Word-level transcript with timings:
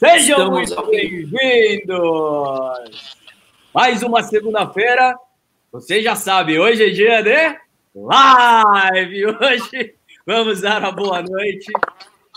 Sejam 0.00 0.50
muito 0.50 0.86
bem-vindos! 0.86 1.98
Mais 3.74 4.02
uma 4.02 4.22
segunda-feira. 4.22 5.14
Você 5.70 6.00
já 6.00 6.16
sabe, 6.16 6.58
hoje 6.58 6.86
é 6.86 6.88
dia 6.88 7.20
de 7.20 7.58
live. 7.94 9.26
Hoje 9.36 9.94
vamos 10.24 10.62
dar 10.62 10.80
uma 10.80 10.90
boa 10.90 11.20
noite 11.22 11.70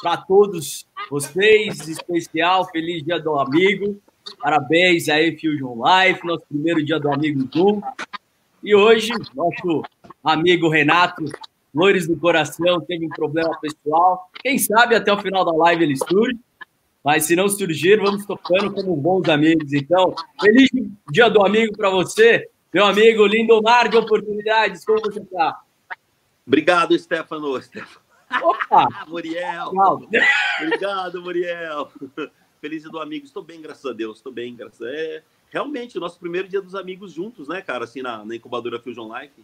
para 0.02 0.18
todos 0.18 0.86
vocês, 1.10 1.88
especial. 1.88 2.66
Feliz 2.70 3.02
dia 3.02 3.18
do 3.18 3.40
amigo. 3.40 3.98
Parabéns 4.42 5.08
aí, 5.08 5.40
Fusion 5.40 5.82
Life, 5.86 6.28
nosso 6.28 6.44
primeiro 6.50 6.84
dia 6.84 7.00
do 7.00 7.14
amigo 7.14 7.50
Zoom. 7.50 7.82
E 8.62 8.76
hoje, 8.76 9.14
nosso 9.34 9.84
amigo 10.22 10.68
Renato 10.68 11.24
Flores 11.72 12.10
do 12.10 12.18
Coração 12.18 12.82
teve 12.82 13.06
um 13.06 13.10
problema 13.10 13.58
pessoal. 13.62 14.30
Quem 14.42 14.58
sabe 14.58 14.96
até 14.96 15.14
o 15.14 15.22
final 15.22 15.46
da 15.46 15.54
live 15.54 15.86
ele 15.86 15.96
surge. 15.96 16.38
Mas 17.04 17.26
se 17.26 17.36
não 17.36 17.50
surgir, 17.50 18.00
vamos 18.00 18.26
tocando 18.26 18.72
como 18.72 18.96
bons 18.96 19.28
amigos. 19.28 19.74
Então, 19.74 20.16
feliz 20.40 20.70
dia 21.12 21.30
do 21.30 21.46
amigo 21.46 21.76
para 21.76 21.90
você, 21.90 22.50
meu 22.74 22.86
amigo 22.86 23.26
Lindomar 23.26 23.90
de 23.90 23.98
Oportunidades. 23.98 24.86
Como 24.86 25.02
você 25.02 25.20
está? 25.20 25.62
Obrigado, 26.48 26.98
Stefano. 26.98 27.60
Opa! 28.42 28.88
Muriel. 29.08 29.72
Obrigado, 30.62 31.22
Muriel. 31.22 31.92
Feliz 32.62 32.82
dia 32.82 32.92
do 32.92 33.00
amigo. 33.00 33.26
Estou 33.26 33.44
bem, 33.44 33.62
graças 33.62 33.86
a 33.86 33.94
Deus. 33.94 34.18
Estou 34.18 34.32
bem, 34.32 34.56
graças 34.56 34.82
a 34.82 34.86
Deus. 34.86 34.98
É 34.98 35.24
realmente 35.52 35.98
o 35.98 36.02
nosso 36.02 36.20
primeiro 36.20 36.48
dia 36.48 36.62
dos 36.62 36.74
amigos 36.74 37.12
juntos, 37.12 37.48
né, 37.48 37.62
cara? 37.62 37.84
Assim, 37.84 38.02
na, 38.02 38.24
na 38.24 38.36
incubadora 38.36 38.80
Fusion 38.80 39.12
Life. 39.16 39.44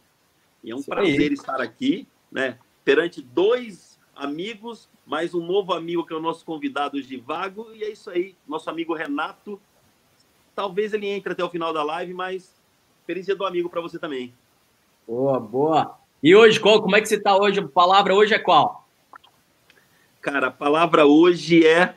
E 0.64 0.72
é 0.72 0.76
um 0.76 0.80
Isso 0.80 0.90
prazer 0.90 1.20
aí. 1.20 1.34
estar 1.34 1.62
aqui, 1.62 2.08
né? 2.32 2.58
Perante 2.84 3.22
dois 3.22 3.89
amigos 4.20 4.90
mais 5.06 5.34
um 5.34 5.44
novo 5.44 5.74
amigo 5.74 6.06
que 6.06 6.14
é 6.14 6.16
o 6.16 6.22
nosso 6.22 6.46
convidado 6.46 7.02
Givago. 7.02 7.74
E 7.74 7.84
é 7.84 7.90
isso 7.90 8.10
aí, 8.10 8.36
nosso 8.48 8.70
amigo 8.70 8.94
Renato. 8.94 9.60
Talvez 10.56 10.94
ele 10.94 11.08
entre 11.08 11.34
até 11.34 11.44
o 11.44 11.50
final 11.50 11.74
da 11.74 11.84
live, 11.84 12.14
mas 12.14 12.54
feliz 13.08 13.26
dia 13.26 13.36
do 13.36 13.46
amigo 13.46 13.70
para 13.70 13.82
você 13.82 13.98
também. 13.98 14.34
Boa, 15.08 15.40
boa. 15.40 15.98
E 16.22 16.36
hoje, 16.36 16.60
qual, 16.60 16.82
como 16.82 16.96
é 16.96 17.02
que 17.02 17.08
você 17.08 17.16
está 17.16 17.36
hoje? 17.36 17.60
A 17.60 17.68
palavra 17.68 18.14
hoje 18.14 18.34
é 18.34 18.40
qual? 18.40 18.88
Cara, 20.22 20.48
a 20.48 20.52
palavra 20.52 21.06
hoje 21.06 21.66
é 21.66 21.96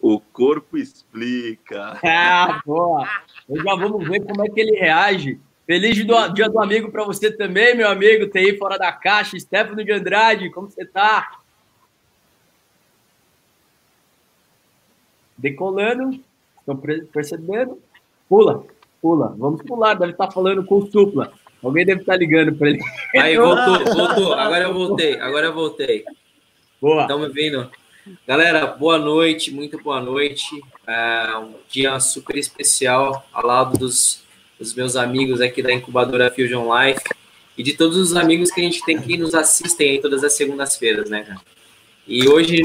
o 0.00 0.20
corpo 0.20 0.76
explica. 0.76 1.98
Ah, 2.04 2.60
boa. 2.66 3.08
Já 3.48 3.74
vamos 3.74 4.06
ver 4.06 4.20
como 4.24 4.44
é 4.44 4.48
que 4.48 4.60
ele 4.60 4.78
reage. 4.78 5.40
Feliz 5.68 5.94
dia 6.34 6.48
do 6.48 6.58
amigo 6.58 6.90
para 6.90 7.04
você 7.04 7.30
também, 7.30 7.76
meu 7.76 7.88
amigo 7.88 8.26
TI 8.26 8.56
Fora 8.56 8.76
da 8.76 8.90
Caixa, 8.90 9.38
Stefano 9.38 9.84
de 9.84 9.92
Andrade, 9.92 10.50
como 10.50 10.68
você 10.68 10.82
está? 10.82 11.38
decolando. 15.38 16.20
Estão 16.58 16.76
percebendo? 17.12 17.80
Pula, 18.28 18.64
pula. 19.00 19.34
Vamos 19.38 19.62
pular. 19.62 19.94
Deve 19.94 20.12
estar 20.12 20.30
falando 20.30 20.64
com 20.64 20.78
o 20.78 20.90
supla. 20.90 21.32
Alguém 21.62 21.86
deve 21.86 22.00
estar 22.00 22.16
ligando 22.16 22.54
para 22.54 22.70
ele. 22.70 22.80
Aí, 23.16 23.36
voltou, 23.38 23.94
voltou. 23.94 24.32
Agora 24.34 24.64
eu 24.64 24.74
voltei. 24.74 25.20
Agora 25.20 25.46
eu 25.46 25.54
voltei. 25.54 26.04
Boa. 26.80 27.02
Estão 27.02 27.20
me 27.20 27.28
vendo? 27.28 27.70
Galera, 28.26 28.66
boa 28.66 28.98
noite, 28.98 29.50
muito 29.50 29.82
boa 29.82 30.00
noite. 30.00 30.62
É 30.86 31.36
um 31.38 31.54
dia 31.68 31.98
super 32.00 32.36
especial 32.36 33.26
ao 33.32 33.46
lado 33.46 33.78
dos, 33.78 34.24
dos 34.58 34.74
meus 34.74 34.96
amigos 34.96 35.40
aqui 35.40 35.62
da 35.62 35.72
incubadora 35.72 36.30
Fusion 36.30 36.68
Life 36.74 37.02
e 37.56 37.62
de 37.62 37.74
todos 37.74 37.96
os 37.96 38.16
amigos 38.16 38.50
que 38.50 38.60
a 38.60 38.64
gente 38.64 38.84
tem 38.84 39.00
que 39.00 39.16
nos 39.16 39.34
assistem 39.34 39.90
aí 39.90 40.00
todas 40.00 40.24
as 40.24 40.32
segundas-feiras, 40.34 41.08
né, 41.08 41.22
cara? 41.22 41.40
E 42.06 42.28
hoje 42.28 42.62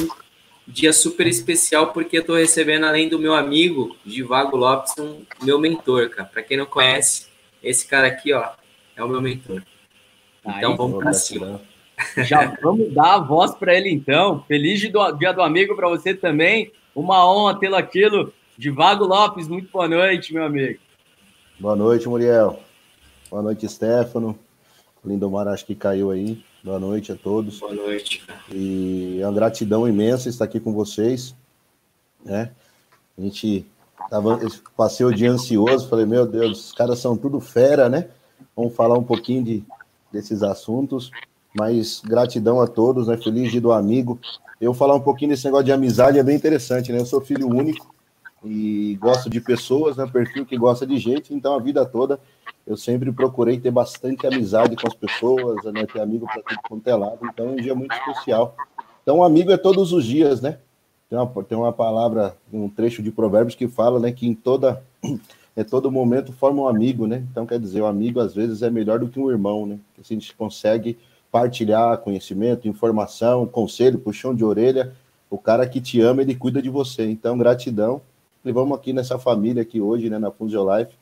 dia 0.68 0.94
super 0.94 1.28
especial 1.28 1.92
porque 1.92 2.18
eu 2.18 2.26
tô 2.26 2.36
recebendo, 2.36 2.86
além 2.86 3.10
do 3.10 3.20
meu 3.20 3.34
amigo 3.34 3.96
Givago 4.06 4.56
Lopes, 4.56 4.94
um 4.98 5.22
meu 5.42 5.60
mentor, 5.60 6.10
cara. 6.10 6.28
Para 6.28 6.44
quem 6.44 6.58
não 6.58 6.66
conhece, 6.66 7.28
esse 7.62 7.88
cara 7.88 8.08
aqui, 8.08 8.34
ó, 8.34 8.50
é 8.96 9.04
o 9.04 9.10
meu 9.10 9.22
mentor. 9.22 9.64
Então 10.46 10.72
Aí, 10.72 10.78
vamos 10.78 11.04
para 11.04 11.14
cima. 11.14 11.62
Já 12.18 12.56
vamos 12.62 12.94
dar 12.94 13.16
a 13.16 13.20
voz 13.20 13.54
para 13.56 13.76
ele 13.76 13.90
então. 13.90 14.44
Feliz 14.48 14.80
dia 14.80 15.34
do 15.34 15.42
amigo 15.42 15.76
para 15.76 15.90
você 15.90 16.14
também. 16.14 16.72
Uma 16.96 17.30
honra 17.30 17.60
tê-lo 17.60 17.76
aqui. 17.76 18.02
Givago 18.58 19.06
Lopes, 19.06 19.48
muito 19.48 19.70
boa 19.72 19.88
noite, 19.88 20.34
meu 20.34 20.46
amigo. 20.46 20.80
Boa 21.60 21.76
noite, 21.76 22.10
Muriel. 22.10 22.60
Boa 23.30 23.42
noite, 23.42 23.70
Stefano. 23.70 24.38
Lindomar 25.06 25.48
acho 25.48 25.66
que 25.66 25.76
caiu 25.76 26.10
aí. 26.10 26.44
Boa 26.64 26.80
noite 26.80 27.12
a 27.12 27.16
todos. 27.16 27.60
Boa 27.60 27.74
noite. 27.74 28.24
E 28.52 29.20
é 29.22 29.26
uma 29.26 29.34
gratidão 29.34 29.88
imensa 29.88 30.30
estar 30.30 30.46
aqui 30.46 30.60
com 30.60 30.74
vocês. 30.74 31.36
Né? 32.26 32.50
A 33.18 33.22
gente 33.22 33.66
tava, 34.10 34.40
passei 34.76 35.06
o 35.06 35.14
dia 35.14 35.32
ansioso, 35.32 35.88
falei, 35.88 36.06
meu 36.06 36.26
Deus, 36.26 36.68
os 36.68 36.72
caras 36.72 37.00
são 37.00 37.16
tudo 37.16 37.40
fera, 37.40 37.88
né? 37.88 38.08
Vamos 38.56 38.76
falar 38.76 38.98
um 38.98 39.04
pouquinho 39.04 39.44
de, 39.44 39.64
desses 40.12 40.42
assuntos. 40.42 41.12
Mas 41.58 42.02
gratidão 42.04 42.60
a 42.60 42.68
todos, 42.68 43.08
né? 43.08 43.16
Feliz 43.16 43.52
dia 43.52 43.62
do 43.62 43.72
amigo. 43.72 44.20
Eu 44.60 44.74
falar 44.74 44.96
um 44.96 45.02
pouquinho 45.02 45.32
desse 45.32 45.46
negócio 45.46 45.66
de 45.66 45.72
amizade 45.72 46.18
é 46.18 46.24
bem 46.24 46.36
interessante, 46.36 46.92
né? 46.92 47.00
Eu 47.00 47.06
sou 47.06 47.22
filho 47.22 47.48
único 47.48 47.93
e 48.44 48.98
gosto 49.00 49.30
de 49.30 49.40
pessoas, 49.40 49.98
né? 49.98 50.08
Perfil 50.12 50.46
que 50.46 50.58
gosta 50.58 50.86
de 50.86 50.98
gente, 50.98 51.34
então 51.34 51.56
a 51.56 51.60
vida 51.60 51.86
toda 51.86 52.20
eu 52.66 52.78
sempre 52.78 53.12
procurei 53.12 53.60
ter 53.60 53.72
bastante 53.72 54.26
amizade 54.26 54.76
com 54.76 54.88
as 54.88 54.94
pessoas, 54.94 55.64
né? 55.66 55.86
Ter 55.86 56.02
amigo 56.02 56.26
para 56.26 56.42
tudo 56.42 56.60
quanto 56.68 56.88
é 56.88 56.96
lado, 56.96 57.20
então 57.24 57.50
é 57.50 57.52
um 57.52 57.56
dia 57.56 57.76
muito 57.76 57.94
especial. 57.94 58.56
Então, 59.02 59.22
amigo 59.22 59.52
é 59.52 59.58
todos 59.58 59.92
os 59.92 60.06
dias, 60.06 60.42
né? 60.42 60.60
Tem 61.10 61.20
uma, 61.20 61.44
tem 61.44 61.58
uma 61.58 61.74
palavra, 61.74 62.38
um 62.52 62.70
trecho 62.70 63.04
de 63.04 63.12
Provérbios 63.12 63.54
que 63.54 63.68
fala, 63.68 64.00
né, 64.00 64.12
que 64.12 64.26
em 64.26 64.34
toda 64.34 64.82
é 65.56 65.64
todo 65.64 65.92
momento 65.92 66.32
forma 66.32 66.64
um 66.64 66.68
amigo, 66.68 67.06
né? 67.06 67.24
Então, 67.30 67.46
quer 67.46 67.60
dizer, 67.60 67.82
o 67.82 67.84
um 67.84 67.88
amigo 67.88 68.20
às 68.22 68.34
vezes 68.34 68.62
é 68.64 68.70
melhor 68.70 68.98
do 68.98 69.10
que 69.10 69.20
um 69.20 69.30
irmão, 69.30 69.66
né? 69.66 69.78
Que 69.94 70.02
assim, 70.02 70.16
a 70.16 70.20
gente 70.20 70.34
consegue 70.36 70.98
partilhar 71.30 71.98
conhecimento, 71.98 72.68
informação, 72.68 73.46
conselho, 73.46 74.00
puxão 74.00 74.34
de 74.34 74.46
orelha. 74.46 74.94
O 75.30 75.38
cara 75.38 75.68
que 75.68 75.82
te 75.82 76.00
ama, 76.00 76.22
ele 76.22 76.36
cuida 76.36 76.62
de 76.62 76.70
você. 76.70 77.06
Então, 77.10 77.38
gratidão. 77.38 78.02
E 78.46 78.52
vamos 78.52 78.78
aqui 78.78 78.92
nessa 78.92 79.18
família 79.18 79.62
aqui 79.62 79.80
hoje, 79.80 80.10
né, 80.10 80.20
na 80.20 80.32
Fusio 80.32 80.66
Life, 80.76 80.94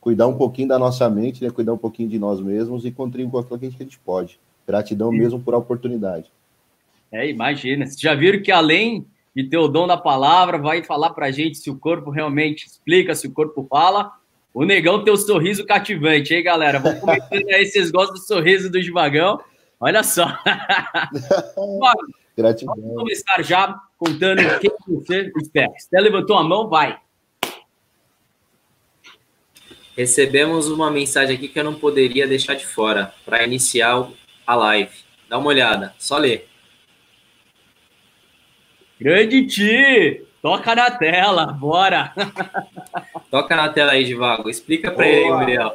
cuidar 0.00 0.26
um 0.26 0.36
pouquinho 0.36 0.68
da 0.68 0.78
nossa 0.78 1.08
mente, 1.10 1.44
né, 1.44 1.50
cuidar 1.50 1.74
um 1.74 1.78
pouquinho 1.78 2.08
de 2.08 2.18
nós 2.18 2.40
mesmos 2.40 2.84
e 2.84 2.90
contribuir 2.90 3.30
com 3.30 3.54
aquilo 3.54 3.58
que 3.58 3.66
a 3.66 3.84
gente 3.84 3.98
pode. 3.98 4.40
Gratidão 4.66 5.10
Sim. 5.10 5.18
mesmo 5.18 5.40
por 5.40 5.54
a 5.54 5.58
oportunidade. 5.58 6.30
É, 7.12 7.28
imagina. 7.28 7.86
Vocês 7.86 8.00
já 8.00 8.14
viram 8.14 8.42
que 8.42 8.50
além 8.50 9.06
de 9.34 9.44
ter 9.44 9.58
o 9.58 9.68
dom 9.68 9.86
da 9.86 9.96
palavra, 9.96 10.58
vai 10.58 10.82
falar 10.82 11.10
para 11.10 11.26
a 11.26 11.30
gente 11.30 11.58
se 11.58 11.70
o 11.70 11.78
corpo 11.78 12.10
realmente 12.10 12.66
explica, 12.66 13.14
se 13.14 13.26
o 13.26 13.32
corpo 13.32 13.66
fala. 13.68 14.12
O 14.54 14.64
negão 14.64 15.04
tem 15.04 15.12
o 15.12 15.16
sorriso 15.18 15.66
cativante, 15.66 16.32
hein, 16.32 16.42
galera? 16.42 16.78
Vamos 16.78 17.00
comentando 17.00 17.48
aí, 17.50 17.66
vocês 17.66 17.90
gostam 17.90 18.14
do 18.14 18.20
sorriso 18.20 18.70
do 18.70 18.80
Givagão. 18.80 19.38
Olha 19.78 20.02
só. 20.02 20.26
Gratidão. 22.34 22.74
Vamos 22.74 22.94
começar 22.96 23.42
já 23.42 23.78
contando 23.96 24.40
quem 24.60 24.70
você 24.86 25.32
espera. 25.36 25.72
Você 25.76 26.00
levantou 26.00 26.36
a 26.36 26.44
mão, 26.44 26.68
vai. 26.68 26.98
Recebemos 29.96 30.68
uma 30.68 30.90
mensagem 30.90 31.36
aqui 31.36 31.48
que 31.48 31.58
eu 31.58 31.64
não 31.64 31.74
poderia 31.74 32.26
deixar 32.26 32.54
de 32.54 32.66
fora 32.66 33.14
para 33.24 33.42
iniciar 33.44 34.08
a 34.46 34.54
live. 34.54 34.94
Dá 35.28 35.38
uma 35.38 35.48
olhada, 35.48 35.94
só 35.98 36.18
ler. 36.18 36.48
Grande 39.00 39.46
Ti! 39.46 40.26
Toca 40.42 40.74
na 40.74 40.90
tela, 40.90 41.46
bora! 41.46 42.12
Toca 43.30 43.56
na 43.56 43.68
tela 43.70 43.92
aí, 43.92 44.04
Divago. 44.04 44.48
Explica 44.48 44.92
para 44.92 45.08
ele, 45.08 45.30
Muriel. 45.30 45.74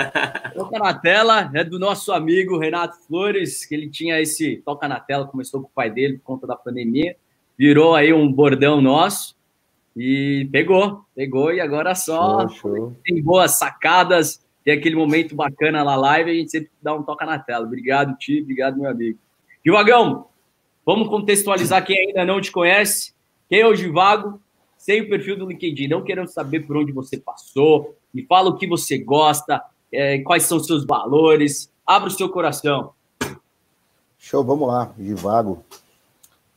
Toca 0.54 0.78
na 0.78 0.94
tela 0.94 1.50
é 1.54 1.64
do 1.64 1.78
nosso 1.78 2.12
amigo 2.12 2.58
Renato 2.58 2.96
Flores, 3.06 3.64
que 3.64 3.74
ele 3.74 3.90
tinha 3.90 4.20
esse 4.20 4.58
toca 4.58 4.86
na 4.86 5.00
tela, 5.00 5.26
começou 5.26 5.60
com 5.60 5.66
o 5.66 5.72
pai 5.74 5.90
dele 5.90 6.18
por 6.18 6.24
conta 6.24 6.46
da 6.46 6.54
pandemia, 6.54 7.16
virou 7.58 7.94
aí 7.94 8.12
um 8.12 8.30
bordão 8.32 8.80
nosso. 8.80 9.36
E 9.96 10.48
pegou, 10.50 11.04
pegou, 11.14 11.52
e 11.52 11.60
agora 11.60 11.94
só 11.94 12.48
show, 12.48 12.96
tem 13.04 13.22
boas 13.22 13.58
sacadas, 13.58 14.42
tem 14.64 14.72
aquele 14.72 14.96
momento 14.96 15.34
bacana 15.34 15.84
na 15.84 15.94
live, 15.96 16.30
a 16.30 16.34
gente 16.34 16.50
sempre 16.50 16.70
dá 16.80 16.94
um 16.94 17.02
toca 17.02 17.26
na 17.26 17.38
tela. 17.38 17.66
Obrigado, 17.66 18.16
Ti, 18.16 18.40
obrigado, 18.40 18.78
meu 18.78 18.90
amigo. 18.90 19.18
Givagão, 19.64 20.26
vamos 20.84 21.08
contextualizar 21.08 21.84
quem 21.84 22.08
ainda 22.08 22.24
não 22.24 22.40
te 22.40 22.50
conhece. 22.50 23.12
Quem 23.50 23.60
é 23.60 23.66
o 23.66 23.74
Givago? 23.74 24.40
Sem 24.78 25.02
o 25.02 25.08
perfil 25.08 25.36
do 25.36 25.46
LinkedIn, 25.46 25.88
não 25.88 26.02
querendo 26.02 26.28
saber 26.28 26.60
por 26.60 26.76
onde 26.76 26.90
você 26.90 27.18
passou, 27.18 27.94
me 28.12 28.24
fala 28.24 28.48
o 28.48 28.56
que 28.56 28.66
você 28.66 28.98
gosta, 28.98 29.62
é, 29.92 30.18
quais 30.20 30.44
são 30.44 30.56
os 30.58 30.66
seus 30.66 30.84
valores, 30.84 31.70
abra 31.86 32.08
o 32.08 32.10
seu 32.10 32.28
coração. 32.28 32.92
Show, 34.18 34.42
vamos 34.42 34.66
lá, 34.66 34.92
Givago. 34.98 35.62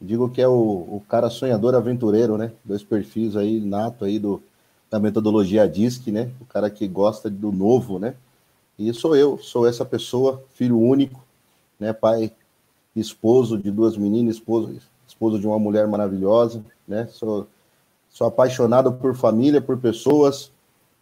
Digo 0.05 0.29
que 0.29 0.41
é 0.41 0.47
o, 0.47 0.51
o 0.53 1.03
cara 1.09 1.29
sonhador 1.29 1.75
aventureiro, 1.75 2.37
né? 2.37 2.51
Dois 2.63 2.83
perfis 2.83 3.35
aí, 3.35 3.59
nato 3.59 4.05
aí 4.05 4.19
do, 4.19 4.41
da 4.89 4.99
metodologia 4.99 5.67
DISC, 5.67 6.11
né? 6.11 6.31
O 6.39 6.45
cara 6.45 6.69
que 6.69 6.87
gosta 6.87 7.29
do 7.29 7.51
novo, 7.51 7.99
né? 7.99 8.15
E 8.77 8.93
sou 8.93 9.15
eu, 9.15 9.37
sou 9.37 9.67
essa 9.67 9.85
pessoa, 9.85 10.43
filho 10.53 10.79
único, 10.79 11.23
né? 11.79 11.93
Pai, 11.93 12.31
esposo 12.95 13.57
de 13.57 13.71
duas 13.71 13.97
meninas, 13.97 14.35
esposo, 14.35 14.77
esposo 15.07 15.39
de 15.39 15.47
uma 15.47 15.57
mulher 15.57 15.87
maravilhosa, 15.87 16.63
né? 16.87 17.07
Sou 17.11 17.47
Sou 18.15 18.25
apaixonado 18.27 18.93
por 18.93 19.13
família, 19.13 19.59
por 19.59 19.77
pessoas, 19.77 20.49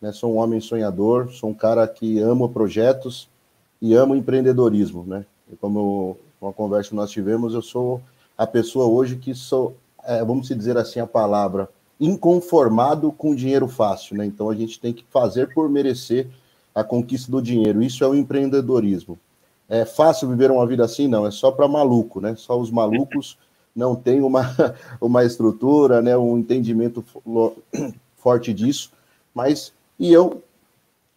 né? 0.01 0.11
Sou 0.11 0.33
um 0.33 0.37
homem 0.37 0.59
sonhador, 0.59 1.31
sou 1.31 1.51
um 1.51 1.53
cara 1.53 1.87
que 1.87 2.17
ama 2.17 2.49
projetos 2.49 3.29
e 3.79 3.93
amo 3.93 4.15
empreendedorismo, 4.15 5.03
né? 5.05 5.23
E 5.51 5.55
como 5.55 6.17
uma 6.41 6.51
conversa 6.51 6.89
que 6.89 6.95
nós 6.95 7.11
tivemos, 7.11 7.53
eu 7.53 7.61
sou 7.61 8.01
a 8.37 8.47
pessoa 8.47 8.87
hoje 8.87 9.15
que 9.15 9.33
sou, 9.33 9.75
é, 10.03 10.23
vamos 10.23 10.47
dizer 10.47 10.77
assim 10.77 10.99
a 10.99 11.07
palavra, 11.07 11.69
inconformado 11.99 13.11
com 13.11 13.35
dinheiro 13.35 13.67
fácil, 13.67 14.17
né? 14.17 14.25
Então 14.25 14.49
a 14.49 14.55
gente 14.55 14.79
tem 14.79 14.91
que 14.91 15.05
fazer 15.09 15.53
por 15.53 15.69
merecer 15.69 16.27
a 16.73 16.83
conquista 16.83 17.31
do 17.31 17.41
dinheiro. 17.41 17.81
Isso 17.81 18.03
é 18.03 18.07
o 18.07 18.15
empreendedorismo. 18.15 19.17
É 19.69 19.85
fácil 19.85 20.27
viver 20.27 20.51
uma 20.51 20.65
vida 20.67 20.83
assim? 20.83 21.07
Não, 21.07 21.25
é 21.25 21.31
só 21.31 21.51
para 21.51 21.67
maluco, 21.67 22.19
né? 22.19 22.35
Só 22.35 22.59
os 22.59 22.69
malucos 22.69 23.37
não 23.75 23.95
têm 23.95 24.21
uma, 24.21 24.55
uma 24.99 25.23
estrutura, 25.23 26.01
né? 26.01 26.17
um 26.17 26.37
entendimento 26.37 27.03
forte 28.17 28.53
disso. 28.53 28.91
Mas, 29.33 29.73
e 29.97 30.11
eu 30.11 30.41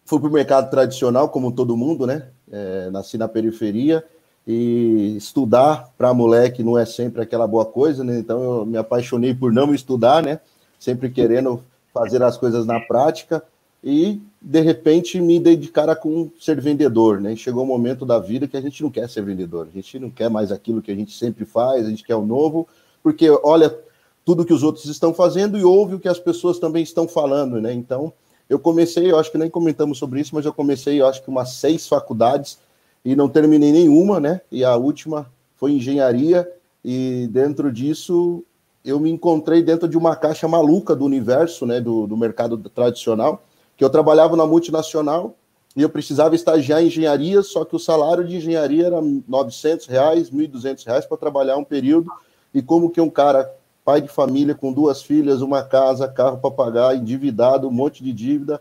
fui 0.05 0.19
para 0.19 0.29
o 0.29 0.33
mercado 0.33 0.69
tradicional, 0.69 1.29
como 1.29 1.51
todo 1.51 1.77
mundo, 1.77 2.07
né? 2.07 2.27
É, 2.49 2.89
nasci 2.91 3.17
na 3.17 3.27
periferia, 3.27 4.03
e 4.47 5.17
estudar 5.17 5.89
para 5.97 6.13
moleque 6.13 6.63
não 6.63 6.77
é 6.77 6.85
sempre 6.85 7.21
aquela 7.21 7.45
boa 7.45 7.65
coisa, 7.65 8.01
né? 8.01 8.17
Então 8.17 8.41
eu 8.41 8.65
me 8.65 8.77
apaixonei 8.77 9.33
por 9.33 9.51
não 9.51 9.75
estudar, 9.75 10.23
né? 10.23 10.39
Sempre 10.79 11.09
querendo 11.09 11.61
fazer 11.93 12.23
as 12.23 12.37
coisas 12.37 12.65
na 12.65 12.79
prática 12.79 13.43
e 13.83 14.21
de 14.41 14.61
repente 14.61 15.19
me 15.19 15.37
dei 15.37 15.57
de 15.57 15.67
cara 15.67 15.95
com 15.95 16.31
ser 16.39 16.61
vendedor, 16.61 17.19
né? 17.19 17.35
Chegou 17.35 17.63
um 17.63 17.67
momento 17.67 18.05
da 18.05 18.19
vida 18.19 18.47
que 18.47 18.55
a 18.55 18.61
gente 18.61 18.81
não 18.81 18.89
quer 18.89 19.09
ser 19.09 19.21
vendedor, 19.21 19.67
a 19.69 19.75
gente 19.75 19.99
não 19.99 20.09
quer 20.09 20.29
mais 20.29 20.49
aquilo 20.49 20.81
que 20.81 20.91
a 20.91 20.95
gente 20.95 21.17
sempre 21.17 21.43
faz, 21.43 21.85
a 21.85 21.89
gente 21.89 22.03
quer 22.03 22.15
o 22.15 22.25
novo, 22.25 22.65
porque 23.03 23.29
olha 23.43 23.77
tudo 24.23 24.45
que 24.45 24.53
os 24.53 24.63
outros 24.63 24.85
estão 24.85 25.13
fazendo 25.13 25.57
e 25.57 25.63
ouve 25.65 25.95
o 25.95 25.99
que 25.99 26.07
as 26.07 26.19
pessoas 26.19 26.57
também 26.57 26.83
estão 26.83 27.05
falando, 27.05 27.59
né? 27.59 27.73
Então 27.73 28.13
eu 28.49 28.57
comecei, 28.57 29.11
eu 29.11 29.19
acho 29.19 29.29
que 29.29 29.37
nem 29.37 29.49
comentamos 29.49 29.97
sobre 29.97 30.21
isso, 30.21 30.33
mas 30.33 30.45
eu 30.45 30.53
comecei, 30.53 31.01
eu 31.01 31.07
acho 31.07 31.21
que 31.21 31.29
umas 31.29 31.51
seis 31.51 31.85
faculdades 31.85 32.57
e 33.03 33.15
não 33.15 33.29
terminei 33.29 33.71
nenhuma, 33.71 34.19
né? 34.19 34.41
E 34.51 34.63
a 34.63 34.75
última 34.75 35.31
foi 35.55 35.71
engenharia, 35.71 36.49
e 36.83 37.27
dentro 37.31 37.71
disso 37.71 38.43
eu 38.83 38.99
me 38.99 39.09
encontrei 39.09 39.61
dentro 39.61 39.87
de 39.87 39.97
uma 39.97 40.15
caixa 40.15 40.47
maluca 40.47 40.95
do 40.95 41.05
universo, 41.05 41.65
né? 41.65 41.81
Do, 41.81 42.07
do 42.07 42.15
mercado 42.15 42.57
tradicional, 42.57 43.43
que 43.75 43.83
eu 43.83 43.89
trabalhava 43.89 44.35
na 44.35 44.45
multinacional 44.45 45.35
e 45.77 45.83
eu 45.83 45.89
precisava 45.89 46.33
estagiar 46.33 46.81
em 46.81 46.87
engenharia, 46.87 47.43
só 47.43 47.63
que 47.63 47.75
o 47.75 47.79
salário 47.79 48.27
de 48.27 48.37
engenharia 48.37 48.87
era 48.87 48.99
900 48.99 49.85
reais, 49.85 50.31
1.200 50.31 50.83
reais 50.83 51.05
para 51.05 51.17
trabalhar 51.17 51.55
um 51.55 51.63
período, 51.63 52.11
e 52.51 52.63
como 52.63 52.89
que 52.89 52.99
um 52.99 53.11
cara, 53.11 53.47
pai 53.85 54.01
de 54.01 54.07
família, 54.07 54.55
com 54.55 54.73
duas 54.73 55.03
filhas, 55.03 55.39
uma 55.39 55.61
casa, 55.61 56.07
carro 56.07 56.39
para 56.39 56.49
pagar, 56.49 56.95
endividado, 56.95 57.67
um 57.67 57.71
monte 57.71 58.03
de 58.03 58.11
dívida, 58.11 58.59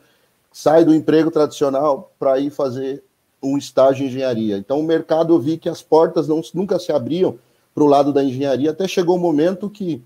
sai 0.52 0.84
do 0.84 0.94
emprego 0.94 1.30
tradicional 1.30 2.12
para 2.18 2.38
ir 2.38 2.50
fazer 2.50 3.02
um 3.52 3.58
estágio 3.58 4.04
em 4.04 4.08
engenharia. 4.08 4.56
Então, 4.56 4.80
o 4.80 4.82
mercado, 4.82 5.34
eu 5.34 5.38
vi 5.38 5.56
que 5.56 5.68
as 5.68 5.82
portas 5.82 6.28
não, 6.28 6.40
nunca 6.54 6.78
se 6.78 6.92
abriam 6.92 7.38
para 7.74 7.84
o 7.84 7.86
lado 7.86 8.12
da 8.12 8.24
engenharia, 8.24 8.70
até 8.70 8.88
chegou 8.88 9.16
o 9.16 9.18
um 9.18 9.22
momento 9.22 9.68
que 9.68 10.02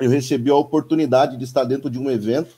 eu 0.00 0.08
recebi 0.08 0.50
a 0.50 0.56
oportunidade 0.56 1.36
de 1.36 1.44
estar 1.44 1.64
dentro 1.64 1.90
de 1.90 1.98
um 1.98 2.10
evento, 2.10 2.54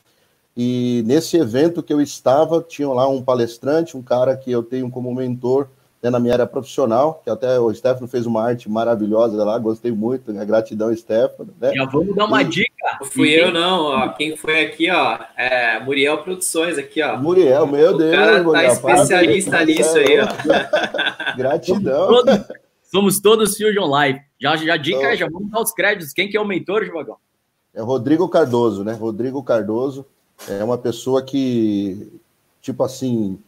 e 0.56 1.02
nesse 1.06 1.36
evento 1.36 1.82
que 1.82 1.92
eu 1.92 2.00
estava, 2.00 2.62
tinha 2.62 2.88
lá 2.88 3.08
um 3.08 3.22
palestrante, 3.22 3.96
um 3.96 4.02
cara 4.02 4.36
que 4.36 4.50
eu 4.50 4.62
tenho 4.62 4.90
como 4.90 5.14
mentor 5.14 5.68
né, 6.02 6.10
na 6.10 6.18
minha 6.18 6.34
área 6.34 6.46
profissional, 6.46 7.20
que 7.22 7.30
até 7.30 7.60
o 7.60 7.72
Stefano 7.72 8.08
fez 8.08 8.26
uma 8.26 8.42
arte 8.42 8.68
maravilhosa 8.68 9.42
lá, 9.44 9.56
gostei 9.56 9.92
muito, 9.92 10.32
né, 10.32 10.44
gratidão, 10.44 10.94
Stefano. 10.94 11.54
Né? 11.60 11.72
Já 11.74 11.84
vamos 11.84 12.16
dar 12.16 12.24
uma 12.24 12.42
e... 12.42 12.44
dica. 12.44 12.72
Não 13.00 13.06
fui 13.06 13.30
eu, 13.30 13.52
não, 13.52 13.84
ó, 13.84 14.08
quem 14.08 14.36
foi 14.36 14.64
aqui, 14.64 14.90
ó, 14.90 15.18
é 15.36 15.78
Muriel 15.80 16.18
Produções 16.18 16.76
aqui, 16.76 17.00
ó. 17.00 17.16
Muriel, 17.16 17.66
meu 17.66 17.94
o 17.94 17.98
Deus. 17.98 18.16
cara 18.16 18.38
tá 18.38 18.42
Muriel, 18.42 18.72
especialista 18.72 19.50
parabéns, 19.52 19.78
nisso 19.78 19.96
aí, 19.96 20.18
ó. 20.20 21.36
Gratidão. 21.38 22.06
Somos 22.06 22.24
todos, 22.24 22.46
somos 22.82 23.20
todos 23.20 23.56
Fusion 23.56 23.86
Live. 23.86 24.20
Já, 24.40 24.56
já 24.56 24.76
dica, 24.76 24.98
então, 24.98 25.16
já 25.16 25.28
vamos 25.28 25.50
dar 25.50 25.60
os 25.60 25.72
créditos. 25.72 26.12
Quem 26.12 26.28
que 26.28 26.36
é 26.36 26.40
o 26.40 26.44
mentor, 26.44 26.84
Givagão? 26.84 27.16
É 27.72 27.80
Rodrigo 27.80 28.28
Cardoso, 28.28 28.82
né? 28.82 28.92
Rodrigo 28.92 29.42
Cardoso 29.42 30.04
é 30.48 30.62
uma 30.62 30.76
pessoa 30.76 31.22
que, 31.22 32.12
tipo 32.60 32.82
assim, 32.82 33.38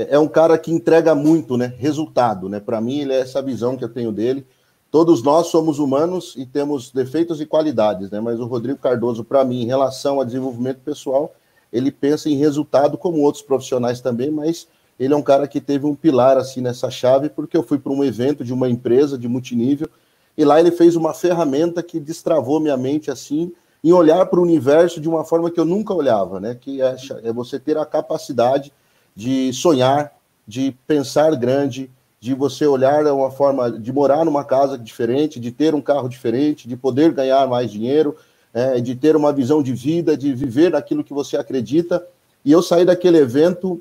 é, 0.00 0.14
é 0.14 0.18
um 0.18 0.28
cara 0.28 0.56
que 0.56 0.72
entrega 0.72 1.14
muito, 1.14 1.56
né? 1.56 1.74
Resultado, 1.78 2.48
né? 2.48 2.60
Para 2.60 2.80
mim, 2.80 3.00
ele 3.00 3.12
é 3.12 3.20
essa 3.20 3.42
visão 3.42 3.76
que 3.76 3.84
eu 3.84 3.88
tenho 3.88 4.12
dele. 4.12 4.46
Todos 4.90 5.22
nós 5.22 5.48
somos 5.48 5.78
humanos 5.78 6.34
e 6.36 6.44
temos 6.44 6.90
defeitos 6.90 7.40
e 7.40 7.46
qualidades, 7.46 8.10
né? 8.10 8.20
Mas 8.20 8.40
o 8.40 8.46
Rodrigo 8.46 8.78
Cardoso, 8.78 9.24
para 9.24 9.44
mim, 9.44 9.62
em 9.62 9.66
relação 9.66 10.20
a 10.20 10.24
desenvolvimento 10.24 10.78
pessoal, 10.80 11.32
ele 11.72 11.92
pensa 11.92 12.28
em 12.28 12.36
resultado 12.36 12.98
como 12.98 13.20
outros 13.20 13.42
profissionais 13.42 14.00
também, 14.00 14.30
mas 14.30 14.66
ele 14.98 15.14
é 15.14 15.16
um 15.16 15.22
cara 15.22 15.46
que 15.46 15.60
teve 15.60 15.86
um 15.86 15.94
pilar 15.94 16.36
assim 16.36 16.60
nessa 16.60 16.90
chave, 16.90 17.28
porque 17.28 17.56
eu 17.56 17.62
fui 17.62 17.78
para 17.78 17.92
um 17.92 18.02
evento 18.02 18.44
de 18.44 18.52
uma 18.52 18.68
empresa 18.68 19.16
de 19.16 19.28
multinível 19.28 19.88
e 20.36 20.44
lá 20.44 20.58
ele 20.58 20.70
fez 20.70 20.96
uma 20.96 21.14
ferramenta 21.14 21.82
que 21.82 22.00
destravou 22.00 22.60
minha 22.60 22.76
mente 22.76 23.10
assim 23.10 23.52
em 23.82 23.92
olhar 23.92 24.26
para 24.26 24.38
o 24.38 24.42
universo 24.42 25.00
de 25.00 25.08
uma 25.08 25.24
forma 25.24 25.50
que 25.50 25.58
eu 25.58 25.64
nunca 25.64 25.94
olhava, 25.94 26.38
né? 26.38 26.54
Que 26.54 26.82
é, 26.82 26.96
é 27.22 27.32
você 27.32 27.58
ter 27.58 27.78
a 27.78 27.86
capacidade 27.86 28.72
de 29.14 29.52
sonhar, 29.52 30.12
de 30.46 30.76
pensar 30.86 31.34
grande, 31.36 31.90
de 32.20 32.34
você 32.34 32.66
olhar 32.66 33.06
uma 33.06 33.30
forma 33.30 33.70
de 33.70 33.92
morar 33.92 34.24
numa 34.24 34.44
casa 34.44 34.76
diferente, 34.76 35.40
de 35.40 35.50
ter 35.50 35.74
um 35.74 35.80
carro 35.80 36.08
diferente, 36.08 36.68
de 36.68 36.76
poder 36.76 37.12
ganhar 37.12 37.46
mais 37.48 37.70
dinheiro, 37.70 38.16
é, 38.52 38.80
de 38.80 38.94
ter 38.94 39.16
uma 39.16 39.32
visão 39.32 39.62
de 39.62 39.72
vida, 39.72 40.16
de 40.16 40.34
viver 40.34 40.70
naquilo 40.70 41.04
que 41.04 41.14
você 41.14 41.36
acredita. 41.36 42.06
E 42.44 42.52
eu 42.52 42.62
saí 42.62 42.84
daquele 42.84 43.18
evento 43.18 43.80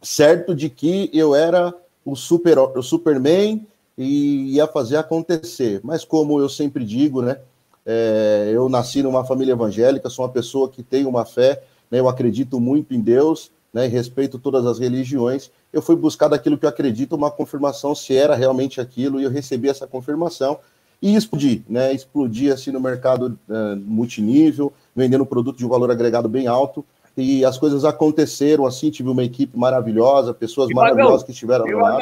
certo 0.00 0.54
de 0.54 0.70
que 0.70 1.10
eu 1.12 1.34
era 1.34 1.74
o, 2.04 2.14
super, 2.14 2.58
o 2.58 2.82
Superman 2.82 3.66
e 3.98 4.54
ia 4.54 4.66
fazer 4.66 4.96
acontecer. 4.96 5.80
Mas 5.82 6.04
como 6.04 6.38
eu 6.38 6.48
sempre 6.48 6.84
digo, 6.84 7.22
né? 7.22 7.38
É, 7.84 8.50
eu 8.52 8.68
nasci 8.68 9.02
numa 9.02 9.24
família 9.24 9.52
evangélica, 9.52 10.10
sou 10.10 10.24
uma 10.24 10.30
pessoa 10.30 10.68
que 10.68 10.82
tem 10.82 11.06
uma 11.06 11.24
fé, 11.24 11.62
né, 11.88 12.00
eu 12.00 12.08
acredito 12.08 12.58
muito 12.58 12.92
em 12.92 13.00
Deus, 13.00 13.52
né, 13.76 13.86
respeito 13.86 14.38
todas 14.38 14.64
as 14.64 14.78
religiões, 14.78 15.50
eu 15.70 15.82
fui 15.82 15.94
buscar 15.94 16.28
daquilo 16.28 16.56
que 16.56 16.64
eu 16.64 16.70
acredito 16.70 17.14
uma 17.14 17.30
confirmação 17.30 17.94
se 17.94 18.16
era 18.16 18.34
realmente 18.34 18.80
aquilo, 18.80 19.20
e 19.20 19.24
eu 19.24 19.30
recebi 19.30 19.68
essa 19.68 19.86
confirmação 19.86 20.58
e 21.02 21.14
explodi, 21.14 21.62
né, 21.68 21.92
explodi 21.92 22.50
assim 22.50 22.70
no 22.70 22.80
mercado 22.80 23.38
uh, 23.46 23.76
multinível, 23.76 24.72
vendendo 24.94 25.26
produto 25.26 25.58
de 25.58 25.66
um 25.66 25.68
valor 25.68 25.90
agregado 25.90 26.26
bem 26.26 26.46
alto, 26.46 26.82
e 27.14 27.44
as 27.44 27.58
coisas 27.58 27.84
aconteceram 27.84 28.64
assim, 28.64 28.90
tive 28.90 29.10
uma 29.10 29.22
equipe 29.22 29.58
maravilhosa, 29.58 30.32
pessoas 30.32 30.70
e 30.70 30.74
maravilhosas 30.74 31.22
que 31.22 31.32
estiveram 31.32 31.66
lá. 31.66 31.98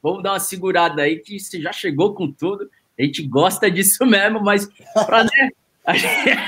Vamos 0.00 0.22
dar 0.22 0.34
uma 0.34 0.38
segurada 0.38 1.02
aí, 1.02 1.18
que 1.18 1.40
você 1.40 1.60
já 1.60 1.72
chegou 1.72 2.14
com 2.14 2.30
tudo, 2.30 2.70
a 2.96 3.02
gente 3.02 3.26
gosta 3.26 3.68
disso 3.68 4.06
mesmo, 4.06 4.40
mas 4.40 4.68
pra, 5.04 5.24
né, 5.24 5.50
a 5.84 5.94
gente, 5.94 6.38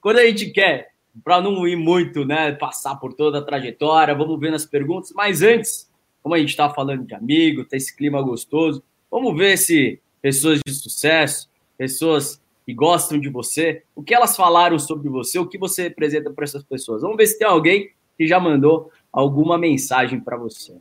quando 0.00 0.16
a 0.16 0.24
gente 0.24 0.46
quer 0.46 0.91
para 1.22 1.40
não 1.40 1.66
ir 1.66 1.76
muito, 1.76 2.24
né, 2.24 2.52
passar 2.52 2.96
por 2.96 3.12
toda 3.12 3.38
a 3.38 3.42
trajetória, 3.42 4.14
vamos 4.14 4.38
ver 4.40 4.50
nas 4.50 4.64
perguntas. 4.64 5.12
Mas 5.12 5.42
antes, 5.42 5.90
como 6.22 6.34
a 6.34 6.38
gente 6.38 6.50
está 6.50 6.70
falando 6.70 7.04
de 7.04 7.14
amigo, 7.14 7.64
tá 7.64 7.76
esse 7.76 7.94
clima 7.94 8.22
gostoso, 8.22 8.82
vamos 9.10 9.36
ver 9.36 9.58
se 9.58 10.00
pessoas 10.20 10.60
de 10.64 10.72
sucesso, 10.72 11.50
pessoas 11.76 12.40
que 12.64 12.72
gostam 12.72 13.18
de 13.18 13.28
você, 13.28 13.82
o 13.94 14.02
que 14.02 14.14
elas 14.14 14.36
falaram 14.36 14.78
sobre 14.78 15.08
você, 15.08 15.38
o 15.38 15.46
que 15.46 15.58
você 15.58 15.82
representa 15.82 16.30
para 16.30 16.44
essas 16.44 16.62
pessoas. 16.62 17.02
Vamos 17.02 17.16
ver 17.16 17.26
se 17.26 17.38
tem 17.38 17.46
alguém 17.46 17.90
que 18.16 18.26
já 18.26 18.38
mandou 18.38 18.90
alguma 19.12 19.58
mensagem 19.58 20.20
para 20.20 20.36
você. 20.36 20.76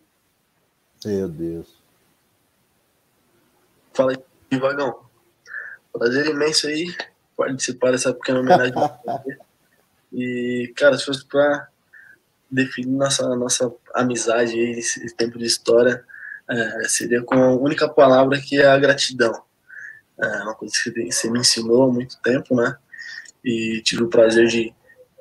Meu 1.04 1.28
Deus. 1.28 1.82
Fala 3.94 4.14
aí, 4.14 4.60
Vagão. 4.60 5.00
Prazer 5.92 6.28
imenso 6.28 6.68
aí 6.68 6.86
participar 7.36 7.92
dessa 7.92 8.14
pequena 8.14 8.40
homenagem. 8.40 8.74
E, 10.12 10.74
cara, 10.76 10.98
se 10.98 11.06
fosse 11.06 11.26
para 11.26 11.68
definir 12.50 12.92
nossa, 12.92 13.36
nossa 13.36 13.72
amizade 13.94 14.54
aí, 14.54 14.72
esse 14.72 15.16
tempo 15.16 15.38
de 15.38 15.46
história, 15.46 16.04
é, 16.50 16.84
seria 16.88 17.24
com 17.24 17.36
a 17.36 17.56
única 17.56 17.88
palavra 17.88 18.40
que 18.42 18.60
é 18.60 18.66
a 18.66 18.78
gratidão. 18.78 19.34
É 20.20 20.44
uma 20.44 20.54
coisa 20.54 20.74
que 20.84 21.12
você 21.12 21.30
me 21.32 21.40
ensinou 21.40 21.84
há 21.84 21.92
muito 21.92 22.20
tempo, 22.22 22.56
né? 22.56 22.76
E 23.44 23.82
tive 23.84 24.04
o 24.04 24.10
prazer 24.10 24.48
de 24.48 24.74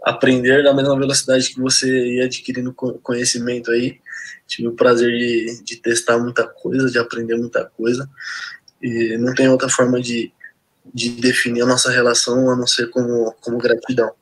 aprender 0.02 0.62
da 0.62 0.74
mesma 0.74 0.98
velocidade 0.98 1.50
que 1.50 1.60
você 1.60 2.16
ia 2.16 2.24
adquirindo 2.24 2.74
conhecimento 2.74 3.70
aí. 3.70 3.98
Tive 4.46 4.68
o 4.68 4.74
prazer 4.74 5.10
de, 5.10 5.62
de 5.62 5.76
testar 5.76 6.18
muita 6.18 6.46
coisa, 6.46 6.90
de 6.90 6.98
aprender 6.98 7.36
muita 7.36 7.64
coisa. 7.64 8.08
E 8.82 9.16
não 9.16 9.34
tem 9.34 9.48
outra 9.48 9.68
forma 9.68 10.00
de, 10.00 10.32
de 10.92 11.10
definir 11.10 11.62
a 11.62 11.66
nossa 11.66 11.90
relação 11.90 12.50
a 12.50 12.56
não 12.56 12.66
ser 12.66 12.90
como, 12.90 13.32
como 13.40 13.58
gratidão. 13.58 14.12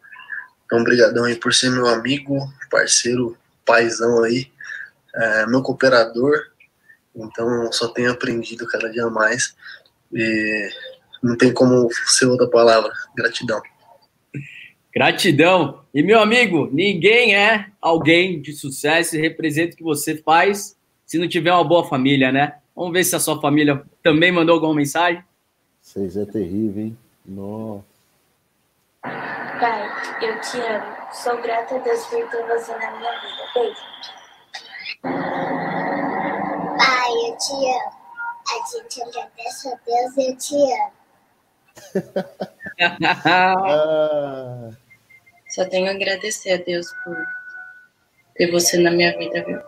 Então, 0.68 0.80
obrigadão 0.80 1.24
aí 1.24 1.34
por 1.34 1.54
ser 1.54 1.70
meu 1.70 1.86
amigo, 1.86 2.36
parceiro, 2.70 3.34
paizão 3.64 4.22
aí, 4.22 4.52
é, 5.14 5.46
meu 5.46 5.62
cooperador. 5.62 6.36
Então, 7.16 7.72
só 7.72 7.88
tenho 7.88 8.12
aprendido 8.12 8.66
cada 8.66 8.90
dia 8.90 9.08
mais. 9.08 9.56
E 10.12 10.68
não 11.22 11.38
tem 11.38 11.54
como 11.54 11.88
ser 12.04 12.26
outra 12.26 12.46
palavra. 12.46 12.92
Gratidão. 13.16 13.62
Gratidão. 14.94 15.84
E, 15.94 16.02
meu 16.02 16.20
amigo, 16.20 16.68
ninguém 16.70 17.34
é 17.34 17.70
alguém 17.80 18.38
de 18.38 18.52
sucesso 18.52 19.16
e 19.16 19.20
representa 19.20 19.72
o 19.72 19.76
que 19.78 19.82
você 19.82 20.18
faz 20.18 20.76
se 21.06 21.16
não 21.16 21.26
tiver 21.26 21.54
uma 21.54 21.64
boa 21.64 21.88
família, 21.88 22.30
né? 22.30 22.56
Vamos 22.76 22.92
ver 22.92 23.04
se 23.04 23.16
a 23.16 23.20
sua 23.20 23.40
família 23.40 23.82
também 24.02 24.30
mandou 24.30 24.54
alguma 24.54 24.74
mensagem. 24.74 25.24
Vocês 25.80 26.14
é 26.14 26.26
terrível, 26.26 26.82
hein? 26.84 26.98
Nossa. 27.24 27.88
Pai, 29.58 29.90
eu 30.22 30.40
te 30.40 30.60
amo. 30.60 30.96
Sou 31.12 31.40
grata 31.42 31.74
a 31.74 31.78
Deus 31.78 32.06
por 32.06 32.28
ter 32.28 32.46
você 32.46 32.76
na 32.76 32.90
minha 32.92 33.12
vida. 33.20 33.44
Beijo. 33.54 33.82
Pai, 36.78 37.12
eu 37.26 37.36
te 37.38 37.52
amo. 37.52 37.98
A 38.48 38.52
gente 38.70 39.02
agradece 39.02 39.68
a 39.68 39.76
Deus 39.84 40.16
e 40.16 40.30
eu 40.30 40.36
te 40.36 40.54
amo. 40.54 40.92
Só 45.50 45.64
tenho 45.64 45.88
a 45.88 45.90
agradecer 45.90 46.52
a 46.52 46.56
Deus 46.58 46.86
por 47.04 47.16
ter 48.36 48.50
você 48.52 48.78
na 48.78 48.90
minha 48.90 49.16
vida, 49.18 49.44
viu? 49.44 49.60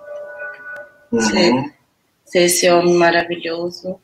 Ser, 1.21 1.75
ser 2.25 2.43
esse 2.43 2.71
homem 2.71 2.95
maravilhoso 2.95 4.01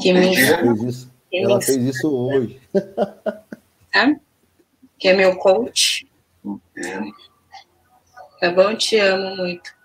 que 0.00 0.12
me 0.12 0.36
ela 0.36 0.58
fez 0.62 0.82
isso, 0.82 1.12
que 1.28 1.38
ela 1.38 1.56
me 1.56 1.64
fez 1.64 1.76
isso 1.78 2.14
hoje. 2.14 2.60
ensina, 3.92 4.20
que 4.98 5.08
é 5.08 5.14
meu 5.14 5.36
coach. 5.36 6.06
Tá 8.40 8.50
bom? 8.50 8.74
Te 8.76 8.98
amo 8.98 9.36
muito. 9.36 9.78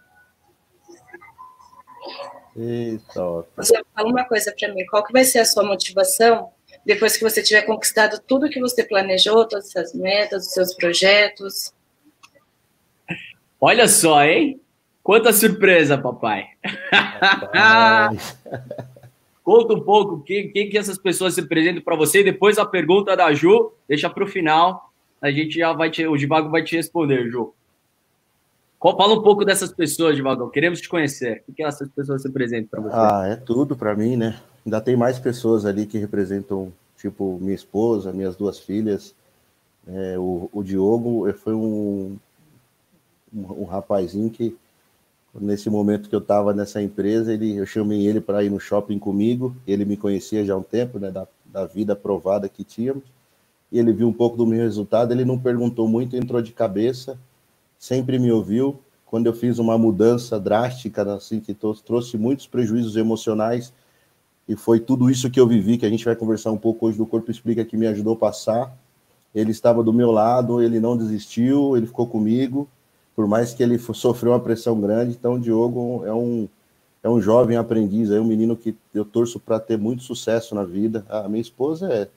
Eita, 2.55 3.23
ó. 3.23 3.43
Você 3.57 3.81
fala 3.95 4.09
uma 4.09 4.25
coisa 4.25 4.53
pra 4.57 4.73
mim, 4.73 4.85
qual 4.85 5.03
que 5.03 5.11
vai 5.11 5.23
ser 5.23 5.39
a 5.39 5.45
sua 5.45 5.63
motivação 5.63 6.51
depois 6.85 7.17
que 7.17 7.23
você 7.23 7.41
tiver 7.41 7.63
conquistado 7.63 8.21
tudo 8.27 8.49
que 8.49 8.59
você 8.59 8.83
planejou, 8.83 9.47
todas 9.47 9.69
essas 9.69 9.93
metas, 9.93 10.47
os 10.47 10.53
seus 10.53 10.73
projetos? 10.75 11.73
Olha 13.59 13.87
só, 13.87 14.23
hein? 14.23 14.61
Quanta 15.01 15.33
surpresa, 15.33 15.97
papai. 15.97 16.47
Conta 19.43 19.73
um 19.73 19.81
pouco 19.81 20.15
o 20.15 20.21
que, 20.21 20.49
que, 20.49 20.65
que 20.67 20.77
essas 20.77 20.97
pessoas 20.97 21.33
se 21.33 21.41
apresentam 21.41 21.81
para 21.81 21.95
você 21.95 22.21
e 22.21 22.23
depois 22.23 22.57
a 22.57 22.65
pergunta 22.65 23.15
da 23.15 23.33
Ju, 23.33 23.73
deixa 23.87 24.09
para 24.09 24.23
o 24.23 24.27
final. 24.27 24.92
A 25.23 25.31
gente 25.31 25.57
já 25.57 25.71
vai 25.71 25.89
te, 25.89 26.05
o 26.05 26.17
Divago 26.17 26.49
vai 26.49 26.61
te 26.63 26.75
responder, 26.75 27.31
Ju. 27.31 27.53
Qual- 28.77 28.97
Fala 28.97 29.13
um 29.13 29.23
pouco 29.23 29.45
dessas 29.45 29.71
pessoas, 29.71 30.17
Divago. 30.17 30.49
Queremos 30.49 30.81
te 30.81 30.89
conhecer. 30.89 31.45
O 31.47 31.53
que, 31.53 31.63
essas 31.63 31.87
pessoas 31.87 32.21
se 32.21 32.27
apresentam 32.27 32.67
para 32.69 32.81
você? 32.81 32.97
Ah, 32.97 33.27
é 33.27 33.35
tudo 33.37 33.73
para 33.73 33.95
mim, 33.95 34.17
né? 34.17 34.37
Ainda 34.65 34.81
tem 34.81 34.97
mais 34.97 35.17
pessoas 35.17 35.65
ali 35.65 35.85
que 35.85 35.97
representam, 35.97 36.73
tipo, 36.97 37.39
minha 37.39 37.55
esposa, 37.55 38.11
minhas 38.11 38.35
duas 38.35 38.59
filhas. 38.59 39.15
É, 39.87 40.19
o, 40.19 40.49
o 40.51 40.61
Diogo 40.61 41.31
foi 41.35 41.53
um, 41.53 42.17
um, 43.33 43.61
um 43.61 43.63
rapazinho 43.63 44.29
que, 44.29 44.57
nesse 45.33 45.69
momento 45.69 46.09
que 46.09 46.15
eu 46.15 46.19
estava 46.19 46.53
nessa 46.53 46.81
empresa, 46.81 47.33
ele, 47.33 47.55
eu 47.55 47.65
chamei 47.65 48.05
ele 48.05 48.19
para 48.19 48.43
ir 48.43 48.49
no 48.49 48.59
shopping 48.59 48.99
comigo. 48.99 49.55
Ele 49.65 49.85
me 49.85 49.95
conhecia 49.95 50.43
já 50.43 50.53
há 50.53 50.57
um 50.57 50.63
tempo, 50.63 50.99
né? 50.99 51.09
Da, 51.11 51.25
da 51.45 51.65
vida 51.65 51.95
provada 51.95 52.49
que 52.49 52.65
tínhamos. 52.65 53.03
E 53.73 53.79
ele 53.79 53.91
viu 53.91 54.07
um 54.07 54.13
pouco 54.13 54.37
do 54.37 54.45
meu 54.45 54.59
resultado. 54.59 55.11
Ele 55.11 55.25
não 55.25 55.39
perguntou 55.39 55.87
muito, 55.87 56.15
entrou 56.15 56.39
de 56.43 56.51
cabeça, 56.53 57.17
sempre 57.79 58.19
me 58.19 58.31
ouviu. 58.31 58.79
Quando 59.07 59.25
eu 59.25 59.33
fiz 59.33 59.57
uma 59.57 59.77
mudança 59.79 60.39
drástica, 60.39 61.01
assim, 61.11 61.39
que 61.39 61.55
trou- 61.55 61.73
trouxe 61.75 62.15
muitos 62.15 62.45
prejuízos 62.45 62.95
emocionais, 62.95 63.73
e 64.47 64.55
foi 64.55 64.79
tudo 64.79 65.09
isso 65.09 65.29
que 65.31 65.39
eu 65.39 65.47
vivi, 65.47 65.77
que 65.77 65.85
a 65.85 65.89
gente 65.89 66.05
vai 66.05 66.15
conversar 66.15 66.51
um 66.51 66.57
pouco 66.57 66.85
hoje 66.85 66.99
do 66.99 67.05
Corpo 67.05 67.31
Explica, 67.31 67.65
que 67.65 67.75
me 67.75 67.87
ajudou 67.87 68.13
a 68.13 68.17
passar. 68.17 68.77
Ele 69.33 69.49
estava 69.49 69.83
do 69.83 69.91
meu 69.91 70.11
lado, 70.11 70.61
ele 70.61 70.79
não 70.79 70.95
desistiu, 70.95 71.75
ele 71.75 71.87
ficou 71.87 72.05
comigo, 72.05 72.67
por 73.15 73.27
mais 73.27 73.53
que 73.55 73.63
ele 73.63 73.79
sofreu 73.79 74.33
uma 74.33 74.39
pressão 74.39 74.79
grande. 74.79 75.15
Então, 75.19 75.33
o 75.35 75.39
Diogo 75.39 76.03
é 76.05 76.13
um, 76.13 76.47
é 77.01 77.09
um 77.09 77.19
jovem 77.19 77.57
aprendiz, 77.57 78.11
é 78.11 78.19
um 78.19 78.25
menino 78.25 78.55
que 78.55 78.75
eu 78.93 79.03
torço 79.03 79.39
para 79.39 79.59
ter 79.59 79.77
muito 79.79 80.03
sucesso 80.03 80.53
na 80.53 80.63
vida. 80.63 81.03
A 81.09 81.27
minha 81.27 81.41
esposa 81.41 81.91
é, 81.91 82.09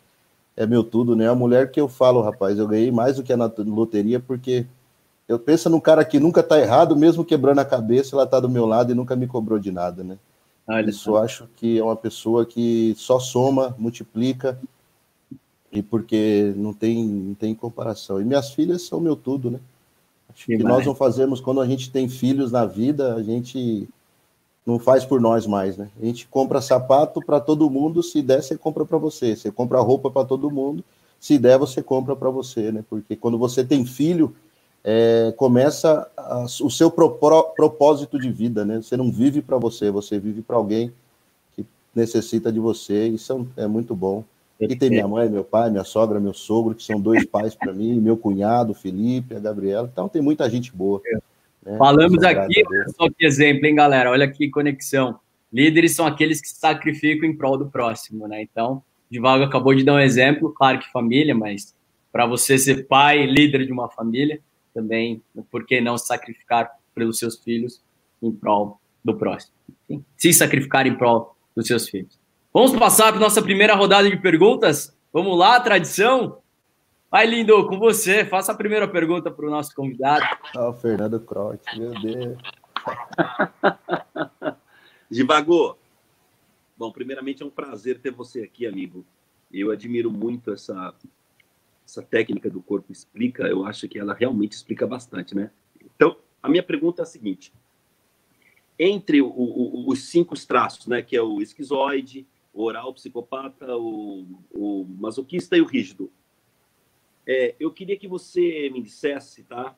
é 0.56 0.66
meu 0.66 0.82
tudo, 0.82 1.14
né? 1.14 1.28
A 1.28 1.34
mulher 1.34 1.70
que 1.70 1.80
eu 1.80 1.88
falo, 1.88 2.22
rapaz, 2.22 2.58
eu 2.58 2.66
ganhei 2.66 2.90
mais 2.90 3.16
do 3.16 3.22
que 3.22 3.32
a 3.32 3.36
na 3.36 3.52
loteria, 3.58 4.18
porque 4.18 4.66
eu 5.28 5.38
penso 5.38 5.68
num 5.68 5.80
cara 5.80 6.04
que 6.04 6.18
nunca 6.18 6.42
tá 6.42 6.58
errado, 6.58 6.96
mesmo 6.96 7.24
quebrando 7.24 7.58
a 7.58 7.64
cabeça, 7.64 8.16
ela 8.16 8.26
tá 8.26 8.40
do 8.40 8.48
meu 8.48 8.64
lado 8.64 8.90
e 8.90 8.94
nunca 8.94 9.14
me 9.14 9.26
cobrou 9.26 9.58
de 9.58 9.70
nada, 9.70 10.02
né? 10.02 10.18
Olha 10.66 10.88
Isso 10.88 11.10
eu 11.10 11.16
acho 11.18 11.46
que 11.56 11.78
é 11.78 11.84
uma 11.84 11.94
pessoa 11.94 12.46
que 12.46 12.94
só 12.96 13.18
soma, 13.20 13.74
multiplica, 13.78 14.58
e 15.70 15.82
porque 15.82 16.52
não 16.56 16.72
tem, 16.72 17.04
não 17.06 17.34
tem 17.34 17.54
comparação. 17.54 18.20
E 18.20 18.24
minhas 18.24 18.50
filhas 18.50 18.82
são 18.82 18.98
meu 18.98 19.14
tudo, 19.14 19.50
né? 19.50 19.60
Acho 20.32 20.46
que 20.46 20.56
Demais. 20.56 20.78
nós 20.78 20.86
não 20.86 20.94
fazemos, 20.94 21.40
quando 21.40 21.60
a 21.60 21.66
gente 21.66 21.90
tem 21.90 22.08
filhos 22.08 22.50
na 22.50 22.64
vida, 22.64 23.14
a 23.14 23.22
gente 23.22 23.88
não 24.66 24.80
faz 24.80 25.04
por 25.04 25.20
nós 25.20 25.46
mais, 25.46 25.76
né? 25.76 25.88
A 26.02 26.04
gente 26.04 26.26
compra 26.26 26.60
sapato 26.60 27.20
para 27.24 27.38
todo 27.38 27.70
mundo, 27.70 28.02
se 28.02 28.20
der, 28.20 28.42
você 28.42 28.58
compra 28.58 28.84
para 28.84 28.98
você. 28.98 29.36
Você 29.36 29.52
compra 29.52 29.80
roupa 29.80 30.10
para 30.10 30.26
todo 30.26 30.50
mundo, 30.50 30.84
se 31.20 31.38
der, 31.38 31.56
você 31.56 31.80
compra 31.80 32.16
para 32.16 32.28
você, 32.30 32.72
né? 32.72 32.84
Porque 32.90 33.14
quando 33.14 33.38
você 33.38 33.64
tem 33.64 33.86
filho, 33.86 34.34
é, 34.82 35.32
começa 35.36 36.08
a- 36.16 36.46
o 36.62 36.70
seu 36.70 36.90
propó- 36.90 37.52
propósito 37.56 38.18
de 38.18 38.30
vida, 38.30 38.64
né? 38.64 38.82
Você 38.82 38.96
não 38.96 39.10
vive 39.10 39.40
para 39.40 39.56
você, 39.56 39.90
você 39.90 40.18
vive 40.18 40.42
para 40.42 40.56
alguém 40.56 40.92
que 41.54 41.64
necessita 41.94 42.50
de 42.52 42.58
você. 42.58 43.06
Isso 43.06 43.46
é, 43.56 43.64
é 43.64 43.66
muito 43.68 43.94
bom. 43.94 44.24
E 44.58 44.74
tem 44.74 44.90
minha 44.90 45.06
mãe, 45.06 45.28
meu 45.28 45.44
pai, 45.44 45.70
minha 45.70 45.84
sogra, 45.84 46.18
meu 46.18 46.32
sogro, 46.32 46.74
que 46.74 46.82
são 46.82 47.00
dois 47.00 47.24
pais 47.26 47.54
para 47.54 47.72
mim, 47.72 48.00
meu 48.00 48.16
cunhado, 48.16 48.74
Felipe, 48.74 49.34
a 49.36 49.38
Gabriela. 49.38 49.88
Então 49.92 50.08
tem 50.08 50.22
muita 50.22 50.48
gente 50.50 50.74
boa. 50.74 51.00
Né? 51.66 51.76
Falamos 51.76 52.22
Só 52.22 52.28
aqui, 52.28 52.62
só 52.96 53.08
que 53.10 53.26
exemplo, 53.26 53.66
hein, 53.66 53.74
galera? 53.74 54.10
Olha 54.10 54.30
que 54.30 54.48
conexão. 54.48 55.18
Líderes 55.52 55.94
são 55.94 56.06
aqueles 56.06 56.40
que 56.40 56.48
sacrificam 56.48 57.28
em 57.28 57.36
prol 57.36 57.58
do 57.58 57.66
próximo, 57.68 58.28
né? 58.28 58.42
Então, 58.42 58.82
Divago 59.10 59.44
acabou 59.44 59.74
de 59.74 59.84
dar 59.84 59.94
um 59.94 60.00
exemplo, 60.00 60.52
claro 60.52 60.78
que 60.78 60.90
família, 60.90 61.34
mas 61.34 61.74
para 62.12 62.26
você 62.26 62.56
ser 62.58 62.86
pai, 62.86 63.26
líder 63.26 63.66
de 63.66 63.72
uma 63.72 63.88
família, 63.88 64.40
também, 64.74 65.22
por 65.50 65.64
que 65.64 65.80
não 65.80 65.96
sacrificar 65.96 66.70
pelos 66.94 67.18
seus 67.18 67.38
filhos 67.42 67.82
em 68.22 68.30
prol 68.30 68.80
do 69.04 69.16
próximo? 69.16 69.54
Enfim, 69.88 70.04
se 70.16 70.32
sacrificar 70.32 70.86
em 70.86 70.94
prol 70.94 71.36
dos 71.54 71.66
seus 71.66 71.88
filhos. 71.88 72.18
Vamos 72.52 72.72
passar 72.76 73.12
para 73.12 73.20
nossa 73.20 73.42
primeira 73.42 73.74
rodada 73.74 74.08
de 74.08 74.16
perguntas? 74.16 74.96
Vamos 75.12 75.38
lá, 75.38 75.60
tradição? 75.60 76.38
Vai, 77.10 77.26
lindo, 77.26 77.66
com 77.68 77.78
você. 77.78 78.24
Faça 78.24 78.52
a 78.52 78.56
primeira 78.56 78.86
pergunta 78.88 79.30
para 79.30 79.46
o 79.46 79.50
nosso 79.50 79.74
convidado. 79.74 80.24
Ah, 80.54 80.68
o 80.68 80.72
Fernando 80.72 81.20
Crote, 81.20 81.78
meu 81.78 81.92
Deus. 82.00 82.36
Divago, 85.10 85.78
bom, 86.76 86.90
primeiramente 86.90 87.42
é 87.42 87.46
um 87.46 87.50
prazer 87.50 88.00
ter 88.00 88.10
você 88.10 88.42
aqui, 88.42 88.66
amigo. 88.66 89.04
Eu 89.52 89.70
admiro 89.70 90.10
muito 90.10 90.52
essa, 90.52 90.92
essa 91.86 92.02
técnica 92.02 92.50
do 92.50 92.60
corpo 92.60 92.90
explica. 92.92 93.44
Eu 93.44 93.64
acho 93.64 93.88
que 93.88 93.98
ela 93.98 94.12
realmente 94.12 94.52
explica 94.52 94.86
bastante, 94.86 95.34
né? 95.34 95.50
Então, 95.94 96.16
a 96.42 96.48
minha 96.48 96.62
pergunta 96.62 97.02
é 97.02 97.04
a 97.04 97.06
seguinte: 97.06 97.52
entre 98.78 99.22
o- 99.22 99.28
o- 99.28 99.88
os 99.88 100.08
cinco 100.10 100.34
traços, 100.46 100.86
né, 100.88 101.00
que 101.02 101.16
é 101.16 101.22
o 101.22 101.40
esquizoide, 101.40 102.26
o 102.52 102.64
oral, 102.64 102.90
o 102.90 102.94
psicopata, 102.94 103.76
o, 103.76 104.26
o 104.52 104.84
masoquista 104.98 105.56
e 105.56 105.60
o 105.60 105.66
rígido, 105.66 106.10
é, 107.26 107.54
eu 107.58 107.72
queria 107.72 107.96
que 107.96 108.06
você 108.06 108.70
me 108.70 108.80
dissesse, 108.80 109.42
tá? 109.42 109.76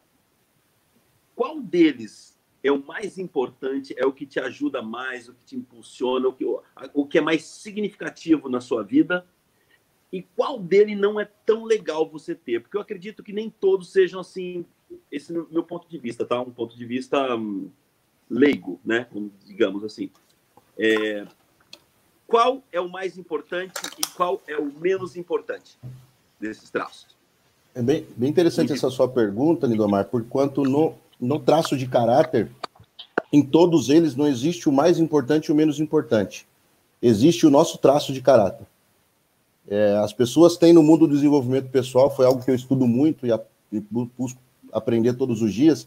Qual 1.35 1.61
deles 1.61 2.39
é 2.63 2.71
o 2.71 2.85
mais 2.85 3.19
importante, 3.19 3.95
é 3.97 4.05
o 4.05 4.13
que 4.13 4.27
te 4.27 4.39
ajuda 4.39 4.83
mais, 4.83 5.29
o 5.29 5.35
que 5.35 5.45
te 5.45 5.57
impulsiona, 5.57 6.29
o 6.29 6.33
que, 6.33 6.45
o 6.93 7.07
que 7.07 7.19
é 7.19 7.21
mais 7.21 7.45
significativo 7.45 8.49
na 8.49 8.61
sua 8.61 8.83
vida? 8.83 9.27
E 10.13 10.23
qual 10.23 10.59
dele 10.59 10.95
não 10.95 11.21
é 11.21 11.25
tão 11.25 11.65
legal 11.65 12.09
você 12.09 12.35
ter? 12.35 12.61
Porque 12.61 12.77
eu 12.77 12.81
acredito 12.81 13.23
que 13.23 13.33
nem 13.33 13.49
todos 13.49 13.93
sejam 13.93 14.21
assim, 14.21 14.65
esse 15.11 15.35
é 15.35 15.39
o 15.39 15.49
meu 15.51 15.63
ponto 15.63 15.89
de 15.89 15.99
vista, 15.99 16.25
tá? 16.25 16.41
Um 16.41 16.51
ponto 16.51 16.77
de 16.77 16.85
vista 16.85 17.37
hum, 17.37 17.71
leigo, 18.29 18.81
né? 18.85 19.07
Digamos 19.45 19.85
assim. 19.85 20.11
É, 20.77 21.27
qual 22.27 22.63
é 22.73 22.81
o 22.81 22.89
mais 22.89 23.17
importante 23.17 23.81
e 23.99 24.07
qual 24.17 24.43
é 24.47 24.57
o 24.57 24.73
menos 24.73 25.17
importante 25.17 25.79
desses 26.41 26.71
traços? 26.71 27.18
É 27.79 27.83
bem, 27.83 28.05
bem 28.17 28.29
interessante 28.29 28.73
essa 28.73 28.91
sua 28.91 29.07
pergunta, 29.07 29.65
Lindomar, 29.65 30.07
porquanto 30.07 30.65
no, 30.65 30.95
no 31.21 31.39
traço 31.39 31.77
de 31.77 31.87
caráter, 31.87 32.51
em 33.33 33.41
todos 33.41 33.89
eles 33.89 34.17
não 34.17 34.27
existe 34.27 34.69
o 34.69 34.73
mais 34.73 34.99
importante 34.99 35.47
e 35.47 35.53
o 35.53 35.55
menos 35.55 35.79
importante. 35.79 36.45
Existe 37.01 37.47
o 37.47 37.51
nosso 37.51 37.79
traço 37.79 38.13
de 38.13 38.21
caráter. 38.21 38.67
É, 39.69 39.97
as 39.99 40.13
pessoas 40.13 40.57
têm 40.57 40.73
no 40.73 40.83
mundo 40.83 41.07
do 41.07 41.15
desenvolvimento 41.15 41.71
pessoal, 41.71 42.13
foi 42.13 42.27
algo 42.27 42.43
que 42.43 42.51
eu 42.51 42.55
estudo 42.57 42.85
muito 42.85 43.25
e, 43.25 43.31
a, 43.31 43.39
e 43.71 43.79
bu- 43.79 44.11
busco 44.19 44.41
aprender 44.73 45.13
todos 45.13 45.41
os 45.41 45.55
dias, 45.55 45.87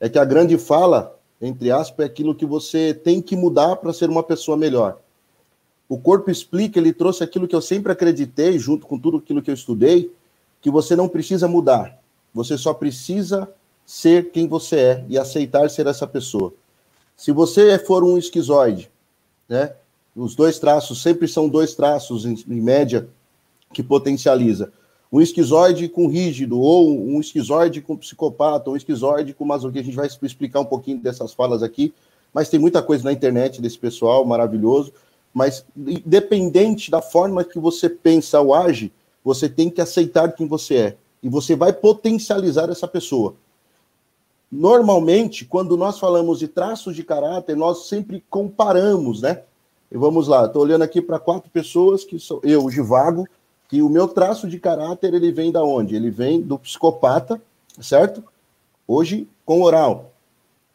é 0.00 0.08
que 0.08 0.18
a 0.18 0.24
grande 0.24 0.58
fala, 0.58 1.16
entre 1.40 1.70
aspas, 1.70 2.06
é 2.06 2.08
aquilo 2.08 2.34
que 2.34 2.44
você 2.44 2.92
tem 2.92 3.22
que 3.22 3.36
mudar 3.36 3.76
para 3.76 3.92
ser 3.92 4.10
uma 4.10 4.24
pessoa 4.24 4.56
melhor. 4.56 4.98
O 5.88 5.96
corpo 5.96 6.28
explica, 6.28 6.80
ele 6.80 6.92
trouxe 6.92 7.22
aquilo 7.22 7.46
que 7.46 7.54
eu 7.54 7.62
sempre 7.62 7.92
acreditei, 7.92 8.58
junto 8.58 8.84
com 8.84 8.98
tudo 8.98 9.18
aquilo 9.18 9.40
que 9.40 9.50
eu 9.50 9.54
estudei, 9.54 10.10
que 10.60 10.70
você 10.70 10.94
não 10.94 11.08
precisa 11.08 11.48
mudar. 11.48 11.98
Você 12.34 12.56
só 12.56 12.72
precisa 12.74 13.48
ser 13.84 14.30
quem 14.30 14.46
você 14.46 14.76
é 14.76 15.04
e 15.08 15.18
aceitar 15.18 15.68
ser 15.68 15.86
essa 15.86 16.06
pessoa. 16.06 16.52
Se 17.16 17.32
você 17.32 17.78
for 17.78 18.04
um 18.04 18.16
esquizoide, 18.16 18.90
né? 19.48 19.74
Os 20.14 20.34
dois 20.34 20.58
traços 20.58 21.02
sempre 21.02 21.28
são 21.28 21.48
dois 21.48 21.74
traços 21.74 22.24
em, 22.24 22.34
em 22.48 22.60
média 22.60 23.08
que 23.72 23.82
potencializa. 23.82 24.72
Um 25.12 25.20
esquizoide 25.20 25.88
com 25.88 26.06
rígido, 26.06 26.60
ou 26.60 26.88
um 26.88 27.20
esquizoide 27.20 27.80
com 27.80 27.96
psicopata, 27.96 28.70
ou 28.70 28.74
um 28.74 28.76
esquizoide 28.76 29.34
com 29.34 29.44
masoquista. 29.44 29.80
A 29.80 29.84
gente 29.84 29.96
vai 29.96 30.06
explicar 30.06 30.60
um 30.60 30.64
pouquinho 30.64 30.98
dessas 30.98 31.32
falas 31.32 31.62
aqui, 31.62 31.92
mas 32.32 32.48
tem 32.48 32.60
muita 32.60 32.82
coisa 32.82 33.04
na 33.04 33.12
internet 33.12 33.60
desse 33.60 33.78
pessoal 33.78 34.24
maravilhoso. 34.24 34.92
Mas, 35.32 35.64
independente 35.76 36.90
da 36.90 37.02
forma 37.02 37.44
que 37.44 37.58
você 37.58 37.88
pensa 37.88 38.40
ou 38.40 38.54
age, 38.54 38.92
você 39.24 39.48
tem 39.48 39.70
que 39.70 39.80
aceitar 39.80 40.32
quem 40.32 40.46
você 40.46 40.76
é. 40.76 40.96
E 41.22 41.28
você 41.28 41.54
vai 41.54 41.72
potencializar 41.72 42.70
essa 42.70 42.88
pessoa. 42.88 43.34
Normalmente, 44.50 45.44
quando 45.44 45.76
nós 45.76 45.98
falamos 45.98 46.38
de 46.38 46.48
traços 46.48 46.96
de 46.96 47.04
caráter, 47.04 47.56
nós 47.56 47.86
sempre 47.86 48.24
comparamos, 48.28 49.22
né? 49.22 49.42
E 49.92 49.96
vamos 49.96 50.26
lá, 50.26 50.46
estou 50.46 50.62
olhando 50.62 50.82
aqui 50.82 51.02
para 51.02 51.18
quatro 51.18 51.50
pessoas 51.50 52.04
que 52.04 52.18
sou 52.18 52.40
eu, 52.42 52.64
o 52.64 52.70
Givago, 52.70 53.26
que 53.68 53.82
o 53.82 53.88
meu 53.88 54.08
traço 54.08 54.48
de 54.48 54.58
caráter 54.58 55.14
ele 55.14 55.30
vem 55.30 55.52
da 55.52 55.62
onde? 55.62 55.94
Ele 55.94 56.10
vem 56.10 56.40
do 56.40 56.58
psicopata, 56.58 57.40
certo? 57.80 58.22
Hoje 58.86 59.28
com 59.44 59.62
oral. 59.62 60.12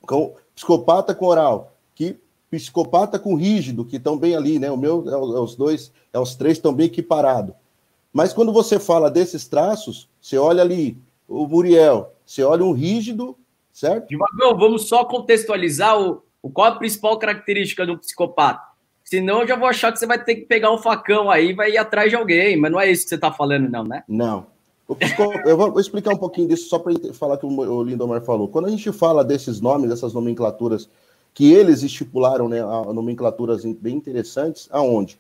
Com 0.02 0.34
psicopata 0.54 1.14
com 1.14 1.26
oral, 1.26 1.74
que 1.94 2.18
psicopata 2.50 3.20
com 3.20 3.36
rígido, 3.36 3.84
que 3.84 3.98
estão 3.98 4.18
bem 4.18 4.36
ali, 4.36 4.60
né? 4.60 4.72
O 4.72 4.78
meu 4.78 5.04
é, 5.08 5.12
é 5.12 5.40
os 5.40 5.56
dois, 5.56 5.92
é 6.14 6.20
os 6.20 6.36
três 6.36 6.58
estão 6.58 6.74
bem 6.74 6.86
equiparados. 6.86 7.54
Mas 8.16 8.32
quando 8.32 8.54
você 8.54 8.80
fala 8.80 9.12
desses 9.12 9.46
traços, 9.46 10.08
você 10.22 10.38
olha 10.38 10.62
ali 10.62 10.98
o 11.28 11.46
Muriel, 11.46 12.14
você 12.26 12.44
olha 12.44 12.64
um 12.64 12.72
rígido, 12.72 13.38
certo? 13.74 14.08
Devagar, 14.08 14.58
vamos 14.58 14.88
só 14.88 15.04
contextualizar 15.04 16.02
o, 16.02 16.24
o 16.42 16.50
qual 16.50 16.68
a 16.68 16.76
principal 16.78 17.20
característica 17.20 17.86
do 17.86 17.98
psicopata. 17.98 18.62
Senão 19.04 19.42
eu 19.42 19.48
já 19.50 19.58
vou 19.58 19.68
achar 19.68 19.92
que 19.92 20.00
você 20.00 20.08
vai 20.08 20.24
ter 20.24 20.36
que 20.36 20.46
pegar 20.46 20.72
um 20.72 20.78
facão 20.78 21.30
aí 21.30 21.50
e 21.50 21.54
vai 21.54 21.72
ir 21.72 21.78
atrás 21.78 22.10
de 22.10 22.16
alguém. 22.16 22.56
Mas 22.56 22.72
não 22.72 22.80
é 22.80 22.90
isso 22.90 23.04
que 23.04 23.10
você 23.10 23.16
está 23.16 23.34
falando, 23.34 23.70
não, 23.70 23.84
né? 23.84 24.06
Não. 24.08 24.48
Eu 25.46 25.58
vou 25.58 25.78
explicar 25.78 26.14
um 26.14 26.18
pouquinho 26.18 26.48
disso 26.48 26.70
só 26.70 26.80
para 26.80 26.94
falar 27.12 27.38
que 27.38 27.46
o 27.46 27.84
Lindomar 27.84 28.22
falou. 28.22 28.48
Quando 28.48 28.68
a 28.68 28.72
gente 28.72 28.94
fala 28.94 29.26
desses 29.26 29.60
nomes, 29.60 29.90
dessas 29.90 30.14
nomenclaturas 30.14 30.88
que 31.34 31.52
eles 31.52 31.84
estipularam, 31.84 32.48
né, 32.48 32.62
nomenclaturas 32.94 33.66
bem 33.66 33.98
interessantes, 33.98 34.70
aonde 34.72 35.20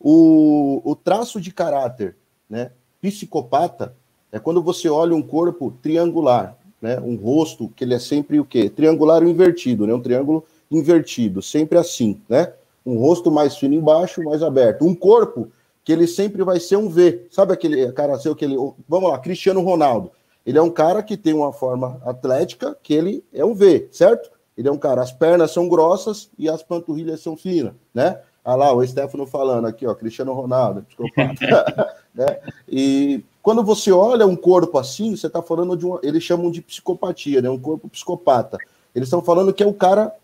o, 0.00 0.80
o 0.84 0.96
traço 0.96 1.40
de 1.40 1.52
caráter, 1.52 2.16
né, 2.48 2.72
psicopata, 3.00 3.94
é 4.32 4.38
quando 4.38 4.62
você 4.62 4.88
olha 4.88 5.14
um 5.14 5.22
corpo 5.22 5.72
triangular, 5.82 6.56
né, 6.80 6.98
um 6.98 7.16
rosto 7.16 7.68
que 7.76 7.84
ele 7.84 7.94
é 7.94 7.98
sempre 7.98 8.40
o 8.40 8.44
quê? 8.44 8.70
Triangular 8.70 9.22
ou 9.22 9.28
invertido, 9.28 9.86
né, 9.86 9.94
um 9.94 10.00
triângulo 10.00 10.44
invertido, 10.70 11.42
sempre 11.42 11.78
assim, 11.78 12.20
né? 12.28 12.52
um 12.84 12.98
rosto 12.98 13.30
mais 13.30 13.56
fino 13.56 13.74
embaixo, 13.74 14.22
mais 14.22 14.42
aberto. 14.42 14.84
Um 14.84 14.94
corpo 14.94 15.48
que 15.84 15.92
ele 15.92 16.06
sempre 16.06 16.42
vai 16.42 16.60
ser 16.60 16.76
um 16.76 16.88
V. 16.88 17.26
Sabe 17.30 17.52
aquele 17.52 17.90
cara 17.92 18.18
seu 18.18 18.34
que 18.34 18.44
ele. 18.44 18.56
Vamos 18.88 19.10
lá, 19.10 19.18
Cristiano 19.18 19.60
Ronaldo. 19.60 20.10
Ele 20.44 20.58
é 20.58 20.62
um 20.62 20.70
cara 20.70 21.02
que 21.02 21.16
tem 21.16 21.34
uma 21.34 21.52
forma 21.52 22.00
atlética 22.04 22.76
que 22.82 22.94
ele 22.94 23.24
é 23.32 23.44
um 23.44 23.54
V, 23.54 23.88
certo? 23.92 24.30
Ele 24.56 24.68
é 24.68 24.72
um 24.72 24.78
cara, 24.78 25.02
as 25.02 25.12
pernas 25.12 25.52
são 25.52 25.68
grossas 25.68 26.30
e 26.38 26.48
as 26.48 26.62
panturrilhas 26.62 27.20
são 27.20 27.36
finas, 27.36 27.72
né? 27.94 28.20
Ah 28.44 28.54
lá, 28.54 28.72
o 28.72 28.86
Stefano 28.86 29.26
falando 29.26 29.66
aqui, 29.66 29.86
ó, 29.86 29.94
Cristiano 29.94 30.32
Ronaldo, 30.32 30.82
desculpa. 30.82 31.14
né? 32.14 32.38
E 32.68 33.22
quando 33.42 33.62
você 33.62 33.92
olha 33.92 34.26
um 34.26 34.36
corpo 34.36 34.78
assim, 34.78 35.16
você 35.16 35.26
está 35.26 35.42
falando 35.42 35.76
de 35.76 35.86
um. 35.86 35.98
Eles 36.02 36.22
chamam 36.22 36.50
de 36.50 36.62
psicopatia, 36.62 37.42
né? 37.42 37.50
Um 37.50 37.58
corpo 37.58 37.88
psicopata. 37.88 38.58
Eles 38.94 39.06
estão 39.06 39.22
falando 39.22 39.52
que 39.52 39.62
é 39.62 39.66
o 39.66 39.74
cara 39.74 40.14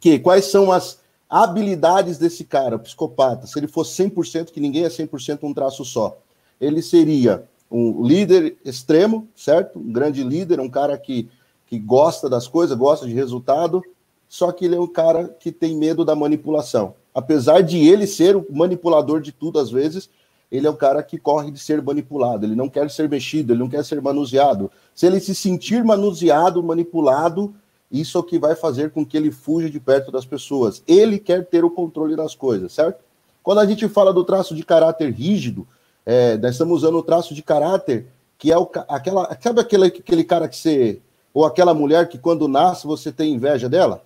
que. 0.00 0.18
Quais 0.18 0.46
são 0.46 0.70
as 0.70 1.00
habilidades 1.28 2.18
desse 2.18 2.44
cara, 2.44 2.78
psicopata, 2.78 3.46
se 3.46 3.58
ele 3.58 3.66
fosse 3.66 4.02
100%, 4.04 4.50
que 4.50 4.60
ninguém 4.60 4.84
é 4.84 4.88
100% 4.88 5.38
um 5.44 5.54
traço 5.54 5.82
só, 5.82 6.18
ele 6.60 6.82
seria 6.82 7.48
um 7.70 8.04
líder 8.04 8.58
extremo, 8.62 9.26
certo? 9.34 9.78
Um 9.78 9.90
grande 9.90 10.22
líder, 10.22 10.60
um 10.60 10.68
cara 10.68 10.98
que, 10.98 11.30
que 11.66 11.78
gosta 11.78 12.28
das 12.28 12.46
coisas, 12.46 12.76
gosta 12.76 13.06
de 13.06 13.14
resultado, 13.14 13.82
só 14.28 14.52
que 14.52 14.66
ele 14.66 14.76
é 14.76 14.80
um 14.80 14.86
cara 14.86 15.26
que 15.40 15.50
tem 15.50 15.74
medo 15.74 16.04
da 16.04 16.14
manipulação. 16.14 16.94
Apesar 17.14 17.62
de 17.62 17.78
ele 17.78 18.06
ser 18.06 18.36
o 18.36 18.46
manipulador 18.50 19.20
de 19.20 19.32
tudo 19.32 19.58
às 19.58 19.70
vezes, 19.70 20.08
ele 20.50 20.66
é 20.66 20.70
o 20.70 20.76
cara 20.76 21.02
que 21.02 21.18
corre 21.18 21.50
de 21.50 21.58
ser 21.58 21.80
manipulado, 21.82 22.44
ele 22.44 22.54
não 22.54 22.68
quer 22.68 22.90
ser 22.90 23.08
mexido, 23.08 23.52
ele 23.52 23.60
não 23.60 23.68
quer 23.68 23.84
ser 23.84 24.00
manuseado. 24.02 24.70
Se 24.94 25.06
ele 25.06 25.18
se 25.18 25.34
sentir 25.34 25.82
manuseado, 25.82 26.62
manipulado, 26.62 27.54
isso 27.90 28.18
é 28.18 28.20
o 28.20 28.24
que 28.24 28.38
vai 28.38 28.54
fazer 28.54 28.90
com 28.90 29.04
que 29.04 29.16
ele 29.16 29.30
fuja 29.30 29.68
de 29.70 29.80
perto 29.80 30.12
das 30.12 30.24
pessoas. 30.24 30.82
Ele 30.86 31.18
quer 31.18 31.46
ter 31.46 31.64
o 31.64 31.70
controle 31.70 32.16
das 32.16 32.34
coisas, 32.34 32.72
certo? 32.72 33.02
Quando 33.42 33.58
a 33.58 33.66
gente 33.66 33.88
fala 33.88 34.12
do 34.12 34.24
traço 34.24 34.54
de 34.54 34.62
caráter 34.64 35.10
rígido, 35.10 35.66
é, 36.04 36.36
nós 36.36 36.52
estamos 36.52 36.82
usando 36.82 36.98
o 36.98 37.02
traço 37.02 37.34
de 37.34 37.42
caráter 37.42 38.06
que 38.42 38.50
é 38.50 38.58
o, 38.58 38.68
aquela. 38.88 39.38
Sabe 39.40 39.60
aquele, 39.60 39.86
aquele 39.86 40.24
cara 40.24 40.48
que 40.48 40.56
você. 40.56 41.00
Ou 41.32 41.44
aquela 41.44 41.72
mulher 41.72 42.08
que 42.08 42.18
quando 42.18 42.48
nasce 42.48 42.88
você 42.88 43.12
tem 43.12 43.32
inveja 43.32 43.68
dela? 43.68 44.04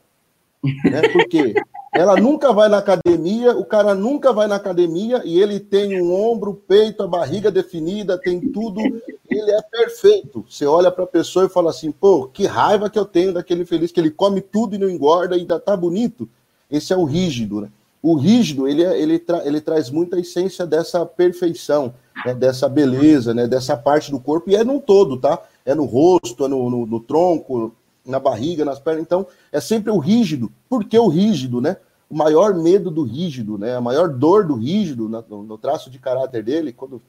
Né? 0.62 1.08
Por 1.08 1.26
quê? 1.26 1.54
Ela 1.98 2.20
nunca 2.20 2.52
vai 2.52 2.68
na 2.68 2.78
academia, 2.78 3.56
o 3.56 3.64
cara 3.64 3.94
nunca 3.94 4.32
vai 4.32 4.46
na 4.46 4.56
academia 4.56 5.22
e 5.24 5.40
ele 5.40 5.58
tem 5.58 6.00
um 6.00 6.12
ombro, 6.12 6.54
peito, 6.68 7.02
a 7.02 7.08
barriga 7.08 7.50
definida, 7.50 8.18
tem 8.18 8.40
tudo, 8.40 8.80
ele 9.28 9.50
é 9.50 9.62
perfeito. 9.62 10.44
Você 10.48 10.66
olha 10.66 10.90
para 10.90 11.04
a 11.04 11.08
pessoa 11.08 11.46
e 11.46 11.48
fala 11.48 11.70
assim: 11.70 11.90
pô, 11.90 12.28
que 12.28 12.46
raiva 12.46 12.90
que 12.90 12.98
eu 12.98 13.04
tenho 13.04 13.32
daquele 13.32 13.64
feliz 13.64 13.90
que 13.90 13.98
ele 13.98 14.10
come 14.10 14.40
tudo 14.40 14.74
e 14.74 14.78
não 14.78 14.90
engorda 14.90 15.36
e 15.36 15.40
ainda 15.40 15.58
tá 15.58 15.76
bonito. 15.76 16.28
Esse 16.70 16.92
é 16.92 16.96
o 16.96 17.04
rígido, 17.04 17.60
né? 17.60 17.68
O 18.02 18.14
rígido, 18.14 18.68
ele, 18.68 18.84
é, 18.84 19.00
ele, 19.00 19.18
tra 19.18 19.44
ele 19.44 19.60
traz 19.60 19.90
muita 19.90 20.18
essência 20.18 20.66
dessa 20.66 21.04
perfeição, 21.04 21.94
né? 22.24 22.34
dessa 22.34 22.68
beleza, 22.68 23.34
né? 23.34 23.48
dessa 23.48 23.76
parte 23.76 24.10
do 24.10 24.20
corpo, 24.20 24.50
e 24.50 24.54
é 24.54 24.62
no 24.62 24.80
todo, 24.80 25.16
tá? 25.16 25.42
É 25.64 25.74
no 25.74 25.84
rosto, 25.84 26.44
é 26.44 26.48
no, 26.48 26.70
no, 26.70 26.86
no 26.86 27.00
tronco, 27.00 27.74
na 28.04 28.20
barriga, 28.20 28.64
nas 28.64 28.78
pernas. 28.78 29.02
Então, 29.02 29.26
é 29.50 29.60
sempre 29.60 29.90
o 29.90 29.98
rígido. 29.98 30.50
Por 30.68 30.84
que 30.84 30.98
o 30.98 31.08
rígido, 31.08 31.60
né? 31.60 31.76
O 32.08 32.16
maior 32.16 32.54
medo 32.54 32.90
do 32.90 33.02
rígido, 33.02 33.58
né? 33.58 33.76
A 33.76 33.80
maior 33.80 34.08
dor 34.08 34.46
do 34.46 34.54
rígido 34.54 35.08
no, 35.08 35.42
no 35.42 35.58
traço 35.58 35.90
de 35.90 35.98
caráter 35.98 36.42
dele, 36.42 36.72
quando 36.72 37.02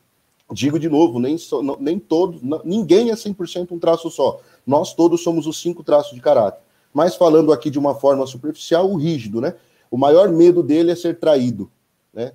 digo 0.51 0.79
de 0.79 0.89
novo, 0.89 1.19
nem, 1.19 1.37
so, 1.37 1.61
nem 1.79 1.99
todos, 1.99 2.41
ninguém 2.63 3.11
é 3.11 3.13
100% 3.13 3.71
um 3.71 3.79
traço 3.79 4.09
só. 4.09 4.39
Nós 4.65 4.93
todos 4.93 5.21
somos 5.21 5.45
os 5.45 5.61
cinco 5.61 5.83
traços 5.83 6.13
de 6.13 6.21
caráter. 6.21 6.61
Mas 6.93 7.15
falando 7.15 7.51
aqui 7.51 7.69
de 7.69 7.77
uma 7.77 7.93
forma 7.95 8.25
superficial, 8.25 8.89
o 8.89 8.95
rígido, 8.95 9.41
né? 9.41 9.55
O 9.91 9.97
maior 9.97 10.29
medo 10.29 10.63
dele 10.63 10.91
é 10.91 10.95
ser 10.95 11.19
traído, 11.19 11.69
né? 12.13 12.33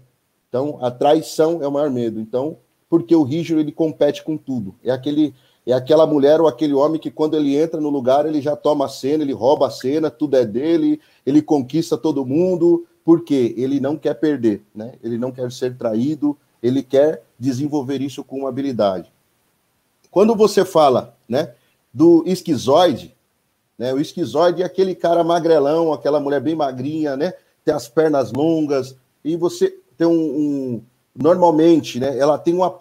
Então, 0.49 0.79
a 0.83 0.91
traição 0.91 1.63
é 1.63 1.67
o 1.67 1.73
maior 1.73 1.91
medo. 1.91 2.21
Então, 2.21 2.59
porque 2.89 3.17
o 3.17 3.23
rígido 3.23 3.59
ele 3.59 3.73
compete 3.73 4.23
com 4.23 4.37
tudo. 4.37 4.75
É 4.85 4.91
aquele 4.91 5.35
é 5.67 5.73
aquela 5.73 6.07
mulher 6.07 6.41
ou 6.41 6.49
aquele 6.49 6.75
homem 6.75 7.01
que 7.01 7.11
quando 7.11 7.37
ele 7.37 7.57
entra 7.57 7.81
no 7.81 7.89
lugar, 7.89 8.27
ele 8.27 8.41
já 8.41 8.57
toma 8.57 8.87
a 8.87 8.89
cena, 8.89 9.23
ele 9.23 9.33
rouba 9.33 9.69
a 9.69 9.71
cena, 9.71 10.11
tudo 10.11 10.37
é 10.37 10.45
dele, 10.45 11.01
ele 11.25 11.41
conquista 11.41 11.97
todo 11.97 12.27
mundo, 12.27 12.85
porque 13.05 13.55
ele 13.57 13.79
não 13.81 13.97
quer 13.97 14.15
perder, 14.15 14.63
né? 14.75 14.95
Ele 15.03 15.17
não 15.17 15.31
quer 15.31 15.51
ser 15.53 15.77
traído, 15.77 16.37
ele 16.63 16.83
quer 16.83 17.23
desenvolver 17.39 18.01
isso 18.01 18.25
com 18.25 18.47
habilidade. 18.47 19.13
Quando 20.11 20.35
você 20.35 20.65
fala, 20.65 21.17
né, 21.29 21.55
do 21.93 22.23
esquizoide, 22.27 23.15
né? 23.79 23.93
O 23.93 24.01
esquizoide 24.01 24.63
é 24.63 24.65
aquele 24.65 24.95
cara 24.95 25.25
magrelão, 25.25 25.93
aquela 25.93 26.21
mulher 26.21 26.41
bem 26.41 26.55
magrinha, 26.55 27.17
né? 27.17 27.35
Tem 27.65 27.75
as 27.75 27.89
pernas 27.89 28.33
longas 28.33 28.97
e 29.25 29.37
você 29.37 29.77
tem 29.97 30.07
um, 30.07 30.13
um 30.13 30.83
normalmente, 31.15 31.99
né? 31.99 32.17
Ela 32.19 32.39
tem 32.39 32.55
uma 32.55 32.75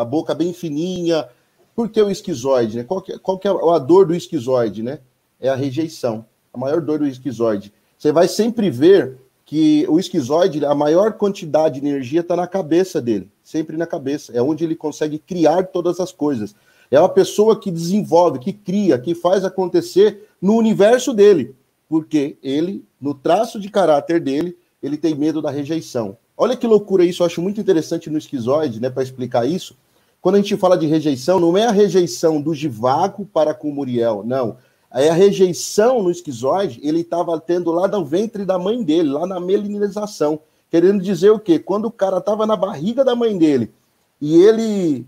a 0.00 0.04
boca 0.04 0.34
bem 0.34 0.52
fininha, 0.52 1.28
por 1.74 1.88
que 1.88 2.00
o 2.00 2.10
esquizoide? 2.10 2.78
Né? 2.78 2.84
Qual, 2.84 3.00
que, 3.00 3.18
qual 3.18 3.38
que 3.38 3.48
é 3.48 3.50
a 3.50 3.78
dor 3.78 4.06
do 4.06 4.14
esquizoide? 4.14 4.82
Né? 4.82 5.00
É 5.40 5.48
a 5.48 5.54
rejeição. 5.54 6.24
A 6.52 6.58
maior 6.58 6.80
dor 6.80 6.98
do 6.98 7.06
esquizoide. 7.06 7.72
Você 7.96 8.12
vai 8.12 8.28
sempre 8.28 8.70
ver 8.70 9.18
que 9.44 9.84
o 9.88 9.98
esquizoide, 9.98 10.64
a 10.64 10.74
maior 10.74 11.14
quantidade 11.14 11.80
de 11.80 11.86
energia 11.86 12.20
está 12.20 12.36
na 12.36 12.46
cabeça 12.46 13.00
dele, 13.00 13.28
sempre 13.42 13.76
na 13.76 13.86
cabeça. 13.86 14.32
É 14.32 14.40
onde 14.40 14.62
ele 14.62 14.76
consegue 14.76 15.18
criar 15.18 15.64
todas 15.64 15.98
as 15.98 16.12
coisas. 16.12 16.54
É 16.90 16.98
uma 16.98 17.08
pessoa 17.08 17.58
que 17.58 17.70
desenvolve, 17.70 18.38
que 18.38 18.52
cria, 18.52 18.98
que 18.98 19.14
faz 19.14 19.44
acontecer 19.44 20.28
no 20.40 20.56
universo 20.56 21.12
dele, 21.12 21.54
porque 21.88 22.36
ele, 22.42 22.84
no 23.00 23.12
traço 23.12 23.60
de 23.60 23.68
caráter 23.68 24.20
dele, 24.20 24.56
ele 24.82 24.96
tem 24.96 25.14
medo 25.14 25.42
da 25.42 25.50
rejeição. 25.50 26.16
Olha 26.36 26.56
que 26.56 26.66
loucura 26.66 27.04
isso, 27.04 27.22
eu 27.22 27.26
acho 27.26 27.42
muito 27.42 27.60
interessante 27.60 28.08
no 28.08 28.18
esquizoide, 28.18 28.80
né, 28.80 28.88
para 28.88 29.02
explicar 29.02 29.46
isso. 29.46 29.76
Quando 30.20 30.34
a 30.34 30.38
gente 30.38 30.56
fala 30.56 30.76
de 30.76 30.86
rejeição, 30.86 31.40
não 31.40 31.56
é 31.56 31.64
a 31.66 31.70
rejeição 31.70 32.40
do 32.40 32.54
Givago 32.54 33.24
para 33.24 33.54
com 33.54 33.70
Muriel, 33.70 34.22
não. 34.24 34.56
É 34.92 35.08
a 35.08 35.14
rejeição 35.14 36.02
no 36.02 36.10
esquizoide, 36.10 36.80
ele 36.82 37.00
estava 37.00 37.38
tendo 37.40 37.70
lá 37.70 37.86
no 37.86 38.04
ventre 38.04 38.44
da 38.44 38.58
mãe 38.58 38.82
dele, 38.82 39.08
lá 39.08 39.26
na 39.26 39.38
melinização. 39.38 40.40
Querendo 40.68 41.02
dizer 41.02 41.30
o 41.30 41.38
quê? 41.38 41.58
Quando 41.58 41.86
o 41.86 41.90
cara 41.90 42.18
estava 42.18 42.46
na 42.46 42.56
barriga 42.56 43.04
da 43.04 43.14
mãe 43.14 43.36
dele 43.38 43.72
e 44.20 44.36
ele 44.36 45.06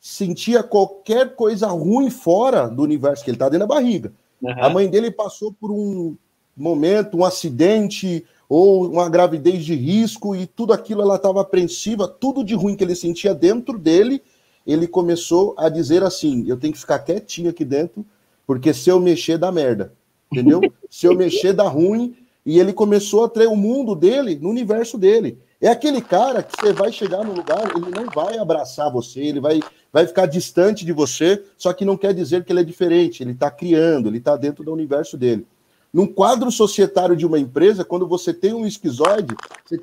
sentia 0.00 0.62
qualquer 0.62 1.34
coisa 1.34 1.66
ruim 1.66 2.08
fora 2.08 2.68
do 2.68 2.82
universo, 2.82 3.22
que 3.22 3.30
ele 3.30 3.36
está 3.36 3.48
dentro 3.48 3.68
da 3.68 3.74
barriga. 3.74 4.12
Uhum. 4.40 4.64
A 4.64 4.70
mãe 4.70 4.88
dele 4.88 5.10
passou 5.10 5.52
por 5.52 5.70
um 5.70 6.16
momento, 6.56 7.18
um 7.18 7.24
acidente 7.24 8.24
ou 8.48 8.90
uma 8.90 9.08
gravidez 9.08 9.64
de 9.64 9.74
risco 9.74 10.34
e 10.34 10.46
tudo 10.46 10.72
aquilo 10.72 11.02
ela 11.02 11.16
estava 11.16 11.40
apreensiva, 11.40 12.08
tudo 12.08 12.42
de 12.42 12.54
ruim 12.54 12.74
que 12.74 12.82
ele 12.82 12.96
sentia 12.96 13.34
dentro 13.34 13.78
dele, 13.78 14.22
ele 14.66 14.86
começou 14.86 15.54
a 15.56 15.68
dizer 15.68 16.02
assim: 16.02 16.44
eu 16.46 16.56
tenho 16.56 16.72
que 16.72 16.78
ficar 16.78 16.98
quietinho 17.00 17.50
aqui 17.50 17.64
dentro, 17.64 18.04
porque 18.46 18.72
se 18.72 18.90
eu 18.90 19.00
mexer 19.00 19.38
dá 19.38 19.50
merda, 19.50 19.92
entendeu? 20.30 20.60
se 20.90 21.06
eu 21.06 21.14
mexer 21.14 21.52
dá 21.52 21.68
ruim. 21.68 22.16
E 22.44 22.58
ele 22.58 22.72
começou 22.72 23.24
a 23.24 23.28
ter 23.28 23.46
o 23.46 23.54
mundo 23.54 23.94
dele 23.94 24.34
no 24.34 24.48
universo 24.48 24.96
dele. 24.96 25.38
É 25.60 25.68
aquele 25.68 26.00
cara 26.00 26.42
que 26.42 26.58
você 26.58 26.72
vai 26.72 26.90
chegar 26.90 27.22
no 27.22 27.34
lugar, 27.34 27.70
ele 27.76 27.90
não 27.90 28.06
vai 28.06 28.38
abraçar 28.38 28.90
você, 28.90 29.20
ele 29.20 29.40
vai, 29.40 29.60
vai 29.92 30.06
ficar 30.06 30.24
distante 30.24 30.86
de 30.86 30.92
você, 30.92 31.44
só 31.58 31.70
que 31.74 31.84
não 31.84 31.98
quer 31.98 32.14
dizer 32.14 32.42
que 32.42 32.50
ele 32.50 32.60
é 32.60 32.64
diferente, 32.64 33.22
ele 33.22 33.32
está 33.32 33.50
criando, 33.50 34.08
ele 34.08 34.16
está 34.16 34.36
dentro 34.36 34.64
do 34.64 34.72
universo 34.72 35.18
dele. 35.18 35.46
Num 35.92 36.06
quadro 36.06 36.52
societário 36.52 37.16
de 37.16 37.26
uma 37.26 37.38
empresa, 37.38 37.84
quando 37.84 38.06
você 38.06 38.32
tem 38.32 38.54
um 38.54 38.64
esquizoide, 38.64 39.34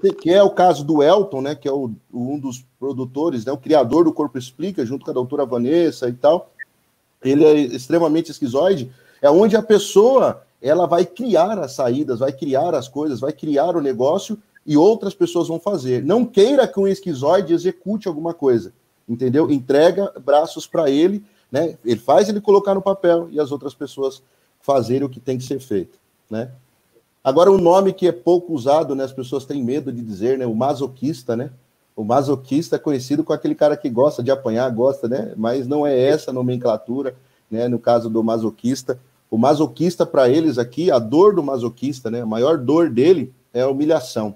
tem, 0.01 0.13
que 0.13 0.29
é 0.29 0.41
o 0.41 0.49
caso 0.49 0.83
do 0.83 1.03
Elton, 1.03 1.41
né, 1.41 1.55
que 1.55 1.67
é 1.67 1.71
o, 1.71 1.91
um 2.13 2.39
dos 2.39 2.65
produtores, 2.79 3.43
né, 3.43 3.51
o 3.51 3.57
criador 3.57 4.05
do 4.05 4.13
Corpo 4.13 4.37
Explica, 4.37 4.85
junto 4.85 5.03
com 5.03 5.11
a 5.11 5.13
doutora 5.13 5.45
Vanessa 5.45 6.07
e 6.07 6.13
tal, 6.13 6.49
ele 7.21 7.43
é 7.43 7.55
extremamente 7.55 8.31
esquizoide, 8.31 8.89
é 9.21 9.29
onde 9.29 9.57
a 9.57 9.61
pessoa 9.61 10.43
ela 10.61 10.87
vai 10.87 11.05
criar 11.05 11.59
as 11.59 11.73
saídas, 11.73 12.19
vai 12.19 12.31
criar 12.31 12.73
as 12.73 12.87
coisas, 12.87 13.19
vai 13.19 13.33
criar 13.33 13.75
o 13.75 13.81
negócio 13.81 14.37
e 14.65 14.77
outras 14.77 15.13
pessoas 15.13 15.47
vão 15.47 15.59
fazer. 15.59 16.03
Não 16.03 16.25
queira 16.25 16.67
que 16.67 16.79
um 16.79 16.87
esquizoide 16.87 17.53
execute 17.53 18.07
alguma 18.07 18.33
coisa, 18.33 18.73
entendeu? 19.07 19.51
Entrega 19.51 20.11
braços 20.23 20.65
para 20.65 20.89
ele, 20.89 21.23
né? 21.51 21.77
Ele 21.85 21.99
faz 21.99 22.27
ele 22.29 22.41
colocar 22.41 22.73
no 22.73 22.81
papel 22.81 23.27
e 23.31 23.39
as 23.39 23.51
outras 23.51 23.73
pessoas 23.73 24.21
fazerem 24.67 25.03
o 25.03 25.09
que 25.09 25.19
tem 25.19 25.37
que 25.37 25.45
ser 25.45 25.59
feito, 25.59 25.97
né? 26.29 26.51
Agora, 27.23 27.51
um 27.51 27.57
nome 27.57 27.93
que 27.93 28.07
é 28.07 28.11
pouco 28.11 28.53
usado, 28.53 28.93
né? 28.93 29.03
As 29.03 29.13
pessoas 29.13 29.45
têm 29.45 29.63
medo 29.63 29.91
de 29.91 30.01
dizer, 30.01 30.37
né? 30.37 30.45
O 30.45 30.53
masoquista, 30.53 31.35
né? 31.35 31.49
O 31.95 32.03
masoquista 32.03 32.75
é 32.75 32.79
conhecido 32.79 33.23
com 33.23 33.33
aquele 33.33 33.55
cara 33.55 33.75
que 33.75 33.89
gosta 33.89 34.21
de 34.21 34.29
apanhar, 34.29 34.69
gosta, 34.69 35.07
né? 35.07 35.33
Mas 35.35 35.67
não 35.67 35.87
é 35.87 35.97
essa 35.99 36.31
a 36.31 36.33
nomenclatura, 36.33 37.15
né? 37.49 37.67
No 37.67 37.79
caso 37.79 38.09
do 38.09 38.23
masoquista. 38.23 38.99
O 39.31 39.37
masoquista, 39.37 40.05
para 40.05 40.29
eles 40.29 40.57
aqui, 40.57 40.91
a 40.91 40.99
dor 40.99 41.33
do 41.33 41.41
masoquista, 41.41 42.11
né? 42.11 42.21
A 42.21 42.25
maior 42.25 42.57
dor 42.57 42.89
dele 42.89 43.33
é 43.53 43.61
a 43.61 43.69
humilhação 43.69 44.35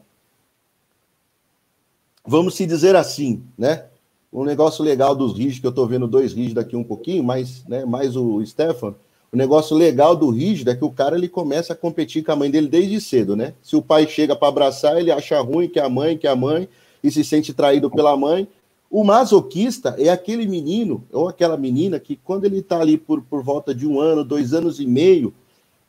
vamos 2.26 2.56
se 2.56 2.66
dizer 2.66 2.96
assim, 2.96 3.44
né? 3.58 3.86
Um 4.32 4.46
negócio 4.46 4.84
legal 4.84 5.14
dos 5.16 5.34
rígidos, 5.34 5.60
que 5.60 5.68
eu 5.68 5.72
estou 5.72 5.88
vendo 5.88 6.08
dois 6.08 6.32
rígidos 6.32 6.54
daqui 6.56 6.76
um 6.76 6.84
pouquinho, 6.84 7.24
mas 7.24 7.66
né, 7.66 7.84
mais 7.84 8.16
o 8.16 8.44
Stefan. 8.46 8.96
O 9.34 9.38
negócio 9.38 9.78
legal 9.78 10.14
do 10.14 10.30
rígido 10.30 10.72
é 10.72 10.76
que 10.76 10.84
o 10.84 10.92
cara 10.92 11.16
ele 11.16 11.30
começa 11.30 11.72
a 11.72 11.76
competir 11.76 12.22
com 12.22 12.34
a 12.34 12.36
mãe 12.36 12.52
dele 12.52 12.68
desde 12.68 13.00
cedo, 13.00 13.34
né? 13.34 13.54
Se 13.64 13.78
o 13.78 13.82
pai 13.82 14.06
chega 14.06 14.36
para 14.36 14.50
abraçar, 14.50 15.00
ele 15.00 15.10
acha 15.10 15.40
ruim 15.40 15.70
que 15.70 15.80
é 15.80 15.84
a 15.84 15.90
mãe, 15.90 16.18
que 16.18 16.28
é 16.28 16.30
a 16.30 16.36
mãe, 16.36 16.68
e 17.02 17.10
se 17.10 17.24
sente 17.24 17.54
traído 17.54 17.90
pela 17.90 18.18
mãe. 18.18 18.46
O 18.90 19.06
masoquista 19.06 19.96
é 19.98 20.10
aquele 20.10 20.46
menino 20.46 21.02
ou 21.14 21.30
aquela 21.30 21.56
menina 21.56 21.98
que, 21.98 22.18
quando 22.18 22.44
ele 22.44 22.60
está 22.60 22.82
ali 22.82 22.98
por, 22.98 23.22
por 23.22 23.42
volta 23.42 23.74
de 23.74 23.88
um 23.88 24.02
ano, 24.02 24.26
dois 24.26 24.54
anos 24.54 24.82
e 24.82 24.86
meio, 24.86 25.34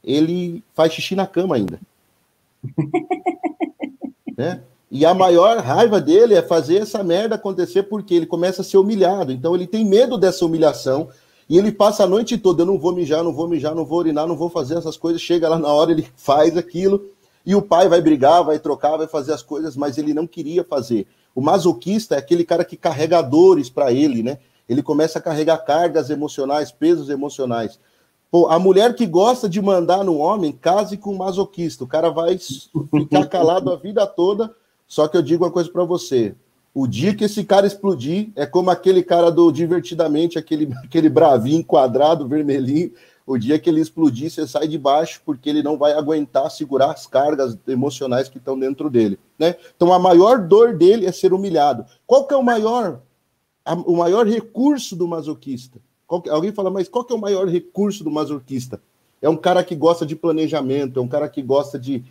ele 0.04 0.62
faz 0.72 0.92
xixi 0.92 1.16
na 1.16 1.26
cama 1.26 1.56
ainda. 1.56 1.80
né? 4.38 4.62
E 4.88 5.04
a 5.04 5.12
maior 5.14 5.58
raiva 5.58 6.00
dele 6.00 6.34
é 6.34 6.42
fazer 6.42 6.76
essa 6.76 7.02
merda 7.02 7.34
acontecer 7.34 7.82
porque 7.84 8.14
ele 8.14 8.26
começa 8.26 8.62
a 8.62 8.64
ser 8.64 8.76
humilhado. 8.76 9.32
Então 9.32 9.52
ele 9.52 9.66
tem 9.66 9.84
medo 9.84 10.16
dessa 10.16 10.46
humilhação 10.46 11.08
e 11.48 11.58
ele 11.58 11.72
passa 11.72 12.04
a 12.04 12.06
noite 12.06 12.38
toda: 12.38 12.62
eu 12.62 12.66
não 12.66 12.78
vou 12.78 12.94
mijar, 12.94 13.22
não 13.22 13.32
vou 13.32 13.48
mijar, 13.48 13.74
não 13.74 13.84
vou 13.84 13.98
urinar, 13.98 14.26
não 14.26 14.36
vou 14.36 14.48
fazer 14.48 14.76
essas 14.76 14.96
coisas. 14.96 15.20
Chega 15.20 15.48
lá 15.48 15.58
na 15.58 15.68
hora, 15.68 15.92
ele 15.92 16.06
faz 16.16 16.56
aquilo 16.56 17.04
e 17.44 17.54
o 17.54 17.62
pai 17.62 17.88
vai 17.88 18.00
brigar, 18.00 18.44
vai 18.44 18.58
trocar, 18.58 18.96
vai 18.96 19.06
fazer 19.06 19.32
as 19.32 19.42
coisas, 19.42 19.76
mas 19.76 19.98
ele 19.98 20.14
não 20.14 20.26
queria 20.26 20.62
fazer. 20.62 21.06
O 21.34 21.40
masoquista 21.40 22.14
é 22.14 22.18
aquele 22.18 22.44
cara 22.44 22.64
que 22.64 22.76
carrega 22.76 23.22
dores 23.22 23.68
para 23.68 23.92
ele, 23.92 24.22
né? 24.22 24.38
Ele 24.68 24.82
começa 24.82 25.18
a 25.18 25.22
carregar 25.22 25.58
cargas 25.58 26.08
emocionais, 26.08 26.70
pesos 26.70 27.08
emocionais. 27.08 27.80
Pô, 28.30 28.46
a 28.48 28.58
mulher 28.58 28.94
que 28.94 29.06
gosta 29.06 29.48
de 29.48 29.60
mandar 29.60 30.04
no 30.04 30.16
homem, 30.18 30.52
case 30.52 30.96
com 30.96 31.12
o 31.12 31.18
masoquista. 31.18 31.84
O 31.84 31.86
cara 31.86 32.10
vai 32.10 32.38
ficar 32.38 33.26
calado 33.26 33.70
a 33.70 33.76
vida 33.76 34.06
toda 34.06 34.54
só 34.92 35.08
que 35.08 35.16
eu 35.16 35.22
digo 35.22 35.42
uma 35.42 35.50
coisa 35.50 35.70
para 35.72 35.84
você: 35.84 36.34
o 36.74 36.86
dia 36.86 37.14
que 37.14 37.24
esse 37.24 37.44
cara 37.44 37.66
explodir, 37.66 38.30
é 38.34 38.46
como 38.46 38.70
aquele 38.70 39.02
cara 39.02 39.30
do 39.30 39.52
Divertidamente, 39.52 40.38
aquele, 40.38 40.72
aquele 40.84 41.08
bravinho 41.08 41.64
quadrado, 41.64 42.26
vermelhinho. 42.26 42.92
O 43.24 43.38
dia 43.38 43.58
que 43.58 43.70
ele 43.70 43.80
explodir, 43.80 44.30
você 44.30 44.46
sai 44.48 44.66
de 44.66 44.76
baixo, 44.76 45.22
porque 45.24 45.48
ele 45.48 45.62
não 45.62 45.78
vai 45.78 45.92
aguentar 45.92 46.50
segurar 46.50 46.90
as 46.90 47.06
cargas 47.06 47.56
emocionais 47.68 48.28
que 48.28 48.38
estão 48.38 48.58
dentro 48.58 48.90
dele. 48.90 49.18
Né? 49.38 49.54
Então, 49.76 49.92
a 49.92 49.98
maior 49.98 50.40
dor 50.40 50.76
dele 50.76 51.06
é 51.06 51.12
ser 51.12 51.32
humilhado. 51.32 51.86
Qual 52.04 52.26
que 52.26 52.34
é 52.34 52.36
o 52.36 52.42
maior, 52.42 53.00
a, 53.64 53.74
o 53.74 53.96
maior 53.96 54.26
recurso 54.26 54.96
do 54.96 55.06
masoquista? 55.06 55.78
Que, 56.20 56.28
alguém 56.28 56.52
fala, 56.52 56.70
mas 56.70 56.88
qual 56.88 57.04
que 57.04 57.12
é 57.12 57.16
o 57.16 57.20
maior 57.20 57.46
recurso 57.46 58.02
do 58.02 58.10
masoquista? 58.10 58.82
É 59.20 59.28
um 59.28 59.36
cara 59.36 59.62
que 59.62 59.76
gosta 59.76 60.04
de 60.04 60.16
planejamento, 60.16 60.98
é 60.98 61.02
um 61.02 61.08
cara 61.08 61.28
que 61.28 61.40
gosta 61.40 61.78
de, 61.78 62.04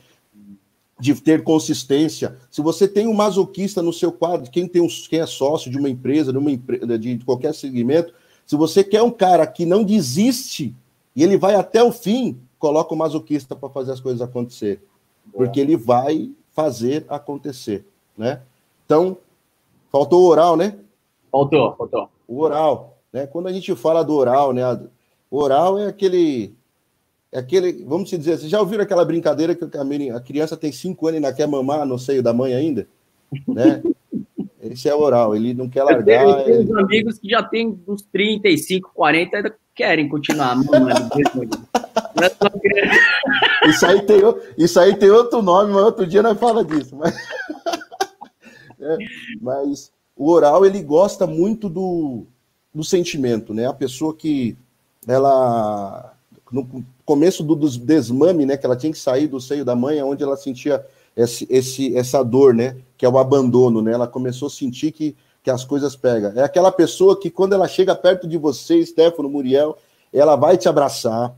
de 1.01 1.19
ter 1.19 1.43
consistência. 1.43 2.37
Se 2.51 2.61
você 2.61 2.87
tem 2.87 3.07
um 3.07 3.13
masoquista 3.13 3.81
no 3.81 3.91
seu 3.91 4.11
quadro, 4.11 4.51
quem 4.51 4.67
tem 4.67 4.83
um, 4.83 4.87
quem 5.09 5.19
é 5.19 5.25
sócio 5.25 5.71
de 5.71 5.79
uma 5.79 5.89
empresa, 5.89 6.31
de, 6.31 6.37
uma 6.37 6.51
empresa, 6.51 6.99
de 6.99 7.17
qualquer 7.25 7.55
segmento, 7.55 8.13
se 8.45 8.55
você 8.55 8.83
quer 8.83 9.01
um 9.01 9.09
cara 9.09 9.47
que 9.47 9.65
não 9.65 9.83
desiste 9.83 10.75
e 11.15 11.23
ele 11.23 11.37
vai 11.37 11.55
até 11.55 11.83
o 11.83 11.91
fim, 11.91 12.39
coloca 12.59 12.93
o 12.93 12.97
masoquista 12.97 13.55
para 13.55 13.67
fazer 13.69 13.93
as 13.93 13.99
coisas 13.99 14.21
acontecer, 14.21 14.79
porque 15.33 15.59
ele 15.59 15.75
vai 15.75 16.31
fazer 16.51 17.03
acontecer, 17.09 17.83
né? 18.15 18.43
Então, 18.85 19.17
faltou 19.91 20.21
o 20.21 20.27
oral, 20.27 20.55
né? 20.55 20.77
Faltou, 21.31 21.75
faltou. 21.75 22.09
O 22.27 22.41
oral, 22.41 22.97
né? 23.11 23.25
Quando 23.25 23.47
a 23.47 23.51
gente 23.51 23.75
fala 23.75 24.03
do 24.03 24.13
oral, 24.13 24.53
né? 24.53 24.63
O 25.31 25.39
oral 25.39 25.79
é 25.79 25.87
aquele 25.87 26.53
é 27.31 27.39
aquele, 27.39 27.83
vamos 27.85 28.09
dizer, 28.09 28.37
vocês 28.37 28.51
já 28.51 28.59
ouviram 28.59 28.83
aquela 28.83 29.05
brincadeira 29.05 29.55
que 29.55 29.63
a, 29.63 30.19
criança 30.19 30.57
tem 30.57 30.71
cinco 30.71 31.07
anos 31.07 31.21
e 31.21 31.23
ainda 31.23 31.35
quer 31.35 31.47
mamar 31.47 31.85
no 31.85 31.97
seio 31.97 32.21
da 32.21 32.33
mãe 32.33 32.53
ainda? 32.53 32.85
Né? 33.47 33.81
Esse 34.61 34.89
é 34.89 34.93
o 34.93 34.99
oral, 34.99 35.35
ele 35.35 35.53
não 35.53 35.69
quer 35.69 35.83
largar. 35.83 36.27
Eu 36.27 36.43
tenho 36.43 36.61
ele... 36.61 36.79
amigos 36.79 37.17
que 37.17 37.29
já 37.29 37.41
têm 37.41 37.79
uns 37.87 38.01
35, 38.03 38.91
40 38.93 39.37
ainda 39.37 39.55
querem 39.73 40.09
continuar 40.09 40.55
mamando. 40.55 41.09
isso, 43.67 43.85
aí 43.85 44.01
tem, 44.03 44.21
isso 44.57 44.79
aí 44.79 44.95
tem 44.95 45.09
outro 45.09 45.41
nome, 45.41 45.73
mas 45.73 45.83
outro 45.83 46.05
dia 46.05 46.21
nós 46.21 46.37
fala 46.37 46.63
disso. 46.63 46.95
Mas... 46.95 47.15
É, 48.83 48.97
mas 49.39 49.93
o 50.15 50.31
oral, 50.31 50.65
ele 50.65 50.81
gosta 50.81 51.27
muito 51.27 51.69
do, 51.69 52.25
do 52.73 52.83
sentimento, 52.83 53.53
né? 53.53 53.67
A 53.67 53.73
pessoa 53.73 54.15
que 54.15 54.57
ela 55.07 56.15
no 56.51 56.83
começo 57.11 57.43
do, 57.43 57.57
desmame, 57.57 58.45
né, 58.45 58.55
que 58.55 58.65
ela 58.65 58.77
tinha 58.77 58.93
que 58.93 58.97
sair 58.97 59.27
do 59.27 59.41
seio 59.41 59.65
da 59.65 59.75
mãe, 59.75 60.01
onde 60.01 60.23
ela 60.23 60.37
sentia 60.37 60.85
esse, 61.13 61.45
esse, 61.49 61.93
essa 61.93 62.23
dor, 62.23 62.53
né, 62.53 62.77
que 62.97 63.05
é 63.05 63.09
o 63.09 63.17
abandono, 63.17 63.81
né, 63.81 63.91
ela 63.91 64.07
começou 64.07 64.47
a 64.47 64.49
sentir 64.49 64.93
que, 64.93 65.13
que 65.43 65.51
as 65.51 65.65
coisas 65.65 65.93
pegam. 65.93 66.31
É 66.33 66.41
aquela 66.41 66.71
pessoa 66.71 67.19
que 67.19 67.29
quando 67.29 67.51
ela 67.51 67.67
chega 67.67 67.93
perto 67.93 68.29
de 68.29 68.37
você, 68.37 68.85
Stefano, 68.85 69.27
Muriel, 69.29 69.77
ela 70.13 70.37
vai 70.37 70.57
te 70.57 70.69
abraçar, 70.69 71.35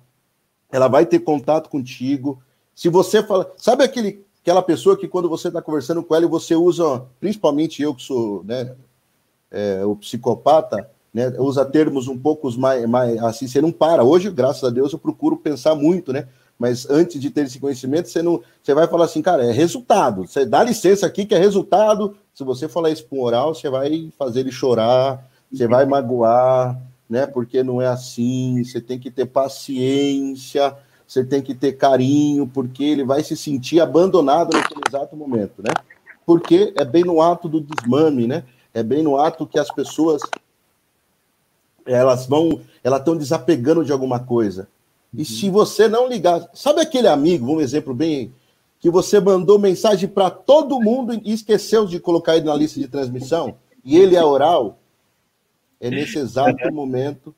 ela 0.72 0.88
vai 0.88 1.08
ter 1.08 1.18
contato 1.18 1.72
contigo. 1.72 2.40
Se 2.76 2.88
você 2.88 3.24
fala, 3.24 3.52
sabe 3.58 3.84
aquele, 3.84 4.24
aquela 4.44 4.62
pessoa 4.62 4.96
que 4.96 5.08
quando 5.08 5.28
você 5.28 5.48
está 5.48 5.60
conversando 5.60 6.04
com 6.04 6.14
ela 6.14 6.26
e 6.26 6.30
você 6.30 6.56
usa, 6.56 7.04
principalmente 7.20 7.82
eu 7.82 7.96
que 7.96 8.04
sou, 8.04 8.44
né, 8.44 8.76
é, 9.50 9.84
o 9.84 9.96
psicopata, 9.96 10.88
né, 11.14 11.32
usa 11.38 11.64
termos 11.64 12.08
um 12.08 12.18
pouco 12.18 12.52
mais, 12.58 12.86
mais 12.88 13.22
assim, 13.22 13.48
você 13.48 13.62
não 13.62 13.72
para. 13.72 14.04
Hoje, 14.04 14.32
graças 14.32 14.64
a 14.64 14.70
Deus, 14.70 14.92
eu 14.92 15.00
procuro 15.00 15.38
pensar 15.38 15.76
muito, 15.76 16.12
né? 16.12 16.28
Mas 16.58 16.90
antes 16.90 17.20
de 17.20 17.30
ter 17.30 17.46
esse 17.46 17.60
conhecimento, 17.60 18.10
você 18.10 18.22
não, 18.22 18.42
você 18.62 18.74
vai 18.74 18.88
falar 18.88 19.06
assim, 19.06 19.22
cara, 19.22 19.46
é 19.46 19.52
resultado. 19.52 20.26
Você 20.26 20.46
dá 20.46 20.64
licença 20.64 21.06
aqui 21.06 21.26
que 21.26 21.36
é 21.36 21.38
resultado. 21.38 22.16
Se 22.34 22.44
você 22.44 22.68
falar 22.68 22.90
isso 22.90 23.06
para 23.06 23.20
oral, 23.20 23.54
você 23.54 23.70
vai 23.70 24.12
fazer 24.18 24.42
ele 24.42 24.52
chorar, 24.52 25.24
você 25.52 25.68
vai 25.68 25.86
magoar, 25.86 26.80
né? 27.10 27.28
Porque 27.28 27.62
não 27.64 27.82
é 27.82 27.88
assim. 27.88 28.64
Você 28.64 28.80
tem 28.80 29.00
que 29.00 29.12
ter 29.12 29.26
paciência, 29.26 30.76
você 31.08 31.24
tem 31.24 31.42
que 31.42 31.54
ter 31.54 31.74
carinho, 31.74 32.48
porque 32.48 32.84
ele 32.84 33.04
vai 33.04 33.24
se 33.24 33.36
sentir 33.36 33.80
abandonado 33.80 34.54
naquele 34.54 34.82
exato 34.88 35.16
momento, 35.16 35.62
né? 35.62 35.72
Porque 36.26 36.74
é 36.78 36.86
bem 36.86 37.04
no 37.04 37.22
ato 37.22 37.50
do 37.50 37.62
desmame, 37.62 38.26
né? 38.26 38.44
É 38.74 38.82
bem 38.82 39.04
no 39.04 39.18
ato 39.18 39.46
que 39.46 39.60
as 39.60 39.70
pessoas 39.70 40.22
elas 41.86 42.26
vão, 42.26 42.62
elas 42.84 43.00
estão 43.00 43.16
desapegando 43.16 43.84
de 43.84 43.92
alguma 43.92 44.20
coisa. 44.20 44.68
E 45.14 45.20
uhum. 45.20 45.26
se 45.26 45.50
você 45.50 45.88
não 45.88 46.08
ligar, 46.08 46.50
sabe 46.54 46.82
aquele 46.82 47.08
amigo, 47.08 47.52
um 47.52 47.62
exemplo 47.62 47.94
bem, 47.94 48.34
que 48.80 48.90
você 48.90 49.20
mandou 49.20 49.58
mensagem 49.58 50.10
para 50.10 50.30
todo 50.30 50.82
mundo 50.82 51.14
e 51.24 51.32
esqueceu 51.32 51.86
de 51.86 52.00
colocar 52.00 52.36
ele 52.36 52.46
na 52.46 52.56
lista 52.56 52.80
de 52.80 52.88
transmissão, 52.88 53.56
e 53.84 53.98
ele 53.98 54.16
é 54.16 54.24
oral? 54.24 54.80
é 55.84 55.90
nesse 55.90 56.18
exato 56.18 56.58
momento, 56.72 57.36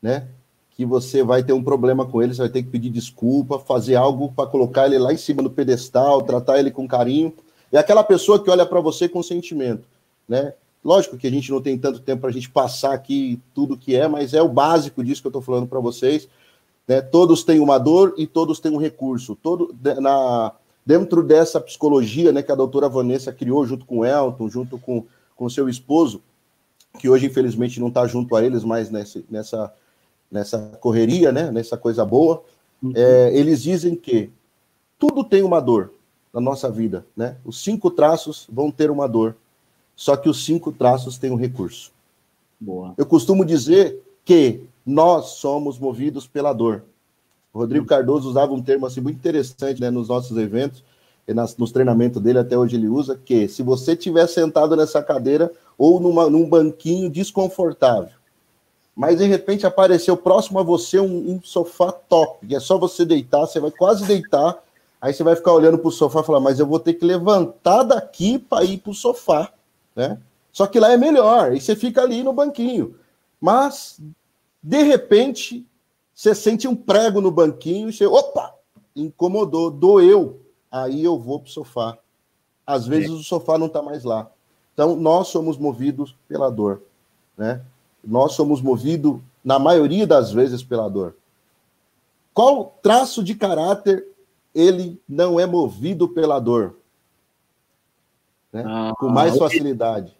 né? 0.00 0.28
Que 0.72 0.84
você 0.84 1.24
vai 1.24 1.42
ter 1.42 1.54
um 1.54 1.64
problema 1.64 2.06
com 2.06 2.22
ele, 2.22 2.34
você 2.34 2.42
vai 2.42 2.50
ter 2.50 2.62
que 2.62 2.68
pedir 2.68 2.90
desculpa, 2.90 3.58
fazer 3.58 3.96
algo 3.96 4.30
para 4.30 4.48
colocar 4.48 4.86
ele 4.86 4.98
lá 4.98 5.12
em 5.12 5.16
cima 5.16 5.42
do 5.42 5.50
pedestal, 5.50 6.22
tratar 6.22 6.58
ele 6.58 6.70
com 6.70 6.86
carinho. 6.86 7.32
É 7.72 7.78
aquela 7.78 8.04
pessoa 8.04 8.42
que 8.42 8.50
olha 8.50 8.66
para 8.66 8.80
você 8.80 9.08
com 9.08 9.22
sentimento, 9.22 9.84
né? 10.28 10.52
Lógico 10.84 11.16
que 11.16 11.26
a 11.26 11.30
gente 11.30 11.50
não 11.50 11.60
tem 11.60 11.76
tanto 11.76 12.00
tempo 12.00 12.20
para 12.20 12.30
a 12.30 12.32
gente 12.32 12.48
passar 12.48 12.92
aqui 12.92 13.40
tudo 13.54 13.76
que 13.76 13.94
é, 13.96 14.06
mas 14.06 14.32
é 14.32 14.40
o 14.40 14.48
básico 14.48 15.02
disso 15.02 15.20
que 15.20 15.26
eu 15.26 15.30
estou 15.30 15.42
falando 15.42 15.66
para 15.66 15.80
vocês. 15.80 16.28
Né? 16.86 17.00
Todos 17.00 17.42
têm 17.42 17.60
uma 17.60 17.78
dor 17.78 18.14
e 18.16 18.26
todos 18.26 18.60
têm 18.60 18.72
um 18.72 18.78
recurso. 18.78 19.36
Todo, 19.36 19.74
na, 20.00 20.52
dentro 20.86 21.22
dessa 21.22 21.60
psicologia 21.60 22.32
né, 22.32 22.42
que 22.42 22.50
a 22.50 22.54
doutora 22.54 22.88
Vanessa 22.88 23.32
criou 23.32 23.66
junto 23.66 23.84
com 23.84 23.98
o 23.98 24.04
Elton, 24.06 24.48
junto 24.48 24.78
com, 24.78 25.04
com 25.36 25.50
seu 25.50 25.68
esposo, 25.68 26.22
que 26.98 27.08
hoje 27.08 27.26
infelizmente 27.26 27.78
não 27.78 27.88
está 27.88 28.06
junto 28.06 28.34
a 28.34 28.42
eles, 28.42 28.64
mas 28.64 28.90
nessa, 28.90 29.22
nessa, 29.28 29.74
nessa 30.30 30.58
correria, 30.80 31.30
né, 31.30 31.50
nessa 31.50 31.76
coisa 31.76 32.04
boa, 32.04 32.42
uhum. 32.82 32.92
é, 32.94 33.36
eles 33.36 33.62
dizem 33.62 33.94
que 33.94 34.30
tudo 34.98 35.22
tem 35.22 35.42
uma 35.42 35.60
dor 35.60 35.92
na 36.32 36.40
nossa 36.40 36.70
vida. 36.70 37.04
Né? 37.16 37.36
Os 37.44 37.62
cinco 37.62 37.90
traços 37.90 38.46
vão 38.50 38.70
ter 38.70 38.90
uma 38.90 39.06
dor 39.06 39.36
só 39.98 40.16
que 40.16 40.28
os 40.28 40.44
cinco 40.44 40.70
traços 40.70 41.18
têm 41.18 41.32
um 41.32 41.36
recurso. 41.36 41.90
Boa. 42.60 42.94
Eu 42.96 43.04
costumo 43.04 43.44
dizer 43.44 44.00
que 44.24 44.60
nós 44.86 45.30
somos 45.30 45.76
movidos 45.76 46.24
pela 46.24 46.52
dor. 46.52 46.84
O 47.52 47.58
Rodrigo 47.58 47.84
hum. 47.84 47.88
Cardoso 47.88 48.28
usava 48.28 48.52
um 48.52 48.62
termo 48.62 48.86
assim 48.86 49.00
muito 49.00 49.16
interessante 49.16 49.80
né, 49.80 49.90
nos 49.90 50.06
nossos 50.06 50.36
eventos, 50.38 50.84
e 51.26 51.34
nas, 51.34 51.56
nos 51.56 51.72
treinamentos 51.72 52.22
dele, 52.22 52.38
até 52.38 52.56
hoje 52.56 52.76
ele 52.76 52.86
usa, 52.86 53.20
que 53.22 53.48
se 53.48 53.60
você 53.60 53.94
estiver 53.94 54.28
sentado 54.28 54.76
nessa 54.76 55.02
cadeira 55.02 55.52
ou 55.76 55.98
numa, 55.98 56.30
num 56.30 56.48
banquinho 56.48 57.10
desconfortável, 57.10 58.14
mas 58.94 59.18
de 59.18 59.26
repente 59.26 59.66
apareceu 59.66 60.16
próximo 60.16 60.60
a 60.60 60.62
você 60.62 61.00
um, 61.00 61.32
um 61.32 61.40
sofá 61.42 61.90
top, 61.90 62.46
que 62.46 62.54
é 62.54 62.60
só 62.60 62.78
você 62.78 63.04
deitar, 63.04 63.40
você 63.40 63.58
vai 63.58 63.72
quase 63.72 64.06
deitar, 64.06 64.62
aí 65.00 65.12
você 65.12 65.24
vai 65.24 65.34
ficar 65.34 65.52
olhando 65.52 65.76
para 65.76 65.88
o 65.88 65.92
sofá 65.92 66.20
e 66.20 66.24
falar, 66.24 66.40
mas 66.40 66.60
eu 66.60 66.66
vou 66.66 66.78
ter 66.78 66.94
que 66.94 67.04
levantar 67.04 67.82
daqui 67.82 68.38
para 68.38 68.64
ir 68.64 68.78
para 68.78 68.92
o 68.92 68.94
sofá 68.94 69.52
né? 69.98 70.16
Só 70.52 70.68
que 70.68 70.78
lá 70.78 70.92
é 70.92 70.96
melhor, 70.96 71.52
e 71.52 71.60
você 71.60 71.74
fica 71.74 72.02
ali 72.02 72.22
no 72.22 72.32
banquinho. 72.32 72.94
Mas, 73.40 74.00
de 74.62 74.82
repente, 74.84 75.66
você 76.14 76.36
sente 76.36 76.68
um 76.68 76.76
prego 76.76 77.20
no 77.20 77.32
banquinho 77.32 77.88
e 77.88 77.92
você, 77.92 78.06
opa, 78.06 78.54
incomodou, 78.94 79.70
doeu. 79.72 80.40
Aí 80.70 81.02
eu 81.02 81.18
vou 81.18 81.40
para 81.40 81.48
o 81.48 81.52
sofá. 81.52 81.98
Às 82.64 82.86
vezes 82.86 83.10
é. 83.10 83.12
o 83.12 83.22
sofá 83.24 83.58
não 83.58 83.66
está 83.66 83.82
mais 83.82 84.04
lá. 84.04 84.30
Então, 84.72 84.94
nós 84.94 85.28
somos 85.28 85.58
movidos 85.58 86.14
pela 86.28 86.48
dor, 86.48 86.82
né? 87.36 87.60
Nós 88.04 88.34
somos 88.34 88.62
movidos, 88.62 89.20
na 89.44 89.58
maioria 89.58 90.06
das 90.06 90.30
vezes, 90.30 90.62
pela 90.62 90.88
dor. 90.88 91.16
Qual 92.32 92.78
traço 92.80 93.24
de 93.24 93.34
caráter 93.34 94.06
ele 94.54 95.00
não 95.08 95.40
é 95.40 95.46
movido 95.46 96.08
pela 96.08 96.38
dor? 96.38 96.77
Né? 98.52 98.64
Ah, 98.66 98.92
com 98.98 99.08
mais 99.08 99.36
facilidade. 99.36 100.16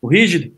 O 0.00 0.08
rígido? 0.08 0.52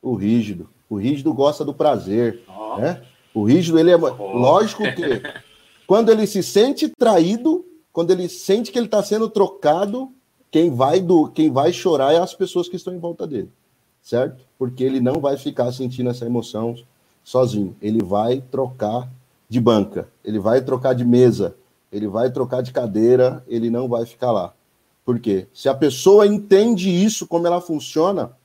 O 0.00 0.14
rígido. 0.14 0.68
O 0.88 0.96
rígido 0.96 1.34
gosta 1.34 1.64
do 1.64 1.74
prazer. 1.74 2.42
Oh. 2.48 2.76
Né? 2.78 3.02
O 3.34 3.44
rígido, 3.44 3.78
ele 3.78 3.90
é. 3.90 3.96
Oh. 3.96 4.38
Lógico 4.38 4.82
que 4.82 5.22
quando 5.86 6.10
ele 6.10 6.26
se 6.26 6.42
sente 6.42 6.88
traído, 6.88 7.64
quando 7.92 8.10
ele 8.10 8.28
sente 8.28 8.70
que 8.70 8.78
ele 8.78 8.86
está 8.86 9.02
sendo 9.02 9.28
trocado, 9.28 10.12
quem 10.50 10.70
vai 10.70 11.00
do 11.00 11.28
quem 11.28 11.50
vai 11.50 11.72
chorar 11.72 12.12
é 12.12 12.18
as 12.18 12.34
pessoas 12.34 12.68
que 12.68 12.76
estão 12.76 12.94
em 12.94 12.98
volta 12.98 13.26
dele, 13.26 13.50
certo? 14.02 14.44
Porque 14.58 14.84
ele 14.84 15.00
não 15.00 15.20
vai 15.20 15.36
ficar 15.36 15.72
sentindo 15.72 16.10
essa 16.10 16.24
emoção 16.24 16.76
sozinho. 17.24 17.76
Ele 17.82 18.02
vai 18.02 18.40
trocar 18.40 19.10
de 19.48 19.60
banca, 19.60 20.08
ele 20.24 20.38
vai 20.38 20.62
trocar 20.62 20.94
de 20.94 21.04
mesa, 21.04 21.56
ele 21.92 22.06
vai 22.06 22.30
trocar 22.30 22.62
de 22.62 22.72
cadeira, 22.72 23.44
ele 23.48 23.70
não 23.70 23.88
vai 23.88 24.06
ficar 24.06 24.32
lá. 24.32 24.54
Por 25.06 25.20
quê? 25.20 25.46
Se 25.54 25.68
a 25.68 25.74
pessoa 25.74 26.26
entende 26.26 26.90
isso, 26.90 27.28
como 27.28 27.46
ela 27.46 27.60
funciona, 27.60 28.36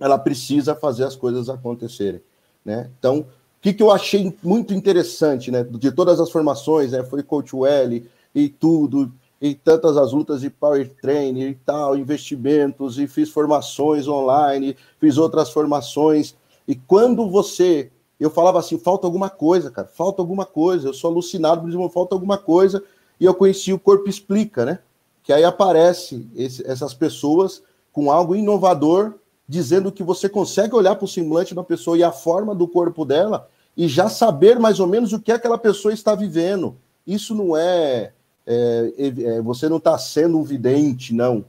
ela 0.00 0.18
precisa 0.18 0.74
fazer 0.74 1.04
as 1.04 1.14
coisas 1.14 1.50
acontecerem. 1.50 2.22
Né? 2.64 2.90
Então, 2.98 3.18
o 3.18 3.26
que, 3.60 3.74
que 3.74 3.82
eu 3.82 3.90
achei 3.90 4.34
muito 4.42 4.72
interessante 4.72 5.50
né, 5.50 5.62
de 5.62 5.92
todas 5.92 6.18
as 6.18 6.30
formações, 6.30 6.92
né, 6.92 7.04
foi 7.04 7.22
Coach 7.22 7.54
Well 7.54 8.02
e 8.34 8.48
tudo, 8.48 9.12
e 9.38 9.54
tantas 9.54 9.98
as 9.98 10.12
lutas 10.12 10.40
de 10.40 10.48
power 10.48 10.90
training 11.02 11.48
e 11.48 11.54
tal, 11.54 11.98
investimentos, 11.98 12.98
e 12.98 13.06
fiz 13.06 13.28
formações 13.28 14.08
online, 14.08 14.74
fiz 14.98 15.18
outras 15.18 15.50
formações, 15.50 16.34
e 16.66 16.74
quando 16.74 17.28
você, 17.28 17.92
eu 18.18 18.30
falava 18.30 18.58
assim, 18.58 18.78
falta 18.78 19.06
alguma 19.06 19.28
coisa, 19.28 19.70
cara, 19.70 19.86
falta 19.86 20.22
alguma 20.22 20.46
coisa, 20.46 20.88
eu 20.88 20.94
sou 20.94 21.10
alucinado, 21.10 21.62
mas 21.62 21.92
falta 21.92 22.14
alguma 22.14 22.38
coisa, 22.38 22.82
e 23.20 23.26
eu 23.26 23.34
conheci 23.34 23.70
o 23.70 23.78
Corpo 23.78 24.08
Explica, 24.08 24.64
né? 24.64 24.78
Que 25.24 25.32
aí 25.32 25.42
aparece 25.42 26.28
essas 26.66 26.92
pessoas 26.92 27.62
com 27.90 28.12
algo 28.12 28.36
inovador, 28.36 29.14
dizendo 29.48 29.90
que 29.90 30.02
você 30.02 30.28
consegue 30.28 30.74
olhar 30.74 30.94
para 30.94 31.06
o 31.06 31.08
semblante 31.08 31.54
da 31.54 31.64
pessoa 31.64 31.96
e 31.96 32.04
a 32.04 32.12
forma 32.12 32.54
do 32.54 32.68
corpo 32.68 33.04
dela 33.04 33.48
e 33.76 33.88
já 33.88 34.08
saber 34.08 34.58
mais 34.58 34.78
ou 34.78 34.86
menos 34.86 35.12
o 35.12 35.20
que 35.20 35.32
aquela 35.32 35.58
pessoa 35.58 35.92
está 35.92 36.14
vivendo. 36.14 36.76
Isso 37.06 37.34
não 37.34 37.56
é, 37.56 38.12
é, 38.46 38.92
é 38.98 39.42
você 39.42 39.68
não 39.68 39.78
está 39.78 39.98
sendo 39.98 40.38
um 40.38 40.44
vidente, 40.44 41.14
não. 41.14 41.44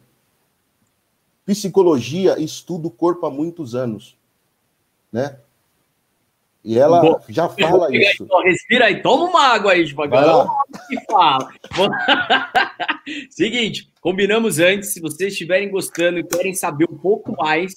Psicologia 1.46 2.40
estuda 2.40 2.88
o 2.88 2.92
corpo 2.92 3.26
há 3.26 3.30
muitos 3.30 3.76
anos, 3.76 4.18
né? 5.12 5.38
E 6.66 6.80
ela 6.80 7.00
Bom, 7.00 7.22
já 7.30 7.48
fala 7.48 7.96
isso. 7.96 8.28
Aí, 8.34 8.50
respira 8.50 8.86
aí, 8.86 9.00
toma 9.04 9.26
uma 9.26 9.44
água 9.50 9.74
aí 9.74 9.86
devagar. 9.86 10.48
E 10.90 11.00
fala. 11.06 11.48
Seguinte, 13.30 13.92
combinamos 14.02 14.58
antes. 14.58 14.92
Se 14.92 15.00
vocês 15.00 15.34
estiverem 15.34 15.70
gostando 15.70 16.18
e 16.18 16.24
querem 16.24 16.56
saber 16.56 16.88
um 16.90 16.98
pouco 16.98 17.36
mais 17.38 17.76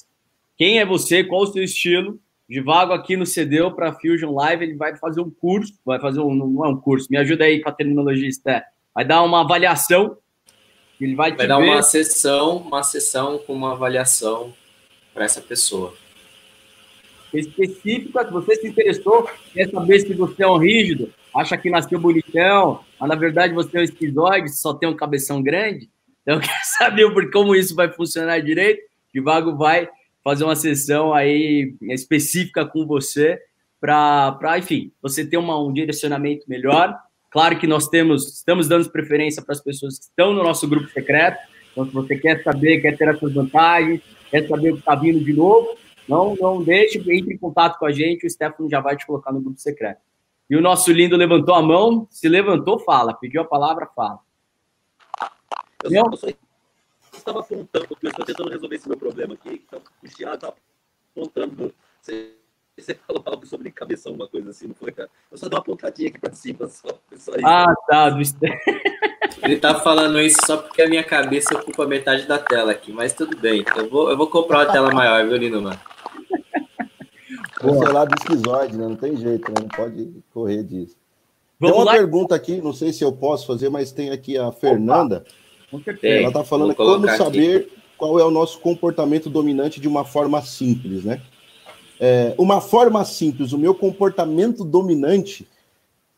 quem 0.57 0.79
é 0.79 0.87
você, 0.87 1.23
qual 1.23 1.43
o 1.43 1.47
seu 1.47 1.63
estilo, 1.63 2.19
Divago 2.49 2.95
aqui 2.95 3.15
no 3.15 3.27
CDU 3.27 3.77
para 3.77 3.93
Fusion 3.93 4.33
Live, 4.33 4.65
ele 4.65 4.75
vai 4.75 4.97
fazer 4.97 5.21
um 5.21 5.31
curso, 5.31 5.75
vai 5.85 6.01
fazer 6.01 6.21
um, 6.21 6.35
não 6.35 6.65
é 6.65 6.69
um 6.71 6.81
curso, 6.81 7.07
me 7.11 7.19
ajuda 7.19 7.45
aí 7.45 7.61
com 7.61 7.69
a 7.69 7.73
terminologia, 7.73 8.33
Sté. 8.33 8.65
Vai 8.95 9.05
dar 9.05 9.23
uma 9.23 9.43
avaliação. 9.43 10.17
Ele 10.99 11.15
vai, 11.15 11.37
vai 11.37 11.47
dar 11.47 11.59
ver. 11.59 11.69
uma 11.69 11.83
sessão, 11.83 12.57
uma 12.57 12.83
sessão 12.83 13.37
com 13.37 13.53
uma 13.53 13.73
avaliação 13.73 14.55
para 15.13 15.27
essa 15.27 15.43
pessoa 15.43 15.93
específica, 17.33 18.25
que 18.25 18.33
você 18.33 18.57
se 18.57 18.69
interessou, 18.69 19.29
quer 19.53 19.69
saber 19.71 20.01
se 20.01 20.15
você 20.15 20.43
é 20.43 20.49
um 20.49 20.57
rígido, 20.57 21.13
acha 21.35 21.57
que 21.57 21.71
nasceu 21.71 21.99
bonitão, 21.99 22.81
mas 22.99 23.09
na 23.09 23.15
verdade 23.15 23.55
você 23.55 23.77
é 23.77 23.81
um 23.81 23.85
esquizoide, 23.85 24.51
só 24.51 24.75
tem 24.75 24.89
um 24.89 24.97
cabeção 24.97 25.43
grande. 25.43 25.89
Então, 26.23 26.39
quer 26.41 26.61
saber 26.79 27.31
como 27.31 27.55
isso 27.55 27.75
vai 27.75 27.91
funcionar 27.91 28.41
direito? 28.41 28.83
O 29.17 29.23
Vago 29.23 29.57
vai 29.57 29.89
fazer 30.23 30.45
uma 30.45 30.55
sessão 30.55 31.13
aí 31.13 31.75
específica 31.83 32.65
com 32.65 32.87
você 32.87 33.41
para, 33.81 34.59
enfim, 34.59 34.93
você 35.01 35.25
ter 35.25 35.37
uma, 35.37 35.61
um 35.61 35.73
direcionamento 35.73 36.45
melhor. 36.49 36.95
Claro 37.31 37.59
que 37.59 37.67
nós 37.67 37.89
temos, 37.89 38.37
estamos 38.37 38.69
dando 38.69 38.91
preferência 38.91 39.43
para 39.43 39.55
as 39.55 39.61
pessoas 39.61 39.99
que 39.99 40.05
estão 40.05 40.33
no 40.33 40.43
nosso 40.43 40.69
grupo 40.69 40.89
secreto. 40.89 41.39
Então, 41.73 41.87
se 41.87 41.93
você 41.93 42.17
quer 42.17 42.43
saber, 42.43 42.81
quer 42.81 42.97
ter 42.97 43.09
as 43.09 43.19
suas 43.19 43.33
vantagens, 43.33 44.01
quer 44.31 44.47
saber 44.47 44.71
o 44.71 44.75
que 44.75 44.81
está 44.81 44.95
vindo 44.95 45.21
de 45.21 45.33
novo, 45.33 45.77
não, 46.09 46.35
não 46.37 46.63
deixe, 46.63 46.99
entre 46.99 47.35
em 47.35 47.39
contato 47.39 47.79
com 47.79 47.87
a 47.87 47.93
gente, 47.93 48.27
o 48.27 48.31
Stefano 48.31 48.69
já 48.69 48.81
vai 48.81 48.97
te 48.97 49.07
colocar 49.07 49.33
no 49.33 49.41
grupo 49.41 49.61
secreto. 49.61 50.01
E 50.49 50.57
o 50.57 50.61
nosso 50.61 50.91
lindo 50.91 51.17
levantou 51.17 51.55
a 51.55 51.63
mão, 51.63 52.09
se 52.11 52.27
levantou, 52.29 52.79
fala. 52.79 53.13
Pediu 53.13 53.43
a 53.43 53.45
palavra, 53.45 53.87
fala. 53.95 54.21
Eu, 55.85 55.91
eu 55.91 56.17
só 56.17 56.27
estava 57.13 57.41
apontando, 57.41 57.89
porque 57.89 58.07
eu 58.07 58.11
estou 58.11 58.25
tentando 58.25 58.51
resolver 58.51 58.77
esse 58.77 58.89
meu 58.89 58.97
problema 58.97 59.35
aqui. 59.35 59.63
Então, 59.67 59.83
o 60.03 60.09
Thiago 60.09 60.35
está 60.35 60.55
apontando. 61.15 61.75
Você, 62.01 62.35
você 62.77 62.95
falou 62.95 63.23
algo 63.27 63.47
sobre 63.47 63.71
cabeção, 63.71 64.15
uma 64.15 64.27
coisa 64.27 64.49
assim, 64.49 64.69
não 64.69 64.75
foi, 64.75 64.93
cara? 64.93 65.11
Eu 65.31 65.37
só 65.37 65.49
dei 65.49 65.59
uma 65.59 65.65
pontadinha 65.65 66.09
aqui 66.09 66.19
para 66.19 66.33
cima, 66.33 66.67
só. 66.67 66.89
só 67.17 67.33
ah, 67.45 67.75
tá. 67.87 68.09
Do... 68.09 68.23
Ele 69.43 69.59
tá 69.59 69.75
falando 69.81 70.19
isso 70.21 70.39
só 70.47 70.57
porque 70.57 70.83
a 70.83 70.89
minha 70.89 71.05
cabeça 71.05 71.57
ocupa 71.57 71.87
metade 71.87 72.27
da 72.27 72.39
tela 72.39 72.73
aqui, 72.73 72.93
mas 72.93 73.13
tudo 73.13 73.37
bem. 73.37 73.65
Eu 73.77 73.89
vou, 73.89 74.11
eu 74.11 74.17
vou 74.17 74.29
comprar 74.29 74.61
uma 74.61 74.73
tela 74.73 74.93
maior, 74.93 75.27
viu, 75.27 75.37
Lindo, 75.37 75.61
mano? 75.61 75.79
É 77.63 77.67
o 77.67 77.93
lado 77.93 78.15
esquizoide, 78.19 78.77
né? 78.77 78.87
Não 78.87 78.97
tem 78.97 79.17
jeito, 79.17 79.51
né? 79.51 79.57
Não 79.63 79.69
pode 79.69 80.23
correr 80.33 80.63
disso. 80.63 80.97
Vamos 81.59 81.77
tem 81.77 81.85
uma 81.85 81.93
lá. 81.93 81.99
pergunta 81.99 82.35
aqui, 82.35 82.61
não 82.63 82.73
sei 82.73 82.93
se 82.93 83.03
eu 83.03 83.13
posso 83.13 83.47
fazer, 83.47 83.69
mas 83.69 83.91
tem 83.91 84.11
aqui 84.11 84.39
a 84.39 84.53
Fernanda. 84.53 85.25
Ela 86.03 86.29
está 86.29 86.45
falando 86.45 86.75
como 86.75 87.09
saber 87.17 87.57
aqui. 87.57 87.73
qual 87.97 88.19
é 88.19 88.25
o 88.25 88.31
nosso 88.31 88.61
comportamento 88.61 89.29
dominante 89.29 89.81
de 89.81 89.89
uma 89.89 90.05
forma 90.05 90.41
simples, 90.41 91.05
né? 91.05 91.21
É, 92.01 92.33
uma 92.39 92.61
forma 92.61 93.05
simples, 93.05 93.53
o 93.53 93.59
meu 93.59 93.75
comportamento 93.75 94.65
dominante, 94.65 95.49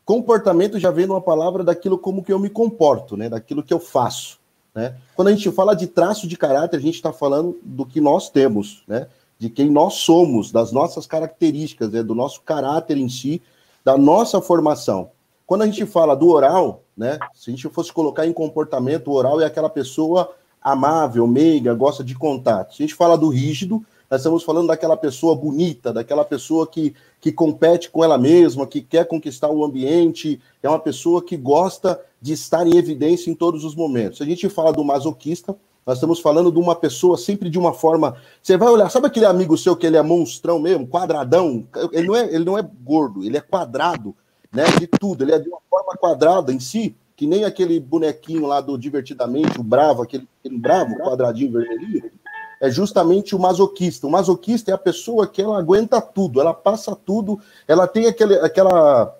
comportamento 0.05 0.77
já 0.77 0.91
vem 0.91 1.07
numa 1.07 1.21
palavra 1.21 1.63
daquilo 1.63 1.97
como 1.97 2.23
que 2.23 2.31
eu 2.31 2.37
me 2.37 2.49
comporto, 2.49 3.17
né? 3.17 3.27
Daquilo 3.27 3.63
que 3.63 3.73
eu 3.73 3.79
faço, 3.79 4.39
né? 4.75 4.95
Quando 5.15 5.29
a 5.29 5.31
gente 5.31 5.51
fala 5.51 5.73
de 5.73 5.87
traço 5.87 6.27
de 6.27 6.37
caráter, 6.37 6.77
a 6.77 6.81
gente 6.81 6.95
está 6.95 7.11
falando 7.11 7.57
do 7.63 7.83
que 7.83 7.99
nós 7.99 8.29
temos, 8.29 8.83
né? 8.87 9.07
De 9.41 9.49
quem 9.49 9.71
nós 9.71 9.95
somos, 9.95 10.51
das 10.51 10.71
nossas 10.71 11.07
características, 11.07 11.91
né, 11.91 12.03
do 12.03 12.13
nosso 12.13 12.43
caráter 12.43 12.95
em 12.95 13.09
si, 13.09 13.41
da 13.83 13.97
nossa 13.97 14.39
formação. 14.39 15.09
Quando 15.47 15.63
a 15.63 15.65
gente 15.65 15.83
fala 15.83 16.15
do 16.15 16.27
oral, 16.27 16.83
né, 16.95 17.17
se 17.33 17.49
a 17.49 17.51
gente 17.51 17.67
fosse 17.69 17.91
colocar 17.91 18.27
em 18.27 18.33
comportamento, 18.33 19.07
o 19.07 19.15
oral 19.15 19.41
é 19.41 19.45
aquela 19.45 19.67
pessoa 19.67 20.31
amável, 20.61 21.25
meiga, 21.25 21.73
gosta 21.73 22.03
de 22.03 22.13
contato. 22.13 22.75
Se 22.75 22.83
a 22.83 22.85
gente 22.85 22.93
fala 22.93 23.17
do 23.17 23.29
rígido, 23.29 23.83
nós 24.11 24.21
estamos 24.21 24.43
falando 24.43 24.67
daquela 24.67 24.95
pessoa 24.95 25.35
bonita, 25.35 25.91
daquela 25.91 26.23
pessoa 26.23 26.67
que, 26.67 26.93
que 27.19 27.31
compete 27.31 27.89
com 27.89 28.03
ela 28.03 28.19
mesma, 28.19 28.67
que 28.67 28.79
quer 28.79 29.07
conquistar 29.07 29.49
o 29.49 29.65
ambiente, 29.65 30.39
é 30.61 30.69
uma 30.69 30.77
pessoa 30.77 31.19
que 31.19 31.35
gosta 31.35 31.99
de 32.21 32.33
estar 32.33 32.67
em 32.67 32.77
evidência 32.77 33.31
em 33.31 33.33
todos 33.33 33.63
os 33.63 33.73
momentos. 33.73 34.19
Se 34.19 34.23
a 34.23 34.27
gente 34.27 34.47
fala 34.49 34.71
do 34.71 34.83
masoquista, 34.83 35.57
nós 35.85 35.97
estamos 35.97 36.19
falando 36.19 36.51
de 36.51 36.59
uma 36.59 36.75
pessoa 36.75 37.17
sempre 37.17 37.49
de 37.49 37.57
uma 37.57 37.73
forma. 37.73 38.15
Você 38.41 38.55
vai 38.55 38.69
olhar, 38.69 38.89
sabe 38.89 39.07
aquele 39.07 39.25
amigo 39.25 39.57
seu 39.57 39.75
que 39.75 39.87
ele 39.87 39.97
é 39.97 40.01
monstrão 40.01 40.59
mesmo, 40.59 40.87
quadradão? 40.87 41.67
Ele 41.91 42.07
não 42.07 42.15
é, 42.15 42.33
ele 42.33 42.45
não 42.45 42.57
é 42.57 42.61
gordo, 42.61 43.23
ele 43.23 43.37
é 43.37 43.41
quadrado, 43.41 44.15
né? 44.51 44.65
De 44.79 44.85
tudo. 44.85 45.23
Ele 45.23 45.31
é 45.31 45.39
de 45.39 45.49
uma 45.49 45.59
forma 45.69 45.93
quadrada 45.97 46.53
em 46.53 46.59
si, 46.59 46.95
que 47.15 47.25
nem 47.25 47.45
aquele 47.45 47.79
bonequinho 47.79 48.45
lá 48.45 48.61
do 48.61 48.77
Divertidamente, 48.77 49.59
o 49.59 49.63
bravo, 49.63 50.03
aquele, 50.03 50.27
aquele 50.39 50.59
bravo, 50.59 50.95
quadradinho 50.97 51.51
vermelhinho. 51.51 52.11
É 52.59 52.69
justamente 52.69 53.35
o 53.35 53.39
masoquista. 53.39 54.05
O 54.05 54.11
masoquista 54.11 54.69
é 54.69 54.73
a 54.75 54.77
pessoa 54.77 55.25
que 55.25 55.41
ela 55.41 55.57
aguenta 55.57 55.99
tudo, 55.99 56.39
ela 56.39 56.53
passa 56.53 56.95
tudo, 56.95 57.39
ela 57.67 57.87
tem 57.87 58.05
aquele, 58.05 58.35
aquela 58.35 59.17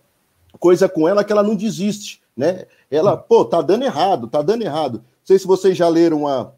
coisa 0.59 0.87
com 0.87 1.09
ela 1.09 1.23
que 1.23 1.31
ela 1.31 1.41
não 1.41 1.55
desiste, 1.55 2.21
né? 2.37 2.65
Ela, 2.91 3.17
pô, 3.17 3.43
tá 3.43 3.63
dando 3.63 3.83
errado, 3.83 4.27
tá 4.27 4.43
dando 4.43 4.61
errado 4.61 5.03
sei 5.23 5.39
se 5.39 5.47
vocês 5.47 5.77
já 5.77 5.87
leram 5.87 6.21
uma. 6.21 6.53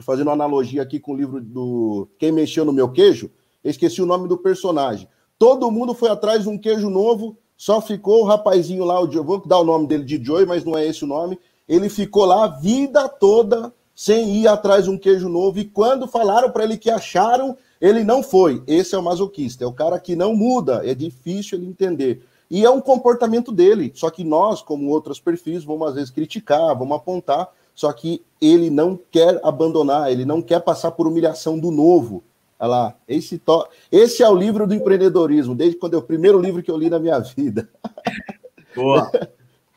Fazendo 0.00 0.28
uma 0.28 0.34
analogia 0.34 0.82
aqui 0.82 1.00
com 1.00 1.12
o 1.12 1.16
livro 1.16 1.40
do 1.40 2.08
Quem 2.18 2.30
Mexeu 2.30 2.64
no 2.64 2.72
Meu 2.72 2.88
Queijo, 2.88 3.32
eu 3.64 3.70
esqueci 3.70 4.00
o 4.00 4.06
nome 4.06 4.28
do 4.28 4.38
personagem. 4.38 5.08
Todo 5.36 5.70
mundo 5.70 5.92
foi 5.92 6.08
atrás 6.08 6.42
de 6.42 6.48
um 6.48 6.56
queijo 6.56 6.88
novo, 6.88 7.36
só 7.56 7.80
ficou 7.80 8.22
o 8.22 8.24
rapazinho 8.24 8.84
lá, 8.84 9.00
o 9.00 9.10
Joe, 9.10 9.24
vou 9.24 9.44
dar 9.44 9.58
o 9.58 9.64
nome 9.64 9.88
dele 9.88 10.04
de 10.04 10.22
Joey, 10.22 10.46
mas 10.46 10.64
não 10.64 10.78
é 10.78 10.86
esse 10.86 11.02
o 11.04 11.08
nome. 11.08 11.38
Ele 11.68 11.88
ficou 11.88 12.24
lá 12.24 12.44
a 12.44 12.48
vida 12.48 13.08
toda 13.08 13.72
sem 13.94 14.36
ir 14.36 14.46
atrás 14.46 14.84
de 14.84 14.90
um 14.90 14.96
queijo 14.96 15.28
novo, 15.28 15.58
e 15.58 15.64
quando 15.64 16.06
falaram 16.06 16.52
para 16.52 16.62
ele 16.62 16.78
que 16.78 16.88
acharam, 16.88 17.56
ele 17.80 18.04
não 18.04 18.22
foi. 18.22 18.62
Esse 18.64 18.94
é 18.94 18.98
o 18.98 19.02
masoquista, 19.02 19.64
é 19.64 19.66
o 19.66 19.72
cara 19.72 19.98
que 19.98 20.14
não 20.14 20.36
muda, 20.36 20.82
é 20.88 20.94
difícil 20.94 21.58
ele 21.58 21.66
entender. 21.66 22.24
E 22.48 22.64
é 22.64 22.70
um 22.70 22.80
comportamento 22.80 23.50
dele, 23.50 23.90
só 23.94 24.08
que 24.08 24.22
nós, 24.22 24.62
como 24.62 24.88
outros 24.88 25.18
perfis, 25.18 25.64
vamos 25.64 25.88
às 25.88 25.94
vezes 25.96 26.10
criticar, 26.10 26.78
vamos 26.78 26.96
apontar, 26.96 27.48
só 27.78 27.92
que 27.92 28.24
ele 28.40 28.70
não 28.70 28.98
quer 29.08 29.40
abandonar, 29.44 30.10
ele 30.10 30.24
não 30.24 30.42
quer 30.42 30.58
passar 30.58 30.90
por 30.90 31.06
humilhação 31.06 31.56
do 31.56 31.70
novo. 31.70 32.24
Olha 32.58 32.68
lá, 32.68 32.94
esse, 33.06 33.38
to... 33.38 33.68
esse 33.92 34.20
é 34.20 34.28
o 34.28 34.34
livro 34.34 34.66
do 34.66 34.74
empreendedorismo, 34.74 35.54
desde 35.54 35.78
quando 35.78 35.94
é 35.94 35.96
o 35.96 36.02
primeiro 36.02 36.40
livro 36.40 36.60
que 36.60 36.72
eu 36.72 36.76
li 36.76 36.90
na 36.90 36.98
minha 36.98 37.20
vida. 37.20 37.68
Boa. 38.74 39.08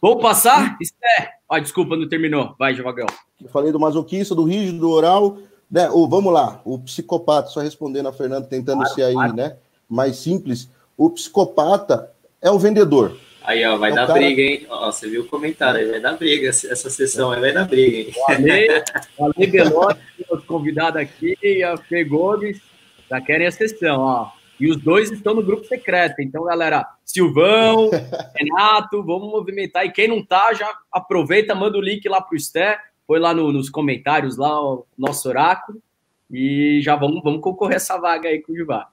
Vamos 0.02 0.20
passar? 0.20 0.78
Esté. 0.82 1.34
Ah, 1.48 1.60
desculpa, 1.60 1.96
não 1.96 2.10
terminou. 2.10 2.56
Vai, 2.58 2.74
Javagão. 2.74 3.06
Eu 3.40 3.50
falei 3.50 3.72
do 3.72 3.80
masoquista, 3.80 4.34
do 4.34 4.46
rígido, 4.46 4.80
do 4.80 4.90
oral. 4.90 5.38
Né? 5.70 5.88
O, 5.92 6.08
vamos 6.08 6.34
lá, 6.34 6.60
o 6.66 6.80
psicopata, 6.80 7.50
só 7.50 7.60
respondendo 7.60 8.08
a 8.08 8.14
Fernanda, 8.14 8.48
tentando 8.48 8.80
claro, 8.80 8.96
ser 8.96 9.04
aí, 9.04 9.14
claro. 9.14 9.36
né? 9.36 9.58
Mais 9.88 10.16
simples. 10.16 10.72
O 10.98 11.08
psicopata 11.12 12.12
é 12.42 12.50
o 12.50 12.58
vendedor. 12.58 13.16
Aí, 13.43 13.65
ó, 13.65 13.77
vai 13.77 13.91
é 13.91 13.95
dar 13.95 14.08
cara... 14.08 14.19
briga, 14.19 14.41
hein? 14.41 14.65
Ó, 14.69 14.91
você 14.91 15.10
viu 15.10 15.21
o 15.21 15.27
comentário 15.27 15.80
aí, 15.80 15.89
vai 15.89 15.99
dar 15.99 16.13
briga. 16.13 16.49
Essa 16.49 16.89
sessão 16.89 17.32
aí 17.32 17.39
vai 17.39 17.54
dar 17.54 17.65
briga, 17.65 17.97
hein? 17.97 18.13
O 18.15 18.32
Ale, 18.32 18.84
o 19.17 19.25
Ale 19.25 19.47
Belotti, 19.47 20.01
nosso 20.30 20.45
convidado 20.45 20.99
aqui, 20.99 21.38
e 21.41 21.63
a 21.63 21.75
Fê 21.77 22.04
Gomes, 22.04 22.62
já 23.10 23.19
querem 23.19 23.47
a 23.47 23.51
sessão, 23.51 24.01
ó. 24.01 24.32
E 24.60 24.69
os 24.69 24.77
dois 24.77 25.12
estão 25.12 25.34
no 25.34 25.41
grupo 25.41 25.65
secreto. 25.65 26.21
Então, 26.21 26.43
galera, 26.43 26.86
Silvão, 27.04 27.89
Renato, 28.38 29.04
vamos 29.04 29.32
movimentar. 29.32 29.86
E 29.86 29.91
quem 29.91 30.08
não 30.08 30.23
tá, 30.23 30.54
já 30.54 30.71
aproveita, 30.91 31.56
manda 31.56 31.80
o 31.80 31.82
link 31.82 32.08
lá 32.08 32.21
pro 32.21 32.39
Sté, 32.39 32.77
põe 33.08 33.19
lá 33.19 33.34
no, 33.34 33.51
nos 33.51 33.71
comentários, 33.71 34.38
lá 34.38 34.62
o 34.62 34.86
nosso 34.95 35.27
oráculo. 35.27 35.82
E 36.30 36.80
já 36.84 36.95
vamos, 36.95 37.23
vamos 37.23 37.41
concorrer 37.41 37.77
essa 37.77 37.97
vaga 37.97 38.30
aí 38.30 38.39
com 38.39 38.54
o 38.54 38.56
Givá. 38.56 38.88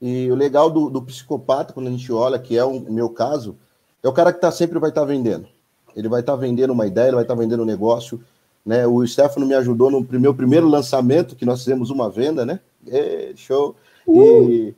E 0.00 0.30
o 0.30 0.34
legal 0.34 0.70
do, 0.70 0.88
do, 0.88 1.02
psicopata, 1.02 1.72
quando 1.72 1.88
a 1.88 1.90
gente 1.90 2.10
olha, 2.10 2.38
que 2.38 2.56
é 2.56 2.64
o 2.64 2.80
meu 2.80 3.10
caso, 3.10 3.56
é 4.02 4.08
o 4.08 4.12
cara 4.12 4.32
que 4.32 4.40
tá, 4.40 4.50
sempre 4.50 4.78
vai 4.78 4.88
estar 4.88 5.02
tá 5.02 5.06
vendendo. 5.06 5.46
Ele 5.94 6.08
vai 6.08 6.20
estar 6.20 6.32
tá 6.32 6.38
vendendo 6.38 6.72
uma 6.72 6.86
ideia, 6.86 7.08
ele 7.08 7.16
vai 7.16 7.24
estar 7.24 7.34
tá 7.34 7.40
vendendo 7.40 7.62
um 7.62 7.66
negócio. 7.66 8.20
Né? 8.64 8.86
O 8.86 9.06
Stefano 9.06 9.46
me 9.46 9.54
ajudou 9.54 9.90
no 9.90 10.06
meu 10.18 10.34
primeiro 10.34 10.68
lançamento, 10.68 11.36
que 11.36 11.44
nós 11.44 11.60
fizemos 11.60 11.90
uma 11.90 12.08
venda, 12.08 12.46
né? 12.46 12.60
É, 12.86 13.32
show. 13.36 13.76
Uh! 14.06 14.50
E 14.50 14.74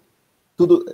tudo. 0.56 0.85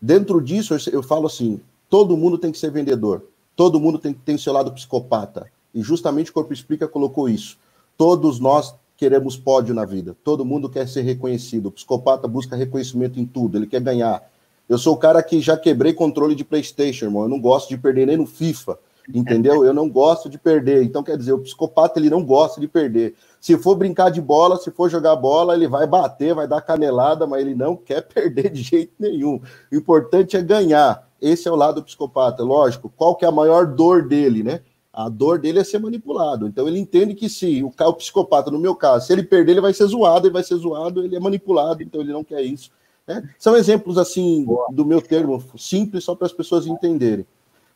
Dentro 0.00 0.40
disso, 0.40 0.74
eu, 0.74 0.94
eu 0.94 1.02
falo 1.02 1.26
assim: 1.26 1.60
todo 1.88 2.16
mundo 2.16 2.38
tem 2.38 2.50
que 2.50 2.58
ser 2.58 2.70
vendedor. 2.70 3.24
Todo 3.54 3.80
mundo 3.80 3.98
tem 3.98 4.12
que 4.12 4.20
ter 4.20 4.34
o 4.34 4.38
seu 4.38 4.52
lado 4.52 4.72
psicopata. 4.72 5.50
E 5.74 5.82
justamente 5.82 6.30
o 6.30 6.34
Corpo 6.34 6.52
Explica 6.52 6.88
colocou 6.88 7.28
isso. 7.28 7.58
Todos 7.96 8.38
nós 8.38 8.74
queremos 8.98 9.36
pódio 9.36 9.72
na 9.72 9.84
vida. 9.84 10.14
Todo 10.24 10.44
mundo 10.44 10.68
quer 10.68 10.88
ser 10.88 11.02
reconhecido. 11.02 11.66
O 11.66 11.72
psicopata 11.72 12.26
busca 12.26 12.56
reconhecimento 12.56 13.20
em 13.20 13.24
tudo, 13.24 13.56
ele 13.56 13.66
quer 13.66 13.80
ganhar. 13.80 14.28
Eu 14.68 14.76
sou 14.76 14.94
o 14.94 14.98
cara 14.98 15.22
que 15.22 15.40
já 15.40 15.56
quebrei 15.56 15.94
controle 15.94 16.34
de 16.34 16.44
PlayStation, 16.44 17.06
irmão. 17.06 17.22
Eu 17.22 17.28
não 17.28 17.40
gosto 17.40 17.68
de 17.68 17.78
perder 17.78 18.08
nem 18.08 18.16
no 18.16 18.26
FIFA, 18.26 18.76
entendeu? 19.14 19.64
Eu 19.64 19.72
não 19.72 19.88
gosto 19.88 20.28
de 20.28 20.36
perder. 20.36 20.82
Então, 20.82 21.02
quer 21.02 21.16
dizer, 21.16 21.32
o 21.32 21.38
psicopata 21.38 21.98
ele 21.98 22.10
não 22.10 22.24
gosta 22.24 22.60
de 22.60 22.66
perder. 22.66 23.14
Se 23.40 23.56
for 23.56 23.76
brincar 23.76 24.10
de 24.10 24.20
bola, 24.20 24.58
se 24.58 24.70
for 24.72 24.90
jogar 24.90 25.14
bola, 25.14 25.54
ele 25.54 25.68
vai 25.68 25.86
bater, 25.86 26.34
vai 26.34 26.48
dar 26.48 26.60
canelada, 26.60 27.24
mas 27.24 27.40
ele 27.40 27.54
não 27.54 27.76
quer 27.76 28.02
perder 28.12 28.50
de 28.50 28.62
jeito 28.62 28.92
nenhum. 28.98 29.40
O 29.72 29.76
importante 29.76 30.36
é 30.36 30.42
ganhar. 30.42 31.08
Esse 31.22 31.48
é 31.48 31.52
o 31.52 31.56
lado 31.56 31.76
do 31.76 31.84
psicopata. 31.84 32.42
Lógico, 32.42 32.92
qual 32.94 33.14
que 33.14 33.24
é 33.24 33.28
a 33.28 33.32
maior 33.32 33.64
dor 33.64 34.06
dele, 34.06 34.42
né? 34.42 34.60
A 34.98 35.08
dor 35.08 35.38
dele 35.38 35.60
é 35.60 35.64
ser 35.64 35.78
manipulado. 35.78 36.48
Então 36.48 36.66
ele 36.66 36.76
entende 36.76 37.14
que 37.14 37.28
se 37.28 37.62
o, 37.62 37.68
o 37.68 37.94
psicopata, 37.94 38.50
no 38.50 38.58
meu 38.58 38.74
caso, 38.74 39.06
se 39.06 39.12
ele 39.12 39.22
perder, 39.22 39.52
ele 39.52 39.60
vai 39.60 39.72
ser 39.72 39.86
zoado, 39.86 40.26
ele 40.26 40.32
vai 40.32 40.42
ser 40.42 40.56
zoado, 40.56 41.04
ele 41.04 41.14
é 41.14 41.20
manipulado, 41.20 41.84
então 41.84 42.00
ele 42.00 42.12
não 42.12 42.24
quer 42.24 42.42
isso. 42.42 42.72
Né? 43.06 43.22
São 43.38 43.56
exemplos 43.56 43.96
assim 43.96 44.44
do 44.72 44.84
meu 44.84 45.00
termo 45.00 45.40
simples, 45.56 46.02
só 46.02 46.16
para 46.16 46.26
as 46.26 46.32
pessoas 46.32 46.66
entenderem. 46.66 47.24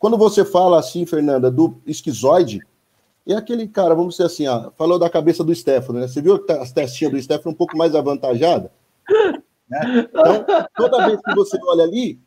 Quando 0.00 0.18
você 0.18 0.44
fala 0.44 0.80
assim, 0.80 1.06
Fernanda, 1.06 1.48
do 1.48 1.76
esquizoide, 1.87 2.61
é 3.24 3.35
aquele 3.35 3.68
cara, 3.68 3.94
vamos 3.94 4.14
dizer 4.16 4.24
assim, 4.24 4.48
ó, 4.48 4.72
falou 4.76 4.98
da 4.98 5.08
cabeça 5.08 5.44
do 5.44 5.54
Stefano, 5.54 6.00
né? 6.00 6.08
Você 6.08 6.20
viu 6.20 6.40
tá, 6.40 6.61
as 6.61 6.72
testinhas 6.72 7.12
do 7.12 7.22
Stefano 7.22 7.52
um 7.52 7.56
pouco 7.56 7.76
mais 7.76 7.94
avantajada? 7.94 8.72
Né? 9.70 10.06
Então, 10.06 10.44
toda 10.76 11.06
vez 11.06 11.18
que 11.22 11.35
você 11.35 11.58
olha 11.62 11.85
ali, 11.85 12.20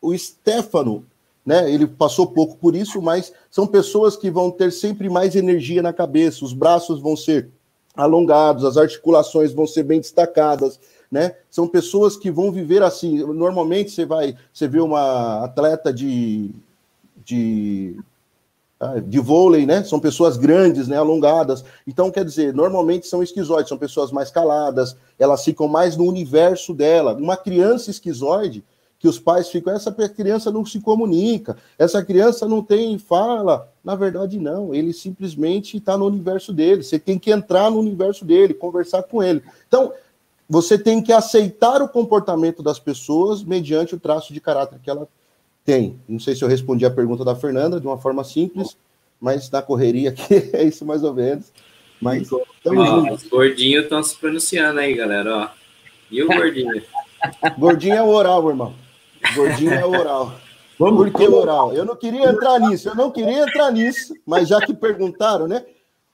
o 0.00 0.16
Stefano 0.16 1.04
né? 1.46 1.72
Ele 1.72 1.86
passou 1.86 2.26
pouco 2.26 2.56
por 2.56 2.74
isso, 2.74 3.00
mas 3.00 3.32
são 3.48 3.68
pessoas 3.68 4.16
que 4.16 4.28
vão 4.28 4.50
ter 4.50 4.72
sempre 4.72 5.08
mais 5.08 5.36
energia 5.36 5.80
na 5.80 5.92
cabeça, 5.92 6.44
os 6.44 6.52
braços 6.52 7.00
vão 7.00 7.16
ser 7.16 7.48
alongados, 7.94 8.64
as 8.64 8.76
articulações 8.76 9.52
vão 9.52 9.66
ser 9.66 9.84
bem 9.84 10.00
destacadas, 10.00 10.80
né? 11.10 11.36
São 11.48 11.68
pessoas 11.68 12.16
que 12.16 12.32
vão 12.32 12.50
viver 12.50 12.82
assim. 12.82 13.18
Normalmente 13.32 13.92
você 13.92 14.04
vai, 14.04 14.36
você 14.52 14.66
vê 14.66 14.80
uma 14.80 15.44
atleta 15.44 15.92
de 15.92 16.50
de 17.24 17.96
ah, 18.78 19.00
de 19.00 19.18
vôlei, 19.18 19.64
né? 19.64 19.82
São 19.84 19.98
pessoas 19.98 20.36
grandes, 20.36 20.88
né? 20.88 20.98
Alongadas. 20.98 21.64
Então, 21.86 22.10
quer 22.10 22.24
dizer, 22.24 22.52
normalmente 22.52 23.06
são 23.06 23.22
esquizoides, 23.22 23.68
são 23.68 23.78
pessoas 23.78 24.10
mais 24.10 24.30
caladas, 24.30 24.96
elas 25.18 25.42
ficam 25.44 25.66
mais 25.66 25.96
no 25.96 26.04
universo 26.04 26.74
dela. 26.74 27.14
Uma 27.14 27.36
criança 27.36 27.90
esquizoide, 27.90 28.62
que 29.06 29.08
os 29.08 29.20
pais 29.20 29.48
ficam, 29.48 29.72
essa 29.72 29.92
criança 30.08 30.50
não 30.50 30.66
se 30.66 30.80
comunica, 30.80 31.56
essa 31.78 32.04
criança 32.04 32.48
não 32.48 32.60
tem 32.60 32.98
fala. 32.98 33.72
Na 33.84 33.94
verdade, 33.94 34.36
não, 34.36 34.74
ele 34.74 34.92
simplesmente 34.92 35.76
está 35.76 35.96
no 35.96 36.06
universo 36.06 36.52
dele. 36.52 36.82
Você 36.82 36.98
tem 36.98 37.16
que 37.16 37.30
entrar 37.30 37.70
no 37.70 37.78
universo 37.78 38.24
dele, 38.24 38.52
conversar 38.52 39.04
com 39.04 39.22
ele. 39.22 39.42
Então, 39.68 39.92
você 40.48 40.76
tem 40.76 41.00
que 41.00 41.12
aceitar 41.12 41.80
o 41.80 41.88
comportamento 41.88 42.64
das 42.64 42.80
pessoas 42.80 43.44
mediante 43.44 43.94
o 43.94 44.00
traço 44.00 44.32
de 44.32 44.40
caráter 44.40 44.80
que 44.82 44.90
ela 44.90 45.08
tem. 45.64 46.00
Não 46.08 46.18
sei 46.18 46.34
se 46.34 46.42
eu 46.42 46.48
respondi 46.48 46.84
a 46.84 46.90
pergunta 46.90 47.24
da 47.24 47.36
Fernanda 47.36 47.80
de 47.80 47.86
uma 47.86 47.98
forma 47.98 48.24
simples, 48.24 48.76
mas 49.20 49.48
na 49.50 49.62
correria 49.62 50.10
aqui 50.10 50.50
é 50.52 50.64
isso 50.64 50.84
mais 50.84 51.04
ou 51.04 51.14
menos. 51.14 51.52
Mas 52.02 52.28
ó, 52.32 52.42
os 53.12 53.22
gordinhos 53.22 53.84
estão 53.84 54.02
se 54.02 54.16
pronunciando 54.16 54.80
aí, 54.80 54.94
galera. 54.94 55.36
Ó. 55.36 55.48
E 56.10 56.22
o 56.24 56.26
gordinho? 56.26 56.82
gordinho 57.56 57.94
é 57.94 58.02
o 58.02 58.08
oral, 58.08 58.48
irmão. 58.48 58.85
Gordinho 59.34 59.72
é 59.72 59.84
oral. 59.84 60.32
Vamos, 60.78 61.10
Por 61.10 61.18
que 61.18 61.26
oral? 61.26 61.72
Eu 61.72 61.86
não 61.86 61.96
queria 61.96 62.28
entrar 62.28 62.60
nisso, 62.60 62.90
eu 62.90 62.94
não 62.94 63.10
queria 63.10 63.44
entrar 63.44 63.70
nisso, 63.72 64.14
mas 64.26 64.46
já 64.46 64.60
que 64.60 64.74
perguntaram, 64.74 65.48
né? 65.48 65.64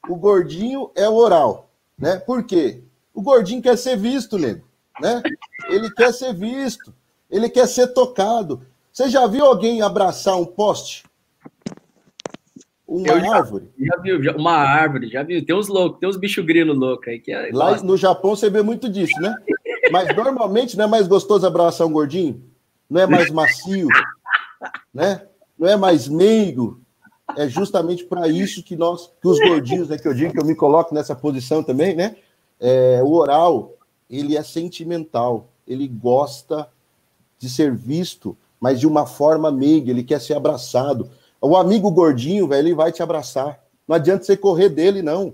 O 0.09 0.15
gordinho 0.15 0.91
é 0.95 1.09
oral, 1.09 1.69
né? 1.99 2.17
Por 2.19 2.45
quê? 2.45 2.81
O 3.13 3.21
gordinho 3.21 3.61
quer 3.61 3.77
ser 3.77 3.97
visto, 3.97 4.39
nego, 4.39 4.65
né? 5.01 5.21
Ele 5.69 5.91
quer 5.91 6.13
ser 6.13 6.33
visto, 6.33 6.95
ele 7.29 7.49
quer 7.49 7.67
ser 7.67 7.89
tocado. 7.89 8.63
Você 8.93 9.09
já 9.09 9.27
viu 9.27 9.45
alguém 9.45 9.83
abraçar 9.83 10.37
um 10.37 10.45
poste? 10.45 11.05
Uma 12.87 13.21
já, 13.21 13.37
árvore? 13.37 13.69
Já 13.79 13.97
viu, 13.97 14.23
já, 14.23 14.37
uma 14.37 14.53
árvore, 14.53 15.09
já 15.09 15.23
viu. 15.23 15.45
Tem 15.45 15.57
uns 15.57 15.67
loucos, 15.67 15.99
tem 15.99 16.09
uns 16.09 16.17
bichos 16.17 16.45
grilo 16.45 16.75
loucos 16.75 17.09
aí. 17.09 17.19
Que 17.19 17.33
é, 17.33 17.51
Lá 17.53 17.83
no 17.83 17.97
Japão 17.97 18.37
você 18.37 18.51
vê 18.51 18.63
muito 18.63 18.89
disso, 18.89 19.19
né? 19.21 19.35
Mas 19.91 20.15
normalmente 20.15 20.77
não 20.77 20.85
é 20.85 20.89
mais 20.89 21.09
gostoso 21.09 21.47
abraçar 21.47 21.87
um 21.87 21.93
gordinho? 21.93 22.52
Não 22.93 23.01
é 23.01 23.07
mais 23.07 23.31
macio? 23.31 23.89
Né? 24.93 25.23
Não 25.59 25.67
é 25.67 25.77
mais 25.77 26.09
meigo? 26.09 26.79
É 27.35 27.49
justamente 27.49 28.05
para 28.05 28.29
isso 28.29 28.63
que 28.63 28.77
nós, 28.77 29.11
que 29.19 29.27
os 29.27 29.39
gordinhos, 29.39 29.89
né, 29.89 29.97
que 29.97 30.07
eu 30.07 30.13
digo 30.13 30.35
que 30.35 30.39
eu 30.39 30.45
me 30.45 30.55
coloco 30.55 30.95
nessa 30.95 31.17
posição 31.17 31.63
também, 31.63 31.97
né? 31.97 32.17
É, 32.61 33.01
o 33.03 33.15
oral, 33.15 33.73
ele 34.11 34.37
é 34.37 34.43
sentimental, 34.43 35.49
ele 35.67 35.89
gosta 35.89 36.69
de 37.39 37.49
ser 37.49 37.75
visto, 37.75 38.37
mas 38.61 38.79
de 38.79 38.87
uma 38.87 39.07
forma 39.07 39.51
meiga, 39.51 39.91
ele 39.91 40.05
quer 40.05 40.21
ser 40.21 40.35
abraçado. 40.35 41.09
O 41.41 41.57
amigo 41.57 41.91
gordinho, 41.91 42.47
velho, 42.47 42.69
ele 42.69 42.75
vai 42.75 42.93
te 42.93 43.03
abraçar. 43.03 43.59
Não 43.89 43.97
adianta 43.97 44.25
você 44.25 44.37
correr 44.37 44.69
dele, 44.69 45.01
não. 45.01 45.33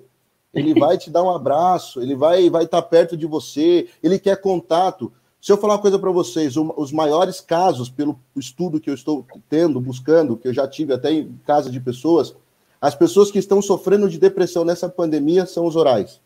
Ele 0.55 0.75
vai 0.79 0.97
te 0.97 1.11
dar 1.11 1.25
um 1.25 1.31
abraço, 1.35 2.01
ele 2.01 2.15
vai 2.15 2.49
vai 2.49 2.65
estar 2.65 2.83
perto 2.83 3.17
de 3.17 3.27
você, 3.27 3.89
ele 4.01 4.17
quer 4.17 4.41
contato. 4.41 5.13
Se 5.41 5.53
eu 5.53 5.57
falar 5.57 5.75
uma 5.75 5.81
coisa 5.81 5.99
para 5.99 6.11
vocês, 6.11 6.57
os 6.57 6.93
maiores 6.93 7.41
casos, 7.41 7.89
pelo 7.89 8.19
estudo 8.37 8.81
que 8.81 8.91
eu 8.91 8.95
estou 8.95 9.25
tendo, 9.49 9.81
buscando, 9.81 10.37
que 10.37 10.49
eu 10.49 10.53
já 10.53 10.67
tive 10.67 10.93
até 10.93 11.13
em 11.13 11.39
casa 11.47 11.71
de 11.71 11.79
pessoas, 11.79 12.35
as 12.81 12.95
pessoas 12.95 13.31
que 13.31 13.39
estão 13.39 13.63
sofrendo 13.63 14.09
de 14.09 14.19
depressão 14.19 14.65
nessa 14.65 14.89
pandemia 14.89 15.47
são 15.47 15.67
os 15.67 15.77
orais, 15.77 16.21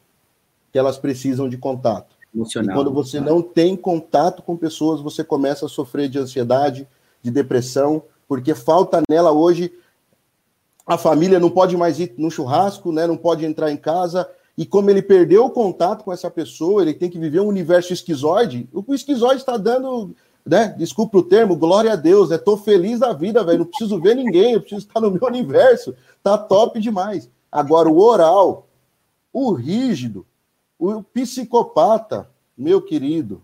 que 0.72 0.78
elas 0.78 0.98
precisam 0.98 1.48
de 1.48 1.58
contato. 1.58 2.16
Emocional. 2.34 2.74
E 2.74 2.78
quando 2.78 2.92
você 2.92 3.20
não 3.20 3.42
tem 3.42 3.76
contato 3.76 4.42
com 4.42 4.56
pessoas, 4.56 5.00
você 5.00 5.22
começa 5.22 5.66
a 5.66 5.68
sofrer 5.68 6.08
de 6.08 6.18
ansiedade, 6.18 6.88
de 7.22 7.30
depressão, 7.30 8.02
porque 8.26 8.54
falta 8.54 9.02
nela 9.08 9.30
hoje 9.30 9.72
a 10.86 10.98
família 10.98 11.38
não 11.38 11.50
pode 11.50 11.76
mais 11.76 12.00
ir 12.00 12.14
no 12.16 12.30
churrasco, 12.30 12.90
né? 12.90 13.06
Não 13.06 13.16
pode 13.16 13.44
entrar 13.44 13.70
em 13.70 13.76
casa. 13.76 14.28
E 14.56 14.66
como 14.66 14.90
ele 14.90 15.00
perdeu 15.00 15.46
o 15.46 15.50
contato 15.50 16.04
com 16.04 16.12
essa 16.12 16.30
pessoa, 16.30 16.82
ele 16.82 16.92
tem 16.92 17.08
que 17.08 17.18
viver 17.18 17.40
um 17.40 17.46
universo 17.46 17.92
esquizoide. 17.92 18.68
O 18.72 18.94
esquizoide 18.94 19.40
está 19.40 19.56
dando, 19.56 20.14
né? 20.44 20.74
Desculpa 20.76 21.18
o 21.18 21.22
termo, 21.22 21.56
glória 21.56 21.92
a 21.92 21.96
Deus, 21.96 22.28
né? 22.30 22.38
Tô 22.38 22.56
feliz 22.56 23.00
da 23.00 23.12
vida, 23.12 23.42
velho. 23.42 23.60
Não 23.60 23.66
preciso 23.66 24.00
ver 24.00 24.14
ninguém, 24.14 24.52
eu 24.52 24.60
preciso 24.60 24.86
estar 24.86 25.00
no 25.00 25.10
meu 25.10 25.22
universo. 25.26 25.94
Tá 26.22 26.36
top 26.36 26.78
demais. 26.80 27.30
Agora, 27.50 27.88
o 27.88 27.98
oral, 27.98 28.68
o 29.32 29.52
rígido, 29.52 30.26
o 30.78 31.02
psicopata, 31.02 32.28
meu 32.56 32.82
querido. 32.82 33.42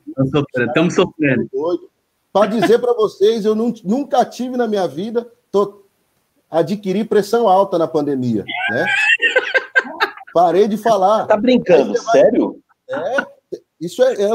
Estamos 0.57 0.95
sofrendo. 0.95 1.49
Para 2.31 2.47
dizer 2.47 2.79
para 2.79 2.93
vocês, 2.93 3.45
eu 3.47 3.55
nunca 3.55 4.25
tive 4.25 4.57
na 4.57 4.69
minha 4.69 4.87
vida, 4.87 5.27
tô 5.51 5.83
adquiri 6.51 7.05
pressão 7.05 7.49
alta 7.49 7.79
na 7.79 7.89
pandemia, 7.89 8.45
né? 8.71 8.87
Parei 10.33 10.69
de 10.69 10.77
falar. 10.77 11.27
Tá 11.27 11.37
brincando, 11.37 11.95
vai... 11.95 12.13
sério? 12.13 12.61
É, 12.89 13.27
isso 13.81 14.03
é, 14.03 14.15
é, 14.15 14.29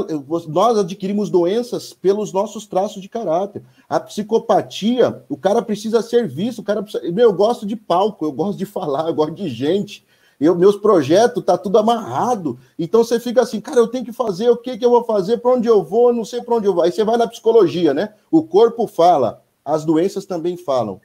nós 0.47 0.77
adquirimos 0.77 1.29
doenças 1.29 1.93
pelos 1.93 2.31
nossos 2.31 2.65
traços 2.65 3.01
de 3.01 3.09
caráter. 3.09 3.63
A 3.89 3.99
psicopatia, 3.99 5.23
o 5.27 5.37
cara 5.37 5.61
precisa 5.61 6.01
ser 6.01 6.27
visto, 6.27 6.59
o 6.59 6.63
cara 6.63 6.81
precisa, 6.81 7.03
meu, 7.11 7.29
eu 7.29 7.33
gosto 7.33 7.65
de 7.65 7.75
palco, 7.75 8.25
eu 8.25 8.31
gosto 8.31 8.57
de 8.57 8.65
falar, 8.65 9.07
eu 9.07 9.13
gosto 9.13 9.33
de 9.33 9.49
gente. 9.49 10.05
Eu, 10.39 10.55
meus 10.55 10.75
projetos 10.75 11.43
tá 11.43 11.57
tudo 11.57 11.77
amarrado. 11.77 12.57
Então 12.77 13.03
você 13.03 13.19
fica 13.19 13.41
assim, 13.41 13.61
cara, 13.61 13.79
eu 13.79 13.87
tenho 13.87 14.05
que 14.05 14.13
fazer, 14.13 14.49
o 14.49 14.57
que 14.57 14.77
que 14.77 14.85
eu 14.85 14.89
vou 14.89 15.03
fazer, 15.03 15.37
para 15.37 15.51
onde 15.51 15.67
eu 15.67 15.83
vou, 15.83 16.13
não 16.13 16.25
sei 16.25 16.41
para 16.41 16.55
onde 16.55 16.67
eu 16.67 16.73
vou. 16.73 16.83
Aí 16.83 16.91
você 16.91 17.03
vai 17.03 17.17
na 17.17 17.27
psicologia, 17.27 17.93
né? 17.93 18.13
O 18.31 18.43
corpo 18.43 18.87
fala, 18.87 19.43
as 19.63 19.85
doenças 19.85 20.25
também 20.25 20.57
falam 20.57 20.99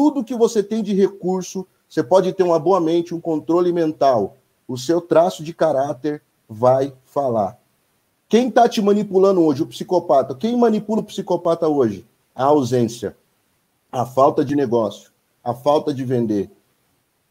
tudo 0.00 0.24
que 0.24 0.34
você 0.34 0.62
tem 0.62 0.82
de 0.82 0.94
recurso, 0.94 1.66
você 1.90 2.04
pode 2.04 2.32
ter 2.32 2.44
uma 2.44 2.60
boa 2.60 2.80
mente, 2.80 3.12
um 3.12 3.20
controle 3.20 3.72
mental. 3.72 4.36
O 4.68 4.78
seu 4.78 5.00
traço 5.00 5.42
de 5.42 5.52
caráter 5.52 6.22
vai 6.48 6.94
falar. 7.02 7.58
Quem 8.28 8.46
está 8.46 8.68
te 8.68 8.80
manipulando 8.80 9.42
hoje? 9.42 9.64
O 9.64 9.66
psicopata. 9.66 10.36
Quem 10.36 10.56
manipula 10.56 11.00
o 11.00 11.04
psicopata 11.04 11.66
hoje? 11.66 12.06
A 12.32 12.44
ausência, 12.44 13.16
a 13.90 14.06
falta 14.06 14.44
de 14.44 14.54
negócio, 14.54 15.10
a 15.42 15.52
falta 15.52 15.92
de 15.92 16.04
vender. 16.04 16.48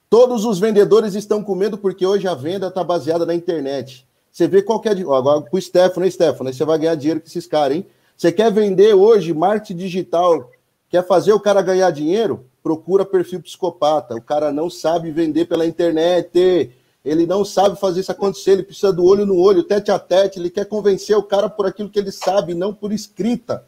Todos 0.10 0.43
os 0.43 0.60
vendedores 0.60 1.16
estão 1.16 1.41
com 1.41 1.55
medo 1.55 1.78
porque 1.78 2.05
hoje 2.05 2.28
a 2.28 2.34
venda 2.36 2.68
está 2.68 2.84
baseada 2.84 3.26
na 3.26 3.34
internet. 3.34 4.05
Você 4.30 4.45
vê 4.45 4.62
qualquer. 4.62 4.99
Agora, 4.99 5.41
com 5.41 5.55
o 5.55 5.62
Stefano, 5.62 6.05
hein, 6.05 6.12
Stefano? 6.12 6.51
Você 6.51 6.66
vai 6.66 6.78
ganhar 6.78 6.95
dinheiro 6.95 7.22
com 7.22 7.28
esses 7.28 7.47
caras, 7.47 7.78
hein? 7.78 7.86
Você 8.18 8.30
quer 8.30 8.51
vender 8.51 8.93
hoje 8.93 9.34
marketing 9.34 9.78
digital? 9.78 10.51
Quer 10.89 11.07
fazer 11.07 11.32
o 11.32 11.39
cara 11.39 11.62
ganhar 11.62 11.91
dinheiro? 11.91 12.45
Procura 12.62 13.05
perfil 13.05 13.41
psicopata. 13.41 14.16
O 14.16 14.22
cara 14.22 14.51
não 14.51 14.70
sabe 14.70 15.12
vender 15.12 15.45
pela 15.45 15.66
internet, 15.66 16.72
ele 17.03 17.26
não 17.26 17.45
sabe 17.45 17.80
fazer 17.80 18.01
isso 18.01 18.12
acontecer, 18.12 18.51
ele 18.51 18.64
precisa 18.64 18.91
do 18.91 19.05
olho 19.05 19.26
no 19.26 19.38
olho, 19.38 19.64
tete 19.64 19.91
a 19.91 19.97
tete, 19.97 20.39
ele 20.39 20.49
quer 20.49 20.66
convencer 20.66 21.18
o 21.18 21.24
cara 21.24 21.49
por 21.49 21.66
aquilo 21.66 21.89
que 21.89 21.99
ele 21.99 22.12
sabe, 22.12 22.53
não 22.53 22.74
por 22.74 22.91
escrita. 22.91 23.66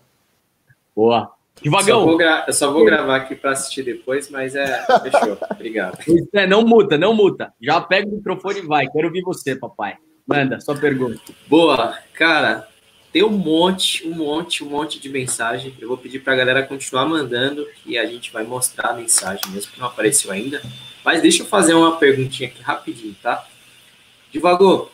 Boa. 0.96 1.32
Devagão. 1.62 2.10
Só 2.10 2.18
gra... 2.18 2.46
Eu 2.48 2.54
só 2.54 2.72
vou 2.72 2.84
gravar 2.84 3.18
aqui 3.18 3.36
para 3.36 3.52
assistir 3.52 3.84
depois, 3.84 4.30
mas 4.30 4.56
é. 4.56 4.86
Fechou. 5.04 5.38
Obrigado. 5.52 5.98
É, 6.34 6.48
não 6.48 6.64
muta, 6.64 6.98
não 6.98 7.14
muta. 7.14 7.54
Já 7.62 7.80
pega 7.80 8.08
o 8.08 8.12
microfone 8.12 8.60
e 8.60 8.66
vai. 8.66 8.88
Quero 8.88 9.08
ouvir 9.08 9.22
você, 9.22 9.56
papai. 9.56 9.96
Manda, 10.26 10.60
só 10.60 10.76
pergunta. 10.76 11.20
Boa. 11.48 11.98
Cara, 12.14 12.68
tem 13.12 13.24
um 13.24 13.30
monte, 13.30 14.08
um 14.08 14.14
monte, 14.14 14.64
um 14.64 14.70
monte 14.70 15.00
de 15.00 15.10
mensagem. 15.10 15.76
Eu 15.80 15.90
vou 15.90 15.98
pedir 15.98 16.20
para 16.20 16.34
a 16.34 16.36
galera 16.36 16.64
continuar 16.64 17.06
mandando 17.06 17.68
e 17.86 17.98
a 17.98 18.06
gente 18.06 18.32
vai 18.32 18.44
mostrar 18.44 18.92
a 18.92 18.94
mensagem, 18.94 19.42
mesmo 19.50 19.72
que 19.72 19.80
não 19.80 19.88
apareceu 19.88 20.32
ainda. 20.32 20.62
Mas 21.04 21.22
deixa 21.22 21.44
eu 21.44 21.46
fazer 21.46 21.74
uma 21.74 21.98
perguntinha 21.98 22.48
aqui 22.48 22.62
rapidinho, 22.62 23.16
tá? 23.22 23.46
Divagor, 24.32 24.90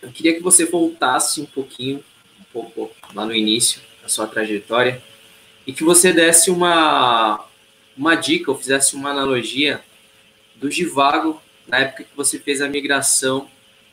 eu 0.00 0.10
queria 0.10 0.34
que 0.34 0.42
você 0.42 0.64
voltasse 0.64 1.40
um 1.42 1.46
pouquinho, 1.46 2.02
um 2.40 2.44
pouco 2.44 2.90
lá 3.14 3.26
no 3.26 3.34
início 3.34 3.82
da 4.00 4.08
sua 4.08 4.26
trajetória 4.26 5.02
e 5.66 5.72
que 5.72 5.84
você 5.84 6.12
desse 6.12 6.50
uma, 6.50 7.44
uma 7.96 8.14
dica 8.14 8.50
ou 8.50 8.56
fizesse 8.56 8.96
uma 8.96 9.10
analogia 9.10 9.82
do 10.56 10.70
Givago 10.70 11.40
na 11.68 11.80
época 11.80 12.04
que 12.04 12.16
você 12.16 12.38
fez 12.38 12.62
a 12.62 12.68
migração 12.68 13.48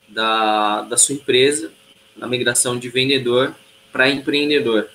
da, 0.08 0.82
da 0.84 0.98
sua 0.98 1.16
empresa 1.16 1.74
na 2.20 2.28
migração 2.28 2.78
de 2.78 2.90
vendedor 2.90 3.56
para 3.92 4.10
empreendedor. 4.10 4.90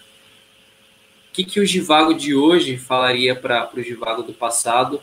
O 1.30 1.32
que, 1.32 1.44
que 1.44 1.58
o 1.58 1.66
Givago 1.66 2.14
de 2.14 2.34
hoje 2.34 2.76
falaria 2.76 3.34
para 3.34 3.68
o 3.74 3.82
Givago 3.82 4.22
do 4.22 4.32
passado 4.32 5.02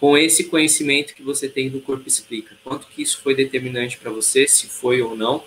com 0.00 0.16
esse 0.16 0.44
conhecimento 0.44 1.14
que 1.14 1.22
você 1.22 1.48
tem 1.48 1.68
do 1.68 1.80
Corpo 1.80 2.08
Explica? 2.08 2.56
Quanto 2.64 2.86
que 2.86 3.02
isso 3.02 3.20
foi 3.20 3.34
determinante 3.34 3.98
para 3.98 4.10
você, 4.10 4.48
se 4.48 4.66
foi 4.66 5.02
ou 5.02 5.14
não? 5.14 5.44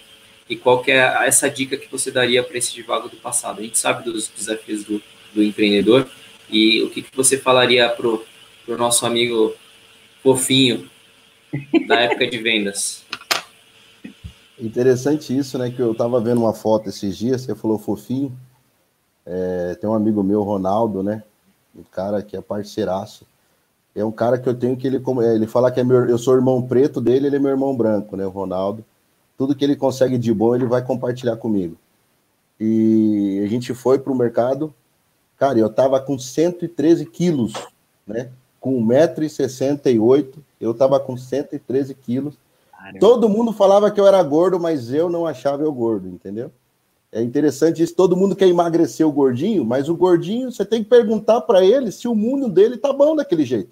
E 0.47 0.55
qual 0.55 0.83
que 0.83 0.91
é 0.91 0.97
essa 1.25 1.49
dica 1.49 1.77
que 1.77 1.89
você 1.89 2.11
daria 2.11 2.43
para 2.43 2.57
esse 2.57 2.73
Givago 2.73 3.09
do 3.09 3.15
passado? 3.17 3.59
A 3.59 3.63
gente 3.63 3.79
sabe 3.79 4.03
dos 4.03 4.27
desafios 4.27 4.83
do, 4.83 5.01
do 5.33 5.41
empreendedor 5.41 6.07
e 6.49 6.83
o 6.83 6.89
que, 6.89 7.01
que 7.01 7.15
você 7.15 7.37
falaria 7.37 7.87
para 7.89 8.07
o 8.07 8.77
nosso 8.77 9.05
amigo 9.05 9.55
fofinho 10.21 10.89
da 11.87 12.01
época 12.01 12.27
de 12.27 12.37
vendas? 12.37 13.00
Interessante 14.61 15.35
isso, 15.35 15.57
né? 15.57 15.71
Que 15.71 15.81
eu 15.81 15.95
tava 15.95 16.21
vendo 16.21 16.41
uma 16.41 16.53
foto 16.53 16.87
esses 16.87 17.17
dias, 17.17 17.41
você 17.41 17.55
falou 17.55 17.79
fofinho. 17.79 18.31
É, 19.25 19.75
tem 19.81 19.89
um 19.89 19.93
amigo 19.95 20.21
meu, 20.21 20.43
Ronaldo, 20.43 21.01
né? 21.01 21.23
Um 21.75 21.81
cara 21.81 22.21
que 22.21 22.37
é 22.37 22.41
parceiraço. 22.41 23.25
É 23.95 24.05
um 24.05 24.11
cara 24.11 24.37
que 24.37 24.47
eu 24.47 24.53
tenho 24.53 24.77
que 24.77 24.85
ele, 24.85 24.97
é, 24.97 25.35
ele 25.35 25.47
fala 25.47 25.71
que 25.71 25.79
é 25.79 25.83
meu, 25.83 26.07
eu 26.07 26.17
sou 26.17 26.35
irmão 26.35 26.61
preto 26.61 27.01
dele, 27.01 27.25
ele 27.25 27.37
é 27.37 27.39
meu 27.39 27.49
irmão 27.49 27.75
branco, 27.75 28.15
né? 28.15 28.23
O 28.23 28.29
Ronaldo. 28.29 28.85
Tudo 29.35 29.55
que 29.55 29.65
ele 29.65 29.75
consegue 29.75 30.15
de 30.19 30.31
bom, 30.31 30.55
ele 30.55 30.67
vai 30.67 30.83
compartilhar 30.83 31.37
comigo. 31.37 31.75
E 32.59 33.41
a 33.43 33.47
gente 33.47 33.73
foi 33.73 33.97
para 33.97 34.13
o 34.13 34.15
mercado. 34.15 34.71
Cara, 35.37 35.57
eu 35.57 35.73
tava 35.73 35.99
com 35.99 36.19
113 36.19 37.07
quilos, 37.07 37.53
né? 38.05 38.29
Com 38.59 38.79
1,68m, 38.85 40.35
eu 40.59 40.71
tava 40.71 40.99
com 40.99 41.17
113 41.17 41.95
quilos 41.95 42.37
Caramba. 42.81 42.99
Todo 42.99 43.29
mundo 43.29 43.53
falava 43.53 43.91
que 43.91 44.01
eu 44.01 44.07
era 44.07 44.21
gordo, 44.23 44.59
mas 44.59 44.91
eu 44.91 45.07
não 45.07 45.27
achava 45.27 45.61
eu 45.61 45.71
gordo, 45.71 46.07
entendeu? 46.07 46.51
É 47.11 47.21
interessante 47.21 47.83
isso. 47.83 47.95
Todo 47.95 48.17
mundo 48.17 48.35
quer 48.35 48.47
emagrecer 48.47 49.07
o 49.07 49.11
gordinho, 49.11 49.63
mas 49.63 49.87
o 49.87 49.95
gordinho, 49.95 50.51
você 50.51 50.65
tem 50.65 50.83
que 50.83 50.89
perguntar 50.89 51.41
para 51.41 51.63
ele 51.63 51.91
se 51.91 52.07
o 52.07 52.15
mundo 52.15 52.49
dele 52.49 52.77
tá 52.77 52.91
bom 52.91 53.15
daquele 53.15 53.45
jeito. 53.45 53.69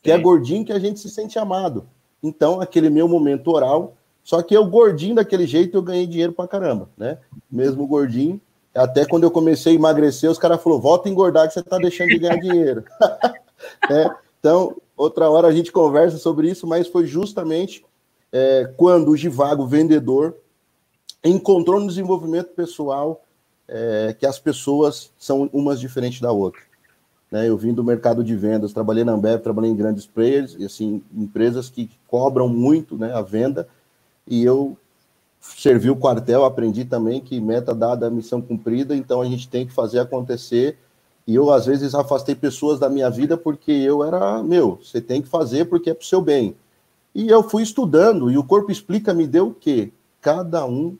Que 0.00 0.12
é. 0.12 0.14
é 0.14 0.18
gordinho 0.18 0.64
que 0.64 0.72
a 0.72 0.78
gente 0.78 1.00
se 1.00 1.10
sente 1.10 1.38
amado. 1.38 1.88
Então, 2.22 2.60
aquele 2.60 2.88
meu 2.88 3.08
momento 3.08 3.50
oral, 3.50 3.96
só 4.22 4.40
que 4.42 4.56
eu 4.56 4.64
gordinho 4.64 5.16
daquele 5.16 5.46
jeito, 5.46 5.76
eu 5.76 5.82
ganhei 5.82 6.06
dinheiro 6.06 6.32
pra 6.32 6.46
caramba, 6.46 6.88
né? 6.96 7.18
Mesmo 7.50 7.86
gordinho. 7.86 8.40
Até 8.72 9.04
quando 9.04 9.24
eu 9.24 9.30
comecei 9.30 9.72
a 9.72 9.76
emagrecer, 9.76 10.30
os 10.30 10.38
caras 10.38 10.62
falaram: 10.62 10.80
volta 10.80 11.08
a 11.08 11.12
engordar 11.12 11.48
que 11.48 11.54
você 11.54 11.62
tá 11.62 11.78
deixando 11.78 12.10
de 12.10 12.18
ganhar 12.18 12.36
dinheiro. 12.36 12.84
é, 13.90 14.08
então, 14.38 14.76
outra 14.96 15.28
hora 15.28 15.48
a 15.48 15.52
gente 15.52 15.72
conversa 15.72 16.16
sobre 16.16 16.48
isso, 16.48 16.64
mas 16.64 16.86
foi 16.86 17.06
justamente 17.06 17.84
é, 18.32 18.72
quando 18.76 19.10
o 19.10 19.16
Givago, 19.16 19.66
vendedor, 19.66 20.36
encontrou 21.22 21.78
no 21.78 21.86
desenvolvimento 21.86 22.48
pessoal 22.54 23.22
é, 23.68 24.16
que 24.18 24.26
as 24.26 24.38
pessoas 24.38 25.12
são 25.18 25.48
umas 25.52 25.78
diferentes 25.78 26.20
da 26.20 26.32
outra. 26.32 26.60
Né, 27.30 27.48
eu 27.48 27.56
vim 27.56 27.72
do 27.72 27.84
mercado 27.84 28.22
de 28.22 28.34
vendas, 28.36 28.72
trabalhei 28.72 29.04
na 29.04 29.12
Ambev, 29.12 29.40
trabalhei 29.40 29.70
em 29.70 29.76
grandes 29.76 30.06
players, 30.06 30.54
e 30.58 30.64
assim, 30.64 31.02
empresas 31.14 31.70
que 31.70 31.90
cobram 32.06 32.48
muito 32.48 32.96
né, 32.96 33.12
a 33.12 33.22
venda, 33.22 33.66
e 34.26 34.44
eu 34.44 34.76
servi 35.40 35.90
o 35.90 35.96
quartel, 35.96 36.44
aprendi 36.44 36.84
também 36.84 37.20
que 37.20 37.40
meta 37.40 37.74
dada, 37.74 38.10
missão 38.10 38.40
cumprida, 38.40 38.94
então 38.94 39.20
a 39.20 39.24
gente 39.24 39.48
tem 39.48 39.66
que 39.66 39.72
fazer 39.72 39.98
acontecer. 39.98 40.78
E 41.26 41.34
eu, 41.34 41.50
às 41.50 41.66
vezes, 41.66 41.94
afastei 41.94 42.34
pessoas 42.34 42.78
da 42.78 42.88
minha 42.88 43.08
vida 43.08 43.36
porque 43.36 43.72
eu 43.72 44.04
era, 44.04 44.42
meu, 44.42 44.78
você 44.82 45.00
tem 45.00 45.22
que 45.22 45.28
fazer 45.28 45.64
porque 45.66 45.90
é 45.90 45.94
pro 45.94 46.06
seu 46.06 46.20
bem. 46.20 46.54
E 47.14 47.28
eu 47.28 47.42
fui 47.42 47.62
estudando, 47.62 48.30
e 48.30 48.38
o 48.38 48.44
Corpo 48.44 48.70
Explica 48.70 49.12
me 49.12 49.26
deu 49.26 49.48
o 49.48 49.54
quê? 49.54 49.92
Cada 50.20 50.64
um, 50.64 50.96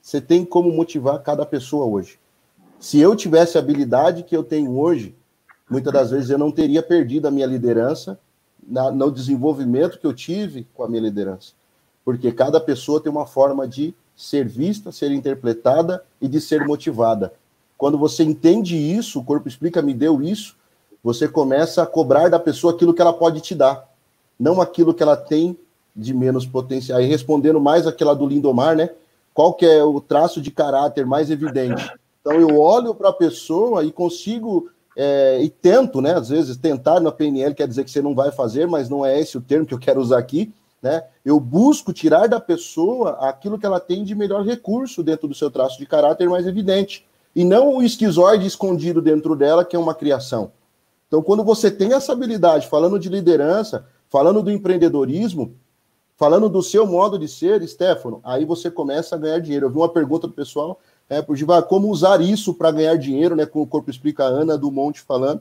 você 0.00 0.20
tem 0.20 0.44
como 0.44 0.72
motivar 0.72 1.22
cada 1.22 1.46
pessoa 1.46 1.86
hoje. 1.86 2.18
Se 2.80 2.98
eu 2.98 3.14
tivesse 3.14 3.56
a 3.56 3.60
habilidade 3.60 4.24
que 4.24 4.36
eu 4.36 4.42
tenho 4.42 4.76
hoje, 4.76 5.14
muitas 5.70 5.92
das 5.92 6.10
vezes 6.10 6.30
eu 6.30 6.38
não 6.38 6.50
teria 6.50 6.82
perdido 6.82 7.28
a 7.28 7.30
minha 7.30 7.46
liderança 7.46 8.18
na, 8.66 8.90
no 8.90 9.10
desenvolvimento 9.12 10.00
que 10.00 10.06
eu 10.06 10.12
tive 10.12 10.66
com 10.74 10.82
a 10.82 10.88
minha 10.88 11.02
liderança. 11.02 11.52
Porque 12.04 12.32
cada 12.32 12.60
pessoa 12.60 13.00
tem 13.00 13.12
uma 13.12 13.26
forma 13.26 13.68
de 13.68 13.94
ser 14.16 14.46
vista, 14.48 14.90
ser 14.90 15.12
interpretada 15.12 16.04
e 16.20 16.26
de 16.26 16.40
ser 16.40 16.66
motivada. 16.66 17.32
Quando 17.78 17.96
você 17.96 18.24
entende 18.24 18.76
isso, 18.76 19.20
o 19.20 19.24
corpo 19.24 19.46
explica, 19.46 19.80
me 19.80 19.94
deu 19.94 20.20
isso, 20.20 20.56
você 21.02 21.28
começa 21.28 21.82
a 21.82 21.86
cobrar 21.86 22.28
da 22.28 22.38
pessoa 22.38 22.72
aquilo 22.72 22.94
que 22.94 23.00
ela 23.00 23.12
pode 23.12 23.40
te 23.40 23.54
dar, 23.54 23.88
não 24.42 24.60
aquilo 24.60 24.92
que 24.92 25.04
ela 25.04 25.16
tem 25.16 25.56
de 25.94 26.12
menos 26.12 26.44
potencial. 26.44 27.00
E 27.00 27.06
respondendo 27.06 27.60
mais 27.60 27.86
aquela 27.86 28.12
do 28.12 28.26
Lindomar, 28.26 28.74
né? 28.74 28.90
Qual 29.32 29.54
que 29.54 29.64
é 29.64 29.84
o 29.84 30.00
traço 30.00 30.40
de 30.40 30.50
caráter 30.50 31.06
mais 31.06 31.30
evidente? 31.30 31.88
Então 32.20 32.40
eu 32.40 32.58
olho 32.58 32.92
para 32.92 33.10
a 33.10 33.12
pessoa 33.12 33.84
e 33.84 33.92
consigo 33.92 34.68
é, 34.96 35.40
e 35.40 35.48
tento, 35.48 36.00
né? 36.00 36.14
Às 36.14 36.28
vezes 36.30 36.56
tentar 36.56 36.98
na 36.98 37.12
PNL 37.12 37.54
quer 37.54 37.68
dizer 37.68 37.84
que 37.84 37.90
você 37.90 38.02
não 38.02 38.16
vai 38.16 38.32
fazer, 38.32 38.66
mas 38.66 38.88
não 38.88 39.06
é 39.06 39.18
esse 39.20 39.38
o 39.38 39.40
termo 39.40 39.64
que 39.64 39.74
eu 39.74 39.78
quero 39.78 40.00
usar 40.00 40.18
aqui, 40.18 40.52
né? 40.82 41.04
Eu 41.24 41.38
busco 41.38 41.92
tirar 41.92 42.26
da 42.26 42.40
pessoa 42.40 43.12
aquilo 43.20 43.58
que 43.58 43.64
ela 43.64 43.78
tem 43.78 44.02
de 44.02 44.14
melhor 44.14 44.44
recurso 44.44 45.04
dentro 45.04 45.28
do 45.28 45.34
seu 45.34 45.52
traço 45.52 45.78
de 45.78 45.86
caráter 45.86 46.28
mais 46.28 46.48
evidente 46.48 47.06
e 47.34 47.44
não 47.44 47.76
o 47.76 47.82
esquizoide 47.82 48.44
escondido 48.44 49.00
dentro 49.00 49.36
dela 49.36 49.64
que 49.64 49.76
é 49.76 49.78
uma 49.78 49.94
criação. 49.94 50.50
Então, 51.06 51.22
quando 51.22 51.44
você 51.44 51.70
tem 51.70 51.92
essa 51.92 52.12
habilidade, 52.12 52.66
falando 52.66 52.98
de 52.98 53.08
liderança, 53.08 53.86
falando 54.12 54.42
do 54.42 54.50
empreendedorismo, 54.50 55.54
falando 56.18 56.46
do 56.46 56.62
seu 56.62 56.86
modo 56.86 57.18
de 57.18 57.26
ser, 57.26 57.66
Stefano, 57.66 58.20
aí 58.22 58.44
você 58.44 58.70
começa 58.70 59.14
a 59.14 59.18
ganhar 59.18 59.38
dinheiro. 59.38 59.64
Eu 59.64 59.70
vi 59.70 59.78
uma 59.78 59.88
pergunta 59.88 60.28
do 60.28 60.34
pessoal 60.34 60.78
é, 61.08 61.22
por 61.22 61.34
Giva, 61.34 61.62
como 61.62 61.88
usar 61.88 62.20
isso 62.20 62.52
para 62.52 62.70
ganhar 62.70 62.94
dinheiro, 62.96 63.34
né? 63.34 63.46
Com 63.46 63.62
o 63.62 63.66
Corpo 63.66 63.90
Explica 63.90 64.24
a 64.24 64.28
Ana 64.28 64.58
do 64.58 64.70
Monte 64.70 65.00
falando. 65.00 65.40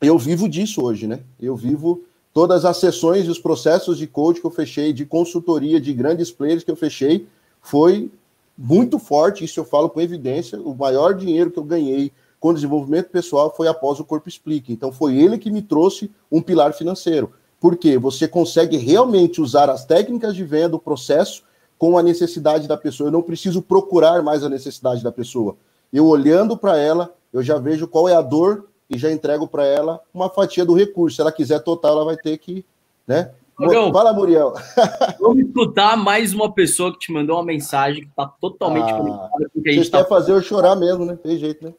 Eu 0.00 0.18
vivo 0.18 0.48
disso 0.48 0.82
hoje, 0.82 1.06
né? 1.06 1.20
Eu 1.38 1.54
vivo 1.54 2.02
todas 2.32 2.64
as 2.64 2.78
sessões 2.78 3.26
e 3.26 3.30
os 3.30 3.38
processos 3.38 3.98
de 3.98 4.06
coach 4.06 4.40
que 4.40 4.46
eu 4.46 4.50
fechei, 4.50 4.90
de 4.90 5.04
consultoria, 5.04 5.78
de 5.78 5.92
grandes 5.92 6.30
players 6.30 6.64
que 6.64 6.70
eu 6.70 6.76
fechei, 6.76 7.28
foi 7.60 8.10
muito 8.56 8.98
forte, 8.98 9.44
isso 9.44 9.60
eu 9.60 9.64
falo 9.64 9.90
com 9.90 10.00
evidência, 10.00 10.58
o 10.58 10.74
maior 10.74 11.14
dinheiro 11.14 11.50
que 11.50 11.58
eu 11.58 11.64
ganhei 11.64 12.12
com 12.40 12.54
desenvolvimento 12.54 13.10
pessoal 13.10 13.54
foi 13.54 13.68
após 13.68 14.00
o 14.00 14.04
Corpo 14.04 14.28
Explica. 14.28 14.72
Então 14.72 14.90
foi 14.90 15.16
ele 15.16 15.36
que 15.36 15.50
me 15.50 15.60
trouxe 15.60 16.10
um 16.30 16.40
pilar 16.40 16.72
financeiro. 16.72 17.32
Porque 17.62 17.96
você 17.96 18.26
consegue 18.26 18.76
realmente 18.76 19.40
usar 19.40 19.70
as 19.70 19.84
técnicas 19.84 20.34
de 20.34 20.42
venda, 20.42 20.74
o 20.74 20.80
processo, 20.80 21.44
com 21.78 21.96
a 21.96 22.02
necessidade 22.02 22.66
da 22.66 22.76
pessoa. 22.76 23.06
Eu 23.06 23.12
não 23.12 23.22
preciso 23.22 23.62
procurar 23.62 24.20
mais 24.20 24.42
a 24.42 24.48
necessidade 24.48 25.00
da 25.00 25.12
pessoa. 25.12 25.54
Eu 25.92 26.08
olhando 26.08 26.56
para 26.56 26.76
ela, 26.76 27.14
eu 27.32 27.40
já 27.40 27.58
vejo 27.58 27.86
qual 27.86 28.08
é 28.08 28.16
a 28.16 28.20
dor 28.20 28.66
e 28.90 28.98
já 28.98 29.12
entrego 29.12 29.46
para 29.46 29.64
ela 29.64 30.00
uma 30.12 30.28
fatia 30.28 30.64
do 30.64 30.74
recurso. 30.74 31.14
Se 31.14 31.22
ela 31.22 31.30
quiser 31.30 31.60
total, 31.60 31.92
ela 31.92 32.04
vai 32.04 32.16
ter 32.16 32.36
que, 32.38 32.64
né? 33.06 33.30
Magão, 33.56 33.92
Fala, 33.92 34.12
Muriel. 34.12 34.54
Vamos 35.20 35.46
escutar 35.46 35.96
mais 35.96 36.34
uma 36.34 36.50
pessoa 36.52 36.92
que 36.92 36.98
te 36.98 37.12
mandou 37.12 37.36
uma 37.36 37.44
mensagem 37.44 38.02
que 38.02 38.10
está 38.10 38.26
totalmente 38.26 38.90
ah, 38.90 38.96
conectada 38.96 39.50
com 39.54 39.60
o 39.60 39.62
que 39.62 39.70
a 39.70 39.72
gente 39.72 39.88
quer 39.88 40.08
fazer 40.08 40.32
eu 40.32 40.42
chorar 40.42 40.74
mesmo, 40.74 41.04
né? 41.04 41.16
Tem 41.22 41.38
jeito, 41.38 41.64
né? 41.64 41.72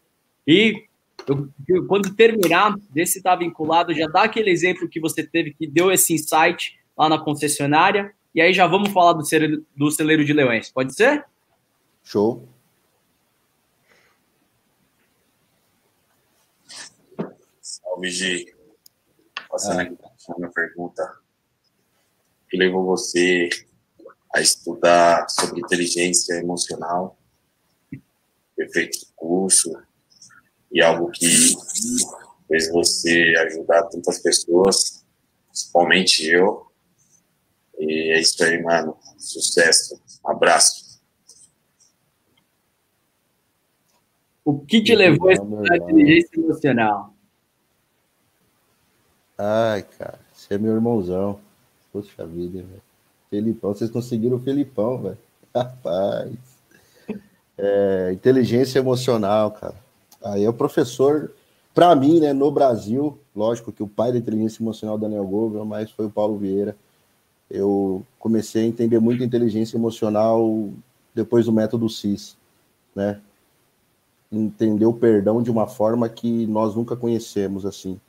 E 0.47 0.85
eu, 1.27 1.49
eu, 1.67 1.87
quando 1.87 2.13
terminar 2.15 2.75
desse 2.89 3.19
estar 3.19 3.31
tá 3.31 3.35
vinculado, 3.37 3.93
já 3.93 4.07
dá 4.07 4.23
aquele 4.23 4.49
exemplo 4.49 4.89
que 4.89 4.99
você 4.99 5.23
teve 5.23 5.53
que 5.53 5.67
deu 5.67 5.91
esse 5.91 6.13
insight 6.13 6.77
lá 6.97 7.07
na 7.07 7.19
concessionária 7.19 8.13
e 8.35 8.41
aí 8.41 8.53
já 8.53 8.67
vamos 8.67 8.91
falar 8.91 9.13
do 9.13 9.25
celeiro, 9.25 9.65
do 9.75 9.91
celeiro 9.91 10.25
de 10.25 10.33
leões. 10.33 10.71
Pode 10.71 10.93
ser? 10.93 11.25
Show. 12.03 12.47
Salve, 17.61 18.09
G. 18.09 18.53
Passando 19.49 19.79
aqui 19.81 19.97
a 20.29 20.37
minha 20.37 20.49
pergunta. 20.49 21.03
O 22.45 22.49
que 22.49 22.57
levou 22.57 22.83
você 22.83 23.49
a 24.33 24.41
estudar 24.41 25.29
sobre 25.29 25.61
inteligência 25.61 26.33
emocional? 26.33 27.17
Ter 28.55 28.69
feito 28.71 28.97
curso 29.15 29.71
e 30.73 30.81
algo 30.81 31.11
que 31.11 31.55
fez 32.47 32.71
você 32.71 33.33
ajudar 33.45 33.83
tantas 33.83 34.19
pessoas, 34.19 35.05
principalmente 35.47 36.25
eu, 36.25 36.65
e 37.79 38.11
é 38.11 38.19
isso 38.19 38.43
aí, 38.43 38.61
mano. 38.61 38.97
Sucesso. 39.17 40.01
Um 40.25 40.31
abraço. 40.31 40.99
O 44.45 44.59
que 44.59 44.81
te 44.81 44.93
levou 44.93 45.29
a 45.29 45.33
estudar 45.33 45.77
inteligência 45.77 46.37
emocional? 46.37 47.13
Ai, 49.37 49.83
cara, 49.83 50.19
você 50.33 50.55
é 50.55 50.57
meu 50.57 50.73
irmãozão. 50.73 51.39
Poxa 51.91 52.25
vida, 52.25 52.59
velho. 52.59 52.81
Felipão, 53.29 53.73
vocês 53.73 53.89
conseguiram 53.89 54.37
o 54.37 54.39
Felipão, 54.39 55.01
velho. 55.01 55.17
Rapaz. 55.55 56.33
É, 57.57 58.11
inteligência 58.11 58.79
emocional, 58.79 59.51
cara. 59.51 59.82
Aí 60.23 60.43
é 60.43 60.49
o 60.49 60.53
professor, 60.53 61.31
para 61.73 61.95
mim, 61.95 62.19
né, 62.19 62.33
no 62.33 62.51
Brasil, 62.51 63.17
lógico 63.35 63.71
que 63.71 63.83
o 63.83 63.87
pai 63.87 64.11
da 64.11 64.17
inteligência 64.17 64.61
emocional 64.61 64.97
Daniel 64.97 65.25
Goldman, 65.25 65.65
mas 65.65 65.91
foi 65.91 66.05
o 66.05 66.09
Paulo 66.09 66.37
Vieira 66.37 66.75
eu 67.53 68.03
comecei 68.17 68.63
a 68.63 68.67
entender 68.67 68.99
muito 68.99 69.23
inteligência 69.23 69.77
emocional 69.77 70.69
depois 71.13 71.45
do 71.45 71.53
método 71.53 71.87
CIS, 71.87 72.35
né? 72.95 73.21
Entender 74.31 74.87
o 74.87 74.93
perdão 74.93 75.43
de 75.43 75.51
uma 75.51 75.67
forma 75.67 76.09
que 76.09 76.47
nós 76.47 76.75
nunca 76.75 76.95
conhecemos, 76.95 77.63
assim. 77.63 77.99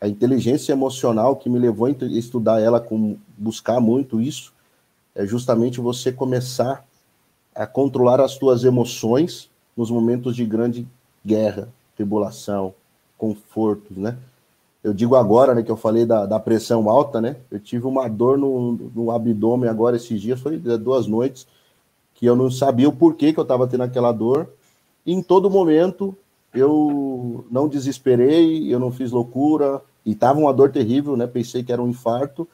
A 0.00 0.08
inteligência 0.08 0.72
emocional 0.72 1.36
que 1.36 1.48
me 1.48 1.56
levou 1.56 1.86
a 1.86 1.90
estudar 1.90 2.60
ela, 2.60 2.80
com 2.80 3.16
buscar 3.38 3.80
muito 3.80 4.20
isso, 4.20 4.52
é 5.14 5.24
justamente 5.24 5.80
você 5.80 6.10
começar 6.10 6.84
a 7.54 7.68
controlar 7.68 8.20
as 8.20 8.32
suas 8.32 8.64
emoções 8.64 9.48
nos 9.76 9.88
momentos 9.88 10.34
de 10.34 10.44
grande 10.44 10.88
guerra, 11.24 11.68
tribulação, 11.96 12.74
confortos, 13.16 13.96
né? 13.96 14.16
eu 14.82 14.94
digo 14.94 15.14
agora, 15.14 15.54
né, 15.54 15.62
que 15.62 15.70
eu 15.70 15.76
falei 15.76 16.06
da, 16.06 16.24
da 16.24 16.40
pressão 16.40 16.88
alta, 16.88 17.20
né? 17.20 17.36
Eu 17.50 17.60
tive 17.60 17.86
uma 17.86 18.08
dor 18.08 18.38
no, 18.38 18.72
no 18.94 19.10
abdômen 19.10 19.68
agora 19.68 19.96
esses 19.96 20.20
dias, 20.20 20.40
foi 20.40 20.56
duas 20.58 21.06
noites, 21.06 21.46
que 22.14 22.24
eu 22.24 22.34
não 22.34 22.50
sabia 22.50 22.88
o 22.88 22.92
porquê 22.92 23.32
que 23.32 23.38
eu 23.38 23.42
estava 23.42 23.66
tendo 23.66 23.82
aquela 23.82 24.10
dor. 24.10 24.48
E 25.04 25.12
em 25.12 25.22
todo 25.22 25.50
momento 25.50 26.16
eu 26.54 27.44
não 27.50 27.68
desesperei, 27.68 28.72
eu 28.72 28.78
não 28.80 28.90
fiz 28.90 29.10
loucura, 29.10 29.82
e 30.04 30.14
tava 30.14 30.40
uma 30.40 30.52
dor 30.52 30.70
terrível, 30.70 31.16
né? 31.16 31.26
Pensei 31.26 31.62
que 31.62 31.72
era 31.72 31.82
um 31.82 31.88
infarto. 31.88 32.48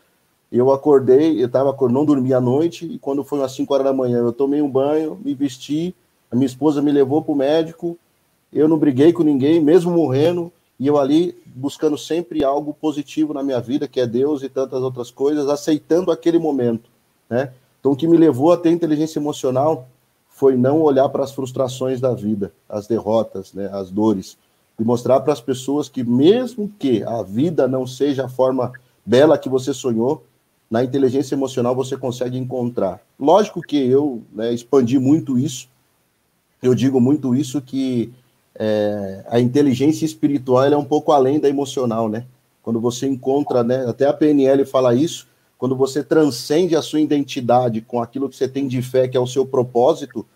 Eu 0.50 0.72
acordei, 0.72 1.42
eu 1.42 1.48
tava 1.48 1.76
não 1.88 2.04
dormi 2.04 2.34
à 2.34 2.40
noite, 2.40 2.86
e 2.86 2.98
quando 2.98 3.22
foi 3.22 3.38
umas 3.38 3.52
5 3.52 3.72
horas 3.72 3.86
da 3.86 3.92
manhã, 3.92 4.18
eu 4.18 4.32
tomei 4.32 4.60
um 4.62 4.70
banho, 4.70 5.18
me 5.24 5.32
vesti, 5.34 5.94
a 6.30 6.34
minha 6.34 6.46
esposa 6.46 6.82
me 6.82 6.90
levou 6.90 7.22
para 7.22 7.32
o 7.32 7.36
médico, 7.36 7.96
eu 8.52 8.68
não 8.68 8.78
briguei 8.78 9.12
com 9.12 9.22
ninguém, 9.22 9.60
mesmo 9.60 9.90
morrendo, 9.90 10.52
e 10.78 10.86
eu 10.86 10.98
ali 10.98 11.36
buscando 11.46 11.96
sempre 11.96 12.44
algo 12.44 12.74
positivo 12.74 13.32
na 13.32 13.42
minha 13.42 13.60
vida, 13.60 13.88
que 13.88 14.00
é 14.00 14.06
Deus 14.06 14.42
e 14.42 14.48
tantas 14.48 14.82
outras 14.82 15.10
coisas, 15.10 15.48
aceitando 15.48 16.10
aquele 16.10 16.38
momento, 16.38 16.90
né? 17.28 17.52
Então, 17.80 17.92
o 17.92 17.96
que 17.96 18.08
me 18.08 18.16
levou 18.16 18.52
a 18.52 18.56
ter 18.56 18.70
inteligência 18.70 19.18
emocional 19.18 19.88
foi 20.28 20.56
não 20.56 20.82
olhar 20.82 21.08
para 21.08 21.24
as 21.24 21.32
frustrações 21.32 22.00
da 22.00 22.12
vida, 22.12 22.52
as 22.68 22.86
derrotas, 22.86 23.54
né, 23.54 23.70
as 23.72 23.90
dores, 23.90 24.36
e 24.78 24.84
mostrar 24.84 25.20
para 25.20 25.32
as 25.32 25.40
pessoas 25.40 25.88
que, 25.88 26.04
mesmo 26.04 26.70
que 26.78 27.02
a 27.02 27.22
vida 27.22 27.66
não 27.66 27.86
seja 27.86 28.26
a 28.26 28.28
forma 28.28 28.72
bela 29.04 29.38
que 29.38 29.48
você 29.48 29.72
sonhou, 29.72 30.24
na 30.70 30.84
inteligência 30.84 31.34
emocional 31.34 31.74
você 31.74 31.96
consegue 31.96 32.36
encontrar. 32.36 33.00
Lógico 33.18 33.62
que 33.62 33.78
eu 33.78 34.22
né, 34.32 34.52
expandi 34.52 34.98
muito 34.98 35.38
isso, 35.38 35.68
eu 36.62 36.74
digo 36.74 37.00
muito 37.00 37.34
isso 37.34 37.62
que 37.62 38.12
é, 38.58 39.24
a 39.28 39.40
inteligência 39.40 40.04
espiritual 40.04 40.64
é 40.64 40.76
um 40.76 40.84
pouco 40.84 41.12
além 41.12 41.38
da 41.38 41.48
emocional, 41.48 42.08
né? 42.08 42.26
Quando 42.62 42.80
você 42.80 43.06
encontra, 43.06 43.62
né? 43.62 43.86
Até 43.86 44.06
a 44.06 44.12
PNL 44.12 44.64
fala 44.64 44.94
isso. 44.94 45.28
Quando 45.58 45.76
você 45.76 46.02
transcende 46.02 46.76
a 46.76 46.82
sua 46.82 47.00
identidade 47.00 47.80
com 47.80 48.02
aquilo 48.02 48.28
que 48.28 48.36
você 48.36 48.48
tem 48.48 48.66
de 48.66 48.82
fé, 48.82 49.08
que 49.08 49.16
é 49.16 49.20
o 49.20 49.26
seu 49.26 49.46
propósito, 49.46 50.26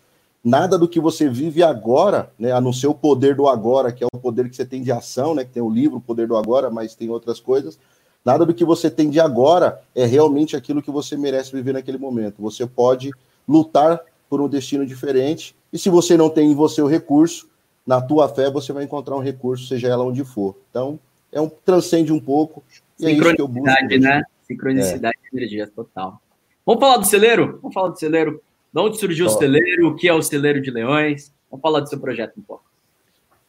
nada 0.43 0.77
do 0.77 0.87
que 0.87 0.99
você 0.99 1.29
vive 1.29 1.61
agora, 1.61 2.31
né? 2.39 2.51
A 2.51 2.61
não 2.61 2.73
ser 2.73 2.87
o 2.87 2.95
poder 2.95 3.35
do 3.35 3.47
agora, 3.47 3.91
que 3.91 4.03
é 4.03 4.07
o 4.11 4.19
poder 4.19 4.49
que 4.49 4.55
você 4.55 4.65
tem 4.65 4.81
de 4.81 4.91
ação, 4.91 5.35
né? 5.35 5.43
Que 5.43 5.51
tem 5.51 5.63
o 5.63 5.69
livro, 5.69 5.97
o 5.97 6.01
poder 6.01 6.27
do 6.27 6.37
agora, 6.37 6.69
mas 6.69 6.95
tem 6.95 7.09
outras 7.09 7.39
coisas. 7.39 7.77
Nada 8.23 8.45
do 8.45 8.53
que 8.53 8.63
você 8.63 8.89
tem 8.89 9.09
de 9.09 9.19
agora 9.19 9.81
é 9.95 10.05
realmente 10.05 10.55
aquilo 10.55 10.81
que 10.81 10.91
você 10.91 11.17
merece 11.17 11.51
viver 11.51 11.73
naquele 11.73 11.97
momento. 11.97 12.41
Você 12.41 12.67
pode 12.67 13.11
lutar 13.47 13.99
por 14.29 14.39
um 14.39 14.47
destino 14.47 14.85
diferente. 14.85 15.55
E 15.73 15.77
se 15.77 15.89
você 15.89 16.15
não 16.15 16.29
tem 16.29 16.51
em 16.51 16.55
você 16.55 16.81
o 16.81 16.87
recurso, 16.87 17.50
na 17.85 18.01
tua 18.01 18.29
fé 18.29 18.49
você 18.49 18.71
vai 18.71 18.83
encontrar 18.83 19.15
um 19.15 19.21
recurso, 19.21 19.67
seja 19.67 19.87
ela 19.87 20.03
onde 20.03 20.23
for. 20.23 20.55
Então, 20.69 20.99
é 21.31 21.39
um 21.39 21.49
transcende 21.49 22.11
um 22.11 22.19
pouco. 22.19 22.63
E 22.99 23.05
é 23.05 23.11
isso 23.11 23.35
que 23.35 23.41
eu 23.41 23.47
busco. 23.47 23.69
né? 23.99 24.23
Sincronicidade 24.43 25.17
é. 25.23 25.37
energia 25.37 25.67
total. 25.67 26.21
Vamos 26.65 26.79
falar 26.79 26.97
do 26.97 27.05
celeiro? 27.05 27.59
Vamos 27.61 27.73
falar 27.73 27.89
do 27.89 27.99
celeiro. 27.99 28.41
De 28.73 28.79
onde 28.79 28.97
surgiu 28.99 29.25
o 29.25 29.29
celeiro? 29.29 29.89
O 29.89 29.95
que 29.95 30.07
é 30.07 30.13
o 30.13 30.21
celeiro 30.21 30.61
de 30.61 30.71
leões? 30.71 31.31
Vamos 31.49 31.61
falar 31.61 31.79
do 31.81 31.89
seu 31.89 31.99
projeto 31.99 32.37
um 32.37 32.41
pouco. 32.41 32.63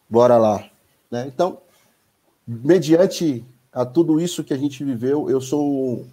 Bora 0.08 0.36
lá. 0.36 0.68
Né? 1.10 1.30
Então, 1.32 1.58
mediante 2.46 3.44
a 3.72 3.84
tudo 3.84 4.20
isso 4.20 4.42
que 4.42 4.52
a 4.52 4.56
gente 4.56 4.82
viveu, 4.84 5.30
eu 5.30 5.40
sou. 5.40 6.06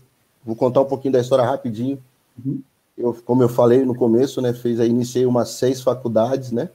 Vou 0.43 0.55
contar 0.55 0.81
um 0.81 0.85
pouquinho 0.85 1.13
da 1.13 1.19
história 1.19 1.43
rapidinho. 1.45 2.01
Uhum. 2.37 2.61
Eu, 2.97 3.13
como 3.25 3.41
eu 3.41 3.49
falei 3.49 3.83
no 3.83 3.95
começo, 3.95 4.41
né, 4.41 4.53
fez 4.53 4.79
aí, 4.79 4.89
iniciei 4.89 5.25
umas 5.25 5.49
seis 5.49 5.81
faculdades, 5.81 6.51
né, 6.51 6.69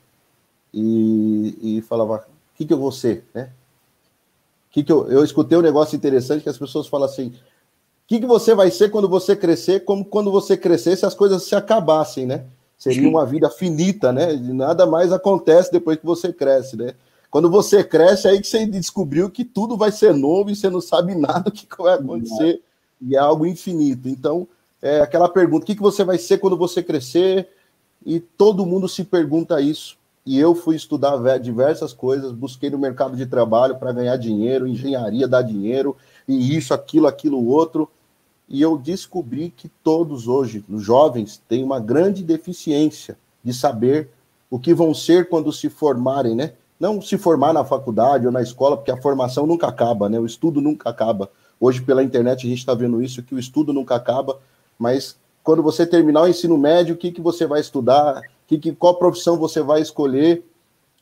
e, 0.74 1.78
e 1.78 1.82
falava, 1.82 2.26
o 2.26 2.56
que, 2.56 2.66
que 2.66 2.72
eu 2.72 2.78
vou 2.78 2.90
ser, 2.90 3.24
né? 3.32 3.50
Que 4.70 4.82
que 4.82 4.90
eu, 4.90 5.06
eu 5.08 5.22
escutei 5.22 5.56
um 5.56 5.62
negócio 5.62 5.94
interessante 5.94 6.42
que 6.42 6.48
as 6.48 6.58
pessoas 6.58 6.88
falam 6.88 7.08
assim, 7.08 7.28
o 7.28 7.32
que, 8.08 8.18
que 8.18 8.26
você 8.26 8.54
vai 8.54 8.70
ser 8.70 8.90
quando 8.90 9.08
você 9.08 9.36
crescer, 9.36 9.84
como 9.84 10.04
quando 10.04 10.32
você 10.32 10.56
crescer 10.56 10.96
se 10.96 11.06
as 11.06 11.14
coisas 11.14 11.44
se 11.44 11.54
acabassem, 11.54 12.26
né? 12.26 12.44
Seria 12.76 13.08
uma 13.08 13.24
vida 13.24 13.48
finita, 13.48 14.12
né? 14.12 14.32
Nada 14.34 14.84
mais 14.84 15.12
acontece 15.12 15.70
depois 15.70 15.96
que 15.96 16.04
você 16.04 16.32
cresce, 16.32 16.76
né? 16.76 16.94
Quando 17.30 17.48
você 17.48 17.82
cresce, 17.82 18.28
é 18.28 18.32
aí 18.32 18.40
que 18.40 18.46
você 18.46 18.66
descobriu 18.66 19.30
que 19.30 19.44
tudo 19.44 19.76
vai 19.76 19.90
ser 19.90 20.12
novo 20.12 20.50
e 20.50 20.56
você 20.56 20.68
não 20.68 20.80
sabe 20.80 21.14
nada 21.18 21.50
do 21.50 21.52
que 21.52 21.66
vai 21.78 21.94
acontecer, 21.94 22.60
e 23.00 23.16
é 23.16 23.18
algo 23.18 23.46
infinito. 23.46 24.08
Então, 24.08 24.46
é 24.82 25.00
aquela 25.00 25.28
pergunta: 25.28 25.64
o 25.64 25.66
que, 25.66 25.74
que 25.74 25.82
você 25.82 26.04
vai 26.04 26.18
ser 26.18 26.38
quando 26.38 26.56
você 26.56 26.82
crescer? 26.82 27.48
E 28.04 28.20
todo 28.20 28.66
mundo 28.66 28.88
se 28.88 29.02
pergunta 29.02 29.60
isso. 29.60 29.96
E 30.26 30.38
eu 30.38 30.54
fui 30.54 30.74
estudar 30.76 31.38
diversas 31.38 31.92
coisas, 31.92 32.32
busquei 32.32 32.70
no 32.70 32.78
mercado 32.78 33.16
de 33.16 33.26
trabalho 33.26 33.76
para 33.76 33.92
ganhar 33.92 34.16
dinheiro, 34.16 34.66
engenharia 34.66 35.28
dá 35.28 35.42
dinheiro, 35.42 35.96
e 36.26 36.56
isso, 36.56 36.72
aquilo, 36.72 37.06
aquilo, 37.06 37.46
outro. 37.46 37.90
E 38.48 38.62
eu 38.62 38.78
descobri 38.78 39.52
que 39.54 39.68
todos 39.82 40.26
hoje, 40.26 40.64
os 40.68 40.82
jovens, 40.82 41.42
têm 41.48 41.62
uma 41.62 41.78
grande 41.78 42.22
deficiência 42.22 43.18
de 43.42 43.52
saber 43.52 44.10
o 44.50 44.58
que 44.58 44.72
vão 44.72 44.94
ser 44.94 45.28
quando 45.28 45.52
se 45.52 45.68
formarem, 45.68 46.34
né? 46.34 46.52
não 46.78 47.00
se 47.00 47.16
formar 47.16 47.52
na 47.52 47.64
faculdade 47.64 48.26
ou 48.26 48.32
na 48.32 48.42
escola, 48.42 48.76
porque 48.76 48.90
a 48.90 49.00
formação 49.00 49.46
nunca 49.46 49.66
acaba, 49.66 50.08
né? 50.08 50.18
O 50.18 50.26
estudo 50.26 50.60
nunca 50.60 50.90
acaba. 50.90 51.30
Hoje, 51.58 51.80
pela 51.80 52.02
internet, 52.02 52.46
a 52.46 52.50
gente 52.50 52.58
está 52.58 52.74
vendo 52.74 53.02
isso, 53.02 53.22
que 53.22 53.34
o 53.34 53.38
estudo 53.38 53.72
nunca 53.72 53.94
acaba, 53.94 54.38
mas 54.78 55.16
quando 55.44 55.62
você 55.62 55.86
terminar 55.86 56.22
o 56.22 56.28
ensino 56.28 56.56
médio, 56.56 56.94
o 56.94 56.98
que, 56.98 57.12
que 57.12 57.20
você 57.20 57.46
vai 57.46 57.60
estudar, 57.60 58.22
que, 58.48 58.58
que, 58.58 58.72
qual 58.72 58.96
profissão 58.96 59.36
você 59.36 59.62
vai 59.62 59.82
escolher, 59.82 60.42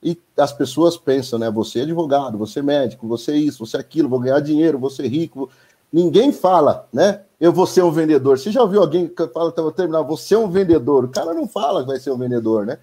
e 0.03 0.18
as 0.36 0.53
pessoas 0.53 0.97
pensam, 0.97 1.38
né? 1.38 1.49
Você 1.53 1.78
é 1.78 1.82
advogado, 1.82 2.36
você 2.36 2.59
é 2.59 2.62
médico, 2.62 3.07
você 3.07 3.32
é 3.32 3.36
isso, 3.36 3.64
você 3.64 3.76
é 3.76 3.80
aquilo, 3.80 4.09
vou 4.09 4.18
ganhar 4.18 4.40
dinheiro, 4.40 4.80
vou 4.80 4.90
ser 4.90 5.07
rico. 5.07 5.49
Ninguém 5.93 6.32
fala, 6.32 6.88
né? 6.93 7.20
Eu 7.40 7.53
vou 7.53 7.68
ser 7.68 7.82
um 7.82 7.93
vendedor. 7.93 8.36
Você 8.36 8.51
já 8.51 8.61
ouviu 8.62 8.80
alguém 8.80 9.07
que 9.07 9.28
fala, 9.28 9.55
vou 9.57 9.70
terminar, 9.70 10.03
você 10.03 10.34
é 10.34 10.38
um 10.38 10.51
vendedor? 10.51 11.05
O 11.05 11.09
cara 11.09 11.32
não 11.32 11.47
fala 11.47 11.82
que 11.82 11.86
vai 11.86 12.01
ser 12.01 12.11
um 12.11 12.18
vendedor, 12.18 12.66
né? 12.66 12.78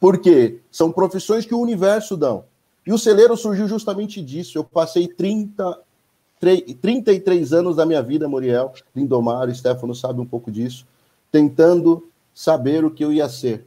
Porque 0.00 0.60
são 0.70 0.90
profissões 0.90 1.44
que 1.44 1.54
o 1.54 1.60
universo 1.60 2.16
dão. 2.16 2.44
E 2.86 2.92
o 2.92 2.98
celeiro 2.98 3.36
surgiu 3.36 3.68
justamente 3.68 4.22
disso. 4.22 4.56
Eu 4.56 4.64
passei 4.64 5.08
30, 5.08 5.78
33 6.40 7.52
anos 7.52 7.76
da 7.76 7.86
minha 7.86 8.02
vida, 8.02 8.28
Muriel, 8.28 8.72
Lindomar, 8.94 9.52
Stefano 9.54 9.94
sabe 9.94 10.20
um 10.20 10.26
pouco 10.26 10.50
disso, 10.50 10.86
tentando 11.30 12.08
saber 12.34 12.84
o 12.84 12.90
que 12.90 13.04
eu 13.04 13.12
ia 13.12 13.28
ser. 13.28 13.66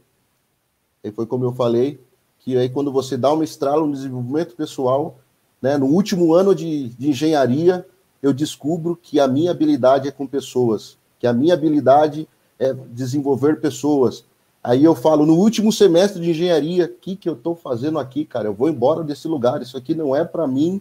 E 1.04 1.10
foi 1.10 1.26
como 1.26 1.44
eu 1.44 1.52
falei, 1.52 2.00
que 2.38 2.56
aí 2.56 2.68
quando 2.68 2.90
você 2.90 3.16
dá 3.16 3.32
uma 3.32 3.44
estrala 3.44 3.86
no 3.86 3.92
desenvolvimento 3.92 4.54
pessoal, 4.54 5.18
né, 5.60 5.76
no 5.76 5.86
último 5.86 6.34
ano 6.34 6.54
de, 6.54 6.88
de 6.88 7.10
engenharia, 7.10 7.86
eu 8.22 8.32
descubro 8.32 8.96
que 9.00 9.20
a 9.20 9.28
minha 9.28 9.50
habilidade 9.50 10.08
é 10.08 10.10
com 10.10 10.26
pessoas, 10.26 10.96
que 11.18 11.26
a 11.26 11.32
minha 11.32 11.54
habilidade 11.54 12.28
é 12.58 12.72
desenvolver 12.72 13.60
pessoas, 13.60 14.24
Aí 14.64 14.84
eu 14.84 14.94
falo, 14.94 15.26
no 15.26 15.34
último 15.34 15.72
semestre 15.72 16.22
de 16.22 16.30
engenharia, 16.30 16.84
o 16.84 16.88
que, 16.88 17.16
que 17.16 17.28
eu 17.28 17.32
estou 17.32 17.56
fazendo 17.56 17.98
aqui, 17.98 18.24
cara? 18.24 18.46
Eu 18.46 18.54
vou 18.54 18.68
embora 18.68 19.02
desse 19.02 19.26
lugar, 19.26 19.60
isso 19.60 19.76
aqui 19.76 19.92
não 19.92 20.14
é 20.14 20.24
para 20.24 20.46
mim. 20.46 20.80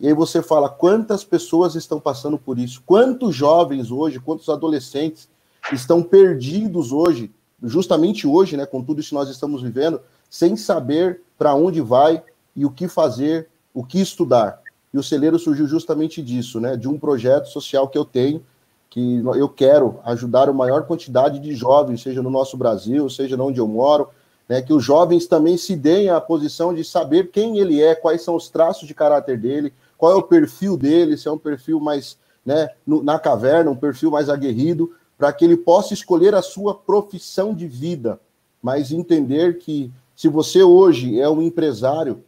E 0.00 0.06
aí 0.06 0.14
você 0.14 0.40
fala, 0.40 0.68
quantas 0.68 1.24
pessoas 1.24 1.74
estão 1.74 1.98
passando 1.98 2.38
por 2.38 2.58
isso? 2.58 2.82
Quantos 2.86 3.34
jovens 3.34 3.90
hoje, 3.90 4.20
quantos 4.20 4.48
adolescentes 4.48 5.28
estão 5.72 6.02
perdidos 6.02 6.92
hoje, 6.92 7.32
justamente 7.62 8.26
hoje, 8.26 8.56
né, 8.56 8.64
com 8.64 8.82
tudo 8.82 9.00
isso 9.00 9.08
que 9.10 9.14
nós 9.16 9.28
estamos 9.28 9.62
vivendo, 9.62 10.00
sem 10.30 10.56
saber 10.56 11.22
para 11.36 11.54
onde 11.54 11.80
vai 11.80 12.22
e 12.54 12.64
o 12.64 12.70
que 12.70 12.86
fazer, 12.86 13.48
o 13.74 13.84
que 13.84 14.00
estudar. 14.00 14.60
E 14.94 14.98
o 14.98 15.02
celeiro 15.02 15.38
surgiu 15.38 15.66
justamente 15.66 16.22
disso, 16.22 16.60
né, 16.60 16.76
de 16.76 16.88
um 16.88 16.98
projeto 16.98 17.46
social 17.46 17.88
que 17.88 17.98
eu 17.98 18.04
tenho, 18.04 18.42
que 18.88 19.22
eu 19.36 19.48
quero 19.48 19.98
ajudar 20.04 20.48
a 20.48 20.52
maior 20.52 20.86
quantidade 20.86 21.40
de 21.40 21.54
jovens, 21.54 22.02
seja 22.02 22.22
no 22.22 22.30
nosso 22.30 22.56
Brasil, 22.56 23.10
seja 23.10 23.40
onde 23.42 23.58
eu 23.58 23.66
moro, 23.66 24.08
né, 24.48 24.62
que 24.62 24.72
os 24.72 24.82
jovens 24.82 25.26
também 25.26 25.58
se 25.58 25.76
deem 25.76 26.08
a 26.08 26.20
posição 26.20 26.72
de 26.72 26.82
saber 26.84 27.30
quem 27.30 27.58
ele 27.58 27.82
é, 27.82 27.94
quais 27.94 28.22
são 28.22 28.34
os 28.34 28.48
traços 28.48 28.88
de 28.88 28.94
caráter 28.94 29.38
dele, 29.38 29.74
qual 29.98 30.12
é 30.12 30.14
o 30.14 30.22
perfil 30.22 30.76
dele, 30.76 31.18
se 31.18 31.28
é 31.28 31.30
um 31.30 31.36
perfil 31.36 31.80
mais 31.80 32.16
né, 32.46 32.70
no, 32.86 33.02
na 33.02 33.18
caverna, 33.18 33.70
um 33.70 33.76
perfil 33.76 34.12
mais 34.12 34.30
aguerrido, 34.30 34.94
para 35.18 35.32
que 35.32 35.44
ele 35.44 35.56
possa 35.56 35.92
escolher 35.92 36.34
a 36.34 36.40
sua 36.40 36.72
profissão 36.72 37.52
de 37.52 37.66
vida, 37.66 38.20
mas 38.62 38.92
entender 38.92 39.58
que 39.58 39.92
se 40.14 40.28
você 40.28 40.62
hoje 40.62 41.20
é 41.20 41.28
um 41.28 41.42
empresário, 41.42 42.22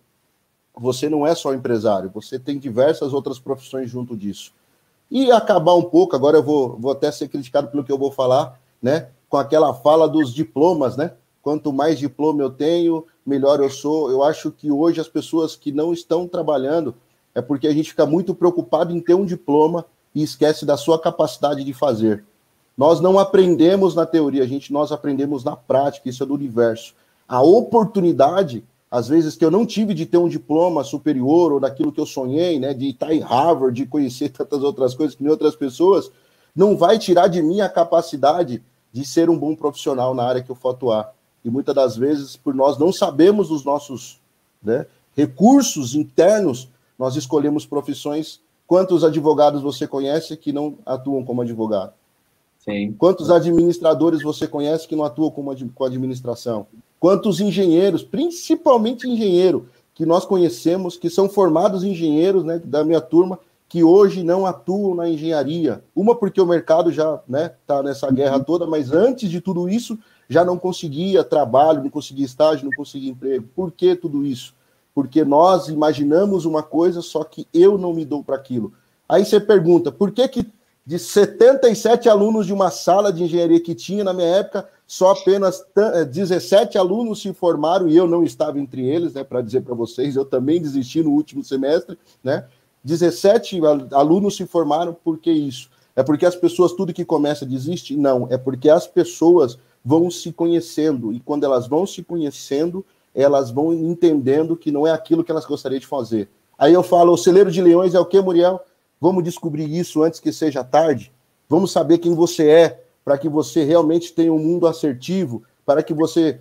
você 0.77 1.09
não 1.09 1.27
é 1.27 1.35
só 1.35 1.55
empresário, 1.55 2.11
você 2.13 2.39
tem 2.39 2.59
diversas 2.59 3.13
outras 3.13 3.39
profissões 3.39 3.89
junto 3.89 4.17
disso. 4.17 4.53
E 5.11 5.31
acabar 5.31 5.75
um 5.75 5.83
pouco, 5.83 6.15
agora 6.15 6.39
eu 6.39 6.43
vou, 6.43 6.77
vou 6.79 6.93
até 6.93 7.11
ser 7.11 7.29
criticado 7.29 7.69
pelo 7.69 7.85
que 7.85 7.91
eu 7.91 7.99
vou 7.99 8.13
falar, 8.13 8.61
né? 8.81 9.09
Com 9.29 9.37
aquela 9.37 9.75
fala 9.75 10.09
dos 10.09 10.33
diplomas, 10.33 10.97
né? 10.97 11.13
Quanto 11.43 11.73
mais 11.73 11.99
diploma 11.99 12.43
eu 12.43 12.51
tenho, 12.51 13.05
melhor 13.27 13.61
eu 13.61 13.71
sou. 13.71 14.11
Eu 14.11 14.23
acho 14.23 14.51
que 14.51 14.71
hoje 14.71 15.01
as 15.01 15.09
pessoas 15.09 15.57
que 15.57 15.73
não 15.73 15.93
estão 15.93 16.29
trabalhando 16.29 16.95
é 17.41 17.43
porque 17.43 17.67
a 17.67 17.73
gente 17.73 17.91
fica 17.91 18.07
muito 18.07 18.35
preocupado 18.35 18.95
em 18.95 19.01
ter 19.01 19.15
um 19.15 19.25
diploma 19.25 19.85
e 20.15 20.23
esquece 20.23 20.65
da 20.65 20.77
sua 20.77 21.01
capacidade 21.01 21.65
de 21.65 21.73
fazer. 21.73 22.25
Nós 22.77 23.01
não 23.01 23.19
aprendemos 23.19 23.95
na 23.95 24.07
teoria, 24.07 24.43
a 24.43 24.47
gente 24.47 24.73
nós 24.73 24.93
aprendemos 24.93 25.45
na 25.45 25.57
prática, 25.57 26.09
isso 26.09 26.23
é 26.23 26.27
do 26.27 26.35
universo. 26.35 26.95
A 27.29 27.43
oportunidade 27.43 28.65
às 28.91 29.07
vezes 29.07 29.37
que 29.37 29.45
eu 29.45 29.51
não 29.51 29.65
tive 29.65 29.95
de 29.95 30.05
ter 30.05 30.19
um 30.19 30.29
diploma 30.29 30.83
superior 30.83 31.53
ou 31.53 31.61
daquilo 31.61 31.93
que 31.93 32.01
eu 32.01 32.07
sonhei, 32.07 32.59
né, 32.59 32.75
de 32.75 32.91
estar 32.91 33.13
em 33.15 33.21
Harvard, 33.21 33.75
de 33.75 33.87
conhecer 33.87 34.31
tantas 34.33 34.63
outras 34.63 34.95
coisas 34.95 35.15
que 35.15 35.23
nem 35.23 35.31
outras 35.31 35.55
pessoas, 35.55 36.11
não 36.55 36.77
vai 36.77 36.99
tirar 36.99 37.29
de 37.29 37.41
mim 37.41 37.61
a 37.61 37.69
capacidade 37.69 38.61
de 38.93 39.05
ser 39.05 39.31
um 39.31 39.39
bom 39.39 39.55
profissional 39.55 40.13
na 40.13 40.25
área 40.25 40.43
que 40.43 40.51
eu 40.51 40.57
for 40.57 40.71
atuar. 40.71 41.15
E 41.45 41.49
muitas 41.49 41.75
das 41.75 41.97
vezes, 41.97 42.37
por 42.37 42.53
nós 42.53 42.77
não 42.77 42.93
sabemos 42.93 43.53
os 43.53 43.65
nossos 43.65 44.21
né, 44.61 44.85
recursos 45.17 45.95
internos, 45.95 46.69
nós 47.01 47.17
escolhemos 47.17 47.65
profissões. 47.65 48.43
Quantos 48.67 49.03
advogados 49.03 49.63
você 49.63 49.87
conhece 49.87 50.37
que 50.37 50.53
não 50.53 50.77
atuam 50.85 51.25
como 51.25 51.41
advogado? 51.41 51.95
Sim. 52.59 52.93
Quantos 52.93 53.31
administradores 53.31 54.23
você 54.23 54.47
conhece 54.47 54.87
que 54.87 54.95
não 54.95 55.05
atuam 55.05 55.31
com, 55.31 55.47
com 55.75 55.85
administração? 55.85 56.67
Quantos 57.01 57.41
engenheiros, 57.41 58.03
principalmente 58.03 59.09
engenheiro, 59.09 59.67
que 59.95 60.05
nós 60.05 60.27
conhecemos, 60.27 60.99
que 60.99 61.09
são 61.09 61.27
formados 61.27 61.85
engenheiros 61.85 62.45
né, 62.45 62.61
da 62.63 62.85
minha 62.85 63.01
turma, 63.01 63.39
que 63.67 63.83
hoje 63.83 64.23
não 64.23 64.45
atuam 64.45 64.95
na 64.95 65.09
engenharia. 65.09 65.83
Uma 65.97 66.15
porque 66.15 66.39
o 66.39 66.47
mercado 66.47 66.93
já 66.93 67.15
está 67.15 67.23
né, 67.27 67.51
tá 67.67 67.83
nessa 67.83 68.11
guerra 68.11 68.37
uhum. 68.37 68.45
toda, 68.45 68.67
mas 68.67 68.93
antes 68.93 69.31
de 69.31 69.41
tudo 69.41 69.71
isso, 69.71 69.99
já 70.29 70.45
não 70.45 70.59
conseguia 70.59 71.25
trabalho, 71.25 71.83
não 71.83 71.89
conseguia 71.89 72.27
estágio, 72.27 72.67
não 72.67 72.73
conseguia 72.77 73.11
emprego. 73.11 73.49
Por 73.57 73.73
que 73.73 73.97
tudo 73.97 74.23
isso? 74.23 74.53
Porque 75.01 75.25
nós 75.25 75.69
imaginamos 75.69 76.45
uma 76.45 76.63
coisa, 76.63 77.01
só 77.01 77.25
que 77.25 77.49
eu 77.55 77.79
não 77.79 77.95
me 77.95 78.05
dou 78.05 78.23
para 78.23 78.37
aquilo. 78.37 78.71
Aí 79.09 79.25
você 79.25 79.41
pergunta, 79.41 79.91
por 79.91 80.11
que, 80.11 80.29
que 80.29 80.47
de 80.85 80.99
77 80.99 82.07
alunos 82.07 82.47
de 82.47 82.53
uma 82.53 82.71
sala 82.71 83.11
de 83.11 83.25
engenharia 83.25 83.59
que 83.61 83.75
tinha 83.75 84.05
na 84.05 84.13
minha 84.13 84.29
época, 84.29 84.69
só 84.87 85.13
apenas 85.13 85.65
17 86.11 86.77
eh, 86.77 86.81
alunos 86.81 87.23
se 87.23 87.33
formaram 87.33 87.89
e 87.89 87.97
eu 87.97 88.07
não 88.07 88.23
estava 88.23 88.61
entre 88.61 88.87
eles, 88.87 89.15
né, 89.15 89.25
para 89.25 89.41
dizer 89.41 89.63
para 89.63 89.75
vocês, 89.75 90.17
eu 90.17 90.25
também 90.27 90.61
desisti 90.61 91.03
no 91.03 91.13
último 91.13 91.43
semestre, 91.43 91.99
né? 92.23 92.45
17 92.85 93.59
alunos 93.93 94.37
se 94.37 94.45
formaram, 94.45 94.93
por 94.93 95.17
que 95.17 95.33
isso? 95.33 95.71
É 95.97 96.03
porque 96.03 96.27
as 96.27 96.37
pessoas, 96.37 96.75
tudo 96.75 96.93
que 96.93 97.07
começa, 97.07 97.47
desiste? 97.47 97.97
Não, 97.97 98.29
é 98.31 98.37
porque 98.37 98.69
as 98.69 98.87
pessoas 98.87 99.59
vão 99.83 100.11
se 100.11 100.31
conhecendo, 100.31 101.11
e 101.11 101.21
quando 101.21 101.45
elas 101.45 101.67
vão 101.67 101.87
se 101.87 102.03
conhecendo, 102.03 102.85
elas 103.15 103.51
vão 103.51 103.73
entendendo 103.73 104.57
que 104.57 104.71
não 104.71 104.87
é 104.87 104.93
aquilo 104.93 105.25
que 105.25 105.31
elas 105.31 105.47
gostariam 105.47 105.81
de 105.81 105.87
fazer. 105.87 106.29
Aí 106.59 106.73
eu 106.73 106.83
falo, 106.83 107.13
o 107.13 107.19
celeiro 107.19 107.51
de 107.51 107.63
leões 107.63 107.95
é 107.95 108.01
o 108.01 108.05
que, 108.05 108.21
Muriel? 108.21 108.61
Vamos 109.01 109.25
descobrir 109.25 109.65
isso 109.75 110.03
antes 110.03 110.21
que 110.21 110.33
seja 110.33 110.63
tarde. 110.63 111.13
Vamos 111.49 111.73
saber 111.73 111.99
quem 111.99 112.15
você 112.15 112.49
é 112.49 112.85
para 113.05 113.17
que 113.19 113.29
você 113.29 113.65
realmente 113.65 114.13
tenha 114.13 114.33
um 114.33 114.39
mundo 114.39 114.67
assertivo, 114.67 115.43
para 115.65 115.83
que 115.83 115.95
você. 115.95 116.41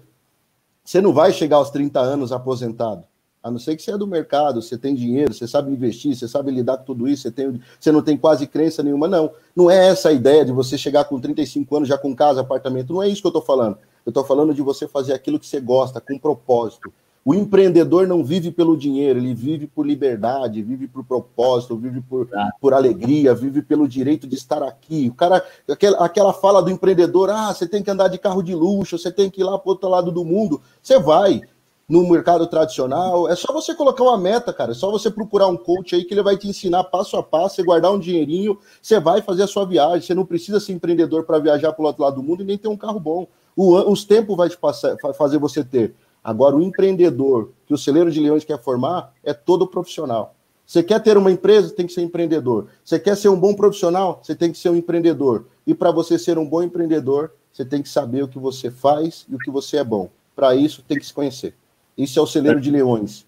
Você 0.84 1.02
não 1.02 1.14
vai 1.14 1.32
chegar 1.32 1.58
aos 1.58 1.70
30 1.70 2.00
anos 2.00 2.32
aposentado. 2.32 3.04
A 3.42 3.50
não 3.50 3.58
ser 3.58 3.76
que 3.78 3.82
você 3.82 3.92
é 3.92 3.98
do 3.98 4.06
mercado, 4.06 4.62
você 4.62 4.78
tem 4.78 4.94
dinheiro, 4.94 5.34
você 5.34 5.48
sabe 5.48 5.72
investir, 5.72 6.14
você 6.14 6.28
sabe 6.28 6.52
lidar 6.52 6.78
com 6.78 6.84
tudo 6.84 7.08
isso, 7.08 7.24
você, 7.24 7.32
tem, 7.32 7.62
você 7.80 7.92
não 7.92 8.02
tem 8.02 8.18
quase 8.18 8.46
crença 8.46 8.84
nenhuma, 8.84 9.08
não. 9.08 9.32
Não 9.56 9.72
é 9.72 9.88
essa 9.88 10.10
a 10.10 10.14
ideia 10.14 10.44
de 10.44 10.52
você 10.52 10.78
chegar 10.78 11.06
com 11.06 11.20
35 11.20 11.78
anos 11.78 11.88
já 11.88 11.98
com 11.98 12.14
casa, 12.14 12.42
apartamento, 12.42 12.92
não 12.92 13.02
é 13.02 13.08
isso 13.08 13.22
que 13.22 13.28
eu 13.28 13.30
estou 13.30 13.42
falando. 13.42 13.78
Eu 14.06 14.12
estou 14.12 14.24
falando 14.24 14.54
de 14.54 14.62
você 14.62 14.88
fazer 14.88 15.14
aquilo 15.14 15.40
que 15.40 15.48
você 15.48 15.60
gosta, 15.60 16.02
com 16.02 16.18
propósito. 16.18 16.92
O 17.24 17.36
empreendedor 17.36 18.08
não 18.08 18.24
vive 18.24 18.50
pelo 18.50 18.78
dinheiro, 18.78 19.20
ele 19.20 19.34
vive 19.34 19.68
por 19.68 19.86
liberdade, 19.86 20.64
vive 20.64 20.88
por 20.88 21.04
propósito, 21.04 21.76
vive 21.76 22.02
por, 22.02 22.28
por 22.62 22.74
alegria, 22.74 23.36
vive 23.36 23.62
pelo 23.62 23.88
direito 23.88 24.26
de 24.26 24.36
estar 24.36 24.64
aqui. 24.64 25.10
O 25.10 25.14
cara, 25.14 25.46
aquela, 25.70 25.98
aquela 26.04 26.34
fala 26.34 26.62
do 26.62 26.72
empreendedor, 26.72 27.30
ah, 27.30 27.54
você 27.54 27.68
tem 27.68 27.84
que 27.84 27.92
andar 27.92 28.08
de 28.08 28.18
carro 28.18 28.42
de 28.42 28.56
luxo, 28.56 28.98
você 28.98 29.12
tem 29.12 29.30
que 29.30 29.42
ir 29.42 29.44
lá 29.44 29.60
para 29.60 29.68
o 29.68 29.72
outro 29.74 29.90
lado 29.90 30.12
do 30.12 30.24
mundo. 30.24 30.62
Você 30.82 30.98
vai 30.98 31.42
no 31.90 32.08
mercado 32.08 32.48
tradicional, 32.48 33.28
é 33.28 33.36
só 33.36 33.52
você 33.52 33.74
colocar 33.74 34.04
uma 34.04 34.18
meta, 34.18 34.54
cara. 34.54 34.72
É 34.72 34.76
só 34.76 34.90
você 34.90 35.12
procurar 35.12 35.48
um 35.48 35.58
coach 35.58 35.96
aí 35.96 36.06
que 36.06 36.14
ele 36.14 36.22
vai 36.24 36.38
te 36.38 36.48
ensinar 36.48 36.84
passo 36.86 37.18
a 37.18 37.24
passo, 37.24 37.56
você 37.56 37.64
guardar 37.64 37.92
um 37.92 38.00
dinheirinho, 38.00 38.58
você 38.82 39.00
vai 39.00 39.22
fazer 39.22 39.44
a 39.44 39.48
sua 39.48 39.66
viagem. 39.66 40.02
Você 40.02 40.14
não 40.14 40.26
precisa 40.26 40.60
ser 40.60 40.72
empreendedor 40.72 41.26
para 41.26 41.40
viajar 41.40 41.74
para 41.74 41.84
o 41.84 41.86
outro 41.86 42.04
lado 42.04 42.16
do 42.16 42.24
mundo 42.24 42.44
e 42.44 42.46
nem 42.46 42.58
ter 42.58 42.68
um 42.68 42.78
carro 42.78 43.00
bom. 43.00 43.28
O, 43.56 43.76
os 43.92 44.04
tempos 44.04 44.36
vai 44.36 44.50
te 44.50 44.58
passar, 44.58 44.96
fazer 45.18 45.38
você 45.38 45.64
ter. 45.64 45.94
Agora, 46.24 46.56
o 46.56 46.62
empreendedor 46.62 47.52
que 47.66 47.74
o 47.74 47.78
celeiro 47.78 48.12
de 48.12 48.20
leões 48.20 48.44
quer 48.44 48.62
formar 48.62 49.14
é 49.24 49.34
todo 49.34 49.68
profissional. 49.68 50.36
Você 50.66 50.84
quer 50.84 51.02
ter 51.02 51.18
uma 51.18 51.32
empresa, 51.32 51.74
tem 51.74 51.88
que 51.88 51.94
ser 51.94 52.02
empreendedor. 52.02 52.68
Você 52.86 53.00
quer 53.00 53.18
ser 53.18 53.30
um 53.30 53.40
bom 53.40 53.56
profissional, 53.56 54.20
você 54.22 54.36
tem 54.36 54.52
que 54.52 54.58
ser 54.58 54.70
um 54.70 54.76
empreendedor. 54.76 55.48
E 55.66 55.74
para 55.74 55.90
você 55.90 56.20
ser 56.20 56.38
um 56.38 56.46
bom 56.48 56.62
empreendedor, 56.62 57.32
você 57.52 57.66
tem 57.66 57.82
que 57.82 57.90
saber 57.90 58.24
o 58.24 58.28
que 58.28 58.38
você 58.38 58.70
faz 58.70 59.26
e 59.28 59.34
o 59.34 59.40
que 59.40 59.50
você 59.50 59.78
é 59.78 59.84
bom. 59.84 60.10
Para 60.36 60.56
isso, 60.56 60.84
tem 60.88 61.00
que 61.00 61.06
se 61.06 61.14
conhecer. 61.14 61.56
Isso 61.98 62.20
é 62.20 62.22
o 62.22 62.28
celeiro 62.28 62.62
de 62.62 62.70
leões. 62.70 63.26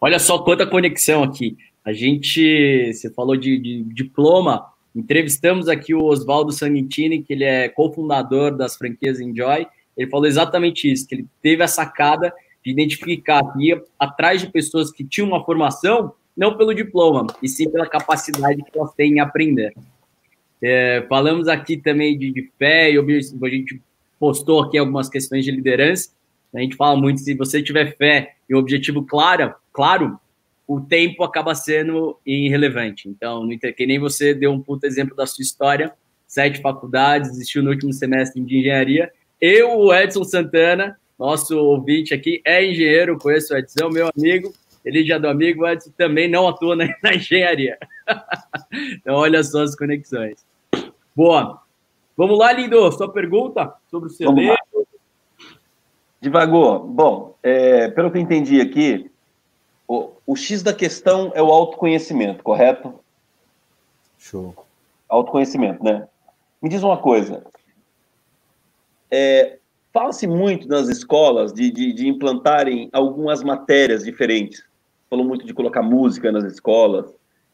Olha 0.00 0.18
só 0.18 0.38
quanta 0.38 0.66
conexão 0.66 1.22
aqui. 1.22 1.56
A 1.84 1.92
gente, 1.92 2.92
você 2.92 3.10
falou 3.10 3.36
de, 3.36 3.58
de 3.58 3.82
diploma, 3.82 4.66
entrevistamos 4.94 5.68
aqui 5.68 5.94
o 5.94 6.04
Oswaldo 6.04 6.52
Sanguintini, 6.52 7.22
que 7.22 7.32
ele 7.32 7.44
é 7.44 7.68
cofundador 7.68 8.56
das 8.56 8.76
franquias 8.76 9.20
Enjoy, 9.20 9.66
ele 9.96 10.10
falou 10.10 10.26
exatamente 10.26 10.90
isso, 10.90 11.06
que 11.06 11.16
ele 11.16 11.26
teve 11.42 11.62
a 11.62 11.68
sacada 11.68 12.32
de 12.64 12.70
identificar 12.70 13.42
que 13.52 13.66
ia 13.66 13.82
atrás 13.98 14.40
de 14.40 14.50
pessoas 14.50 14.92
que 14.92 15.04
tinham 15.04 15.28
uma 15.28 15.44
formação, 15.44 16.12
não 16.36 16.56
pelo 16.56 16.74
diploma, 16.74 17.26
e 17.42 17.48
sim 17.48 17.68
pela 17.68 17.88
capacidade 17.88 18.62
que 18.62 18.78
elas 18.78 18.92
têm 18.94 19.14
em 19.14 19.20
aprender. 19.20 19.74
É, 20.62 21.04
falamos 21.08 21.48
aqui 21.48 21.76
também 21.76 22.18
de, 22.18 22.32
de 22.32 22.50
fé, 22.58 22.92
e 22.92 22.98
a 22.98 23.48
gente 23.48 23.80
postou 24.18 24.62
aqui 24.62 24.78
algumas 24.78 25.08
questões 25.08 25.44
de 25.44 25.50
liderança. 25.50 26.10
A 26.54 26.60
gente 26.60 26.76
fala 26.76 26.98
muito, 26.98 27.20
se 27.20 27.34
você 27.34 27.62
tiver 27.62 27.96
fé 27.96 28.34
e 28.48 28.54
um 28.54 28.58
objetivo 28.58 29.04
claro, 29.04 29.54
claro, 29.72 30.18
o 30.68 30.82
tempo 30.82 31.24
acaba 31.24 31.54
sendo 31.54 32.20
irrelevante. 32.26 33.08
Então, 33.08 33.48
que 33.74 33.86
nem 33.86 33.98
você 33.98 34.34
deu 34.34 34.52
um 34.52 34.60
puto 34.60 34.86
exemplo 34.86 35.16
da 35.16 35.26
sua 35.26 35.40
história, 35.40 35.94
sete 36.26 36.60
faculdades, 36.60 37.30
desistiu 37.30 37.62
no 37.62 37.70
último 37.70 37.90
semestre 37.90 38.38
de 38.42 38.58
engenharia, 38.58 39.10
eu, 39.40 39.78
o 39.78 39.94
Edson 39.94 40.24
Santana, 40.24 40.98
nosso 41.18 41.56
ouvinte 41.56 42.12
aqui, 42.12 42.42
é 42.44 42.62
engenheiro, 42.62 43.18
conheço 43.18 43.54
o 43.54 43.56
Edson, 43.56 43.88
meu 43.88 44.10
amigo, 44.14 44.52
ele 44.84 45.04
já 45.06 45.16
é 45.16 45.18
do 45.18 45.28
amigo, 45.28 45.62
o 45.62 45.68
Edson 45.68 45.90
também 45.96 46.28
não 46.28 46.46
atua 46.46 46.76
na, 46.76 46.86
na 47.02 47.14
engenharia. 47.14 47.78
então, 48.92 49.14
olha 49.14 49.42
só 49.42 49.62
as 49.62 49.74
conexões. 49.74 50.44
Boa. 51.16 51.62
Vamos 52.14 52.38
lá, 52.38 52.52
Lindo, 52.52 52.92
sua 52.92 53.10
pergunta 53.10 53.72
sobre 53.90 54.08
o 54.10 54.12
CD. 54.12 54.54
Devagou. 56.20 56.80
Bom, 56.80 57.38
é, 57.42 57.88
pelo 57.88 58.10
que 58.10 58.18
eu 58.18 58.22
entendi 58.22 58.60
aqui, 58.60 59.10
o, 59.88 60.10
o 60.26 60.36
X 60.36 60.62
da 60.62 60.72
questão 60.72 61.32
é 61.34 61.42
o 61.42 61.50
autoconhecimento, 61.50 62.44
correto? 62.44 62.94
Show. 64.18 64.54
Autoconhecimento, 65.08 65.82
né? 65.82 66.06
Me 66.62 66.68
diz 66.68 66.82
uma 66.82 66.98
coisa, 66.98 67.44
é, 69.10 69.58
Fala-se 69.92 70.26
muito 70.26 70.68
nas 70.68 70.88
escolas 70.88 71.52
de, 71.52 71.70
de, 71.70 71.92
de, 71.92 72.06
implantarem 72.06 72.90
algumas 72.92 73.42
matérias 73.42 74.04
diferentes. 74.04 74.62
Falou 75.08 75.24
muito 75.24 75.46
de 75.46 75.54
colocar 75.54 75.82
música 75.82 76.30
nas 76.30 76.44
escolas, 76.44 77.06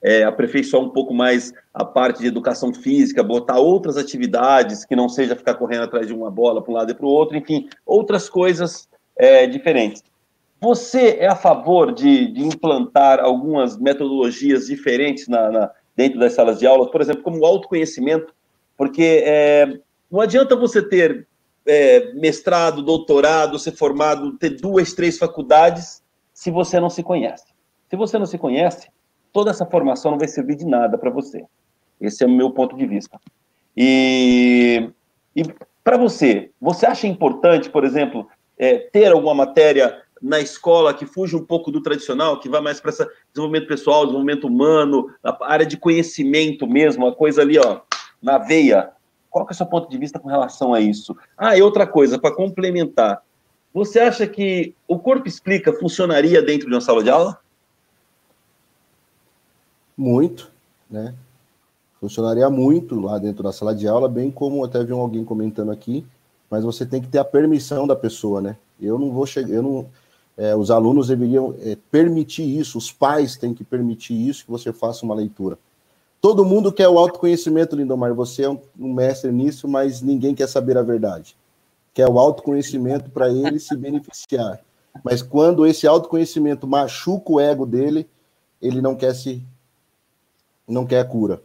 é, 0.03 0.25
aperfeiçoar 0.25 0.83
um 0.83 0.91
pouco 0.91 1.15
mais 1.15 1.55
a 1.73 1.85
parte 1.85 2.21
de 2.21 2.27
educação 2.27 2.75
física, 2.75 3.23
botar 3.23 3.59
outras 3.59 3.97
atividades 3.97 4.85
que 4.85 4.97
não 4.97 5.09
seja 5.09 5.37
ficar 5.37 5.55
correndo 5.55 5.85
atrás 5.85 6.09
de 6.09 6.13
uma 6.13 6.31
bola 6.31 6.61
para 6.61 6.73
um 6.73 6.75
lado 6.75 6.91
e 6.91 6.95
para 6.95 7.07
o 7.07 7.09
outro, 7.09 7.37
enfim, 7.37 7.69
outras 7.87 8.29
coisas 8.29 8.89
é, 9.17 9.47
diferentes. 9.47 10.03
Você 10.61 11.17
é 11.19 11.27
a 11.27 11.37
favor 11.37 11.93
de, 11.93 12.29
de 12.33 12.43
implantar 12.43 13.21
algumas 13.21 13.77
metodologias 13.77 14.67
diferentes 14.67 15.29
na, 15.29 15.51
na, 15.51 15.71
dentro 15.95 16.19
das 16.19 16.33
salas 16.33 16.59
de 16.59 16.67
aula, 16.67 16.91
por 16.91 17.01
exemplo, 17.01 17.23
como 17.23 17.41
o 17.41 17.45
autoconhecimento? 17.45 18.35
Porque 18.77 19.23
é, 19.25 19.79
não 20.11 20.21
adianta 20.21 20.57
você 20.57 20.83
ter 20.83 21.27
é, 21.67 22.13
mestrado, 22.15 22.83
doutorado, 22.83 23.59
ser 23.59 23.73
formado, 23.73 24.33
ter 24.39 24.51
duas, 24.51 24.93
três 24.93 25.19
faculdades, 25.19 26.03
se 26.33 26.51
você 26.51 26.81
não 26.81 26.91
se 26.91 27.03
conhece. 27.03 27.47
Se 27.89 27.97
você 27.97 28.19
não 28.19 28.27
se 28.27 28.39
conhece, 28.39 28.89
toda 29.33 29.51
essa 29.51 29.67
formação 29.67 30.13
não 30.13 30.19
vai 30.19 30.29
servir 30.29 30.57
de 30.57 30.67
nada 30.67 30.99
para 30.99 31.11
você. 31.11 31.45
Esse 32.01 32.25
é 32.25 32.27
o 32.27 32.31
meu 32.31 32.51
ponto 32.51 32.77
de 32.77 32.87
vista. 32.87 33.21
E, 33.77 34.91
e 35.35 35.43
para 35.83 35.97
você, 35.97 36.51
você 36.61 36.87
acha 36.87 37.07
importante, 37.07 37.71
por 37.71 37.85
exemplo, 37.85 38.29
é, 38.59 38.79
ter 38.79 39.13
alguma 39.13 39.35
matéria 39.35 40.03
na 40.23 40.41
escola 40.41 40.95
que 40.95 41.07
fuja 41.07 41.37
um 41.37 41.45
pouco 41.45 41.71
do 41.71 41.83
tradicional, 41.83 42.41
que 42.41 42.49
vai 42.49 42.61
mais 42.61 42.81
para 42.81 42.91
esse 42.91 43.07
desenvolvimento 43.33 43.69
pessoal, 43.69 44.05
desenvolvimento 44.07 44.47
humano, 44.47 45.13
a 45.23 45.37
área 45.43 45.67
de 45.67 45.77
conhecimento 45.77 46.67
mesmo, 46.67 47.07
a 47.07 47.15
coisa 47.15 47.43
ali, 47.43 47.59
ó, 47.59 47.81
na 48.23 48.39
veia, 48.39 48.91
qual 49.31 49.45
que 49.45 49.53
é 49.53 49.55
o 49.55 49.57
seu 49.57 49.67
ponto 49.67 49.89
de 49.91 49.99
vista 49.99 50.19
com 50.19 50.29
relação 50.29 50.73
a 50.73 50.81
isso? 50.81 51.17
Ah, 51.37 51.57
e 51.57 51.63
outra 51.63 51.87
coisa, 51.87 52.19
para 52.19 52.35
complementar, 52.35 53.23
você 53.73 53.99
acha 53.99 54.27
que 54.27 54.73
o 54.87 54.99
corpo 54.99 55.27
explica 55.27 55.73
funcionaria 55.73 56.41
dentro 56.41 56.69
de 56.69 56.75
uma 56.75 56.81
sala 56.81 57.03
de 57.03 57.11
aula? 57.11 57.41
Muito, 59.97 60.51
né? 60.89 61.15
Funcionaria 62.01 62.49
muito 62.49 63.01
lá 63.01 63.19
dentro 63.19 63.43
da 63.43 63.53
sala 63.53 63.75
de 63.75 63.89
aula, 63.89 64.09
bem 64.09 64.31
como 64.31 64.65
até 64.65 64.85
vi 64.85 64.93
alguém 64.93 65.25
comentando 65.25 65.73
aqui, 65.73 66.07
mas 66.49 66.63
você 66.63 66.87
tem 66.87 67.01
que 67.01 67.09
ter 67.09 67.19
a 67.19 67.25
permissão 67.25 67.87
da 67.87 67.97
pessoa, 67.97 68.41
né? 68.41 68.57
Eu 68.81 68.99
não 68.99 69.11
vou 69.11 69.27
chegar, 69.27 69.55
eu 69.55 69.63
não, 69.63 69.87
é, 70.37 70.55
os 70.55 70.71
alunos 70.71 71.09
deveriam 71.09 71.55
é, 71.61 71.77
permitir 71.91 72.43
isso, 72.43 72.77
os 72.77 72.91
pais 72.91 73.37
têm 73.37 73.55
que 73.55 73.63
permitir 73.63 74.15
isso, 74.15 74.45
que 74.45 74.51
você 74.51 74.73
faça 74.73 75.05
uma 75.05 75.15
leitura. 75.15 75.59
Todo 76.21 76.45
mundo 76.45 76.73
quer 76.73 76.89
o 76.89 76.99
autoconhecimento, 76.99 77.77
Lindomar. 77.77 78.15
Você 78.15 78.45
é 78.45 78.49
um, 78.49 78.59
mestre 78.79 79.31
nisso, 79.31 79.69
mas 79.69 80.01
ninguém 80.01 80.35
quer 80.35 80.49
saber 80.49 80.79
a 80.79 80.83
verdade. 80.83 81.37
Quer 81.93 82.09
o 82.09 82.19
autoconhecimento 82.19 83.11
para 83.11 83.29
ele 83.29 83.61
se 83.61 83.77
beneficiar. 83.77 84.61
Mas 85.05 85.21
quando 85.23 85.67
esse 85.67 85.87
autoconhecimento 85.87 86.67
machuca 86.67 87.33
o 87.33 87.39
ego 87.39 87.67
dele, 87.67 88.09
ele 88.61 88.81
não 88.81 88.97
quer 88.97 89.15
se 89.15 89.45
não 90.67 90.87
quer 90.87 91.07
cura. 91.07 91.43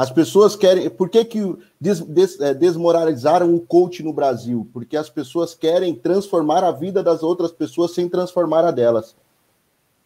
As 0.00 0.10
pessoas 0.10 0.56
querem. 0.56 0.88
Por 0.88 1.10
que, 1.10 1.22
que 1.26 1.58
des, 1.78 2.00
des, 2.00 2.40
é, 2.40 2.54
desmoralizaram 2.54 3.54
o 3.54 3.60
coach 3.60 4.02
no 4.02 4.14
Brasil? 4.14 4.66
Porque 4.72 4.96
as 4.96 5.10
pessoas 5.10 5.54
querem 5.54 5.94
transformar 5.94 6.64
a 6.64 6.70
vida 6.70 7.02
das 7.02 7.22
outras 7.22 7.52
pessoas 7.52 7.92
sem 7.92 8.08
transformar 8.08 8.64
a 8.64 8.70
delas. 8.70 9.14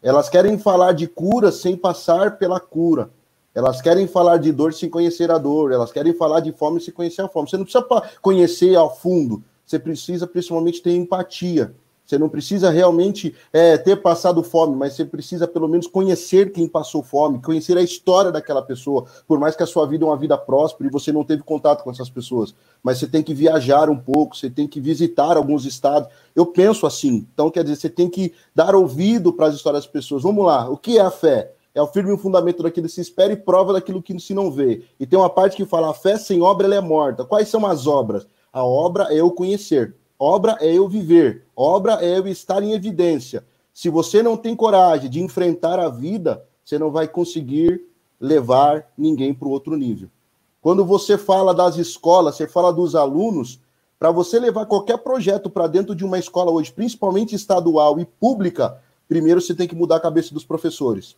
Elas 0.03 0.29
querem 0.29 0.59
falar 0.59 0.95
de 0.95 1.07
cura 1.07 1.53
sem 1.53 1.77
passar 1.77 2.39
pela 2.39 2.59
cura. 2.59 3.09
Elas 3.55 3.81
querem 3.81 4.09
falar 4.09 4.39
de 4.39 4.51
dor 4.51 4.75
sem 4.75 4.91
conhecer 4.91 5.31
a 5.31 5.39
dor, 5.39 5.71
elas 5.71 5.93
querem 5.93 6.13
falar 6.13 6.41
de 6.41 6.51
fome 6.51 6.81
sem 6.81 6.93
conhecer 6.93 7.23
a 7.23 7.29
fome. 7.29 7.49
Você 7.49 7.57
não 7.57 7.63
precisa 7.63 7.87
conhecer 8.21 8.75
ao 8.75 8.97
fundo, 8.97 9.45
você 9.65 9.79
precisa 9.79 10.27
principalmente 10.27 10.83
ter 10.83 10.91
empatia. 10.91 11.73
Você 12.05 12.19
não 12.19 12.29
precisa 12.29 12.71
realmente 12.71 13.35
é, 13.53 13.79
ter 13.79 13.97
passado 13.97 14.43
fome, 14.43 14.77
mas 14.77 14.93
você 14.93 15.05
precisa 15.05 15.49
pelo 15.49 15.67
menos 15.67 15.87
conhecer 15.87 16.53
quem 16.53 16.69
passou 16.69 17.03
fome, 17.03 17.41
conhecer 17.41 17.79
a 17.79 17.83
história 17.83 18.31
daquela 18.31 18.61
pessoa, 18.61 19.07
por 19.27 19.39
mais 19.39 19.57
que 19.57 19.63
a 19.63 19.67
sua 19.67 19.87
vida 19.87 20.05
é 20.05 20.09
uma 20.09 20.17
vida 20.17 20.37
próspera 20.37 20.89
e 20.89 20.93
você 20.93 21.11
não 21.11 21.25
teve 21.25 21.43
contato 21.43 21.83
com 21.83 21.91
essas 21.91 22.11
pessoas. 22.11 22.55
Mas 22.83 22.99
você 22.99 23.07
tem 23.07 23.23
que 23.23 23.33
viajar 23.33 23.89
um 23.89 23.97
pouco, 23.97 24.37
você 24.37 24.51
tem 24.51 24.67
que 24.67 24.81
visitar 24.81 25.37
alguns 25.37 25.65
estados. 25.65 26.09
Eu 26.37 26.45
penso 26.45 26.87
assim. 26.87 27.27
Então, 27.33 27.51
quer 27.51 27.63
dizer, 27.63 27.77
você 27.77 27.89
tem 27.89 28.11
que 28.11 28.35
dar 28.55 28.75
ouvido 28.75 29.33
para 29.33 29.47
as 29.47 29.55
histórias 29.55 29.85
das 29.85 29.91
pessoas. 29.91 30.23
Vamos 30.23 30.45
lá, 30.45 30.69
o 30.69 30.77
que 30.77 30.99
é 30.99 31.01
a 31.01 31.11
fé? 31.11 31.53
é 31.75 31.83
o 31.83 31.89
firme 31.89 32.17
fundamento 32.17 32.63
daquilo 32.63 32.87
que 32.87 32.93
se 32.93 33.01
espera 33.01 33.33
e 33.33 33.37
prova 33.37 33.73
daquilo 33.73 34.01
que 34.01 34.19
se 34.21 34.33
não 34.33 34.51
vê. 34.51 34.85
E 34.99 35.05
tem 35.05 35.19
uma 35.19 35.29
parte 35.29 35.57
que 35.57 35.67
fala: 35.67 35.91
a 35.91 35.95
fé 35.95 36.17
sem 36.17 36.41
obra 36.41 36.67
ela 36.67 36.77
é 36.77 36.81
morta. 36.81 37.25
Quais 37.25 37.49
são 37.49 37.67
as 37.67 37.87
obras? 37.87 38.27
A 38.53 38.65
obra 38.65 39.09
é 39.11 39.17
eu 39.17 39.33
conhecer, 39.33 39.97
obra 40.25 40.57
é 40.61 40.73
eu 40.73 40.89
viver, 40.89 41.45
obra 41.55 41.99
é 42.03 42.19
eu 42.19 42.27
estar 42.27 42.63
em 42.63 42.73
evidência. 42.73 43.45
Se 43.75 43.91
você 43.91 44.23
não 44.23 44.39
tem 44.39 44.57
coragem 44.57 45.11
de 45.11 45.21
enfrentar 45.21 45.79
a 45.79 45.91
vida, 45.91 46.43
você 46.65 46.79
não 46.79 46.91
vai 46.91 47.07
conseguir 47.07 47.83
levar 48.19 48.87
ninguém 48.97 49.35
para 49.35 49.47
o 49.47 49.51
outro 49.51 49.77
nível. 49.77 50.09
Quando 50.63 50.83
você 50.83 51.19
fala 51.19 51.53
das 51.53 51.77
escolas, 51.77 52.37
você 52.37 52.49
fala 52.49 52.73
dos 52.73 52.95
alunos, 52.95 53.61
para 53.99 54.11
você 54.11 54.39
levar 54.39 54.65
qualquer 54.65 54.97
projeto 54.97 55.51
para 55.51 55.67
dentro 55.67 55.95
de 55.95 56.05
uma 56.05 56.19
escola 56.19 56.51
hoje, 56.51 56.73
principalmente 56.73 57.35
estadual 57.35 58.01
e 58.01 58.07
pública, 58.07 58.81
primeiro 59.07 59.43
você 59.43 59.55
tem 59.55 59.69
que 59.69 59.75
mudar 59.75 59.97
a 59.97 60.01
cabeça 60.01 60.33
dos 60.33 60.45
professores. 60.45 61.17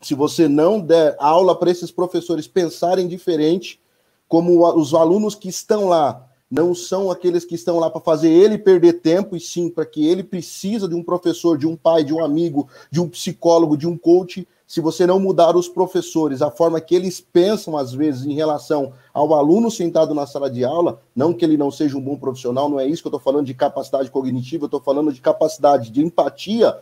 Se 0.00 0.14
você 0.14 0.48
não 0.48 0.80
der 0.80 1.16
aula 1.18 1.54
para 1.54 1.70
esses 1.70 1.90
professores 1.90 2.48
pensarem 2.48 3.06
diferente, 3.06 3.78
como 4.26 4.66
os 4.74 4.94
alunos 4.94 5.34
que 5.34 5.50
estão 5.50 5.88
lá 5.88 6.26
não 6.52 6.74
são 6.74 7.10
aqueles 7.10 7.46
que 7.46 7.54
estão 7.54 7.78
lá 7.78 7.88
para 7.88 8.02
fazer 8.02 8.28
ele 8.28 8.58
perder 8.58 9.00
tempo, 9.00 9.34
e 9.34 9.40
sim 9.40 9.70
para 9.70 9.86
que 9.86 10.06
ele 10.06 10.22
precisa 10.22 10.86
de 10.86 10.94
um 10.94 11.02
professor, 11.02 11.56
de 11.56 11.66
um 11.66 11.74
pai, 11.74 12.04
de 12.04 12.12
um 12.12 12.22
amigo, 12.22 12.68
de 12.90 13.00
um 13.00 13.08
psicólogo, 13.08 13.74
de 13.74 13.88
um 13.88 13.96
coach. 13.96 14.46
Se 14.66 14.78
você 14.78 15.06
não 15.06 15.18
mudar 15.18 15.56
os 15.56 15.66
professores, 15.66 16.42
a 16.42 16.50
forma 16.50 16.78
que 16.78 16.94
eles 16.94 17.22
pensam, 17.22 17.74
às 17.74 17.94
vezes, 17.94 18.26
em 18.26 18.34
relação 18.34 18.92
ao 19.14 19.32
aluno 19.32 19.70
sentado 19.70 20.14
na 20.14 20.26
sala 20.26 20.50
de 20.50 20.62
aula, 20.62 21.00
não 21.16 21.32
que 21.32 21.42
ele 21.42 21.56
não 21.56 21.70
seja 21.70 21.96
um 21.96 22.02
bom 22.02 22.18
profissional, 22.18 22.68
não 22.68 22.78
é 22.78 22.86
isso 22.86 23.00
que 23.02 23.06
eu 23.06 23.16
estou 23.16 23.32
falando 23.32 23.46
de 23.46 23.54
capacidade 23.54 24.10
cognitiva, 24.10 24.64
eu 24.64 24.66
estou 24.66 24.80
falando 24.80 25.10
de 25.10 25.22
capacidade 25.22 25.90
de 25.90 26.04
empatia, 26.04 26.76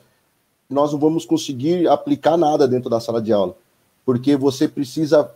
nós 0.69 0.91
não 0.91 0.99
vamos 0.99 1.25
conseguir 1.25 1.87
aplicar 1.87 2.37
nada 2.37 2.67
dentro 2.67 2.91
da 2.91 2.99
sala 2.99 3.23
de 3.23 3.33
aula. 3.33 3.55
Porque 4.05 4.37
você 4.37 4.67
precisa 4.67 5.31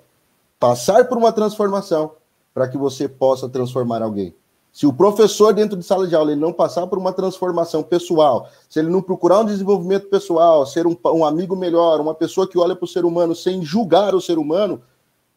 passar 0.59 1.05
por 1.09 1.16
uma 1.16 1.30
transformação 1.30 2.11
para 2.55 2.69
que 2.69 2.79
você 2.79 3.09
possa 3.09 3.49
transformar 3.49 4.01
alguém. 4.01 4.33
Se 4.73 4.87
o 4.87 4.93
professor 4.93 5.53
dentro 5.53 5.77
de 5.77 5.85
sala 5.85 6.07
de 6.07 6.17
aula 6.17 6.33
ele 6.33 6.41
não 6.41 6.53
passar 6.53 6.87
por 6.87 6.99
uma 6.99 7.13
transformação 7.13 7.83
pessoal, 7.83 8.49
se 8.69 8.79
ele 8.79 8.91
não 8.91 9.03
procurar 9.03 9.41
um 9.41 9.45
desenvolvimento 9.45 10.09
pessoal, 10.09 10.65
ser 10.67 10.87
um, 10.87 10.97
um 11.13 11.25
amigo 11.25 11.55
melhor, 11.55 12.01
uma 12.01 12.15
pessoa 12.15 12.49
que 12.49 12.59
olha 12.59 12.75
para 12.75 12.85
o 12.85 12.89
ser 12.89 13.05
humano 13.05 13.35
sem 13.35 13.63
julgar 13.63 14.15
o 14.15 14.21
ser 14.21 14.39
humano, 14.39 14.83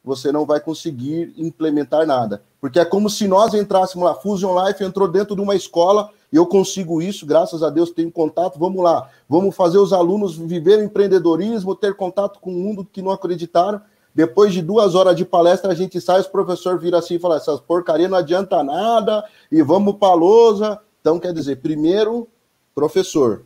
você 0.04 0.32
não 0.32 0.46
vai 0.46 0.60
conseguir 0.60 1.34
implementar 1.38 2.08
nada. 2.08 2.42
Porque 2.60 2.80
é 2.80 2.86
como 2.86 3.10
se 3.10 3.28
nós 3.28 3.54
entrássemos 3.54 4.08
lá, 4.08 4.16
Fusion 4.16 4.56
Life 4.66 4.84
entrou 4.84 5.08
dentro 5.08 5.36
de 5.36 5.42
uma 5.42 5.56
escola, 5.56 6.10
e 6.32 6.38
eu 6.38 6.46
consigo 6.46 7.02
isso, 7.02 7.26
graças 7.26 7.62
a 7.62 7.70
Deus 7.70 7.92
tenho 7.92 8.12
contato, 8.12 8.58
vamos 8.58 8.84
lá, 8.84 9.10
vamos 9.30 9.56
fazer 9.56 9.78
os 9.78 9.94
alunos 9.94 10.36
viver 10.36 10.80
o 10.80 10.84
empreendedorismo, 10.84 11.76
ter 11.76 11.94
contato 11.94 12.40
com 12.40 12.50
o 12.50 12.58
mundo 12.58 12.88
que 12.92 13.02
não 13.02 13.12
acreditaram, 13.12 13.82
depois 14.18 14.52
de 14.52 14.64
duas 14.64 14.96
horas 14.96 15.16
de 15.16 15.24
palestra, 15.24 15.72
a 15.72 15.76
gente 15.76 16.02
sai, 16.02 16.20
os 16.20 16.26
professor 16.26 16.80
vira 16.80 16.98
assim 16.98 17.18
e 17.18 17.20
fala: 17.20 17.36
essas 17.36 17.60
porcaria 17.60 18.08
não 18.08 18.18
adianta 18.18 18.64
nada, 18.64 19.24
e 19.52 19.62
vamos 19.62 19.98
para 19.98 20.08
a 20.08 20.16
lousa. 20.16 20.80
Então, 21.00 21.20
quer 21.20 21.32
dizer, 21.32 21.58
primeiro, 21.58 22.28
professor, 22.74 23.46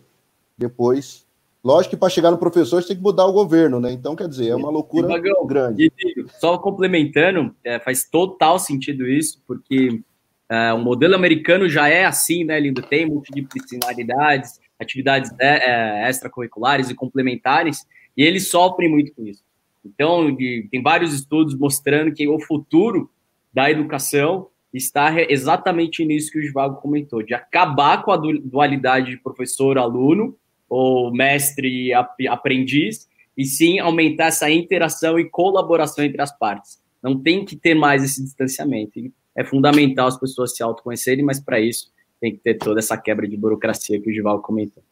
depois. 0.57 1.27
Lógico 1.61 1.89
que 1.89 1.99
para 1.99 2.09
chegar 2.09 2.31
no 2.31 2.37
professor 2.37 2.81
você 2.81 2.87
tem 2.87 2.95
que 2.95 3.03
mudar 3.03 3.25
o 3.25 3.33
governo, 3.33 3.81
né? 3.81 3.91
Então, 3.91 4.15
quer 4.15 4.29
dizer, 4.29 4.47
é 4.47 4.55
uma 4.55 4.69
loucura 4.69 5.09
Magão, 5.09 5.45
grande. 5.45 5.91
E, 5.99 6.25
só 6.39 6.57
complementando, 6.57 7.53
é, 7.65 7.77
faz 7.77 8.05
total 8.09 8.57
sentido 8.57 9.05
isso, 9.05 9.43
porque 9.45 10.01
é, 10.49 10.71
o 10.71 10.79
modelo 10.79 11.15
americano 11.15 11.67
já 11.67 11.89
é 11.89 12.05
assim, 12.05 12.45
né, 12.45 12.57
Lindo? 12.57 12.81
Tem 12.81 13.05
multidisciplinaridades, 13.05 14.61
atividades 14.79 15.31
é, 15.37 16.05
é 16.05 16.09
extracurriculares 16.09 16.89
e 16.89 16.95
complementares, 16.95 17.85
e 18.15 18.23
eles 18.23 18.47
sofrem 18.47 18.89
muito 18.89 19.13
com 19.13 19.27
isso. 19.27 19.43
Então, 19.83 20.33
de, 20.35 20.67
tem 20.71 20.81
vários 20.81 21.13
estudos 21.13 21.57
mostrando 21.57 22.13
que 22.13 22.27
o 22.27 22.39
futuro 22.39 23.09
da 23.53 23.69
educação 23.69 24.47
está 24.73 25.13
exatamente 25.29 26.05
nisso 26.05 26.31
que 26.31 26.39
o 26.39 26.41
Givago 26.41 26.81
comentou, 26.81 27.21
de 27.21 27.33
acabar 27.33 28.03
com 28.03 28.11
a 28.11 28.17
dualidade 28.17 29.11
de 29.11 29.17
professor-aluno 29.17 30.35
ou 30.69 31.11
mestre-aprendiz, 31.11 33.09
e 33.37 33.43
sim 33.43 33.79
aumentar 33.79 34.25
essa 34.27 34.49
interação 34.49 35.19
e 35.19 35.29
colaboração 35.29 36.03
entre 36.03 36.21
as 36.21 36.37
partes. 36.37 36.81
Não 37.01 37.19
tem 37.19 37.43
que 37.43 37.55
ter 37.55 37.73
mais 37.73 38.03
esse 38.03 38.23
distanciamento. 38.23 38.99
É 39.35 39.43
fundamental 39.43 40.07
as 40.07 40.19
pessoas 40.19 40.55
se 40.55 40.61
autoconhecerem, 40.61 41.23
mas 41.25 41.39
para 41.39 41.59
isso 41.59 41.91
tem 42.19 42.31
que 42.31 42.37
ter 42.37 42.55
toda 42.55 42.79
essa 42.79 42.97
quebra 42.97 43.27
de 43.27 43.35
burocracia 43.35 43.99
que 43.99 44.09
o 44.09 44.13
Givaldo 44.13 44.43
comentou. 44.43 44.83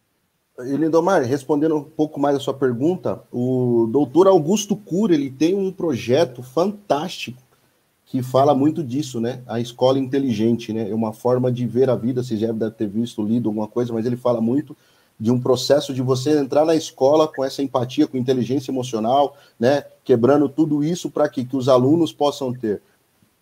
E 0.65 0.75
Lindomar, 0.75 1.23
respondendo 1.23 1.75
um 1.75 1.83
pouco 1.83 2.19
mais 2.19 2.35
a 2.35 2.39
sua 2.39 2.53
pergunta, 2.53 3.21
o 3.31 3.87
doutor 3.91 4.27
Augusto 4.27 4.75
Cura, 4.75 5.13
ele 5.13 5.29
tem 5.29 5.55
um 5.55 5.71
projeto 5.71 6.43
fantástico 6.43 7.41
que 8.05 8.21
fala 8.21 8.53
muito 8.53 8.83
disso, 8.83 9.21
né? 9.21 9.41
A 9.47 9.59
escola 9.59 9.99
inteligente, 9.99 10.73
né? 10.73 10.89
É 10.89 10.93
uma 10.93 11.13
forma 11.13 11.51
de 11.51 11.65
ver 11.65 11.89
a 11.89 11.95
vida, 11.95 12.23
vocês 12.23 12.39
já 12.39 12.51
devem 12.51 12.71
ter 12.71 12.87
visto, 12.87 13.23
lido 13.23 13.47
alguma 13.47 13.67
coisa, 13.67 13.93
mas 13.93 14.05
ele 14.05 14.17
fala 14.17 14.41
muito 14.41 14.75
de 15.19 15.31
um 15.31 15.39
processo 15.39 15.93
de 15.93 16.01
você 16.01 16.37
entrar 16.37 16.65
na 16.65 16.75
escola 16.75 17.27
com 17.27 17.43
essa 17.43 17.61
empatia, 17.61 18.07
com 18.07 18.17
inteligência 18.17 18.71
emocional, 18.71 19.37
né? 19.59 19.83
Quebrando 20.03 20.49
tudo 20.49 20.83
isso 20.83 21.09
para 21.09 21.29
que, 21.29 21.45
que 21.45 21.55
os 21.55 21.69
alunos 21.69 22.11
possam 22.11 22.51
ter. 22.51 22.81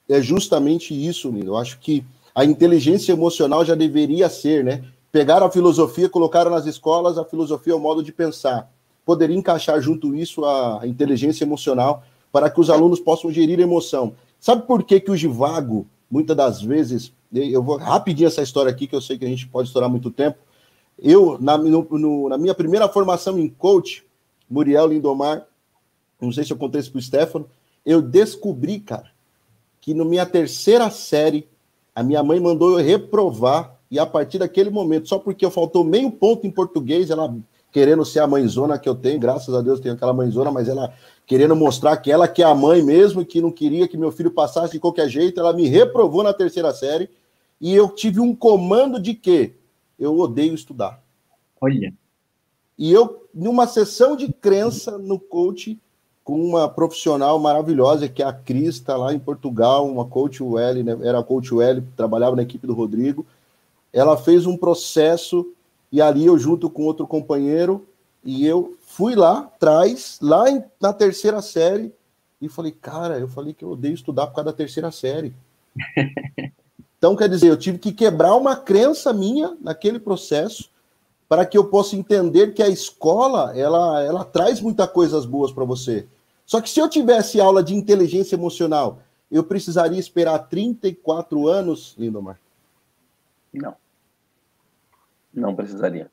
É 0.10 0.22
justamente 0.22 0.94
isso, 0.94 1.30
Lindo. 1.30 1.52
Eu 1.52 1.58
acho 1.58 1.80
que 1.80 2.04
a 2.36 2.46
inteligência 2.46 3.12
emocional 3.12 3.66
já 3.66 3.74
deveria 3.74 4.30
ser, 4.30 4.64
né? 4.64 4.84
Pegaram 5.18 5.48
a 5.48 5.52
filosofia, 5.52 6.08
colocaram 6.08 6.52
nas 6.52 6.68
escolas, 6.68 7.18
a 7.18 7.26
filosofia 7.26 7.74
é 7.74 7.76
o 7.76 7.80
modo 7.80 8.04
de 8.04 8.12
pensar. 8.12 8.72
Poderia 9.04 9.36
encaixar 9.36 9.82
junto 9.82 10.16
isso 10.16 10.46
a 10.46 10.82
inteligência 10.86 11.44
emocional 11.44 12.04
para 12.32 12.52
que 12.52 12.62
os 12.62 12.70
alunos 12.70 13.00
possam 13.00 13.32
gerir 13.32 13.60
emoção. 13.60 14.14
Sabe 14.40 14.68
por 14.68 14.84
que, 14.84 15.00
que 15.00 15.10
o 15.10 15.16
Givago, 15.18 15.88
muitas 16.08 16.38
das 16.38 16.62
vezes, 16.62 17.12
eu 17.34 17.64
vou 17.64 17.78
rapidinho 17.78 18.28
essa 18.28 18.44
história 18.44 18.70
aqui, 18.70 18.86
que 18.86 18.96
eu 18.96 19.02
sei 19.02 19.18
que 19.18 19.26
a 19.26 19.28
gente 19.28 19.48
pode 19.48 19.70
estourar 19.70 19.90
muito 19.90 20.12
tempo. 20.12 20.38
Eu, 21.00 21.40
na, 21.42 21.58
no, 21.58 22.30
na 22.30 22.38
minha 22.38 22.54
primeira 22.54 22.88
formação 22.88 23.40
em 23.40 23.50
coach, 23.50 24.06
Muriel 24.48 24.86
Lindomar, 24.86 25.48
não 26.22 26.32
sei 26.32 26.44
se 26.44 26.54
eu 26.54 26.58
contei 26.58 26.80
isso 26.80 26.92
para 26.92 27.00
o 27.00 27.02
Stefano, 27.02 27.50
eu 27.84 28.04
descobri, 28.04 28.80
cara, 28.80 29.10
que 29.82 29.96
na 29.96 30.06
minha 30.06 30.28
terceira 30.28 30.92
série, 30.92 31.48
a 31.96 32.04
minha 32.04 32.22
mãe 32.22 32.40
mandou 32.40 32.78
eu 32.78 32.86
reprovar 32.86 33.77
e 33.90 34.00
a 34.00 34.06
partir 34.06 34.38
daquele 34.38 34.70
momento, 34.70 35.08
só 35.08 35.18
porque 35.18 35.46
eu 35.46 35.52
faltou 35.52 35.84
meio 35.84 36.12
ponto 36.12 36.46
em 36.46 36.52
português, 36.52 37.10
ela 37.10 37.34
querendo 37.72 38.04
ser 38.06 38.20
a 38.20 38.28
mãezona 38.28 38.80
que 38.80 38.88
eu 38.88 38.96
tenho, 38.96 39.20
graças 39.20 39.54
a 39.54 39.62
Deus 39.62 39.80
tenho 39.80 39.96
aquela 39.96 40.14
mãezona, 40.14 40.52
mas 40.52 40.68
ela 40.68 40.94
querendo 41.26 41.56
mostrar 41.56 41.98
que 41.98 42.12
ela 42.12 42.28
que 42.28 42.42
é 42.42 42.46
a 42.46 42.56
mãe 42.56 42.82
mesmo, 42.82 43.26
que 43.26 43.42
não 43.42 43.52
queria 43.52 43.88
que 43.88 43.98
meu 43.98 44.12
filho 44.12 44.32
passasse 44.32 44.74
de 44.74 44.80
qualquer 44.80 45.10
jeito, 45.10 45.40
ela 45.40 45.54
me 45.54 45.68
reprovou 45.68 46.24
na 46.24 46.34
terceira 46.34 46.74
série, 46.74 47.10
e 47.60 47.74
eu 47.74 47.90
tive 47.90 48.20
um 48.20 48.36
comando 48.36 49.00
de 49.00 49.14
que 49.14 49.54
eu 50.00 50.18
odeio 50.18 50.54
estudar. 50.54 51.02
Olha. 51.60 51.94
E 52.78 52.92
eu, 52.92 53.28
numa 53.34 53.66
sessão 53.66 54.16
de 54.16 54.32
crença 54.32 54.98
no 54.98 55.20
coach, 55.20 55.80
com 56.24 56.40
uma 56.40 56.70
profissional 56.70 57.40
maravilhosa, 57.40 58.08
que 58.08 58.22
é 58.22 58.26
a 58.26 58.34
Cris, 58.34 58.76
está 58.76 58.96
lá 58.96 59.14
em 59.14 59.20
Portugal, 59.20 59.88
uma 59.88 60.06
coach 60.06 60.44
UL, 60.44 60.84
né? 60.84 60.98
era 61.02 61.20
a 61.20 61.24
coach 61.24 61.54
UL, 61.54 61.84
trabalhava 61.96 62.36
na 62.36 62.44
equipe 62.44 62.68
do 62.68 62.74
Rodrigo, 62.74 63.26
ela 63.92 64.18
fez 64.18 64.46
um 64.46 64.58
processo 64.58 65.54
e 65.92 66.02
ali 66.02 66.26
eu 66.26 66.38
junto 66.38 66.70
com 66.70 66.84
outro 66.84 67.08
companheiro 67.08 67.88
e 68.24 68.46
eu 68.46 68.76
fui 68.82 69.16
lá 69.16 69.40
atrás, 69.40 70.20
lá 70.22 70.50
em, 70.50 70.64
na 70.82 70.92
terceira 70.92 71.42
série 71.42 71.94
e 72.42 72.50
falei, 72.50 72.72
cara, 72.72 73.20
eu 73.20 73.28
falei 73.28 73.54
que 73.54 73.64
eu 73.64 73.72
odeio 73.72 73.94
estudar 73.94 74.28
por 74.28 74.36
causa 74.36 74.52
da 74.52 74.58
terceira 74.58 74.92
série. 74.92 75.34
então, 76.98 77.16
quer 77.16 77.30
dizer, 77.30 77.50
eu 77.50 77.58
tive 77.58 77.78
que 77.78 77.92
quebrar 77.92 78.36
uma 78.36 78.56
crença 78.56 79.14
minha 79.14 79.56
naquele 79.62 80.00
processo 80.00 80.70
para 81.28 81.46
que 81.46 81.58
eu 81.58 81.66
possa 81.66 81.96
entender 81.96 82.54
que 82.54 82.64
a 82.64 82.70
escola, 82.70 83.58
ela, 83.58 84.04
ela 84.04 84.24
traz 84.24 84.62
muitas 84.62 84.90
coisas 84.92 85.26
boas 85.26 85.52
para 85.52 85.66
você. 85.66 86.08
Só 86.46 86.62
que 86.62 86.70
se 86.70 86.80
eu 86.80 86.90
tivesse 86.90 87.42
aula 87.42 87.62
de 87.62 87.76
inteligência 87.76 88.36
emocional, 88.36 89.00
eu 89.30 89.44
precisaria 89.44 90.00
esperar 90.00 90.40
34 90.48 91.48
anos, 91.48 91.94
Lindomar, 91.98 92.40
não. 93.54 93.76
Não 95.34 95.56
precisaria. 95.56 96.10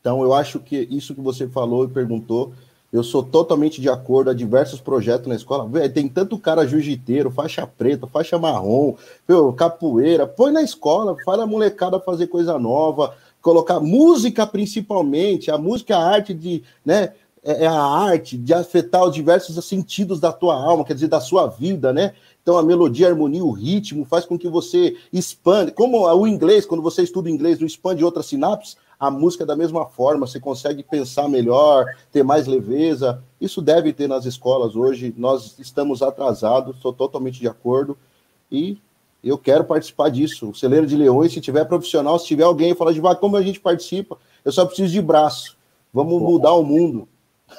Então, 0.00 0.22
eu 0.22 0.32
acho 0.32 0.60
que 0.60 0.76
isso 0.90 1.14
que 1.14 1.20
você 1.20 1.46
falou 1.46 1.84
e 1.84 1.88
perguntou, 1.88 2.52
eu 2.92 3.04
sou 3.04 3.22
totalmente 3.22 3.80
de 3.80 3.88
acordo 3.88 4.30
a 4.30 4.34
diversos 4.34 4.80
projetos 4.80 5.28
na 5.28 5.34
escola. 5.34 5.68
Tem 5.90 6.08
tanto 6.08 6.38
cara 6.38 6.66
jiu-jiteiro, 6.66 7.30
faixa 7.30 7.66
preta, 7.66 8.06
faixa 8.06 8.38
marrom, 8.38 8.96
capoeira. 9.56 10.26
Põe 10.26 10.52
na 10.52 10.62
escola, 10.62 11.16
faz 11.24 11.38
a 11.40 11.46
molecada 11.46 12.00
fazer 12.00 12.26
coisa 12.26 12.58
nova, 12.58 13.14
colocar 13.40 13.78
música 13.78 14.46
principalmente. 14.46 15.50
A 15.50 15.58
música 15.58 15.94
é 15.94 15.96
a 15.96 16.00
arte 16.00 16.34
de, 16.34 16.62
né? 16.84 17.12
É, 17.42 17.64
é 17.64 17.66
a 17.66 17.80
arte 17.80 18.36
de 18.36 18.52
afetar 18.52 19.04
os 19.04 19.14
diversos 19.14 19.64
sentidos 19.64 20.18
da 20.20 20.32
tua 20.32 20.54
alma, 20.54 20.84
quer 20.84 20.94
dizer, 20.94 21.08
da 21.08 21.20
sua 21.20 21.46
vida, 21.46 21.92
né? 21.92 22.12
Então 22.42 22.56
a 22.56 22.62
melodia, 22.62 23.06
a 23.06 23.10
harmonia, 23.10 23.44
o 23.44 23.50
ritmo 23.50 24.04
faz 24.04 24.24
com 24.24 24.38
que 24.38 24.48
você 24.48 24.96
expande. 25.12 25.72
Como 25.72 26.06
o 26.06 26.26
inglês, 26.26 26.66
quando 26.66 26.82
você 26.82 27.02
estuda 27.02 27.30
inglês, 27.30 27.58
não 27.58 27.66
expande 27.66 28.04
outras 28.04 28.26
sinapses, 28.26 28.76
a 28.98 29.10
música 29.10 29.44
é 29.44 29.46
da 29.46 29.56
mesma 29.56 29.86
forma, 29.86 30.26
você 30.26 30.38
consegue 30.38 30.82
pensar 30.82 31.26
melhor, 31.26 31.86
ter 32.12 32.22
mais 32.22 32.46
leveza. 32.46 33.22
Isso 33.40 33.62
deve 33.62 33.94
ter 33.94 34.06
nas 34.06 34.26
escolas 34.26 34.76
hoje. 34.76 35.14
Nós 35.16 35.58
estamos 35.58 36.02
atrasados, 36.02 36.78
sou 36.80 36.92
totalmente 36.92 37.40
de 37.40 37.48
acordo. 37.48 37.96
E 38.52 38.76
eu 39.24 39.38
quero 39.38 39.64
participar 39.64 40.10
disso. 40.10 40.50
O 40.50 40.54
Celeiro 40.54 40.86
de 40.86 40.96
Leões, 40.96 41.32
se 41.32 41.40
tiver 41.40 41.64
profissional, 41.64 42.18
se 42.18 42.26
tiver 42.26 42.42
alguém 42.42 42.74
falar 42.74 42.92
de 42.92 43.00
como 43.18 43.36
a 43.36 43.42
gente 43.42 43.60
participa, 43.60 44.18
eu 44.44 44.52
só 44.52 44.66
preciso 44.66 44.92
de 44.92 45.00
braço. 45.00 45.56
Vamos 45.92 46.20
mudar 46.20 46.52
o 46.52 46.62
mundo. 46.62 47.08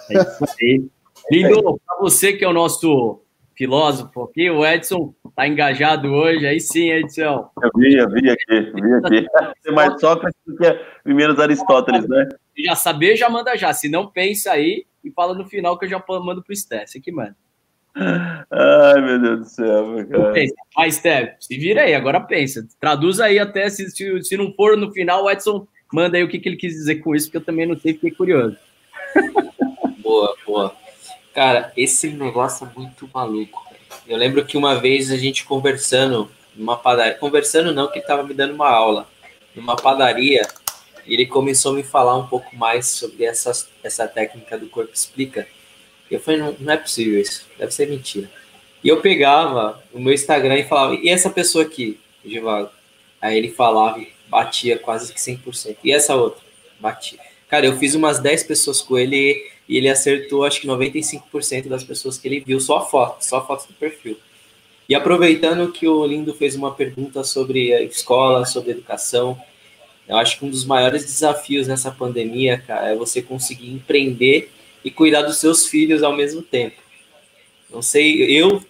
É 0.10 0.22
isso 0.22 0.46
aí. 0.60 0.86
Lindo, 1.32 1.80
para 1.86 2.00
você 2.00 2.34
que 2.34 2.44
é 2.44 2.48
o 2.48 2.54
nosso 2.54 3.21
filósofo 3.62 4.24
aqui. 4.24 4.50
O 4.50 4.66
Edson 4.66 5.14
tá 5.36 5.48
engajado 5.48 6.12
hoje. 6.12 6.48
Aí 6.48 6.60
sim, 6.60 6.90
Edson. 6.90 7.48
Eu 7.62 7.70
vi, 7.76 7.94
eu 7.94 8.10
vi 8.10 8.30
aqui, 8.30 8.72
vi 8.74 8.94
aqui. 8.94 9.28
Tem 9.64 9.74
mais 9.74 10.00
Sócrates 10.02 10.40
do 10.48 10.58
que 10.58 10.80
primeiros 11.04 11.40
Aristóteles, 11.40 12.08
né? 12.08 12.28
Se 12.56 12.64
já 12.64 12.76
saber, 12.76 13.16
já 13.16 13.30
manda 13.30 13.56
já. 13.56 13.72
Se 13.72 13.88
não, 13.88 14.08
pensa 14.08 14.52
aí 14.52 14.86
e 15.04 15.12
fala 15.12 15.36
no 15.36 15.46
final 15.46 15.78
que 15.78 15.86
eu 15.86 15.90
já 15.90 16.04
mando 16.08 16.44
pro 16.44 16.56
Sté. 16.56 16.88
Você 16.88 17.00
que 17.00 17.12
manda. 17.12 17.36
Ai, 17.96 19.02
meu 19.02 19.22
Deus 19.22 19.40
do 19.42 19.46
céu, 19.46 20.08
cara. 20.10 20.34
Vai, 20.76 20.92
Sté, 20.92 21.36
se 21.40 21.56
vira 21.58 21.82
aí, 21.82 21.94
agora 21.94 22.20
pensa. 22.20 22.66
Traduz 22.80 23.20
aí 23.20 23.38
até, 23.38 23.70
se, 23.70 23.92
se, 23.92 24.24
se 24.24 24.38
não 24.38 24.52
for 24.54 24.76
no 24.76 24.92
final, 24.92 25.26
o 25.26 25.30
Edson 25.30 25.68
manda 25.94 26.18
aí 26.18 26.24
o 26.24 26.28
que, 26.28 26.40
que 26.40 26.50
ele 26.50 26.56
quis 26.56 26.74
dizer 26.74 26.96
com 26.96 27.14
isso, 27.14 27.28
porque 27.28 27.38
eu 27.38 27.46
também 27.46 27.68
não 27.68 27.78
sei, 27.78 27.94
fiquei 27.94 28.12
curioso. 28.12 28.58
boa, 30.02 30.36
boa. 30.46 30.82
Cara, 31.34 31.72
esse 31.78 32.10
negócio 32.10 32.68
é 32.68 32.80
muito 32.80 33.10
maluco. 33.14 33.66
Eu 34.08 34.18
lembro 34.18 34.46
que 34.46 34.58
uma 34.58 34.80
vez 34.80 35.12
a 35.12 35.18
gente 35.18 35.46
conversando 35.46 36.30
numa 36.56 36.78
padaria, 36.78 37.18
conversando 37.18 37.74
não, 37.74 37.90
que 37.90 38.00
ele 38.00 38.06
tava 38.06 38.24
me 38.24 38.34
dando 38.34 38.54
uma 38.54 38.70
aula, 38.70 39.08
numa 39.56 39.76
padaria, 39.76 40.46
e 41.06 41.14
ele 41.14 41.26
começou 41.26 41.72
a 41.72 41.76
me 41.76 41.84
falar 41.84 42.18
um 42.18 42.28
pouco 42.28 42.56
mais 42.56 42.88
sobre 42.88 43.24
essa, 43.24 43.52
essa 43.82 44.08
técnica 44.08 44.58
do 44.58 44.68
corpo 44.68 44.92
explica. 44.94 45.48
Eu 46.10 46.20
falei, 46.20 46.42
não, 46.42 46.56
não 46.60 46.74
é 46.74 46.78
possível 46.78 47.20
isso, 47.20 47.48
deve 47.58 47.72
ser 47.72 47.88
mentira. 47.88 48.30
E 48.84 48.90
eu 48.90 49.00
pegava 49.00 49.82
o 49.94 50.00
meu 50.00 50.14
Instagram 50.14 50.58
e 50.58 50.68
falava, 50.68 50.96
e 50.96 51.10
essa 51.10 51.30
pessoa 51.30 51.64
aqui, 51.64 52.00
Givago? 52.26 52.70
Aí 53.22 53.38
ele 53.38 53.52
falava 53.52 54.00
e 54.00 54.12
batia 54.28 54.78
quase 54.78 55.14
que 55.14 55.20
100%. 55.20 55.78
E 55.84 55.92
essa 55.92 56.16
outra? 56.16 56.42
Batia. 56.80 57.20
Cara, 57.48 57.66
eu 57.66 57.78
fiz 57.78 57.96
umas 57.96 58.20
10 58.20 58.44
pessoas 58.44 58.82
com 58.82 58.98
ele 58.98 59.52
e 59.72 59.78
ele 59.78 59.88
acertou 59.88 60.44
acho 60.44 60.60
que 60.60 60.68
95% 60.68 61.70
das 61.70 61.82
pessoas 61.82 62.18
que 62.18 62.28
ele 62.28 62.42
viu, 62.42 62.60
só 62.60 62.80
a 62.80 62.86
foto, 62.86 63.24
só 63.24 63.38
a 63.38 63.42
foto 63.42 63.68
do 63.68 63.74
perfil. 63.74 64.18
E 64.90 64.94
aproveitando 64.94 65.72
que 65.72 65.88
o 65.88 66.06
Lindo 66.06 66.34
fez 66.34 66.56
uma 66.56 66.76
pergunta 66.76 67.24
sobre 67.24 67.74
a 67.74 67.82
escola, 67.82 68.46
sobre 68.46 68.72
educação, 68.72 69.42
eu 70.10 70.18
acho 70.18 70.38
que 70.38 70.44
um 70.44 70.50
dos 70.50 70.66
maiores 70.66 71.06
desafios 71.06 71.70
nessa 71.70 71.90
pandemia, 71.90 72.58
cara, 72.58 72.90
é 72.90 72.96
você 72.98 73.22
conseguir 73.22 73.72
empreender 73.72 74.52
e 74.84 74.92
cuidar 74.92 75.22
dos 75.22 75.38
seus 75.38 75.66
filhos 75.66 76.04
ao 76.04 76.14
mesmo 76.14 76.42
tempo. 76.42 76.76
Não 77.70 77.82
sei, 77.82 78.24
eu, 78.24 78.62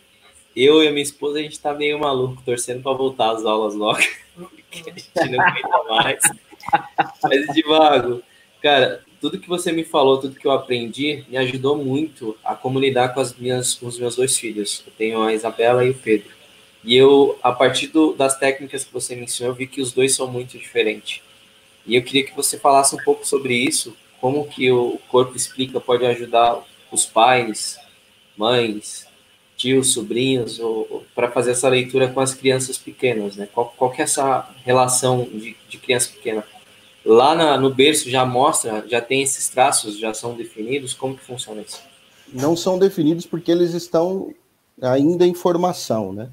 eu 0.55 0.83
e 0.83 0.87
a 0.87 0.91
minha 0.91 1.01
esposa, 1.01 1.39
a 1.39 1.41
gente 1.41 1.59
tá 1.59 1.73
meio 1.73 1.97
maluco, 1.97 2.43
torcendo 2.45 2.83
para 2.83 2.93
voltar 2.95 3.31
às 3.31 3.43
aulas 3.43 3.73
logo, 3.73 4.03
porque 4.35 4.91
a 4.91 4.93
gente 4.93 5.31
não 5.31 5.41
aguenta 5.43 5.83
mais. 5.89 6.21
Mas, 7.23 7.55
Divago, 7.55 8.21
cara, 8.61 9.03
tudo 9.19 9.39
que 9.39 9.47
você 9.47 9.71
me 9.71 9.83
falou, 9.83 10.19
tudo 10.19 10.35
que 10.35 10.45
eu 10.45 10.51
aprendi, 10.51 11.23
me 11.29 11.37
ajudou 11.37 11.77
muito 11.77 12.37
a 12.43 12.55
comunicar 12.55 13.09
com, 13.09 13.19
as 13.19 13.35
minhas, 13.35 13.73
com 13.73 13.87
os 13.87 13.99
meus 13.99 14.15
dois 14.15 14.37
filhos. 14.37 14.83
Eu 14.85 14.93
tenho 14.97 15.21
a 15.21 15.33
Isabela 15.33 15.85
e 15.85 15.91
o 15.91 15.93
Pedro. 15.93 16.29
E 16.83 16.95
eu, 16.95 17.37
a 17.43 17.51
partir 17.51 17.87
do, 17.87 18.13
das 18.13 18.37
técnicas 18.37 18.83
que 18.83 18.91
você 18.91 19.15
me 19.15 19.23
ensinou, 19.23 19.51
eu 19.51 19.55
vi 19.55 19.67
que 19.67 19.81
os 19.81 19.91
dois 19.91 20.15
são 20.15 20.27
muito 20.27 20.57
diferentes. 20.57 21.21
E 21.85 21.95
eu 21.95 22.03
queria 22.03 22.25
que 22.25 22.35
você 22.35 22.57
falasse 22.57 22.95
um 22.95 23.03
pouco 23.03 23.25
sobre 23.27 23.53
isso, 23.53 23.95
como 24.19 24.47
que 24.47 24.71
o 24.71 24.99
corpo 25.07 25.35
explica 25.35 25.79
pode 25.79 26.05
ajudar 26.05 26.63
os 26.91 27.05
pais, 27.05 27.77
mães, 28.35 29.07
tios, 29.55 29.93
sobrinhos, 29.93 30.59
para 31.13 31.29
fazer 31.29 31.51
essa 31.51 31.69
leitura 31.69 32.07
com 32.07 32.19
as 32.19 32.33
crianças 32.33 32.77
pequenas, 32.77 33.35
né? 33.35 33.47
Qual, 33.53 33.73
qual 33.77 33.91
que 33.91 34.01
é 34.01 34.03
essa 34.03 34.49
relação 34.65 35.27
de, 35.31 35.55
de 35.69 35.77
criança 35.77 36.11
pequena? 36.11 36.43
Lá 37.05 37.33
na, 37.35 37.57
no 37.57 37.73
berço 37.73 38.09
já 38.09 38.25
mostra, 38.25 38.85
já 38.87 39.01
tem 39.01 39.21
esses 39.21 39.49
traços, 39.49 39.97
já 39.97 40.13
são 40.13 40.35
definidos? 40.35 40.93
Como 40.93 41.15
que 41.15 41.23
funciona 41.23 41.61
isso? 41.61 41.81
Não 42.31 42.55
são 42.55 42.77
definidos 42.77 43.25
porque 43.25 43.51
eles 43.51 43.73
estão 43.73 44.33
ainda 44.81 45.25
em 45.25 45.33
formação, 45.33 46.13
né? 46.13 46.29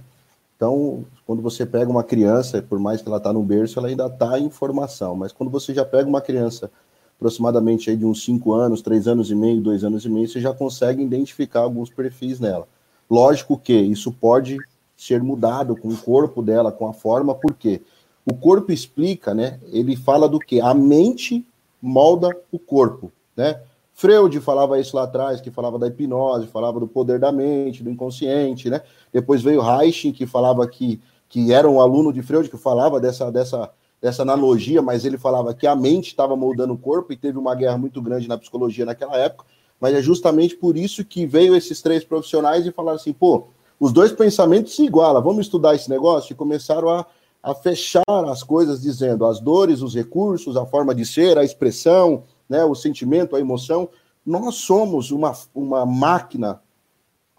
Então, 0.56 1.04
quando 1.24 1.40
você 1.40 1.64
pega 1.64 1.90
uma 1.90 2.02
criança, 2.02 2.60
por 2.60 2.78
mais 2.78 3.00
que 3.00 3.08
ela 3.08 3.18
está 3.18 3.32
no 3.32 3.42
berço, 3.42 3.78
ela 3.78 3.88
ainda 3.88 4.06
está 4.06 4.38
em 4.38 4.50
formação. 4.50 5.14
Mas 5.14 5.32
quando 5.32 5.50
você 5.50 5.72
já 5.72 5.84
pega 5.84 6.08
uma 6.08 6.20
criança 6.20 6.70
aproximadamente 7.16 7.90
aí 7.90 7.96
de 7.96 8.04
uns 8.04 8.24
5 8.24 8.52
anos, 8.52 8.82
3 8.82 9.08
anos 9.08 9.30
e 9.30 9.34
meio, 9.34 9.60
2 9.60 9.84
anos 9.84 10.04
e 10.04 10.08
meio, 10.08 10.28
você 10.28 10.40
já 10.40 10.52
consegue 10.52 11.02
identificar 11.02 11.60
alguns 11.60 11.90
perfis 11.90 12.40
nela. 12.40 12.66
Lógico 13.08 13.56
que 13.56 13.72
isso 13.72 14.12
pode 14.12 14.58
ser 14.96 15.22
mudado 15.22 15.76
com 15.76 15.88
o 15.88 15.96
corpo 15.96 16.42
dela, 16.42 16.72
com 16.72 16.88
a 16.88 16.92
forma, 16.92 17.34
por 17.34 17.54
quê? 17.54 17.80
Porque 17.80 17.97
o 18.30 18.34
corpo 18.34 18.70
explica, 18.70 19.32
né? 19.32 19.58
Ele 19.72 19.96
fala 19.96 20.28
do 20.28 20.38
que? 20.38 20.60
A 20.60 20.74
mente 20.74 21.46
molda 21.80 22.36
o 22.52 22.58
corpo, 22.58 23.10
né? 23.34 23.60
Freud 23.94 24.38
falava 24.40 24.78
isso 24.78 24.94
lá 24.94 25.04
atrás, 25.04 25.40
que 25.40 25.50
falava 25.50 25.78
da 25.78 25.88
hipnose, 25.88 26.46
falava 26.46 26.78
do 26.78 26.86
poder 26.86 27.18
da 27.18 27.32
mente, 27.32 27.82
do 27.82 27.90
inconsciente, 27.90 28.68
né? 28.68 28.82
Depois 29.12 29.42
veio 29.42 29.62
Reich, 29.62 30.12
que 30.12 30.26
falava 30.26 30.68
que, 30.68 31.00
que 31.28 31.52
era 31.52 31.68
um 31.68 31.80
aluno 31.80 32.12
de 32.12 32.22
Freud, 32.22 32.48
que 32.48 32.58
falava 32.58 33.00
dessa, 33.00 33.32
dessa, 33.32 33.70
dessa 34.00 34.22
analogia, 34.22 34.82
mas 34.82 35.04
ele 35.04 35.16
falava 35.16 35.54
que 35.54 35.66
a 35.66 35.74
mente 35.74 36.08
estava 36.08 36.36
moldando 36.36 36.74
o 36.74 36.78
corpo 36.78 37.12
e 37.12 37.16
teve 37.16 37.38
uma 37.38 37.54
guerra 37.54 37.78
muito 37.78 38.00
grande 38.02 38.28
na 38.28 38.38
psicologia 38.38 38.84
naquela 38.84 39.16
época. 39.16 39.46
Mas 39.80 39.94
é 39.94 40.02
justamente 40.02 40.54
por 40.54 40.76
isso 40.76 41.04
que 41.04 41.24
veio 41.24 41.56
esses 41.56 41.80
três 41.80 42.04
profissionais 42.04 42.66
e 42.66 42.72
falaram 42.72 42.96
assim: 42.96 43.12
pô, 43.12 43.48
os 43.80 43.90
dois 43.90 44.12
pensamentos 44.12 44.76
se 44.76 44.84
igualam, 44.84 45.22
vamos 45.22 45.46
estudar 45.46 45.74
esse 45.74 45.88
negócio? 45.88 46.32
E 46.32 46.36
começaram 46.36 46.90
a, 46.90 47.06
a 47.42 47.54
fechar 47.54 48.02
as 48.08 48.42
coisas 48.42 48.82
dizendo 48.82 49.24
as 49.24 49.40
dores, 49.40 49.80
os 49.80 49.94
recursos, 49.94 50.56
a 50.56 50.66
forma 50.66 50.94
de 50.94 51.06
ser, 51.06 51.38
a 51.38 51.44
expressão, 51.44 52.24
né, 52.48 52.64
o 52.64 52.74
sentimento, 52.74 53.36
a 53.36 53.40
emoção. 53.40 53.88
Nós 54.24 54.56
somos 54.56 55.10
uma, 55.10 55.32
uma 55.54 55.86
máquina 55.86 56.60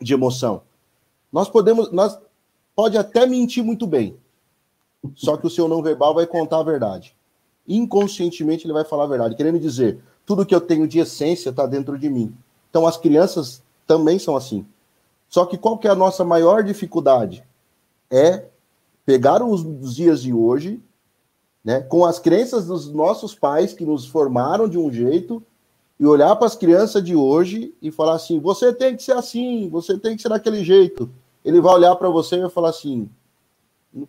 de 0.02 0.14
emoção. 0.14 0.62
Nós 1.32 1.50
podemos, 1.50 1.92
nós 1.92 2.18
pode 2.76 2.98
até 2.98 3.26
mentir 3.26 3.64
muito 3.64 3.86
bem, 3.86 4.18
só 5.16 5.38
que 5.38 5.46
o 5.46 5.50
seu 5.50 5.68
não 5.68 5.84
verbal 5.84 6.14
vai 6.14 6.26
contar 6.26 6.60
a 6.60 6.64
verdade. 6.64 7.16
Inconscientemente 7.68 8.66
ele 8.66 8.74
vai 8.74 8.84
falar 8.84 9.04
a 9.04 9.08
verdade, 9.08 9.36
querendo 9.36 9.60
dizer, 9.60 10.00
tudo 10.26 10.46
que 10.46 10.56
eu 10.56 10.62
tenho 10.62 10.88
de 10.88 11.00
essência 11.00 11.50
está 11.50 11.66
dentro 11.66 11.98
de 12.00 12.10
mim. 12.10 12.36
Então 12.70 12.88
as 12.88 12.98
crianças 12.98 13.62
também 13.86 14.18
são 14.18 14.36
assim. 14.36 14.66
Só 15.28 15.46
que 15.46 15.58
qual 15.58 15.78
que 15.78 15.88
é 15.88 15.92
a 15.92 15.96
nossa 15.96 16.24
maior 16.24 16.64
dificuldade? 16.64 17.44
É 18.10 18.46
pegaram 19.10 19.50
os, 19.50 19.66
os 19.66 19.96
dias 19.96 20.22
de 20.22 20.32
hoje, 20.32 20.80
né, 21.66 21.82
com 21.82 22.06
as 22.06 22.20
crenças 22.20 22.68
dos 22.68 22.94
nossos 22.94 23.34
pais 23.34 23.74
que 23.74 23.84
nos 23.84 24.06
formaram 24.06 24.70
de 24.70 24.78
um 24.78 24.92
jeito, 24.92 25.42
e 26.00 26.06
olhar 26.06 26.36
para 26.36 26.46
as 26.46 26.56
crianças 26.56 27.04
de 27.04 27.16
hoje 27.16 27.74
e 27.82 27.90
falar 27.90 28.14
assim: 28.14 28.40
você 28.40 28.72
tem 28.72 28.96
que 28.96 29.02
ser 29.02 29.14
assim, 29.14 29.68
você 29.68 29.98
tem 29.98 30.16
que 30.16 30.22
ser 30.22 30.30
daquele 30.30 30.64
jeito. 30.64 31.10
Ele 31.44 31.60
vai 31.60 31.74
olhar 31.74 31.96
para 31.96 32.08
você 32.08 32.36
e 32.36 32.42
vai 32.42 32.52
falar 32.52 32.70
assim: 32.70 33.10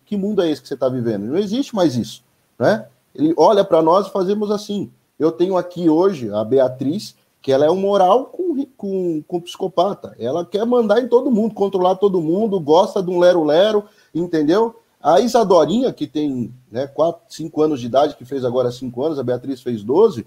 que 0.05 0.15
mundo 0.15 0.43
é 0.43 0.51
esse 0.51 0.61
que 0.61 0.67
você 0.67 0.75
está 0.75 0.87
vivendo? 0.87 1.25
Não 1.25 1.37
existe 1.37 1.75
mais 1.75 1.95
isso, 1.95 2.23
né? 2.59 2.85
Ele 3.15 3.33
olha 3.35 3.65
para 3.65 3.81
nós 3.81 4.05
e 4.05 4.11
fazemos 4.11 4.51
assim. 4.51 4.91
Eu 5.17 5.31
tenho 5.31 5.57
aqui 5.57 5.89
hoje 5.89 6.31
a 6.31 6.43
Beatriz, 6.43 7.15
que 7.41 7.51
ela 7.51 7.65
é 7.65 7.71
um 7.71 7.75
moral 7.75 8.25
com, 8.25 8.67
com, 8.77 9.23
com 9.27 9.41
psicopata. 9.41 10.15
Ela 10.19 10.45
quer 10.45 10.63
mandar 10.63 11.01
em 11.01 11.07
todo 11.07 11.31
mundo, 11.31 11.55
controlar 11.55 11.95
todo 11.95 12.21
mundo, 12.21 12.59
gosta 12.59 13.01
de 13.01 13.09
um 13.09 13.17
lero-lero, 13.17 13.83
entendeu? 14.13 14.75
A 15.01 15.19
Isadorinha, 15.19 15.91
que 15.91 16.05
tem 16.05 16.53
né, 16.71 16.87
4, 16.87 17.21
5 17.27 17.61
anos 17.61 17.79
de 17.79 17.87
idade, 17.87 18.15
que 18.15 18.25
fez 18.25 18.45
agora 18.45 18.71
5 18.71 19.03
anos, 19.03 19.19
a 19.19 19.23
Beatriz 19.23 19.61
fez 19.61 19.83
12, 19.83 20.25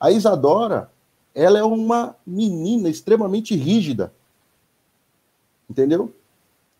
a 0.00 0.10
Isadora, 0.10 0.90
ela 1.34 1.58
é 1.58 1.64
uma 1.64 2.16
menina 2.26 2.88
extremamente 2.88 3.54
rígida. 3.54 4.12
Entendeu? 5.68 6.12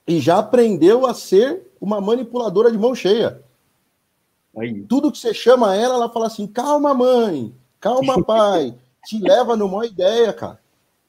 E 0.07 0.21
já 0.21 0.39
aprendeu 0.39 1.07
a 1.07 1.15
ser 1.15 1.71
uma 1.81 2.01
manipuladora 2.01 2.71
de 2.71 2.79
mão 2.79 2.95
cheia. 2.95 3.43
Aí. 4.57 4.83
Tudo 4.83 5.11
que 5.11 5.19
você 5.19 5.35
chama 5.35 5.75
ela, 5.75 5.95
ela 5.95 6.11
fala 6.11 6.27
assim: 6.27 6.47
calma, 6.47 6.95
mãe, 6.95 7.55
calma, 7.81 8.23
pai. 8.25 8.75
te 9.05 9.19
leva 9.19 9.57
numa 9.57 9.85
ideia, 9.87 10.33
cara. 10.33 10.61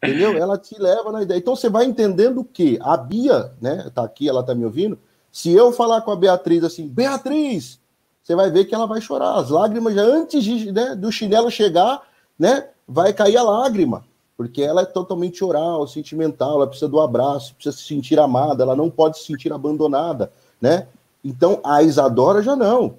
Entendeu? 0.03 0.37
Ela 0.37 0.57
te 0.57 0.79
leva 0.79 1.11
na 1.11 1.23
ideia. 1.23 1.37
Então 1.37 1.55
você 1.55 1.69
vai 1.69 1.85
entendendo 1.85 2.43
que 2.43 2.77
a 2.81 2.97
Bia, 2.97 3.53
né, 3.61 3.89
tá 3.93 4.03
aqui, 4.03 4.27
ela 4.27 4.43
tá 4.43 4.53
me 4.53 4.65
ouvindo, 4.65 4.99
se 5.35 5.51
eu 5.51 5.73
falar 5.73 5.99
com 5.99 6.11
a 6.11 6.15
Beatriz 6.15 6.63
assim, 6.63 6.87
Beatriz, 6.87 7.77
você 8.23 8.33
vai 8.33 8.49
ver 8.49 8.63
que 8.63 8.73
ela 8.73 8.87
vai 8.87 9.01
chorar. 9.01 9.35
As 9.35 9.49
lágrimas 9.49 9.93
já 9.93 10.01
antes 10.01 10.41
de, 10.41 10.71
né, 10.71 10.95
do 10.95 11.11
chinelo 11.11 11.51
chegar, 11.51 12.03
né, 12.39 12.69
vai 12.87 13.11
cair 13.11 13.35
a 13.35 13.43
lágrima, 13.43 14.05
porque 14.37 14.61
ela 14.61 14.83
é 14.83 14.85
totalmente 14.85 15.43
oral, 15.43 15.85
sentimental, 15.89 16.55
ela 16.55 16.67
precisa 16.67 16.87
do 16.87 17.01
abraço, 17.01 17.53
precisa 17.53 17.75
se 17.75 17.83
sentir 17.83 18.17
amada, 18.17 18.63
ela 18.63 18.77
não 18.77 18.89
pode 18.89 19.17
se 19.17 19.25
sentir 19.25 19.51
abandonada, 19.51 20.31
né? 20.61 20.87
Então 21.21 21.59
a 21.65 21.83
Isadora 21.83 22.41
já 22.41 22.55
não. 22.55 22.95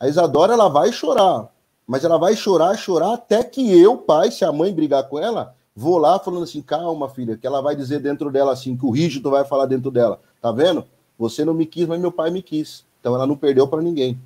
A 0.00 0.08
Isadora 0.08 0.54
ela 0.54 0.68
vai 0.68 0.90
chorar, 0.90 1.48
mas 1.86 2.02
ela 2.02 2.18
vai 2.18 2.34
chorar, 2.34 2.76
chorar 2.76 3.14
até 3.14 3.44
que 3.44 3.80
eu, 3.80 3.98
pai, 3.98 4.32
se 4.32 4.44
a 4.44 4.50
mãe 4.50 4.74
brigar 4.74 5.08
com 5.08 5.16
ela, 5.16 5.54
vou 5.76 5.96
lá 5.96 6.18
falando 6.18 6.42
assim, 6.42 6.60
calma, 6.60 7.08
filha, 7.08 7.36
que 7.36 7.46
ela 7.46 7.62
vai 7.62 7.76
dizer 7.76 8.00
dentro 8.00 8.32
dela 8.32 8.52
assim, 8.52 8.76
que 8.76 8.84
o 8.84 8.90
rígido 8.90 9.30
vai 9.30 9.44
falar 9.44 9.66
dentro 9.66 9.92
dela, 9.92 10.18
tá 10.42 10.50
vendo? 10.50 10.84
Você 11.18 11.44
não 11.44 11.52
me 11.52 11.66
quis, 11.66 11.86
mas 11.86 12.00
meu 12.00 12.12
pai 12.12 12.30
me 12.30 12.42
quis. 12.42 12.84
Então 13.00 13.14
ela 13.14 13.26
não 13.26 13.36
perdeu 13.36 13.66
para 13.66 13.82
ninguém. 13.82 14.18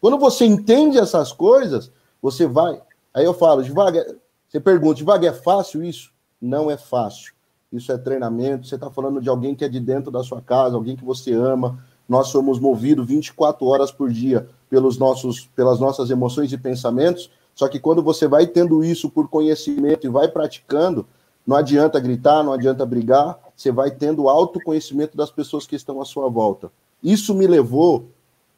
Quando 0.00 0.18
você 0.18 0.44
entende 0.44 0.98
essas 0.98 1.32
coisas, 1.32 1.90
você 2.20 2.46
vai. 2.46 2.80
Aí 3.14 3.24
eu 3.24 3.32
falo, 3.32 3.62
devagar. 3.62 4.04
Você 4.48 4.60
pergunta, 4.60 4.96
devagar 4.96 5.32
é 5.32 5.36
fácil 5.36 5.82
isso? 5.84 6.10
Não 6.40 6.70
é 6.70 6.76
fácil. 6.76 7.32
isso 7.72 7.90
é 7.90 7.96
treinamento, 7.96 8.66
você 8.66 8.74
está 8.74 8.90
falando 8.90 9.20
de 9.20 9.28
alguém 9.28 9.54
que 9.54 9.64
é 9.64 9.68
de 9.68 9.80
dentro 9.80 10.10
da 10.10 10.22
sua 10.22 10.42
casa, 10.42 10.76
alguém 10.76 10.96
que 10.96 11.04
você 11.04 11.32
ama. 11.32 11.78
Nós 12.08 12.28
somos 12.28 12.58
movidos 12.58 13.06
24 13.06 13.64
horas 13.64 13.90
por 13.90 14.10
dia 14.10 14.46
pelos 14.68 14.98
nossos, 14.98 15.46
pelas 15.54 15.78
nossas 15.78 16.10
emoções 16.10 16.52
e 16.52 16.58
pensamentos, 16.58 17.30
só 17.54 17.68
que 17.68 17.78
quando 17.78 18.02
você 18.02 18.26
vai 18.26 18.46
tendo 18.46 18.82
isso 18.82 19.10
por 19.10 19.28
conhecimento 19.28 20.06
e 20.06 20.10
vai 20.10 20.28
praticando, 20.28 21.06
não 21.46 21.56
adianta 21.56 22.00
gritar, 22.00 22.42
não 22.42 22.52
adianta 22.52 22.86
brigar, 22.86 23.38
você 23.62 23.70
vai 23.70 23.90
tendo 23.90 24.28
autoconhecimento 24.28 25.16
das 25.16 25.30
pessoas 25.30 25.66
que 25.66 25.76
estão 25.76 26.00
à 26.00 26.04
sua 26.04 26.28
volta. 26.28 26.70
Isso 27.02 27.34
me 27.34 27.46
levou 27.46 28.06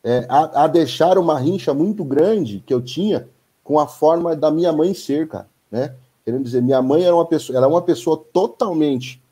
é, 0.02 0.26
a, 0.28 0.64
a, 0.64 0.66
deixar 0.66 1.18
uma 1.18 1.38
rincha 1.38 1.74
muito 1.74 2.04
grande 2.04 2.62
que 2.66 2.72
eu 2.72 2.80
tinha 2.80 3.28
com 3.62 3.78
a 3.78 3.86
forma 3.86 4.34
da 4.34 4.50
minha 4.50 4.72
mãe 4.72 4.94
ser, 4.94 5.28
cara, 5.28 5.48
né? 5.70 5.94
Querendo 6.24 6.42
dizer, 6.42 6.62
minha 6.62 6.80
mãe 6.80 7.04
era 7.04 7.14
uma 7.14 7.26
pessoa, 7.26 7.56
ela 7.56 7.66
é 7.66 7.68
uma 7.68 7.82
pessoa 7.82 8.22
totalmente 8.32 9.22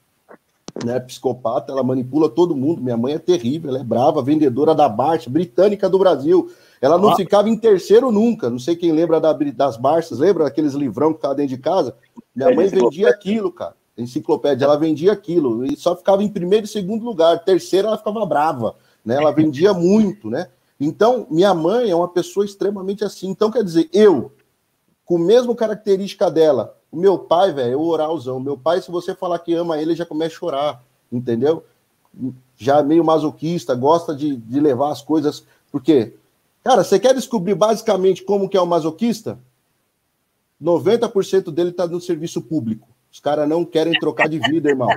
né, 0.85 1.01
psicopata, 1.01 1.73
ela 1.73 1.83
manipula 1.83 2.29
todo 2.29 2.57
mundo. 2.57 2.83
Minha 2.83 2.97
mãe 2.99 3.15
é 3.15 3.19
terrível, 3.19 3.71
ela 3.71 3.81
é 3.81 3.85
brava, 3.85 4.23
vendedora 4.23 4.75
da 4.75 4.89
Barça, 4.89 5.31
britânica 5.31 5.89
do 5.89 5.99
Brasil. 5.99 6.51
Ela 6.83 6.99
não 6.99 7.11
ah. 7.11 7.17
ficava 7.17 7.49
em 7.49 7.57
terceiro 7.57 8.11
nunca. 8.11 8.51
Não 8.51 8.59
sei 8.59 8.77
quem 8.77 8.93
lembra 8.93 9.21
da, 9.21 9.33
das 9.33 9.79
Barças, 9.79 10.19
lembra 10.19 10.47
aqueles 10.47 10.75
livrão 10.75 11.13
que 11.13 11.19
estavam 11.19 11.37
dentro 11.37 11.57
de 11.57 11.63
casa? 11.63 11.95
Minha 12.35 12.55
mãe 12.55 12.69
vendia 12.69 13.09
aquilo, 13.09 13.51
cara. 13.51 13.75
Enciclopédia, 14.03 14.65
ela 14.65 14.79
vendia 14.79 15.13
aquilo 15.13 15.65
e 15.65 15.77
só 15.77 15.97
ficava 15.97 16.23
em 16.23 16.29
primeiro 16.29 16.67
e 16.67 16.69
segundo 16.69 17.05
lugar. 17.05 17.45
Terceira, 17.45 17.89
ela 17.89 17.99
ficava 17.99 18.25
brava, 18.27 18.75
né? 19.05 19.17
Ela 19.17 19.33
vendia 19.33 19.73
muito, 19.75 20.29
né? 20.29 20.49
Então, 20.79 21.27
minha 21.31 21.55
mãe 21.55 21.91
é 21.91 21.95
uma 21.95 22.09
pessoa 22.09 22.45
extremamente 22.45 23.05
assim. 23.05 23.29
Então, 23.29 23.51
quer 23.51 23.63
dizer, 23.63 23.89
eu, 23.93 24.33
com 25.05 25.17
a 25.17 25.21
mesma 25.21 25.55
característica 25.55 26.31
dela, 26.31 26.77
o 26.91 26.97
meu 26.97 27.19
pai, 27.19 27.53
velho, 27.53 27.73
é 27.73 27.77
o 27.77 27.87
oralzão. 27.87 28.41
Meu 28.41 28.59
pai, 28.59 28.83
se 28.83 28.91
você 28.91 29.15
falar 29.15 29.39
que 29.39 29.55
ama 29.55 29.81
ele, 29.81 29.95
já 29.95 30.05
começa 30.05 30.35
a 30.35 30.39
chorar, 30.39 30.85
entendeu? 31.11 31.65
Já 32.57 32.81
é 32.81 32.83
meio 32.83 33.05
masoquista, 33.05 33.75
gosta 33.75 34.15
de, 34.15 34.37
de 34.37 34.61
levar 34.61 34.91
as 34.91 35.01
coisas. 35.01 35.45
Porque, 35.71 36.15
cara, 36.63 36.85
você 36.85 36.99
quer 36.99 37.15
descobrir 37.15 37.55
basicamente 37.55 38.23
como 38.23 38.49
que 38.49 38.57
é 38.57 38.61
o 38.61 38.67
masoquista? 38.67 39.39
90% 40.63 41.51
dele 41.51 41.71
está 41.71 41.87
no 41.87 42.01
serviço 42.01 42.41
público. 42.43 42.89
Os 43.13 43.21
caras 43.21 43.47
não 43.47 43.65
querem 43.65 43.93
trocar 43.93 44.29
de 44.29 44.39
vida, 44.39 44.71
irmão. 44.71 44.89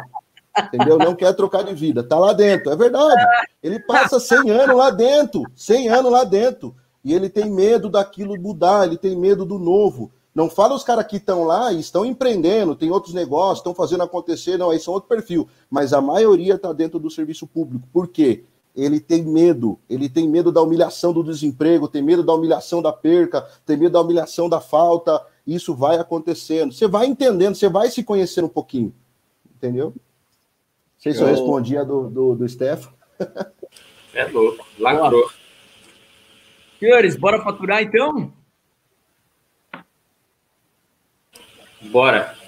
Entendeu? 0.58 0.98
Não 0.98 1.14
quer 1.14 1.34
trocar 1.34 1.64
de 1.64 1.74
vida. 1.74 2.02
Tá 2.02 2.18
lá 2.18 2.32
dentro. 2.32 2.72
É 2.72 2.76
verdade. 2.76 3.22
Ele 3.62 3.78
passa 3.80 4.20
100 4.20 4.50
anos 4.50 4.78
lá 4.78 4.90
dentro. 4.90 5.44
100 5.54 5.90
anos 5.90 6.12
lá 6.12 6.24
dentro. 6.24 6.74
E 7.04 7.14
ele 7.14 7.30
tem 7.30 7.50
medo 7.50 7.90
daquilo 7.90 8.40
mudar. 8.40 8.88
Ele 8.88 8.98
tem 8.98 9.18
medo 9.18 9.46
do 9.46 9.60
novo. 9.60 10.12
Não 10.34 10.50
fala 10.50 10.76
os 10.76 10.84
caras 10.84 11.06
que 11.08 11.16
estão 11.16 11.46
lá 11.46 11.72
e 11.72 11.80
estão 11.80 12.06
empreendendo, 12.06 12.76
tem 12.76 12.92
outros 12.92 13.14
negócios, 13.14 13.60
estão 13.60 13.74
fazendo 13.74 14.04
acontecer, 14.04 14.58
não, 14.58 14.70
aí 14.70 14.78
são 14.78 14.94
outro 14.94 15.08
perfil. 15.08 15.48
Mas 15.70 15.94
a 15.94 16.02
maioria 16.02 16.56
está 16.56 16.74
dentro 16.74 17.00
do 17.00 17.10
serviço 17.10 17.48
público. 17.48 17.88
Por 17.94 18.10
quê? 18.10 18.44
Ele 18.76 19.00
tem 19.00 19.24
medo, 19.24 19.80
ele 19.90 20.10
tem 20.10 20.28
medo 20.28 20.52
da 20.52 20.62
humilhação 20.62 21.14
do 21.14 21.24
desemprego, 21.24 21.88
tem 21.88 22.02
medo 22.02 22.22
da 22.22 22.34
humilhação 22.34 22.82
da 22.82 22.92
perca, 22.92 23.48
tem 23.66 23.78
medo 23.78 23.94
da 23.94 24.02
humilhação 24.02 24.50
da 24.50 24.60
falta. 24.60 25.26
Isso 25.46 25.76
vai 25.76 25.98
acontecendo. 25.98 26.74
Você 26.74 26.88
vai 26.88 27.06
entendendo, 27.06 27.56
você 27.56 27.70
vai 27.70 27.90
se 27.90 28.04
conhecer 28.04 28.44
um 28.44 28.50
pouquinho. 28.50 28.94
Entendeu? 29.56 29.94
Não 29.96 30.02
sei 30.98 31.14
se 31.14 31.20
eu, 31.20 31.28
eu 31.28 31.32
respondi 31.34 31.78
a 31.78 31.84
do, 31.84 32.10
do, 32.10 32.36
do 32.36 32.50
Stefan. 32.50 32.92
É 34.14 34.26
louco, 34.26 34.66
lacrou. 34.80 35.30
Senhores, 36.80 37.16
bora 37.16 37.44
faturar 37.44 37.84
então? 37.84 38.34
Bora. 41.82 42.45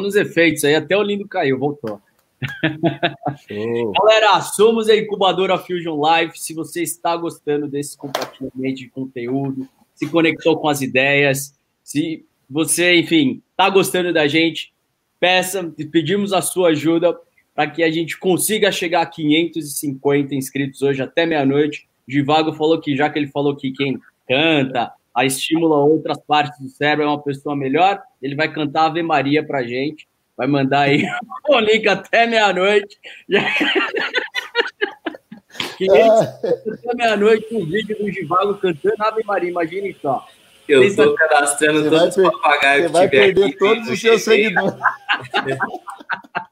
Nos 0.00 0.16
efeitos 0.16 0.64
aí, 0.64 0.74
até 0.74 0.96
o 0.96 1.02
lindo 1.02 1.26
caiu, 1.28 1.58
voltou. 1.58 2.00
Galera, 3.98 4.40
somos 4.40 4.88
a 4.88 4.96
incubadora 4.96 5.58
Fusion 5.58 6.00
Live. 6.00 6.38
Se 6.38 6.54
você 6.54 6.82
está 6.82 7.16
gostando 7.16 7.68
desse 7.68 7.96
compartilhamento 7.96 8.76
de 8.76 8.88
conteúdo, 8.88 9.68
se 9.94 10.08
conectou 10.08 10.58
com 10.58 10.68
as 10.68 10.80
ideias, 10.80 11.54
se 11.84 12.24
você, 12.48 12.98
enfim, 12.98 13.42
está 13.50 13.68
gostando 13.68 14.12
da 14.12 14.26
gente, 14.26 14.72
peça, 15.18 15.62
pedimos 15.92 16.32
a 16.32 16.40
sua 16.40 16.70
ajuda 16.70 17.16
para 17.54 17.70
que 17.70 17.82
a 17.82 17.90
gente 17.90 18.18
consiga 18.18 18.72
chegar 18.72 19.02
a 19.02 19.06
550 19.06 20.34
inscritos 20.34 20.80
hoje 20.82 21.02
até 21.02 21.26
meia-noite. 21.26 21.86
Divago 22.08 22.54
falou 22.54 22.80
que 22.80 22.96
já 22.96 23.10
que 23.10 23.18
ele 23.18 23.28
falou 23.28 23.54
que 23.54 23.70
quem 23.70 24.00
canta, 24.26 24.92
a 25.14 25.24
estimula 25.24 25.76
outras 25.76 26.18
partes 26.26 26.58
do 26.60 26.68
cérebro, 26.68 27.04
é 27.04 27.08
uma 27.08 27.22
pessoa 27.22 27.56
melhor, 27.56 28.00
ele 28.22 28.34
vai 28.34 28.52
cantar 28.52 28.86
Ave 28.86 29.02
Maria 29.02 29.44
pra 29.44 29.62
gente, 29.62 30.08
vai 30.36 30.46
mandar 30.46 30.82
aí 30.82 31.02
o 31.48 31.58
link 31.60 31.86
até 31.88 32.26
meia-noite. 32.26 32.98
até 36.72 36.94
meia-noite 36.94 37.54
um 37.54 37.64
vídeo 37.66 37.98
do 37.98 38.10
Givago 38.10 38.54
cantando 38.54 38.96
Ave 39.00 39.22
Maria, 39.24 39.50
imagine 39.50 39.96
só. 40.00 40.26
Eu 40.68 40.84
estou 40.84 41.14
cadastrando 41.14 41.82
você 41.82 41.90
todos 41.90 42.16
os 42.16 42.30
papagaios 42.30 42.86
que 42.86 42.92
vai 42.92 43.08
perder 43.08 43.44
aqui, 43.44 43.58
todos 43.58 43.88
os 43.88 44.00
seus 44.00 44.22
seguidores. 44.22 44.74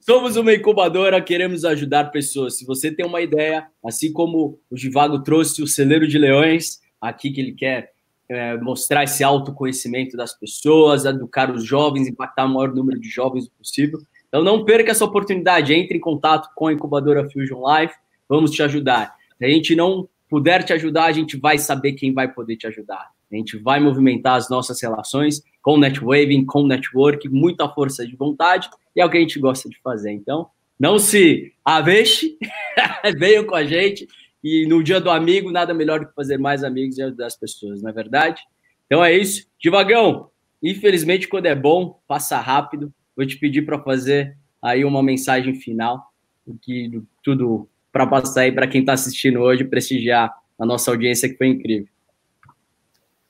Somos 0.00 0.36
uma 0.36 0.52
incubadora, 0.52 1.20
queremos 1.22 1.64
ajudar 1.64 2.10
pessoas. 2.10 2.58
Se 2.58 2.66
você 2.66 2.90
tem 2.90 3.06
uma 3.06 3.20
ideia, 3.22 3.66
assim 3.84 4.12
como 4.12 4.60
o 4.70 4.76
Givago 4.76 5.22
trouxe 5.22 5.62
o 5.62 5.66
celeiro 5.66 6.06
de 6.06 6.18
leões, 6.18 6.80
aqui 7.00 7.30
que 7.30 7.40
ele 7.40 7.52
quer 7.52 7.92
é, 8.28 8.56
mostrar 8.58 9.04
esse 9.04 9.22
autoconhecimento 9.22 10.16
das 10.16 10.38
pessoas, 10.38 11.04
educar 11.04 11.50
os 11.50 11.64
jovens, 11.64 12.08
impactar 12.08 12.46
o 12.46 12.48
maior 12.48 12.74
número 12.74 12.98
de 12.98 13.08
jovens 13.08 13.48
possível. 13.48 13.98
Então 14.28 14.42
não 14.42 14.64
perca 14.64 14.90
essa 14.90 15.04
oportunidade, 15.04 15.72
entre 15.72 15.96
em 15.96 16.00
contato 16.00 16.50
com 16.54 16.66
a 16.66 16.72
incubadora 16.72 17.28
Fusion 17.30 17.62
Life, 17.66 17.94
vamos 18.28 18.50
te 18.50 18.62
ajudar. 18.62 19.14
Se 19.38 19.44
a 19.44 19.48
gente 19.48 19.76
não 19.76 20.08
puder 20.28 20.64
te 20.64 20.72
ajudar, 20.72 21.04
a 21.04 21.12
gente 21.12 21.36
vai 21.36 21.58
saber 21.58 21.92
quem 21.92 22.12
vai 22.12 22.32
poder 22.32 22.56
te 22.56 22.66
ajudar. 22.66 23.10
A 23.30 23.36
gente 23.36 23.56
vai 23.58 23.80
movimentar 23.80 24.36
as 24.36 24.48
nossas 24.48 24.80
relações 24.82 25.42
com 25.64 25.78
netwaving, 25.78 26.44
com 26.44 26.66
network, 26.66 27.26
muita 27.30 27.66
força 27.70 28.06
de 28.06 28.14
vontade, 28.14 28.68
e 28.94 29.00
é 29.00 29.04
o 29.04 29.08
que 29.08 29.16
a 29.16 29.20
gente 29.20 29.40
gosta 29.40 29.66
de 29.66 29.80
fazer. 29.80 30.12
Então, 30.12 30.46
não 30.78 30.98
se 30.98 31.54
avexe, 31.64 32.36
venham 33.16 33.44
com 33.44 33.54
a 33.54 33.64
gente, 33.64 34.06
e 34.42 34.66
no 34.66 34.84
dia 34.84 35.00
do 35.00 35.10
amigo, 35.10 35.50
nada 35.50 35.72
melhor 35.72 36.00
do 36.00 36.06
que 36.06 36.14
fazer 36.14 36.36
mais 36.36 36.62
amigos 36.62 36.98
e 36.98 37.02
ajudar 37.02 37.28
as 37.28 37.36
pessoas, 37.36 37.80
não 37.80 37.88
é 37.88 37.94
verdade? 37.94 38.42
Então 38.84 39.02
é 39.02 39.16
isso. 39.16 39.46
Divagão, 39.58 40.28
infelizmente, 40.62 41.26
quando 41.26 41.46
é 41.46 41.54
bom, 41.54 41.98
passa 42.06 42.38
rápido. 42.38 42.92
Vou 43.16 43.26
te 43.26 43.38
pedir 43.38 43.62
para 43.62 43.82
fazer 43.82 44.36
aí 44.60 44.84
uma 44.84 45.02
mensagem 45.02 45.54
final, 45.54 46.12
que 46.60 47.02
tudo 47.22 47.66
para 47.90 48.06
passar 48.06 48.42
aí 48.42 48.52
para 48.52 48.66
quem 48.66 48.82
está 48.82 48.92
assistindo 48.92 49.40
hoje, 49.40 49.64
prestigiar 49.64 50.30
a 50.58 50.66
nossa 50.66 50.90
audiência, 50.90 51.26
que 51.26 51.38
foi 51.38 51.46
incrível. 51.46 51.88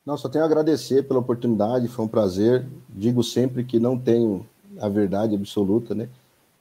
Não, 0.05 0.19
só 0.19 0.29
tenho 0.29 0.45
a 0.45 0.47
agradecer 0.47 1.03
pela 1.05 1.21
oportunidade, 1.21 1.89
foi 1.89 2.05
um 2.05 2.09
prazer. 2.09 2.67
Digo 2.91 3.23
sempre 3.23 3.65
que 3.65 3.79
não 3.79 3.99
tenho 3.99 4.47
a 4.79 4.89
verdade 4.89 5.35
absoluta, 5.35 5.95
né? 5.95 6.09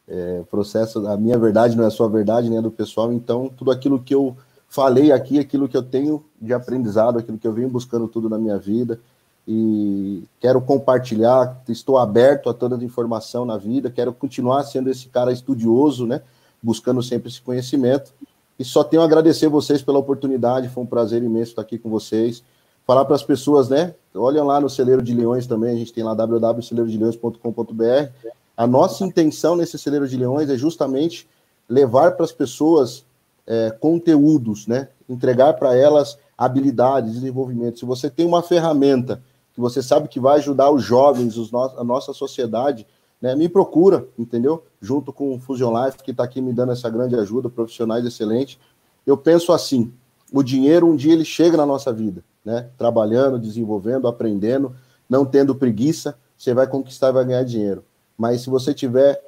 É, 0.07 0.43
processo, 0.49 1.05
a 1.07 1.17
minha 1.17 1.37
verdade 1.37 1.75
não 1.75 1.83
é 1.83 1.87
a 1.87 1.91
sua 1.91 2.07
verdade, 2.07 2.49
nem 2.49 2.61
do 2.61 2.71
pessoal, 2.71 3.11
então 3.11 3.49
tudo 3.49 3.71
aquilo 3.71 3.99
que 3.99 4.13
eu 4.13 4.35
falei 4.67 5.11
aqui, 5.11 5.39
aquilo 5.39 5.67
que 5.67 5.77
eu 5.77 5.83
tenho 5.83 6.23
de 6.41 6.53
aprendizado, 6.53 7.19
aquilo 7.19 7.37
que 7.37 7.47
eu 7.47 7.53
venho 7.53 7.69
buscando 7.69 8.07
tudo 8.07 8.29
na 8.29 8.37
minha 8.37 8.57
vida, 8.57 8.99
e 9.47 10.23
quero 10.39 10.61
compartilhar, 10.61 11.61
estou 11.67 11.97
aberto 11.97 12.49
a 12.49 12.53
toda 12.53 12.75
a 12.75 12.83
informação 12.83 13.45
na 13.45 13.57
vida, 13.57 13.89
quero 13.89 14.13
continuar 14.13 14.63
sendo 14.63 14.89
esse 14.89 15.07
cara 15.07 15.31
estudioso, 15.31 16.05
né? 16.05 16.21
Buscando 16.61 17.03
sempre 17.03 17.29
esse 17.29 17.41
conhecimento. 17.41 18.13
E 18.57 18.63
só 18.63 18.83
tenho 18.83 19.01
a 19.01 19.05
agradecer 19.05 19.47
vocês 19.47 19.81
pela 19.81 19.99
oportunidade, 19.99 20.69
foi 20.69 20.83
um 20.83 20.87
prazer 20.87 21.21
imenso 21.23 21.51
estar 21.51 21.61
aqui 21.61 21.77
com 21.77 21.89
vocês. 21.89 22.43
Falar 22.85 23.05
para 23.05 23.15
as 23.15 23.23
pessoas, 23.23 23.69
né? 23.69 23.95
Olhem 24.13 24.43
lá 24.43 24.59
no 24.59 24.69
Celeiro 24.69 25.01
de 25.01 25.13
Leões 25.13 25.47
também, 25.47 25.73
a 25.73 25.77
gente 25.77 25.93
tem 25.93 26.03
lá 26.03 26.13
www.celeirodelеões.com.br. 26.13 28.11
A 28.55 28.67
nossa 28.67 29.03
intenção 29.03 29.55
nesse 29.55 29.79
Celeiro 29.79 30.07
de 30.07 30.17
Leões 30.17 30.49
é 30.49 30.57
justamente 30.57 31.27
levar 31.67 32.11
para 32.11 32.25
as 32.25 32.31
pessoas 32.31 33.05
é, 33.47 33.71
conteúdos, 33.71 34.67
né? 34.67 34.89
Entregar 35.09 35.53
para 35.53 35.75
elas 35.75 36.17
habilidades, 36.37 37.13
desenvolvimento. 37.13 37.79
Se 37.79 37.85
você 37.85 38.09
tem 38.09 38.25
uma 38.25 38.41
ferramenta 38.41 39.21
que 39.53 39.61
você 39.61 39.81
sabe 39.81 40.07
que 40.07 40.19
vai 40.19 40.37
ajudar 40.37 40.71
os 40.71 40.83
jovens, 40.83 41.37
os 41.37 41.51
no 41.51 41.59
a 41.59 41.83
nossa 41.83 42.11
sociedade, 42.11 42.85
né, 43.21 43.35
me 43.35 43.47
procura, 43.47 44.05
entendeu? 44.17 44.63
Junto 44.81 45.13
com 45.13 45.33
o 45.33 45.39
Fusion 45.39 45.71
Life, 45.85 46.03
que 46.03 46.11
está 46.11 46.23
aqui 46.23 46.41
me 46.41 46.51
dando 46.51 46.71
essa 46.71 46.89
grande 46.89 47.15
ajuda, 47.15 47.49
profissionais 47.49 48.05
excelentes. 48.05 48.57
Eu 49.05 49.15
penso 49.15 49.53
assim: 49.53 49.93
o 50.31 50.43
dinheiro 50.43 50.87
um 50.87 50.95
dia 50.95 51.13
ele 51.13 51.23
chega 51.23 51.55
na 51.55 51.65
nossa 51.65 51.93
vida, 51.93 52.23
né? 52.43 52.69
Trabalhando, 52.77 53.39
desenvolvendo, 53.39 54.07
aprendendo, 54.07 54.75
não 55.09 55.25
tendo 55.25 55.55
preguiça, 55.55 56.17
você 56.37 56.53
vai 56.53 56.67
conquistar 56.67 57.09
e 57.09 57.13
vai 57.13 57.25
ganhar 57.25 57.43
dinheiro. 57.43 57.83
Mas 58.17 58.41
se 58.41 58.49
você 58.49 58.73
tiver 58.73 59.21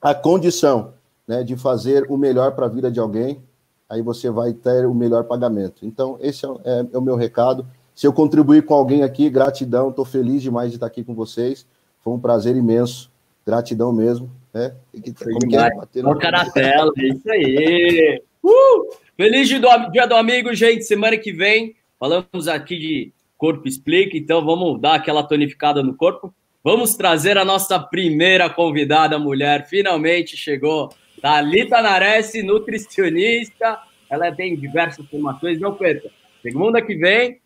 a 0.00 0.14
condição 0.14 0.94
né, 1.26 1.42
de 1.42 1.56
fazer 1.56 2.06
o 2.08 2.16
melhor 2.16 2.52
para 2.52 2.66
a 2.66 2.68
vida 2.68 2.90
de 2.90 3.00
alguém, 3.00 3.42
aí 3.88 4.02
você 4.02 4.30
vai 4.30 4.52
ter 4.52 4.86
o 4.86 4.94
melhor 4.94 5.24
pagamento. 5.24 5.86
Então, 5.86 6.18
esse 6.20 6.44
é, 6.44 6.48
é, 6.64 6.86
é 6.92 6.98
o 6.98 7.02
meu 7.02 7.16
recado. 7.16 7.66
Se 7.94 8.06
eu 8.06 8.12
contribuir 8.12 8.64
com 8.64 8.74
alguém 8.74 9.02
aqui, 9.02 9.30
gratidão, 9.30 9.90
estou 9.90 10.04
feliz 10.04 10.42
demais 10.42 10.70
de 10.70 10.76
estar 10.76 10.86
aqui 10.86 11.04
com 11.04 11.14
vocês. 11.14 11.66
Foi 12.00 12.12
um 12.12 12.18
prazer 12.18 12.56
imenso, 12.56 13.10
gratidão 13.46 13.92
mesmo. 13.92 14.30
Né? 14.52 14.74
Como 14.92 15.48
que 15.48 15.56
é? 15.56 15.70
Toca 16.02 16.30
na 16.30 16.50
tela, 16.50 16.92
é 16.98 17.08
isso 17.08 17.30
aí. 17.30 18.22
Uh! 18.42 19.04
Feliz 19.16 19.48
dia 19.48 19.60
do, 19.60 19.90
dia 19.90 20.06
do 20.06 20.14
amigo, 20.14 20.52
gente. 20.54 20.84
Semana 20.84 21.16
que 21.16 21.32
vem 21.32 21.76
falamos 22.04 22.48
aqui 22.48 22.78
de 22.78 23.12
Corpo 23.38 23.66
Explica, 23.66 24.14
então 24.14 24.44
vamos 24.44 24.78
dar 24.78 24.96
aquela 24.96 25.22
tonificada 25.22 25.82
no 25.82 25.96
corpo. 25.96 26.34
Vamos 26.62 26.94
trazer 26.96 27.38
a 27.38 27.46
nossa 27.46 27.80
primeira 27.80 28.50
convidada 28.50 29.18
mulher. 29.18 29.66
Finalmente 29.66 30.36
chegou 30.36 30.90
Thalita 31.22 31.80
Nares, 31.80 32.32
nutricionista. 32.44 33.80
Ela 34.10 34.30
tem 34.30 34.54
diversas 34.54 35.06
formações. 35.06 35.58
Não 35.58 35.74
perca. 35.74 36.10
Segunda 36.42 36.82
que 36.82 36.94
vem, 36.94 37.40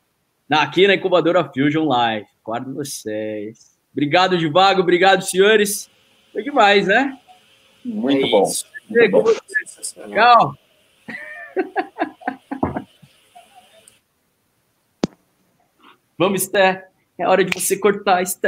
aqui 0.50 0.88
na 0.88 0.96
incubadora 0.96 1.48
Fusion 1.54 1.86
Live. 1.86 2.26
Aguardo 2.44 2.74
vocês. 2.74 3.78
Obrigado, 3.92 4.36
Divago. 4.36 4.80
Obrigado, 4.80 5.22
senhores. 5.22 5.88
Foi 6.32 6.42
demais, 6.42 6.84
né? 6.88 7.16
Muito 7.84 8.26
é 8.26 8.30
bom. 8.30 8.44
Muito 8.88 9.10
bom. 9.10 9.24
Legal. 10.04 10.54
Vamos, 16.18 16.42
Esther. 16.42 16.88
É 17.16 17.28
hora 17.28 17.44
de 17.44 17.52
você 17.58 17.78
cortar, 17.78 18.20
Esther. 18.22 18.46